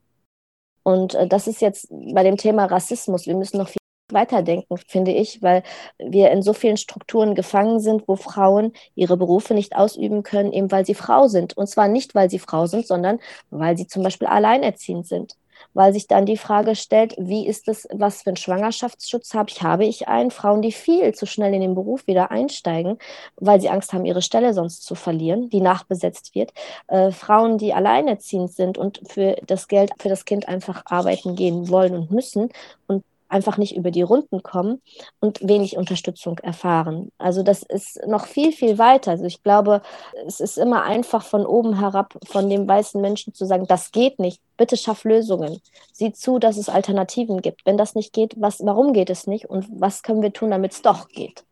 Und 0.84 1.14
äh, 1.14 1.26
das 1.26 1.48
ist 1.48 1.60
jetzt 1.60 1.88
bei 1.90 2.22
dem 2.22 2.36
Thema 2.36 2.66
Rassismus. 2.66 3.26
Wir 3.26 3.34
müssen 3.34 3.58
noch 3.58 3.68
viel 3.68 3.80
weiterdenken, 4.12 4.76
finde 4.86 5.12
ich, 5.12 5.42
weil 5.42 5.64
wir 5.98 6.30
in 6.30 6.42
so 6.42 6.52
vielen 6.52 6.76
Strukturen 6.76 7.34
gefangen 7.34 7.80
sind, 7.80 8.06
wo 8.06 8.14
Frauen 8.14 8.72
ihre 8.94 9.16
Berufe 9.16 9.52
nicht 9.52 9.74
ausüben 9.74 10.22
können, 10.22 10.52
eben 10.52 10.70
weil 10.70 10.86
sie 10.86 10.94
Frau 10.94 11.26
sind. 11.26 11.56
Und 11.56 11.66
zwar 11.66 11.88
nicht, 11.88 12.14
weil 12.14 12.30
sie 12.30 12.38
Frau 12.38 12.66
sind, 12.66 12.86
sondern 12.86 13.18
weil 13.50 13.76
sie 13.76 13.88
zum 13.88 14.04
Beispiel 14.04 14.28
alleinerziehend 14.28 15.08
sind 15.08 15.36
weil 15.74 15.92
sich 15.92 16.06
dann 16.06 16.26
die 16.26 16.36
Frage 16.36 16.74
stellt, 16.74 17.14
wie 17.18 17.46
ist 17.46 17.68
es, 17.68 17.88
was 17.92 18.22
für 18.22 18.30
einen 18.30 18.36
Schwangerschaftsschutz 18.36 19.34
habe 19.34 19.50
ich? 19.50 19.62
Habe 19.62 19.84
ich 19.84 20.08
einen? 20.08 20.30
Frauen, 20.30 20.62
die 20.62 20.72
viel 20.72 21.14
zu 21.14 21.26
schnell 21.26 21.54
in 21.54 21.60
den 21.60 21.74
Beruf 21.74 22.06
wieder 22.06 22.30
einsteigen, 22.30 22.98
weil 23.36 23.60
sie 23.60 23.68
Angst 23.68 23.92
haben, 23.92 24.04
ihre 24.04 24.22
Stelle 24.22 24.54
sonst 24.54 24.84
zu 24.84 24.94
verlieren, 24.94 25.50
die 25.50 25.60
nachbesetzt 25.60 26.34
wird. 26.34 26.52
Äh, 26.88 27.10
Frauen, 27.10 27.58
die 27.58 27.74
alleinerziehend 27.74 28.52
sind 28.52 28.78
und 28.78 29.00
für 29.08 29.36
das 29.46 29.68
Geld 29.68 29.90
für 29.98 30.08
das 30.08 30.24
Kind 30.24 30.48
einfach 30.48 30.82
arbeiten 30.86 31.36
gehen 31.36 31.68
wollen 31.68 31.94
und 31.94 32.10
müssen 32.10 32.50
und 32.86 33.04
einfach 33.30 33.56
nicht 33.56 33.76
über 33.76 33.90
die 33.90 34.02
Runden 34.02 34.42
kommen 34.42 34.82
und 35.20 35.46
wenig 35.46 35.76
Unterstützung 35.76 36.38
erfahren. 36.38 37.10
Also 37.18 37.42
das 37.42 37.62
ist 37.62 38.00
noch 38.06 38.26
viel, 38.26 38.52
viel 38.52 38.78
weiter. 38.78 39.12
Also 39.12 39.24
ich 39.24 39.42
glaube, 39.42 39.82
es 40.26 40.40
ist 40.40 40.58
immer 40.58 40.82
einfach 40.82 41.22
von 41.22 41.46
oben 41.46 41.78
herab 41.78 42.18
von 42.26 42.48
dem 42.50 42.68
weißen 42.68 43.00
Menschen 43.00 43.32
zu 43.32 43.46
sagen, 43.46 43.66
das 43.66 43.92
geht 43.92 44.18
nicht. 44.18 44.40
Bitte 44.56 44.76
schaff 44.76 45.04
Lösungen. 45.04 45.60
Sieh 45.92 46.12
zu, 46.12 46.38
dass 46.38 46.56
es 46.56 46.68
Alternativen 46.68 47.40
gibt. 47.40 47.64
Wenn 47.64 47.78
das 47.78 47.94
nicht 47.94 48.12
geht, 48.12 48.34
was, 48.36 48.60
warum 48.64 48.92
geht 48.92 49.10
es 49.10 49.26
nicht 49.26 49.46
und 49.46 49.66
was 49.70 50.02
können 50.02 50.22
wir 50.22 50.32
tun, 50.32 50.50
damit 50.50 50.72
es 50.72 50.82
doch 50.82 51.08
geht? 51.08 51.44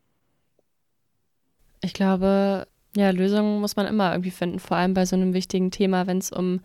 Ich 1.81 1.95
glaube, 1.95 2.67
ja, 2.97 3.11
Lösungen 3.11 3.61
muss 3.61 3.77
man 3.77 3.87
immer 3.87 4.13
irgendwie 4.13 4.33
finden, 4.33 4.59
vor 4.59 4.77
allem 4.77 4.95
bei 4.95 5.07
so 5.07 5.15
einem 5.15 5.33
wichtigen 5.33 5.71
Thema, 5.71 6.07
wenn 6.07 6.19
es 6.19 6.33
um 6.33 6.61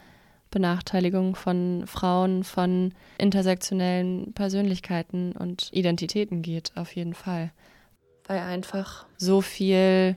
Benachteiligung 0.53 1.35
von 1.35 1.83
Frauen, 1.87 2.43
von 2.43 2.93
intersektionellen 3.17 4.33
Persönlichkeiten 4.33 5.33
und 5.33 5.69
Identitäten 5.73 6.41
geht, 6.41 6.71
auf 6.75 6.95
jeden 6.95 7.15
Fall. 7.15 7.51
Weil 8.25 8.39
einfach 8.39 9.05
so 9.17 9.41
viel 9.41 10.15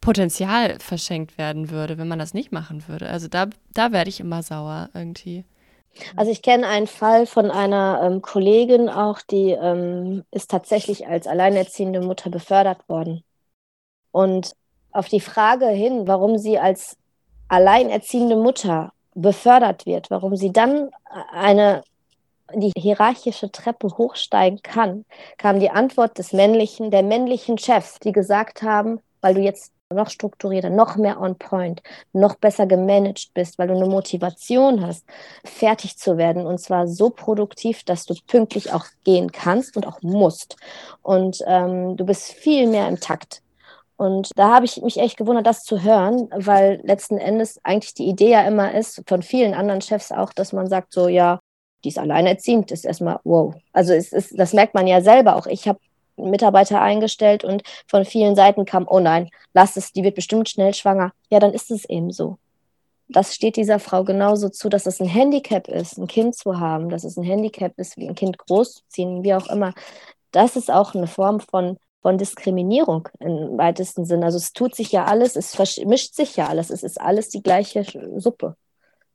Potenzial 0.00 0.78
verschenkt 0.78 1.36
werden 1.36 1.70
würde, 1.70 1.98
wenn 1.98 2.08
man 2.08 2.18
das 2.18 2.34
nicht 2.34 2.52
machen 2.52 2.86
würde. 2.88 3.08
Also 3.08 3.28
da, 3.28 3.46
da 3.72 3.92
werde 3.92 4.10
ich 4.10 4.20
immer 4.20 4.42
sauer 4.42 4.90
irgendwie. 4.94 5.44
Also 6.16 6.30
ich 6.30 6.42
kenne 6.42 6.66
einen 6.66 6.86
Fall 6.86 7.26
von 7.26 7.50
einer 7.50 8.00
ähm, 8.02 8.22
Kollegin 8.22 8.88
auch, 8.88 9.20
die 9.20 9.50
ähm, 9.50 10.24
ist 10.30 10.50
tatsächlich 10.50 11.06
als 11.06 11.26
alleinerziehende 11.26 12.00
Mutter 12.00 12.30
befördert 12.30 12.88
worden. 12.88 13.22
Und 14.10 14.54
auf 14.92 15.08
die 15.08 15.20
Frage 15.20 15.66
hin, 15.68 16.06
warum 16.06 16.38
sie 16.38 16.58
als 16.58 16.96
alleinerziehende 17.48 18.36
Mutter 18.36 18.92
befördert 19.14 19.86
wird, 19.86 20.10
warum 20.10 20.36
sie 20.36 20.52
dann 20.52 20.90
eine 21.32 21.82
die 22.52 22.72
hierarchische 22.76 23.50
Treppe 23.50 23.88
hochsteigen 23.96 24.60
kann, 24.62 25.04
kam 25.38 25.60
die 25.60 25.70
Antwort 25.70 26.18
des 26.18 26.32
männlichen, 26.32 26.90
der 26.90 27.02
männlichen 27.02 27.58
Chefs, 27.58 27.98
die 28.00 28.12
gesagt 28.12 28.62
haben, 28.62 29.00
weil 29.20 29.34
du 29.34 29.40
jetzt 29.40 29.72
noch 29.90 30.10
strukturierter, 30.10 30.70
noch 30.70 30.96
mehr 30.96 31.20
on 31.20 31.36
point, 31.36 31.82
noch 32.12 32.34
besser 32.36 32.66
gemanagt 32.66 33.30
bist, 33.34 33.58
weil 33.58 33.68
du 33.68 33.74
eine 33.74 33.86
Motivation 33.86 34.84
hast, 34.84 35.04
fertig 35.44 35.96
zu 35.98 36.16
werden 36.16 36.46
und 36.46 36.58
zwar 36.58 36.88
so 36.88 37.10
produktiv, 37.10 37.84
dass 37.84 38.04
du 38.04 38.14
pünktlich 38.26 38.72
auch 38.72 38.86
gehen 39.04 39.30
kannst 39.30 39.76
und 39.76 39.86
auch 39.86 40.02
musst. 40.02 40.56
Und 41.02 41.42
ähm, 41.46 41.96
du 41.96 42.04
bist 42.04 42.32
viel 42.32 42.66
mehr 42.66 42.88
im 42.88 42.98
Takt. 42.98 43.43
Und 43.96 44.30
da 44.36 44.52
habe 44.54 44.64
ich 44.64 44.82
mich 44.82 44.98
echt 44.98 45.16
gewundert, 45.16 45.46
das 45.46 45.62
zu 45.62 45.82
hören, 45.82 46.28
weil 46.34 46.80
letzten 46.82 47.18
Endes 47.18 47.60
eigentlich 47.62 47.94
die 47.94 48.08
Idee 48.08 48.30
ja 48.30 48.42
immer 48.42 48.74
ist, 48.74 49.02
von 49.06 49.22
vielen 49.22 49.54
anderen 49.54 49.80
Chefs 49.80 50.10
auch, 50.10 50.32
dass 50.32 50.52
man 50.52 50.66
sagt, 50.68 50.92
so, 50.92 51.08
ja, 51.08 51.40
die 51.84 51.90
ist 51.90 51.98
alleinerziehend, 51.98 52.72
ist 52.72 52.84
erstmal 52.84 53.20
wow. 53.24 53.54
Also 53.72 53.92
es 53.92 54.12
ist, 54.12 54.38
das 54.38 54.52
merkt 54.52 54.74
man 54.74 54.86
ja 54.86 55.00
selber 55.00 55.36
auch. 55.36 55.46
Ich 55.46 55.68
habe 55.68 55.78
Mitarbeiter 56.16 56.80
eingestellt 56.80 57.44
und 57.44 57.62
von 57.86 58.04
vielen 58.04 58.36
Seiten 58.36 58.64
kam, 58.64 58.86
oh 58.88 59.00
nein, 59.00 59.30
lass 59.52 59.76
es, 59.76 59.92
die 59.92 60.02
wird 60.02 60.14
bestimmt 60.14 60.48
schnell 60.48 60.74
schwanger. 60.74 61.12
Ja, 61.30 61.38
dann 61.38 61.52
ist 61.52 61.70
es 61.70 61.84
eben 61.84 62.10
so. 62.10 62.38
Das 63.08 63.34
steht 63.34 63.56
dieser 63.56 63.78
Frau 63.78 64.02
genauso 64.02 64.48
zu, 64.48 64.68
dass 64.68 64.86
es 64.86 65.00
ein 65.00 65.06
Handicap 65.08 65.68
ist, 65.68 65.98
ein 65.98 66.06
Kind 66.06 66.34
zu 66.34 66.58
haben, 66.58 66.88
dass 66.88 67.04
es 67.04 67.16
ein 67.16 67.24
Handicap 67.24 67.72
ist, 67.76 67.96
wie 67.96 68.08
ein 68.08 68.14
Kind 68.14 68.38
großzuziehen, 68.38 69.22
wie 69.22 69.34
auch 69.34 69.48
immer. 69.48 69.74
Das 70.30 70.56
ist 70.56 70.70
auch 70.70 70.94
eine 70.94 71.06
Form 71.06 71.40
von 71.40 71.76
von 72.04 72.18
Diskriminierung 72.18 73.08
im 73.18 73.56
weitesten 73.56 74.04
Sinn. 74.04 74.24
Also 74.24 74.36
es 74.36 74.52
tut 74.52 74.74
sich 74.74 74.92
ja 74.92 75.06
alles, 75.06 75.36
es 75.36 75.56
mischt 75.86 76.14
sich 76.14 76.36
ja 76.36 76.48
alles, 76.48 76.68
es 76.68 76.82
ist 76.82 77.00
alles 77.00 77.30
die 77.30 77.42
gleiche 77.42 77.82
Suppe. 78.18 78.56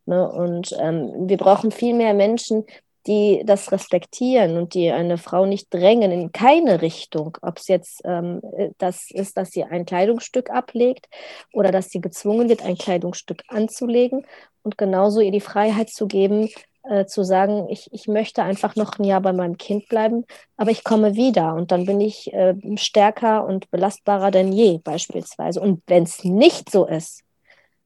Ne? 0.07 0.27
Und 0.27 0.75
ähm, 0.79 1.29
wir 1.29 1.37
brauchen 1.37 1.69
viel 1.69 1.93
mehr 1.93 2.15
Menschen, 2.15 2.65
die 3.05 3.43
das 3.45 3.71
respektieren 3.71 4.57
und 4.57 4.73
die 4.73 4.89
eine 4.89 5.19
Frau 5.19 5.45
nicht 5.45 5.71
drängen 5.71 6.11
in 6.11 6.31
keine 6.31 6.81
Richtung, 6.81 7.37
ob 7.43 7.59
es 7.59 7.67
jetzt 7.67 8.01
ähm, 8.05 8.41
das 8.79 9.11
ist, 9.11 9.37
dass 9.37 9.51
sie 9.51 9.65
ein 9.65 9.85
Kleidungsstück 9.85 10.49
ablegt 10.49 11.07
oder 11.53 11.71
dass 11.71 11.91
sie 11.91 12.01
gezwungen 12.01 12.49
wird, 12.49 12.65
ein 12.65 12.75
Kleidungsstück 12.75 13.43
anzulegen 13.49 14.25
und 14.63 14.79
genauso 14.79 15.21
ihr 15.21 15.31
die 15.31 15.41
Freiheit 15.41 15.89
zu 15.89 16.07
geben, 16.07 16.49
äh, 16.83 17.05
zu 17.05 17.23
sagen, 17.23 17.67
ich, 17.69 17.91
ich 17.91 18.07
möchte 18.07 18.43
einfach 18.43 18.75
noch 18.75 18.97
ein 18.99 19.03
Jahr 19.03 19.21
bei 19.21 19.33
meinem 19.33 19.57
Kind 19.57 19.87
bleiben, 19.89 20.25
aber 20.57 20.71
ich 20.71 20.83
komme 20.83 21.15
wieder 21.15 21.53
und 21.55 21.71
dann 21.71 21.85
bin 21.85 22.01
ich 22.01 22.33
äh, 22.33 22.55
stärker 22.77 23.45
und 23.45 23.69
belastbarer 23.71 24.31
denn 24.31 24.51
je 24.51 24.77
beispielsweise. 24.79 25.61
Und 25.61 25.83
wenn 25.87 26.03
es 26.03 26.23
nicht 26.23 26.71
so 26.71 26.85
ist, 26.85 27.23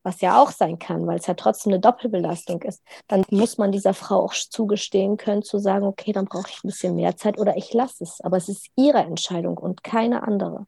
was 0.04 0.22
ja 0.22 0.42
auch 0.42 0.52
sein 0.52 0.80
kann, 0.80 1.08
weil 1.08 1.18
es 1.18 1.28
ja 1.28 1.34
trotzdem 1.34 1.72
eine 1.74 1.80
Doppelbelastung 1.80 2.62
ist, 2.64 2.84
dann 3.08 3.24
muss 3.32 3.58
man 3.58 3.72
dieser 3.72 3.94
Frau 3.94 4.26
auch 4.26 4.34
zugestehen 4.34 5.18
können, 5.18 5.44
zu 5.44 5.58
sagen, 5.58 5.86
okay, 5.86 6.12
dann 6.12 6.26
brauche 6.26 6.50
ich 6.50 6.64
ein 6.64 6.68
bisschen 6.68 6.96
mehr 6.96 7.16
Zeit 7.16 7.40
oder 7.40 7.56
ich 7.58 7.74
lasse 7.74 8.04
es. 8.04 8.20
Aber 8.22 8.38
es 8.38 8.50
ist 8.50 8.68
ihre 8.76 9.00
Entscheidung 9.00 9.58
und 9.58 9.84
keine 9.84 10.24
andere. 10.24 10.68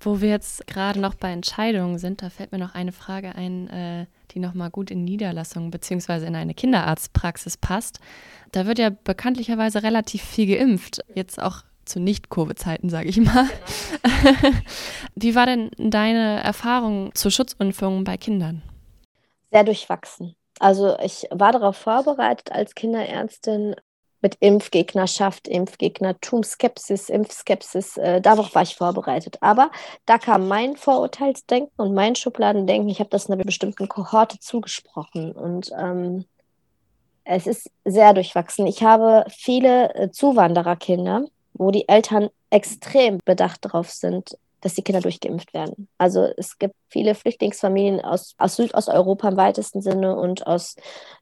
Wo 0.00 0.20
wir 0.20 0.28
jetzt 0.28 0.66
gerade 0.68 1.00
noch 1.00 1.16
bei 1.16 1.32
Entscheidungen 1.32 1.98
sind, 1.98 2.22
da 2.22 2.30
fällt 2.30 2.52
mir 2.52 2.58
noch 2.58 2.74
eine 2.74 2.92
Frage 2.92 3.34
ein, 3.34 3.68
äh, 3.68 4.06
die 4.28 4.38
nochmal 4.38 4.70
gut 4.70 4.90
in 4.90 5.04
Niederlassungen 5.04 5.70
bzw. 5.70 6.26
in 6.26 6.36
eine 6.36 6.54
Kinderarztpraxis 6.54 7.56
passt. 7.56 8.00
Da 8.52 8.66
wird 8.66 8.78
ja 8.78 8.90
bekanntlicherweise 8.90 9.82
relativ 9.82 10.22
viel 10.22 10.46
geimpft. 10.46 11.00
Jetzt 11.14 11.40
auch 11.40 11.62
zu 11.84 12.00
Nicht-Covid-Zeiten, 12.00 12.90
sage 12.90 13.08
ich 13.08 13.18
mal. 13.18 13.48
Wie 15.14 15.34
war 15.34 15.46
denn 15.46 15.70
deine 15.78 16.42
Erfahrung 16.42 17.14
zur 17.14 17.30
Schutzimpfung 17.30 18.04
bei 18.04 18.16
Kindern? 18.16 18.62
Sehr 19.50 19.64
durchwachsen. 19.64 20.34
Also 20.60 20.98
ich 20.98 21.26
war 21.30 21.52
darauf 21.52 21.76
vorbereitet 21.76 22.52
als 22.52 22.74
Kinderärztin 22.74 23.74
mit 24.20 24.36
Impfgegnerschaft, 24.40 25.48
Impfgegnertum, 25.48 26.42
Skepsis, 26.42 27.08
Impfskepsis. 27.08 27.96
Äh, 27.96 28.20
darauf 28.20 28.54
war 28.54 28.62
ich 28.62 28.74
vorbereitet. 28.74 29.38
Aber 29.40 29.70
da 30.06 30.18
kam 30.18 30.48
mein 30.48 30.76
Vorurteilsdenken 30.76 31.72
und 31.76 31.94
mein 31.94 32.16
Schubladendenken. 32.16 32.88
Ich 32.88 33.00
habe 33.00 33.10
das 33.10 33.30
einer 33.30 33.42
bestimmten 33.42 33.88
Kohorte 33.88 34.38
zugesprochen 34.38 35.32
und 35.32 35.70
ähm, 35.78 36.24
es 37.24 37.46
ist 37.46 37.70
sehr 37.84 38.14
durchwachsen. 38.14 38.66
Ich 38.66 38.82
habe 38.82 39.24
viele 39.28 39.94
äh, 39.94 40.10
Zuwandererkinder, 40.10 41.24
wo 41.52 41.70
die 41.70 41.88
Eltern 41.88 42.30
extrem 42.50 43.18
bedacht 43.24 43.64
darauf 43.64 43.90
sind, 43.90 44.36
dass 44.60 44.74
die 44.74 44.82
Kinder 44.82 45.00
durchgeimpft 45.00 45.54
werden. 45.54 45.88
Also 45.98 46.28
es 46.36 46.58
gibt 46.58 46.74
viele 46.88 47.14
Flüchtlingsfamilien 47.14 48.00
aus, 48.00 48.34
aus 48.38 48.56
Südosteuropa 48.56 49.28
im 49.28 49.36
weitesten 49.36 49.82
Sinne 49.82 50.16
und 50.16 50.46
aus 50.46 50.76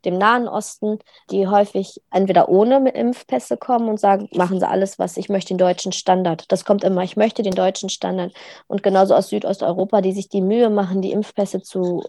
dem 0.05 0.18
Nahen 0.18 0.49
Osten, 0.49 0.99
die 1.30 1.47
häufig 1.47 2.01
entweder 2.11 2.49
ohne 2.49 2.89
Impfpässe 2.91 3.57
kommen 3.57 3.89
und 3.89 4.01
sagen, 4.01 4.28
machen 4.34 4.61
Sie 4.61 4.68
alles, 4.68 4.99
was 4.99 5.16
ich 5.16 5.28
möchte, 5.28 5.55
den 5.55 5.59
deutschen 5.59 5.93
Standard. 5.93 6.51
Das 6.51 6.64
kommt 6.64 6.84
immer, 6.84 7.03
ich 7.03 7.16
möchte 7.16 7.43
den 7.43 7.55
deutschen 7.55 7.89
Standard. 7.89 8.32
Und 8.66 8.82
genauso 8.82 9.14
aus 9.14 9.28
Südosteuropa, 9.28 10.01
die 10.01 10.12
sich 10.12 10.28
die 10.28 10.43
Mühe 10.43 10.70
machen, 10.70 11.03
die 11.03 11.12
Impfpässe 11.12 11.62
zu 11.62 12.05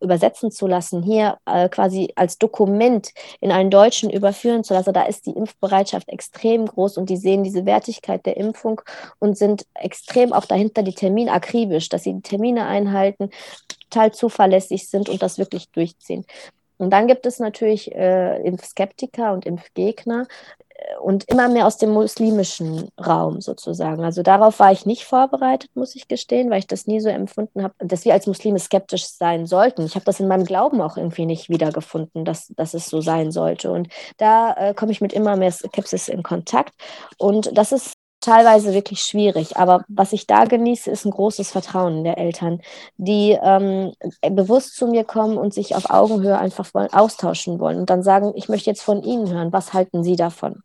übersetzen 0.00 0.50
zu 0.50 0.66
lassen, 0.66 1.02
hier 1.02 1.38
äh, 1.46 1.68
quasi 1.68 2.12
als 2.16 2.38
Dokument 2.38 3.10
in 3.40 3.50
einen 3.50 3.70
Deutschen 3.70 4.10
überführen 4.10 4.64
zu 4.64 4.74
lassen, 4.74 4.92
da 4.92 5.02
ist 5.04 5.26
die 5.26 5.32
Impfbereitschaft 5.32 6.08
extrem 6.08 6.66
groß 6.66 6.96
und 6.98 7.10
die 7.10 7.16
sehen 7.16 7.42
diese 7.42 7.66
Wertigkeit 7.66 8.24
der 8.26 8.36
Impfung 8.36 8.80
und 9.18 9.36
sind 9.36 9.66
extrem 9.74 10.32
auch 10.32 10.44
dahinter 10.44 10.82
die 10.82 10.94
Termine 10.94 11.32
akribisch, 11.32 11.88
dass 11.88 12.04
sie 12.04 12.14
die 12.14 12.22
Termine 12.22 12.66
einhalten, 12.66 13.30
total 13.90 14.12
zuverlässig 14.12 14.88
sind 14.88 15.08
und 15.08 15.22
das 15.22 15.38
wirklich 15.38 15.70
durchziehen. 15.70 16.24
Und 16.78 16.90
dann 16.90 17.08
gibt 17.08 17.26
es 17.26 17.40
natürlich 17.40 17.92
äh, 17.92 18.40
Impfskeptiker 18.42 19.32
und 19.32 19.46
Impfgegner, 19.46 20.26
und 21.00 21.24
immer 21.28 21.48
mehr 21.48 21.66
aus 21.66 21.76
dem 21.76 21.90
muslimischen 21.90 22.88
Raum 22.98 23.40
sozusagen. 23.40 24.04
Also 24.04 24.22
darauf 24.22 24.58
war 24.58 24.72
ich 24.72 24.86
nicht 24.86 25.04
vorbereitet, 25.04 25.70
muss 25.74 25.94
ich 25.94 26.08
gestehen, 26.08 26.50
weil 26.50 26.60
ich 26.60 26.66
das 26.66 26.86
nie 26.86 27.00
so 27.00 27.08
empfunden 27.08 27.62
habe, 27.62 27.74
dass 27.78 28.04
wir 28.04 28.12
als 28.12 28.26
Muslime 28.26 28.58
skeptisch 28.58 29.06
sein 29.06 29.46
sollten. 29.46 29.84
Ich 29.84 29.94
habe 29.94 30.04
das 30.04 30.20
in 30.20 30.28
meinem 30.28 30.44
Glauben 30.44 30.80
auch 30.80 30.96
irgendwie 30.96 31.26
nicht 31.26 31.48
wiedergefunden, 31.48 32.24
dass, 32.24 32.48
dass 32.56 32.74
es 32.74 32.86
so 32.86 33.00
sein 33.00 33.32
sollte. 33.32 33.70
Und 33.70 33.88
da 34.16 34.52
äh, 34.54 34.74
komme 34.74 34.92
ich 34.92 35.00
mit 35.00 35.12
immer 35.12 35.36
mehr 35.36 35.52
Skepsis 35.52 36.08
in 36.08 36.22
Kontakt. 36.22 36.74
Und 37.18 37.56
das 37.56 37.72
ist 37.72 37.94
teilweise 38.20 38.74
wirklich 38.74 39.00
schwierig. 39.00 39.56
Aber 39.56 39.84
was 39.88 40.12
ich 40.12 40.26
da 40.26 40.44
genieße, 40.44 40.90
ist 40.90 41.04
ein 41.04 41.10
großes 41.10 41.50
Vertrauen 41.50 42.04
der 42.04 42.18
Eltern, 42.18 42.60
die 42.96 43.38
ähm, 43.40 43.92
bewusst 44.30 44.76
zu 44.76 44.86
mir 44.86 45.04
kommen 45.04 45.38
und 45.38 45.54
sich 45.54 45.74
auf 45.76 45.90
Augenhöhe 45.90 46.38
einfach 46.38 46.72
wollen, 46.74 46.92
austauschen 46.92 47.60
wollen 47.60 47.78
und 47.78 47.90
dann 47.90 48.02
sagen, 48.02 48.32
ich 48.34 48.48
möchte 48.48 48.70
jetzt 48.70 48.82
von 48.82 49.02
Ihnen 49.02 49.30
hören, 49.30 49.52
was 49.52 49.72
halten 49.72 50.02
Sie 50.02 50.16
davon? 50.16 50.62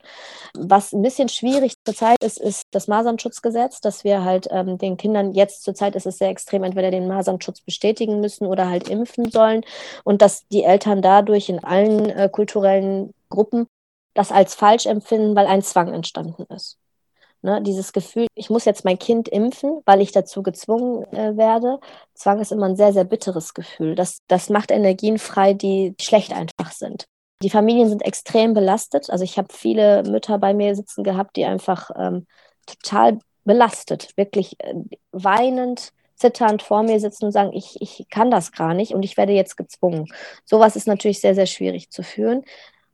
Was 0.55 0.93
ein 0.93 1.01
bisschen 1.01 1.29
schwierig 1.29 1.73
zurzeit 1.85 2.17
ist, 2.23 2.39
ist 2.39 2.63
das 2.71 2.87
Masernschutzgesetz, 2.87 3.81
dass 3.81 4.03
wir 4.03 4.23
halt 4.23 4.47
ähm, 4.51 4.77
den 4.77 4.97
Kindern 4.97 5.33
jetzt 5.33 5.63
zurzeit 5.63 5.95
ist 5.95 6.05
es 6.05 6.17
sehr 6.17 6.29
extrem, 6.29 6.63
entweder 6.63 6.91
den 6.91 7.07
Masernschutz 7.07 7.61
bestätigen 7.61 8.19
müssen 8.19 8.47
oder 8.47 8.69
halt 8.69 8.89
impfen 8.89 9.29
sollen 9.29 9.63
und 10.03 10.21
dass 10.21 10.47
die 10.47 10.63
Eltern 10.63 11.01
dadurch 11.01 11.49
in 11.49 11.63
allen 11.63 12.09
äh, 12.09 12.29
kulturellen 12.29 13.13
Gruppen 13.29 13.67
das 14.13 14.31
als 14.31 14.55
falsch 14.55 14.85
empfinden, 14.85 15.35
weil 15.35 15.47
ein 15.47 15.61
Zwang 15.61 15.93
entstanden 15.93 16.45
ist. 16.53 16.77
Ne, 17.45 17.61
dieses 17.61 17.91
Gefühl, 17.91 18.27
ich 18.35 18.49
muss 18.49 18.63
jetzt 18.63 18.85
mein 18.85 18.97
Kind 18.97 19.27
impfen, 19.27 19.81
weil 19.85 19.99
ich 19.99 20.13
dazu 20.13 20.43
gezwungen 20.43 21.03
äh, 21.11 21.35
werde. 21.35 21.81
Zwang 22.13 22.39
ist 22.39 22.53
immer 22.53 22.67
ein 22.67 22.77
sehr, 22.77 22.93
sehr 22.93 23.03
bitteres 23.03 23.53
Gefühl. 23.53 23.95
Das, 23.95 24.19
das 24.29 24.49
macht 24.49 24.71
Energien 24.71 25.19
frei, 25.19 25.53
die 25.53 25.93
schlecht 25.99 26.31
einfach 26.31 26.71
sind. 26.71 27.05
Die 27.41 27.49
Familien 27.49 27.89
sind 27.89 28.01
extrem 28.01 28.53
belastet. 28.53 29.09
Also 29.09 29.25
ich 29.25 29.37
habe 29.37 29.49
viele 29.51 30.03
Mütter 30.03 30.39
bei 30.39 30.53
mir 30.53 30.73
sitzen 30.73 31.03
gehabt, 31.03 31.35
die 31.35 31.43
einfach 31.43 31.89
ähm, 31.97 32.25
total 32.65 33.19
belastet, 33.43 34.15
wirklich 34.15 34.57
äh, 34.59 34.75
weinend, 35.11 35.91
zitternd 36.15 36.61
vor 36.61 36.83
mir 36.83 37.01
sitzen 37.01 37.25
und 37.25 37.33
sagen, 37.33 37.51
ich, 37.51 37.75
ich 37.81 38.05
kann 38.09 38.31
das 38.31 38.53
gar 38.53 38.73
nicht 38.73 38.93
und 38.93 39.03
ich 39.03 39.17
werde 39.17 39.33
jetzt 39.33 39.57
gezwungen. 39.57 40.07
Sowas 40.45 40.77
ist 40.77 40.87
natürlich 40.87 41.19
sehr, 41.19 41.35
sehr 41.35 41.47
schwierig 41.47 41.89
zu 41.89 42.03
führen. 42.03 42.45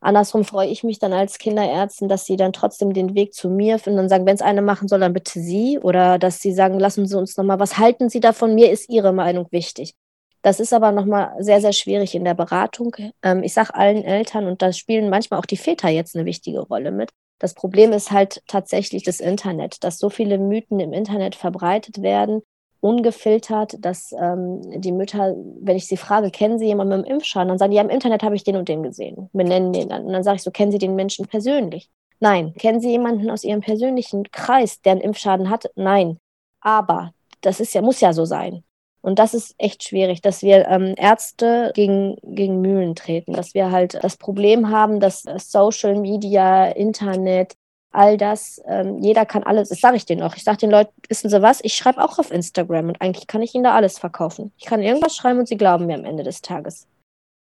Andersrum 0.02 0.46
freue 0.46 0.70
ich 0.70 0.84
mich 0.84 1.00
dann 1.00 1.14
als 1.14 1.38
Kinderärztin, 1.38 2.08
dass 2.08 2.26
sie 2.26 2.38
dann 2.38 2.54
trotzdem 2.54 2.94
den 2.94 3.16
Weg 3.16 3.34
zu 3.34 3.50
mir 3.50 3.80
finden 3.80 4.00
und 4.00 4.10
sagen, 4.10 4.26
wenn 4.26 4.36
es 4.36 4.42
eine 4.42 4.62
machen 4.62 4.88
soll, 4.88 5.00
dann 5.00 5.14
bitte 5.14 5.40
sie. 5.40 5.80
Oder 5.80 6.18
dass 6.20 6.40
sie 6.40 6.54
sagen, 6.54 6.80
lassen 6.80 7.06
Sie 7.06 7.18
uns 7.18 7.36
nochmal, 7.38 7.60
was 7.60 7.78
halten 7.78 8.10
Sie 8.10 8.20
davon? 8.20 8.56
Mir 8.56 8.72
ist 8.72 8.90
Ihre 8.90 9.12
Meinung 9.12 9.48
wichtig. 9.52 9.96
Das 10.42 10.60
ist 10.62 10.74
aber 10.74 10.92
nochmal 10.94 11.36
sehr, 11.40 11.60
sehr 11.60 11.74
schwierig 11.74 12.16
in 12.16 12.24
der 12.24 12.34
Beratung. 12.34 12.96
Ähm, 13.24 13.44
ich 13.44 13.54
sage 13.54 13.76
allen 13.76 14.04
Eltern, 14.04 14.48
und 14.48 14.62
da 14.62 14.72
spielen 14.72 15.10
manchmal 15.10 15.40
auch 15.40 15.46
die 15.46 15.58
Väter 15.58 15.90
jetzt 15.90 16.16
eine 16.16 16.26
wichtige 16.26 16.62
Rolle 16.62 16.92
mit. 16.92 17.10
Das 17.40 17.54
Problem 17.54 17.92
ist 17.92 18.12
halt 18.12 18.42
tatsächlich 18.48 19.04
das 19.04 19.20
Internet, 19.20 19.84
dass 19.84 19.98
so 19.98 20.10
viele 20.10 20.38
Mythen 20.38 20.80
im 20.80 20.94
Internet 20.94 21.36
verbreitet 21.36 22.02
werden, 22.02 22.42
ungefiltert, 22.82 23.76
dass 23.80 24.12
ähm, 24.14 24.62
die 24.82 24.92
Mütter, 24.92 25.36
wenn 25.62 25.78
ich 25.78 25.88
sie 25.88 25.98
frage, 25.98 26.32
kennen 26.32 26.60
Sie 26.60 26.66
jemanden 26.66 26.98
mit 26.98 27.06
dem 27.06 27.14
Impfschaden, 27.14 27.50
dann 27.50 27.58
sagen 27.58 27.72
die, 27.72 27.78
ja, 27.78 27.84
im 27.84 27.90
Internet 27.90 28.24
habe 28.24 28.36
ich 28.36 28.44
den 28.44 28.56
und 28.56 28.70
den 28.70 28.84
gesehen, 28.84 29.30
benennen 29.34 29.74
den 29.74 29.90
dann. 29.90 30.06
Und 30.06 30.14
dann 30.14 30.24
sage 30.24 30.38
ich 30.38 30.44
so, 30.44 30.52
kennen 30.52 30.72
Sie 30.72 30.78
den 30.78 30.96
Menschen 30.96 31.28
persönlich? 31.28 31.90
Nein. 32.20 32.54
Kennen 32.58 32.82
Sie 32.82 32.90
jemanden 32.90 33.30
aus 33.30 33.44
Ihrem 33.44 33.62
persönlichen 33.62 34.24
Kreis, 34.32 34.82
der 34.82 34.94
einen 34.94 35.02
Impfschaden 35.02 35.50
hat? 35.50 35.70
Nein. 35.76 36.20
Aber 36.62 37.14
das 37.42 37.60
ist 37.60 37.74
ja, 37.74 37.82
muss 37.82 38.02
ja 38.02 38.14
so 38.14 38.26
sein. 38.26 38.64
Und 39.02 39.20
das 39.20 39.34
ist 39.34 39.56
echt 39.58 39.84
schwierig, 39.84 40.22
dass 40.22 40.42
wir 40.42 40.68
ähm, 40.68 40.94
Ärzte 40.98 41.72
gegen, 41.74 42.18
gegen 42.24 42.60
Mühlen 42.60 42.96
treten, 42.96 43.32
dass 43.32 43.54
wir 43.54 43.72
halt 43.72 43.98
das 44.02 44.18
Problem 44.18 44.70
haben, 44.72 45.00
dass 45.00 45.24
Social 45.38 45.96
Media, 45.96 46.66
Internet, 46.66 47.56
all 47.92 48.18
das, 48.18 48.62
ähm, 48.68 49.00
jeder 49.00 49.26
kann 49.26 49.44
alles, 49.44 49.70
das 49.70 49.80
sage 49.80 49.98
ich 49.98 50.06
denen 50.06 50.22
auch. 50.22 50.36
Ich 50.36 50.44
sage 50.44 50.58
den 50.58 50.72
Leuten, 50.72 50.92
wissen 51.08 51.30
Sie 51.30 51.42
was, 51.42 51.60
ich 51.64 51.74
schreibe 51.74 52.04
auch 52.04 52.20
auf 52.20 52.32
Instagram 52.32 52.90
und 52.90 53.02
eigentlich 53.02 53.28
kann 53.28 53.42
ich 53.42 53.56
ihnen 53.56 53.64
da 53.64 53.74
alles 53.74 53.98
verkaufen. 53.98 54.52
Ich 54.58 54.66
kann 54.66 54.82
irgendwas 54.82 55.16
schreiben 55.16 55.40
und 55.40 55.48
sie 55.48 55.58
glauben 55.58 55.88
mir 55.88 55.96
am 55.96 56.06
Ende 56.06 56.24
des 56.24 56.42
Tages. 56.42 56.88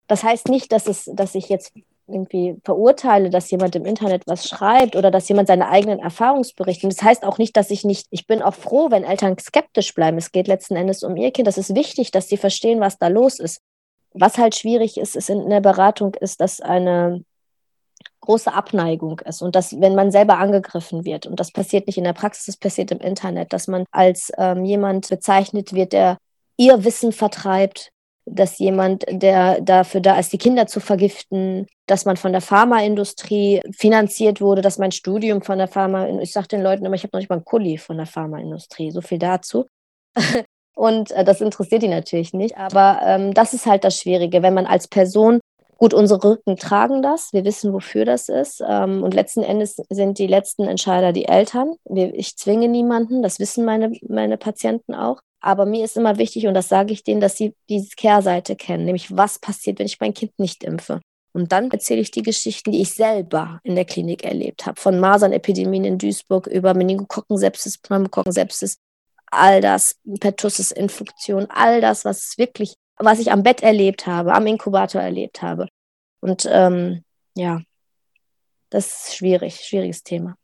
Das 0.06 0.24
heißt 0.24 0.48
nicht, 0.48 0.72
dass, 0.72 0.86
es, 0.86 1.10
dass 1.12 1.34
ich 1.34 1.48
jetzt 1.48 1.72
irgendwie 2.06 2.56
verurteile, 2.64 3.28
dass 3.28 3.50
jemand 3.50 3.76
im 3.76 3.84
Internet 3.84 4.26
was 4.26 4.48
schreibt 4.48 4.96
oder 4.96 5.10
dass 5.10 5.28
jemand 5.28 5.48
seine 5.48 5.68
eigenen 5.68 5.98
Erfahrungsberichte. 5.98 6.86
Und 6.86 6.96
das 6.96 7.04
heißt 7.04 7.24
auch 7.24 7.36
nicht, 7.36 7.56
dass 7.56 7.70
ich 7.70 7.84
nicht, 7.84 8.06
ich 8.10 8.26
bin 8.26 8.40
auch 8.40 8.54
froh, 8.54 8.90
wenn 8.90 9.04
Eltern 9.04 9.36
skeptisch 9.38 9.94
bleiben. 9.94 10.16
Es 10.16 10.32
geht 10.32 10.48
letzten 10.48 10.76
Endes 10.76 11.02
um 11.02 11.16
ihr 11.16 11.30
Kind. 11.30 11.46
Das 11.46 11.58
ist 11.58 11.74
wichtig, 11.74 12.10
dass 12.10 12.28
sie 12.28 12.38
verstehen, 12.38 12.80
was 12.80 12.98
da 12.98 13.08
los 13.08 13.38
ist. 13.38 13.60
Was 14.14 14.38
halt 14.38 14.56
schwierig 14.56 14.96
ist, 14.96 15.16
ist 15.16 15.28
in 15.28 15.50
der 15.50 15.60
Beratung, 15.60 16.14
ist, 16.14 16.40
dass 16.40 16.62
eine 16.62 17.22
große 18.20 18.52
Abneigung 18.52 19.20
ist 19.20 19.42
und 19.42 19.54
dass, 19.54 19.80
wenn 19.80 19.94
man 19.94 20.10
selber 20.10 20.38
angegriffen 20.38 21.04
wird, 21.04 21.26
und 21.26 21.38
das 21.40 21.52
passiert 21.52 21.86
nicht 21.86 21.98
in 21.98 22.04
der 22.04 22.12
Praxis, 22.12 22.46
das 22.46 22.56
passiert 22.56 22.90
im 22.90 22.98
Internet, 22.98 23.52
dass 23.52 23.68
man 23.68 23.84
als 23.90 24.32
ähm, 24.36 24.64
jemand 24.64 25.08
bezeichnet 25.08 25.72
wird, 25.72 25.92
der 25.92 26.18
ihr 26.56 26.84
Wissen 26.84 27.12
vertreibt, 27.12 27.90
dass 28.30 28.58
jemand, 28.58 29.04
der 29.08 29.60
dafür 29.60 30.00
da 30.00 30.18
ist, 30.18 30.32
die 30.32 30.38
Kinder 30.38 30.66
zu 30.66 30.80
vergiften, 30.80 31.66
dass 31.86 32.04
man 32.04 32.16
von 32.16 32.32
der 32.32 32.40
Pharmaindustrie 32.40 33.62
finanziert 33.76 34.40
wurde, 34.40 34.60
dass 34.60 34.78
mein 34.78 34.92
Studium 34.92 35.42
von 35.42 35.58
der 35.58 35.68
Pharma, 35.68 36.08
ich 36.20 36.32
sage 36.32 36.48
den 36.48 36.62
Leuten 36.62 36.84
immer, 36.84 36.94
ich 36.94 37.04
habe 37.04 37.10
noch 37.14 37.20
nicht 37.20 37.30
mal 37.30 37.36
einen 37.36 37.44
Kuli 37.44 37.78
von 37.78 37.96
der 37.96 38.06
Pharmaindustrie, 38.06 38.90
so 38.90 39.00
viel 39.00 39.18
dazu. 39.18 39.66
Und 40.76 41.10
äh, 41.10 41.24
das 41.24 41.40
interessiert 41.40 41.82
die 41.82 41.88
natürlich 41.88 42.32
nicht. 42.32 42.56
Aber 42.56 43.00
ähm, 43.02 43.34
das 43.34 43.52
ist 43.52 43.66
halt 43.66 43.82
das 43.82 43.98
Schwierige, 43.98 44.42
wenn 44.42 44.54
man 44.54 44.66
als 44.66 44.86
Person, 44.86 45.40
gut, 45.78 45.94
unsere 45.94 46.22
Rücken 46.22 46.56
tragen 46.56 47.00
das, 47.00 47.32
wir 47.32 47.44
wissen, 47.44 47.72
wofür 47.72 48.04
das 48.04 48.28
ist. 48.28 48.62
Ähm, 48.68 49.02
und 49.02 49.14
letzten 49.14 49.42
Endes 49.42 49.76
sind 49.88 50.18
die 50.18 50.26
letzten 50.26 50.64
Entscheider 50.64 51.12
die 51.12 51.24
Eltern. 51.26 51.76
Ich 51.86 52.36
zwinge 52.36 52.68
niemanden, 52.68 53.22
das 53.22 53.38
wissen 53.38 53.64
meine, 53.64 53.92
meine 54.06 54.36
Patienten 54.36 54.94
auch. 54.94 55.20
Aber 55.40 55.66
mir 55.66 55.84
ist 55.84 55.96
immer 55.96 56.18
wichtig, 56.18 56.46
und 56.48 56.54
das 56.54 56.68
sage 56.68 56.92
ich 56.92 57.04
denen, 57.04 57.20
dass 57.20 57.36
sie 57.36 57.54
diese 57.68 57.94
Kehrseite 57.96 58.56
kennen, 58.56 58.84
nämlich 58.84 59.16
was 59.16 59.38
passiert, 59.38 59.78
wenn 59.78 59.86
ich 59.86 60.00
mein 60.00 60.12
Kind 60.12 60.36
nicht 60.38 60.64
impfe. 60.64 61.00
Und 61.32 61.52
dann 61.52 61.70
erzähle 61.70 62.00
ich 62.00 62.10
die 62.10 62.22
Geschichten, 62.22 62.72
die 62.72 62.82
ich 62.82 62.94
selber 62.94 63.60
in 63.62 63.76
der 63.76 63.84
Klinik 63.84 64.24
erlebt 64.24 64.66
habe. 64.66 64.80
Von 64.80 64.98
Masernepidemien 64.98 65.84
in 65.84 65.98
Duisburg 65.98 66.48
über 66.48 66.74
Meningokokken-Sepsis, 66.74 67.78
Pneumokokken-Sepsis, 67.78 68.78
all 69.30 69.60
das, 69.60 69.96
Pertussis-Infektion, 70.18 71.46
all 71.50 71.80
das, 71.80 72.04
was 72.04 72.36
wirklich, 72.36 72.74
was 72.98 73.18
ich 73.20 73.32
am 73.32 73.42
Bett 73.42 73.62
erlebt 73.62 74.06
habe, 74.06 74.34
am 74.34 74.46
Inkubator 74.46 75.00
erlebt 75.00 75.42
habe. 75.42 75.68
Und 76.20 76.48
ähm, 76.50 77.04
ja, 77.34 77.60
das 78.70 78.86
ist 79.08 79.16
schwierig, 79.16 79.60
schwieriges 79.60 80.02
Thema 80.02 80.36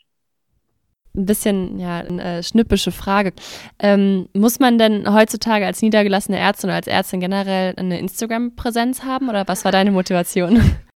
ein 1.17 1.27
bisschen 1.27 1.79
ja, 1.79 1.99
eine 1.99 2.43
schnippische 2.43 2.91
Frage. 2.91 3.33
Ähm, 3.79 4.29
muss 4.33 4.59
man 4.59 4.79
denn 4.79 5.13
heutzutage 5.13 5.65
als 5.65 5.81
niedergelassene 5.81 6.39
Ärztin 6.39 6.71
oder 6.71 6.77
als 6.77 6.87
Ärztin 6.87 7.21
generell 7.21 7.75
eine 7.77 7.99
Instagram-Präsenz 7.99 9.05
haben 9.05 9.29
oder 9.29 9.47
was 9.47 9.65
war 9.65 9.73
deine 9.73 9.91
Motivation? 9.91 10.61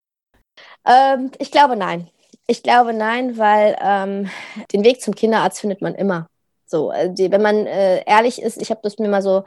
Ähm, 0.87 1.31
ich 1.39 1.51
glaube 1.51 1.75
nein. 1.75 2.09
Ich 2.47 2.63
glaube 2.63 2.93
nein, 2.93 3.37
weil 3.37 3.75
ähm, 3.81 4.29
den 4.71 4.85
Weg 4.85 5.01
zum 5.01 5.13
Kinderarzt 5.13 5.59
findet 5.59 5.81
man 5.81 5.93
immer. 5.93 6.27
So, 6.65 6.91
äh, 6.91 7.13
wenn 7.17 7.41
man 7.41 7.67
äh, 7.67 8.01
ehrlich 8.05 8.41
ist, 8.41 8.61
ich 8.61 8.71
habe 8.71 8.79
das 8.81 8.97
mir 8.97 9.09
mal 9.09 9.21
so 9.21 9.43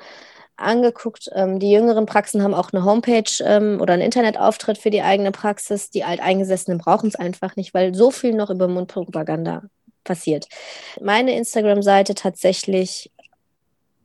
angeguckt. 0.56 1.28
Ähm, 1.34 1.58
die 1.58 1.70
jüngeren 1.70 2.06
Praxen 2.06 2.42
haben 2.42 2.54
auch 2.54 2.72
eine 2.72 2.84
Homepage 2.84 3.32
ähm, 3.44 3.80
oder 3.80 3.94
einen 3.94 4.02
Internetauftritt 4.02 4.78
für 4.78 4.90
die 4.90 5.02
eigene 5.02 5.32
Praxis. 5.32 5.90
Die 5.90 6.04
Alteingesessenen 6.04 6.78
brauchen 6.78 7.08
es 7.08 7.16
einfach 7.16 7.56
nicht, 7.56 7.74
weil 7.74 7.94
so 7.94 8.10
viel 8.10 8.34
noch 8.34 8.50
über 8.50 8.68
Mundpropaganda 8.68 9.62
passiert. 10.04 10.48
Meine 11.00 11.36
Instagram-Seite 11.36 12.14
tatsächlich, 12.14 13.10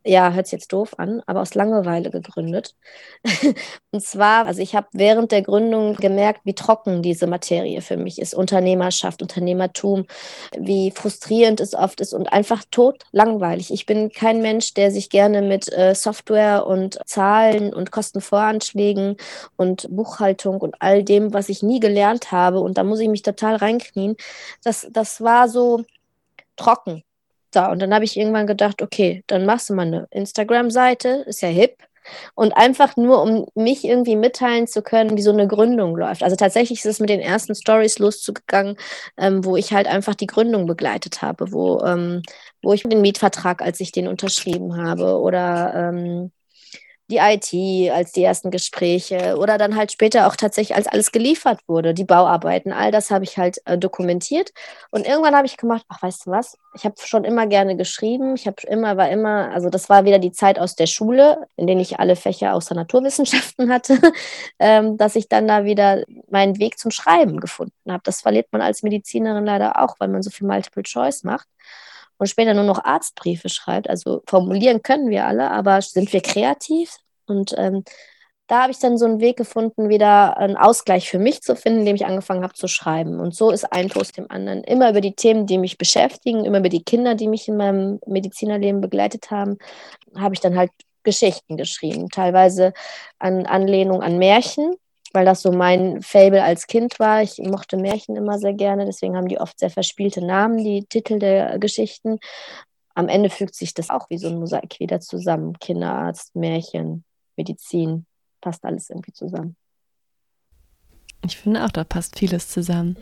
ja, 0.06 0.32
hört 0.32 0.48
sich 0.48 0.54
jetzt 0.54 0.74
doof 0.74 0.94
an, 0.98 1.22
aber 1.26 1.42
aus 1.42 1.56
Langeweile 1.56 2.12
gegründet. 2.12 2.76
und 3.92 4.02
zwar, 4.02 4.46
also 4.46 4.62
ich 4.62 4.76
habe 4.76 4.88
während 4.94 5.32
der 5.32 5.42
Gründung 5.42 5.96
gemerkt, 5.96 6.42
wie 6.44 6.56
trocken 6.56 7.02
diese 7.02 7.28
Materie 7.28 7.82
für 7.82 7.98
mich 7.98 8.20
ist. 8.20 8.34
Unternehmerschaft, 8.34 9.22
Unternehmertum, 9.22 10.06
wie 10.58 10.92
frustrierend 10.92 11.60
es 11.60 11.74
oft 11.74 12.02
ist 12.02 12.14
und 12.14 12.32
einfach 12.32 12.64
tot 12.72 13.04
langweilig. 13.12 13.72
Ich 13.72 13.86
bin 13.86 14.12
kein 14.12 14.42
Mensch, 14.42 14.74
der 14.74 14.92
sich 14.92 15.10
gerne 15.10 15.42
mit 15.42 15.72
äh, 15.72 15.94
Software 15.96 16.66
und 16.68 17.00
Zahlen 17.06 17.74
und 17.74 17.92
Kostenvoranschlägen 17.92 19.18
und 19.56 19.88
Buchhaltung 19.90 20.62
und 20.62 20.76
all 20.80 21.04
dem, 21.04 21.34
was 21.34 21.50
ich 21.50 21.64
nie 21.64 21.80
gelernt 21.80 22.32
habe, 22.32 22.60
und 22.60 22.78
da 22.78 22.84
muss 22.84 23.00
ich 23.00 23.10
mich 23.10 23.24
total 23.24 23.56
reinknien, 23.56 24.16
das, 24.64 24.88
das 24.92 25.22
war 25.22 25.50
so, 25.50 25.84
trocken. 26.58 27.04
So, 27.54 27.62
und 27.62 27.82
dann 27.82 27.94
habe 27.94 28.06
ich 28.06 28.18
irgendwann 28.18 28.48
gedacht, 28.48 28.82
okay, 28.82 29.24
dann 29.28 29.46
machst 29.46 29.70
du 29.70 29.74
mal 29.74 29.88
eine 29.88 30.08
Instagram-Seite, 30.12 31.24
ist 31.28 31.42
ja 31.42 31.50
hip. 31.50 31.78
Und 32.36 32.54
einfach 32.54 32.96
nur, 32.96 33.22
um 33.22 33.48
mich 33.56 33.84
irgendwie 33.84 34.16
mitteilen 34.16 34.68
zu 34.68 34.82
können, 34.82 35.18
wie 35.18 35.22
so 35.22 35.32
eine 35.32 35.48
Gründung 35.48 35.96
läuft. 35.98 36.24
Also 36.24 36.36
tatsächlich 36.38 36.80
ist 36.80 36.86
es 36.86 37.00
mit 37.02 37.10
den 37.10 37.20
ersten 37.20 37.54
Stories 37.56 38.00
losgegangen, 38.00 38.78
ähm, 39.18 39.44
wo 39.44 39.58
ich 39.58 39.74
halt 39.74 39.88
einfach 39.88 40.16
die 40.16 40.28
Gründung 40.28 40.68
begleitet 40.68 41.22
habe, 41.22 41.52
wo, 41.52 41.82
ähm, 41.82 42.22
wo 42.62 42.74
ich 42.74 42.84
den 42.84 43.02
Mietvertrag, 43.02 43.62
als 43.62 43.80
ich 43.82 43.92
den 43.92 44.08
unterschrieben 44.08 44.78
habe, 44.78 45.20
oder 45.20 45.74
ähm, 45.76 46.32
die 47.10 47.18
IT 47.18 47.92
als 47.92 48.12
die 48.12 48.24
ersten 48.24 48.52
Gespräche 48.52 49.38
oder 49.38 49.58
dann 49.58 49.76
halt 49.76 49.92
später 49.92 50.28
auch 50.28 50.36
tatsächlich, 50.36 50.76
als 50.76 50.88
alles 50.88 51.12
geliefert 51.12 51.60
wurde, 51.68 51.94
die 51.94 52.04
Bauarbeiten, 52.04 52.74
all 52.74 52.92
das 52.92 53.12
habe 53.12 53.24
ich 53.24 53.38
halt 53.38 53.60
äh, 53.66 53.78
dokumentiert. 53.78 54.52
Und 54.92 55.08
irgendwann 55.08 55.36
habe 55.36 55.48
ich 55.48 55.56
gemacht, 55.56 55.86
ach, 55.88 56.02
weißt 56.02 56.26
du 56.26 56.32
was, 56.32 56.58
ich 56.76 56.84
habe 56.84 56.96
schon 57.04 57.24
immer 57.24 57.48
gerne 57.48 57.78
geschrieben, 57.78 58.36
ich 58.36 58.46
habe 58.46 58.58
immer, 58.68 58.98
war 58.98 59.10
immer, 59.10 59.52
also 59.54 59.70
das 59.70 59.90
war 59.90 60.04
wieder 60.04 60.20
die 60.20 60.34
Zeit 60.34 60.60
aus 60.60 60.76
der 60.76 60.88
Schule, 60.88 61.48
in 61.56 61.66
denen 61.66 61.80
ich 61.80 62.00
alle 62.00 62.16
Fächer 62.18 62.54
außer 62.54 62.76
Naturwissenschaften 62.76 63.70
hatte, 63.74 64.00
ähm, 64.60 64.98
dass 64.98 65.16
ich 65.16 65.30
dann 65.30 65.48
da 65.48 65.64
wieder 65.64 66.04
meinen 66.30 66.60
Weg 66.60 66.78
zum 66.78 66.92
Schreiben 66.92 67.40
gefunden 67.40 67.74
habe. 67.90 68.02
Das 68.04 68.22
verliert 68.22 68.48
man 68.52 68.62
als 68.62 68.84
Medizinerin 68.84 69.46
leider 69.46 69.82
auch, 69.82 69.96
weil 70.00 70.10
man 70.10 70.24
so 70.24 70.30
viel 70.30 70.48
Multiple 70.48 70.84
Choice 70.84 71.24
macht 71.24 71.48
und 72.18 72.28
später 72.28 72.54
nur 72.54 72.64
noch 72.64 72.84
Arztbriefe 72.84 73.50
schreibt. 73.50 73.90
Also 73.90 74.24
formulieren 74.28 74.82
können 74.82 75.10
wir 75.10 75.26
alle, 75.26 75.52
aber 75.52 75.82
sind 75.82 76.12
wir 76.14 76.22
kreativ? 76.22 76.98
Und 77.26 77.54
ähm, 77.58 77.84
da 78.48 78.62
habe 78.62 78.72
ich 78.72 78.80
dann 78.80 78.98
so 78.98 79.06
einen 79.06 79.20
Weg 79.20 79.38
gefunden, 79.38 79.90
wieder 79.90 80.38
einen 80.38 80.56
Ausgleich 80.56 81.10
für 81.10 81.20
mich 81.20 81.42
zu 81.42 81.56
finden, 81.56 81.80
indem 81.80 81.98
ich 81.98 82.06
angefangen 82.06 82.44
habe 82.44 82.54
zu 82.54 82.68
schreiben. 82.70 83.20
Und 83.20 83.36
so 83.36 83.52
ist 83.52 83.66
ein 83.74 83.90
Post 83.90 84.18
dem 84.18 84.32
anderen. 84.32 84.64
Immer 84.64 84.90
über 84.90 85.02
die 85.02 85.16
Themen, 85.16 85.46
die 85.46 85.58
mich 85.58 85.78
beschäftigen, 85.78 86.46
immer 86.46 86.60
über 86.60 86.70
die 86.70 86.84
Kinder, 86.84 87.16
die 87.16 87.28
mich 87.28 87.50
in 87.50 87.58
meinem 87.58 88.00
Medizinerleben 88.06 88.80
begleitet 88.80 89.32
haben, 89.32 89.58
habe 90.16 90.34
ich 90.34 90.40
dann 90.40 90.58
halt 90.58 90.72
Geschichten 91.04 91.58
geschrieben. 91.58 92.10
Teilweise 92.10 92.74
an 93.20 93.46
Anlehnung 93.46 94.02
an 94.02 94.18
Märchen, 94.18 94.76
weil 95.18 95.26
das 95.26 95.42
so 95.42 95.52
mein 95.52 96.04
Fable 96.04 96.44
als 96.44 96.68
Kind 96.68 97.00
war. 97.00 97.24
Ich 97.24 97.40
mochte 97.40 97.76
Märchen 97.76 98.16
immer 98.16 98.38
sehr 98.38 98.54
gerne, 98.54 98.86
deswegen 98.86 99.18
haben 99.18 99.28
die 99.28 99.40
oft 99.40 99.58
sehr 99.58 99.72
verspielte 99.72 100.24
Namen, 100.24 100.64
die 100.64 100.86
Titel 100.86 101.18
der 101.18 101.58
Geschichten. 101.58 102.20
Am 102.94 103.10
Ende 103.10 103.32
fügt 103.32 103.56
sich 103.56 103.74
das 103.74 103.90
auch 103.90 104.12
wie 104.12 104.20
so 104.20 104.28
ein 104.28 104.38
Mosaik 104.38 104.80
wieder 104.80 105.00
zusammen. 105.00 105.58
Kinderarzt, 105.58 106.36
Märchen, 106.36 107.04
Medizin, 107.36 108.06
passt 108.42 108.64
alles 108.64 108.92
irgendwie 108.92 109.12
zusammen. 109.12 109.56
Ich 111.26 111.38
finde 111.38 111.66
auch, 111.66 111.72
da 111.72 111.84
passt 111.84 112.20
vieles 112.20 112.50
zusammen. 112.50 112.96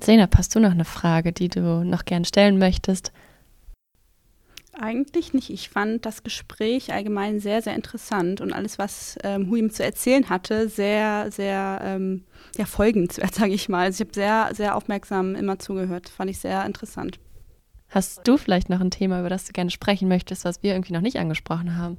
Sena, 0.00 0.28
hast 0.36 0.54
du 0.54 0.60
noch 0.60 0.72
eine 0.72 0.84
Frage, 0.84 1.32
die 1.32 1.48
du 1.48 1.82
noch 1.82 2.04
gern 2.04 2.26
stellen 2.26 2.58
möchtest? 2.58 3.10
Eigentlich 4.80 5.32
nicht. 5.32 5.50
Ich 5.50 5.68
fand 5.68 6.04
das 6.04 6.22
Gespräch 6.24 6.92
allgemein 6.92 7.38
sehr, 7.38 7.62
sehr 7.62 7.74
interessant 7.74 8.40
und 8.40 8.52
alles, 8.52 8.78
was 8.78 9.16
ähm, 9.22 9.48
Huim 9.48 9.70
zu 9.70 9.84
erzählen 9.84 10.28
hatte, 10.28 10.68
sehr, 10.68 11.30
sehr 11.30 11.80
ähm, 11.82 12.24
ja, 12.56 12.64
folgenswert, 12.64 13.34
sage 13.34 13.52
ich 13.52 13.68
mal. 13.68 13.84
Also 13.84 14.02
ich 14.02 14.08
habe 14.08 14.14
sehr, 14.14 14.54
sehr 14.54 14.76
aufmerksam 14.76 15.34
immer 15.34 15.58
zugehört. 15.58 16.08
Fand 16.08 16.30
ich 16.30 16.38
sehr 16.38 16.64
interessant. 16.66 17.18
Hast 17.88 18.26
du 18.26 18.36
vielleicht 18.36 18.70
noch 18.70 18.80
ein 18.80 18.90
Thema, 18.90 19.20
über 19.20 19.28
das 19.28 19.44
du 19.44 19.52
gerne 19.52 19.70
sprechen 19.70 20.08
möchtest, 20.08 20.44
was 20.44 20.62
wir 20.62 20.72
irgendwie 20.72 20.92
noch 20.92 21.00
nicht 21.00 21.18
angesprochen 21.18 21.76
haben? 21.76 21.98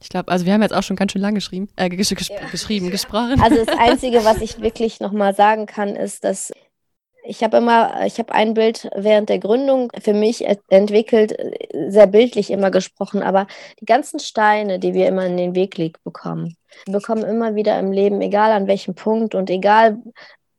Ich 0.00 0.10
glaube, 0.10 0.30
also 0.30 0.46
wir 0.46 0.52
haben 0.52 0.62
jetzt 0.62 0.74
auch 0.74 0.82
schon 0.82 0.94
ganz 0.94 1.12
schön 1.12 1.22
lang 1.22 1.34
geschrieben, 1.34 1.68
äh, 1.74 1.88
gesch 1.88 2.10
ja. 2.10 2.48
geschrieben, 2.50 2.90
gesprochen. 2.90 3.40
Also 3.40 3.64
das 3.64 3.68
Einzige, 3.78 4.24
was 4.24 4.40
ich 4.42 4.60
wirklich 4.60 5.00
nochmal 5.00 5.34
sagen 5.34 5.66
kann, 5.66 5.96
ist, 5.96 6.22
dass 6.22 6.52
ich 7.26 7.42
habe 7.42 7.58
immer, 7.58 8.06
ich 8.06 8.18
habe 8.18 8.32
ein 8.32 8.54
Bild 8.54 8.88
während 8.94 9.28
der 9.28 9.38
Gründung 9.38 9.90
für 10.00 10.14
mich 10.14 10.44
entwickelt, 10.68 11.36
sehr 11.88 12.06
bildlich 12.06 12.50
immer 12.50 12.70
gesprochen, 12.70 13.22
aber 13.22 13.46
die 13.80 13.84
ganzen 13.84 14.20
Steine, 14.20 14.78
die 14.78 14.94
wir 14.94 15.08
immer 15.08 15.26
in 15.26 15.36
den 15.36 15.54
Weg 15.54 15.76
legt 15.76 16.02
bekommen, 16.04 16.56
bekommen 16.86 17.24
immer 17.24 17.54
wieder 17.54 17.78
im 17.78 17.92
Leben, 17.92 18.20
egal 18.20 18.52
an 18.52 18.66
welchem 18.66 18.94
Punkt 18.94 19.34
und 19.34 19.50
egal 19.50 19.98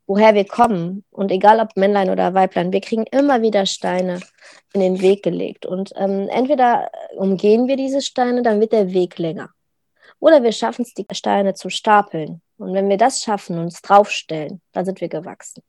woher 0.07 0.33
wir 0.35 0.45
kommen 0.45 1.03
und 1.11 1.31
egal 1.31 1.59
ob 1.59 1.75
Männlein 1.75 2.09
oder 2.09 2.33
Weiblein, 2.33 2.71
wir 2.71 2.81
kriegen 2.81 3.05
immer 3.11 3.41
wieder 3.41 3.65
Steine 3.65 4.21
in 4.73 4.79
den 4.79 5.01
Weg 5.01 5.21
gelegt. 5.23 5.65
Und 5.65 5.91
ähm, 5.97 6.29
entweder 6.29 6.89
umgehen 7.15 7.67
wir 7.67 7.75
diese 7.75 8.01
Steine, 8.01 8.41
dann 8.41 8.61
wird 8.61 8.71
der 8.71 8.93
Weg 8.93 9.17
länger. 9.19 9.49
Oder 10.19 10.41
wir 10.43 10.53
schaffen 10.53 10.83
es, 10.83 10.93
die 10.93 11.05
Steine 11.11 11.53
zu 11.53 11.69
stapeln. 11.69 12.41
Und 12.57 12.73
wenn 12.73 12.89
wir 12.89 12.97
das 12.97 13.21
schaffen 13.21 13.57
und 13.57 13.65
uns 13.65 13.81
draufstellen, 13.81 14.61
dann 14.71 14.85
sind 14.85 15.01
wir 15.01 15.09
gewachsen. 15.09 15.61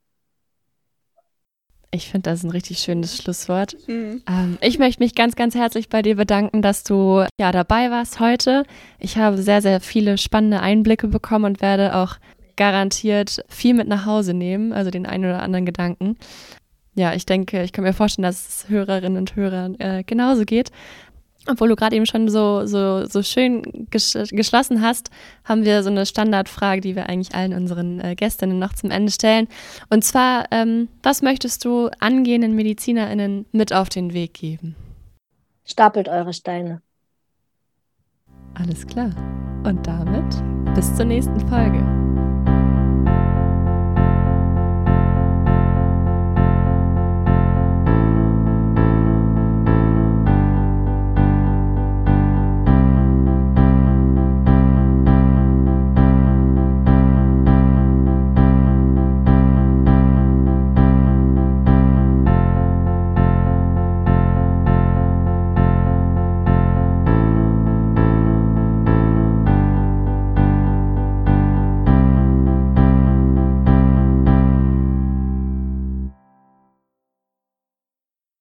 Ich 1.91 2.09
finde, 2.09 2.29
das 2.29 2.39
ist 2.39 2.43
ein 2.43 2.51
richtig 2.51 2.79
schönes 2.79 3.17
Schlusswort. 3.17 3.75
Mhm. 3.87 4.21
Ähm, 4.29 4.57
ich 4.61 4.77
möchte 4.77 5.01
mich 5.01 5.15
ganz, 5.15 5.35
ganz 5.35 5.55
herzlich 5.55 5.89
bei 5.89 6.01
dir 6.03 6.15
bedanken, 6.15 6.61
dass 6.61 6.83
du 6.83 7.25
ja 7.39 7.51
dabei 7.51 7.89
warst 7.89 8.19
heute. 8.19 8.63
Ich 8.99 9.17
habe 9.17 9.39
sehr, 9.39 9.61
sehr 9.61 9.81
viele 9.81 10.17
spannende 10.17 10.59
Einblicke 10.59 11.07
bekommen 11.07 11.45
und 11.45 11.61
werde 11.61 11.95
auch 11.95 12.17
garantiert 12.57 13.43
viel 13.47 13.73
mit 13.73 13.87
nach 13.87 14.05
Hause 14.05 14.33
nehmen, 14.33 14.71
also 14.71 14.91
den 14.91 15.05
einen 15.05 15.25
oder 15.25 15.41
anderen 15.41 15.65
Gedanken. 15.65 16.17
Ja, 16.93 17.13
ich 17.13 17.25
denke, 17.25 17.63
ich 17.63 17.71
kann 17.71 17.85
mir 17.85 17.93
vorstellen, 17.93 18.23
dass 18.23 18.47
es 18.47 18.69
Hörerinnen 18.69 19.17
und 19.17 19.35
Hörern 19.35 19.79
äh, 19.79 20.03
genauso 20.05 20.43
geht. 20.43 20.71
Obwohl 21.49 21.69
du 21.69 21.75
gerade 21.75 21.95
eben 21.95 22.05
schon 22.05 22.29
so, 22.29 22.65
so, 22.65 23.05
so 23.05 23.23
schön 23.23 23.87
ges 23.89 24.17
geschlossen 24.29 24.81
hast, 24.81 25.09
haben 25.43 25.65
wir 25.65 25.83
so 25.83 25.89
eine 25.89 26.05
Standardfrage, 26.05 26.81
die 26.81 26.95
wir 26.95 27.09
eigentlich 27.09 27.33
allen 27.33 27.53
unseren 27.53 27.99
äh, 27.99 28.15
Gästinnen 28.15 28.59
noch 28.59 28.73
zum 28.73 28.91
Ende 28.91 29.11
stellen. 29.11 29.47
Und 29.89 30.03
zwar, 30.03 30.45
ähm, 30.51 30.89
was 31.01 31.21
möchtest 31.21 31.65
du 31.65 31.89
angehenden 31.99 32.55
MedizinerInnen 32.55 33.45
mit 33.51 33.73
auf 33.73 33.89
den 33.89 34.13
Weg 34.13 34.33
geben? 34.33 34.75
Stapelt 35.65 36.07
eure 36.07 36.33
Steine. 36.33 36.81
Alles 38.55 38.85
klar. 38.85 39.11
Und 39.63 39.85
damit 39.85 40.25
bis 40.75 40.95
zur 40.95 41.05
nächsten 41.05 41.39
Folge. 41.47 42.28